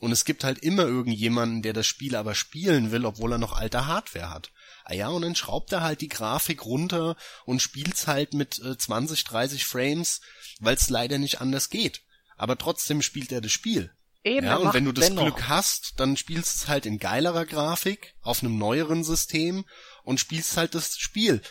Und 0.00 0.12
es 0.12 0.24
gibt 0.24 0.44
halt 0.44 0.60
immer 0.60 0.84
irgendjemanden, 0.84 1.62
der 1.62 1.72
das 1.72 1.86
Spiel 1.86 2.14
aber 2.14 2.34
spielen 2.34 2.90
will, 2.92 3.04
obwohl 3.04 3.32
er 3.32 3.38
noch 3.38 3.52
alte 3.52 3.86
Hardware 3.86 4.30
hat. 4.30 4.50
Ah 4.90 4.94
ja, 4.94 5.08
und 5.08 5.20
dann 5.20 5.36
schraubt 5.36 5.70
er 5.72 5.82
halt 5.82 6.00
die 6.00 6.08
Grafik 6.08 6.64
runter 6.64 7.14
und 7.44 7.60
spielt's 7.60 8.06
halt 8.06 8.32
mit 8.32 8.58
äh, 8.64 8.78
20, 8.78 9.22
30 9.22 9.66
Frames, 9.66 10.22
weil 10.60 10.76
es 10.76 10.88
leider 10.88 11.18
nicht 11.18 11.42
anders 11.42 11.68
geht. 11.68 12.00
Aber 12.38 12.56
trotzdem 12.56 13.02
spielt 13.02 13.30
er 13.30 13.42
das 13.42 13.52
Spiel. 13.52 13.92
Eben, 14.24 14.46
ja, 14.46 14.56
und 14.56 14.72
wenn 14.72 14.86
du 14.86 14.92
das 14.92 15.08
dennoch. 15.08 15.24
Glück 15.24 15.46
hast, 15.46 16.00
dann 16.00 16.16
spielst 16.16 16.54
du 16.54 16.64
es 16.64 16.68
halt 16.68 16.86
in 16.86 16.98
geilerer 16.98 17.44
Grafik, 17.44 18.14
auf 18.22 18.42
einem 18.42 18.56
neueren 18.56 19.04
System 19.04 19.66
und 20.04 20.20
spielst 20.20 20.56
halt 20.56 20.74
das 20.74 20.96
Spiel. 20.96 21.42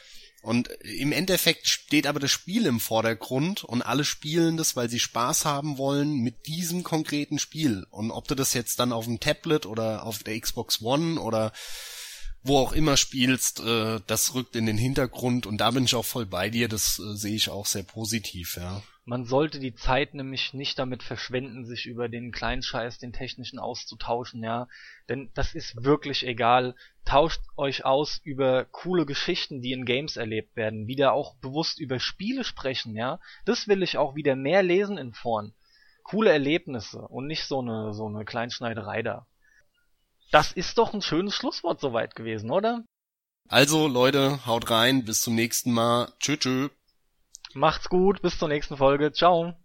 Und 0.41 0.69
im 0.81 1.11
Endeffekt 1.11 1.67
steht 1.67 2.07
aber 2.07 2.19
das 2.19 2.31
Spiel 2.31 2.65
im 2.65 2.79
Vordergrund 2.79 3.63
und 3.63 3.83
alle 3.83 4.03
spielen 4.03 4.57
das, 4.57 4.75
weil 4.75 4.89
sie 4.89 4.99
Spaß 4.99 5.45
haben 5.45 5.77
wollen 5.77 6.21
mit 6.21 6.47
diesem 6.47 6.83
konkreten 6.83 7.37
Spiel. 7.37 7.85
Und 7.91 8.09
ob 8.09 8.27
du 8.27 8.33
das 8.33 8.55
jetzt 8.55 8.79
dann 8.79 8.93
auf 8.93 9.05
dem 9.05 9.19
Tablet 9.19 9.67
oder 9.67 10.03
auf 10.07 10.23
der 10.23 10.39
Xbox 10.39 10.81
One 10.81 11.21
oder 11.21 11.51
wo 12.47 12.57
auch 12.57 12.73
immer 12.73 12.97
spielst, 12.97 13.59
äh, 13.59 13.99
das 14.07 14.33
rückt 14.33 14.55
in 14.55 14.65
den 14.65 14.77
Hintergrund 14.77 15.45
und 15.45 15.57
da 15.57 15.71
bin 15.71 15.85
ich 15.85 15.95
auch 15.95 16.05
voll 16.05 16.25
bei 16.25 16.49
dir, 16.49 16.67
das 16.67 16.99
äh, 16.99 17.15
sehe 17.15 17.35
ich 17.35 17.49
auch 17.49 17.65
sehr 17.65 17.83
positiv, 17.83 18.57
ja. 18.57 18.81
Man 19.09 19.23
sollte 19.23 19.59
die 19.59 19.73
Zeit 19.73 20.13
nämlich 20.15 20.53
nicht 20.53 20.77
damit 20.77 21.01
verschwenden, 21.01 21.65
sich 21.65 21.85
über 21.85 22.09
den 22.09 22.33
kleinen 22.33 22.61
Scheiß, 22.61 22.97
den 22.97 23.13
technischen 23.13 23.57
auszutauschen, 23.57 24.43
ja. 24.43 24.67
Denn 25.07 25.31
das 25.33 25.55
ist 25.55 25.81
wirklich 25.85 26.27
egal. 26.27 26.75
Tauscht 27.05 27.39
euch 27.55 27.85
aus 27.85 28.19
über 28.25 28.65
coole 28.65 29.05
Geschichten, 29.05 29.61
die 29.61 29.71
in 29.71 29.85
Games 29.85 30.17
erlebt 30.17 30.57
werden. 30.57 30.87
Wieder 30.87 31.13
auch 31.13 31.35
bewusst 31.35 31.79
über 31.79 32.01
Spiele 32.01 32.43
sprechen, 32.43 32.97
ja. 32.97 33.21
Das 33.45 33.69
will 33.69 33.81
ich 33.81 33.97
auch 33.97 34.15
wieder 34.15 34.35
mehr 34.35 34.61
lesen 34.61 34.97
in 34.97 35.13
Foren. 35.13 35.53
Coole 36.03 36.31
Erlebnisse 36.31 36.99
und 36.99 37.27
nicht 37.27 37.45
so 37.45 37.61
eine, 37.61 37.93
so 37.93 38.07
eine 38.07 38.25
Kleinschneiderei 38.25 39.03
da. 39.03 39.25
Das 40.31 40.51
ist 40.51 40.77
doch 40.77 40.93
ein 40.93 41.01
schönes 41.01 41.35
Schlusswort 41.35 41.79
soweit 41.79 42.15
gewesen, 42.15 42.51
oder? 42.51 42.83
Also, 43.49 43.87
Leute, 43.87 44.45
haut 44.45 44.69
rein, 44.69 45.05
bis 45.05 45.21
zum 45.21 45.35
nächsten 45.35 45.71
Mal. 45.71 46.11
Tschö, 46.19 46.37
tschö. 46.37 46.69
Macht's 47.53 47.87
gut, 47.87 48.21
bis 48.21 48.37
zur 48.37 48.49
nächsten 48.49 48.75
Folge. 48.75 49.13
Ciao. 49.13 49.55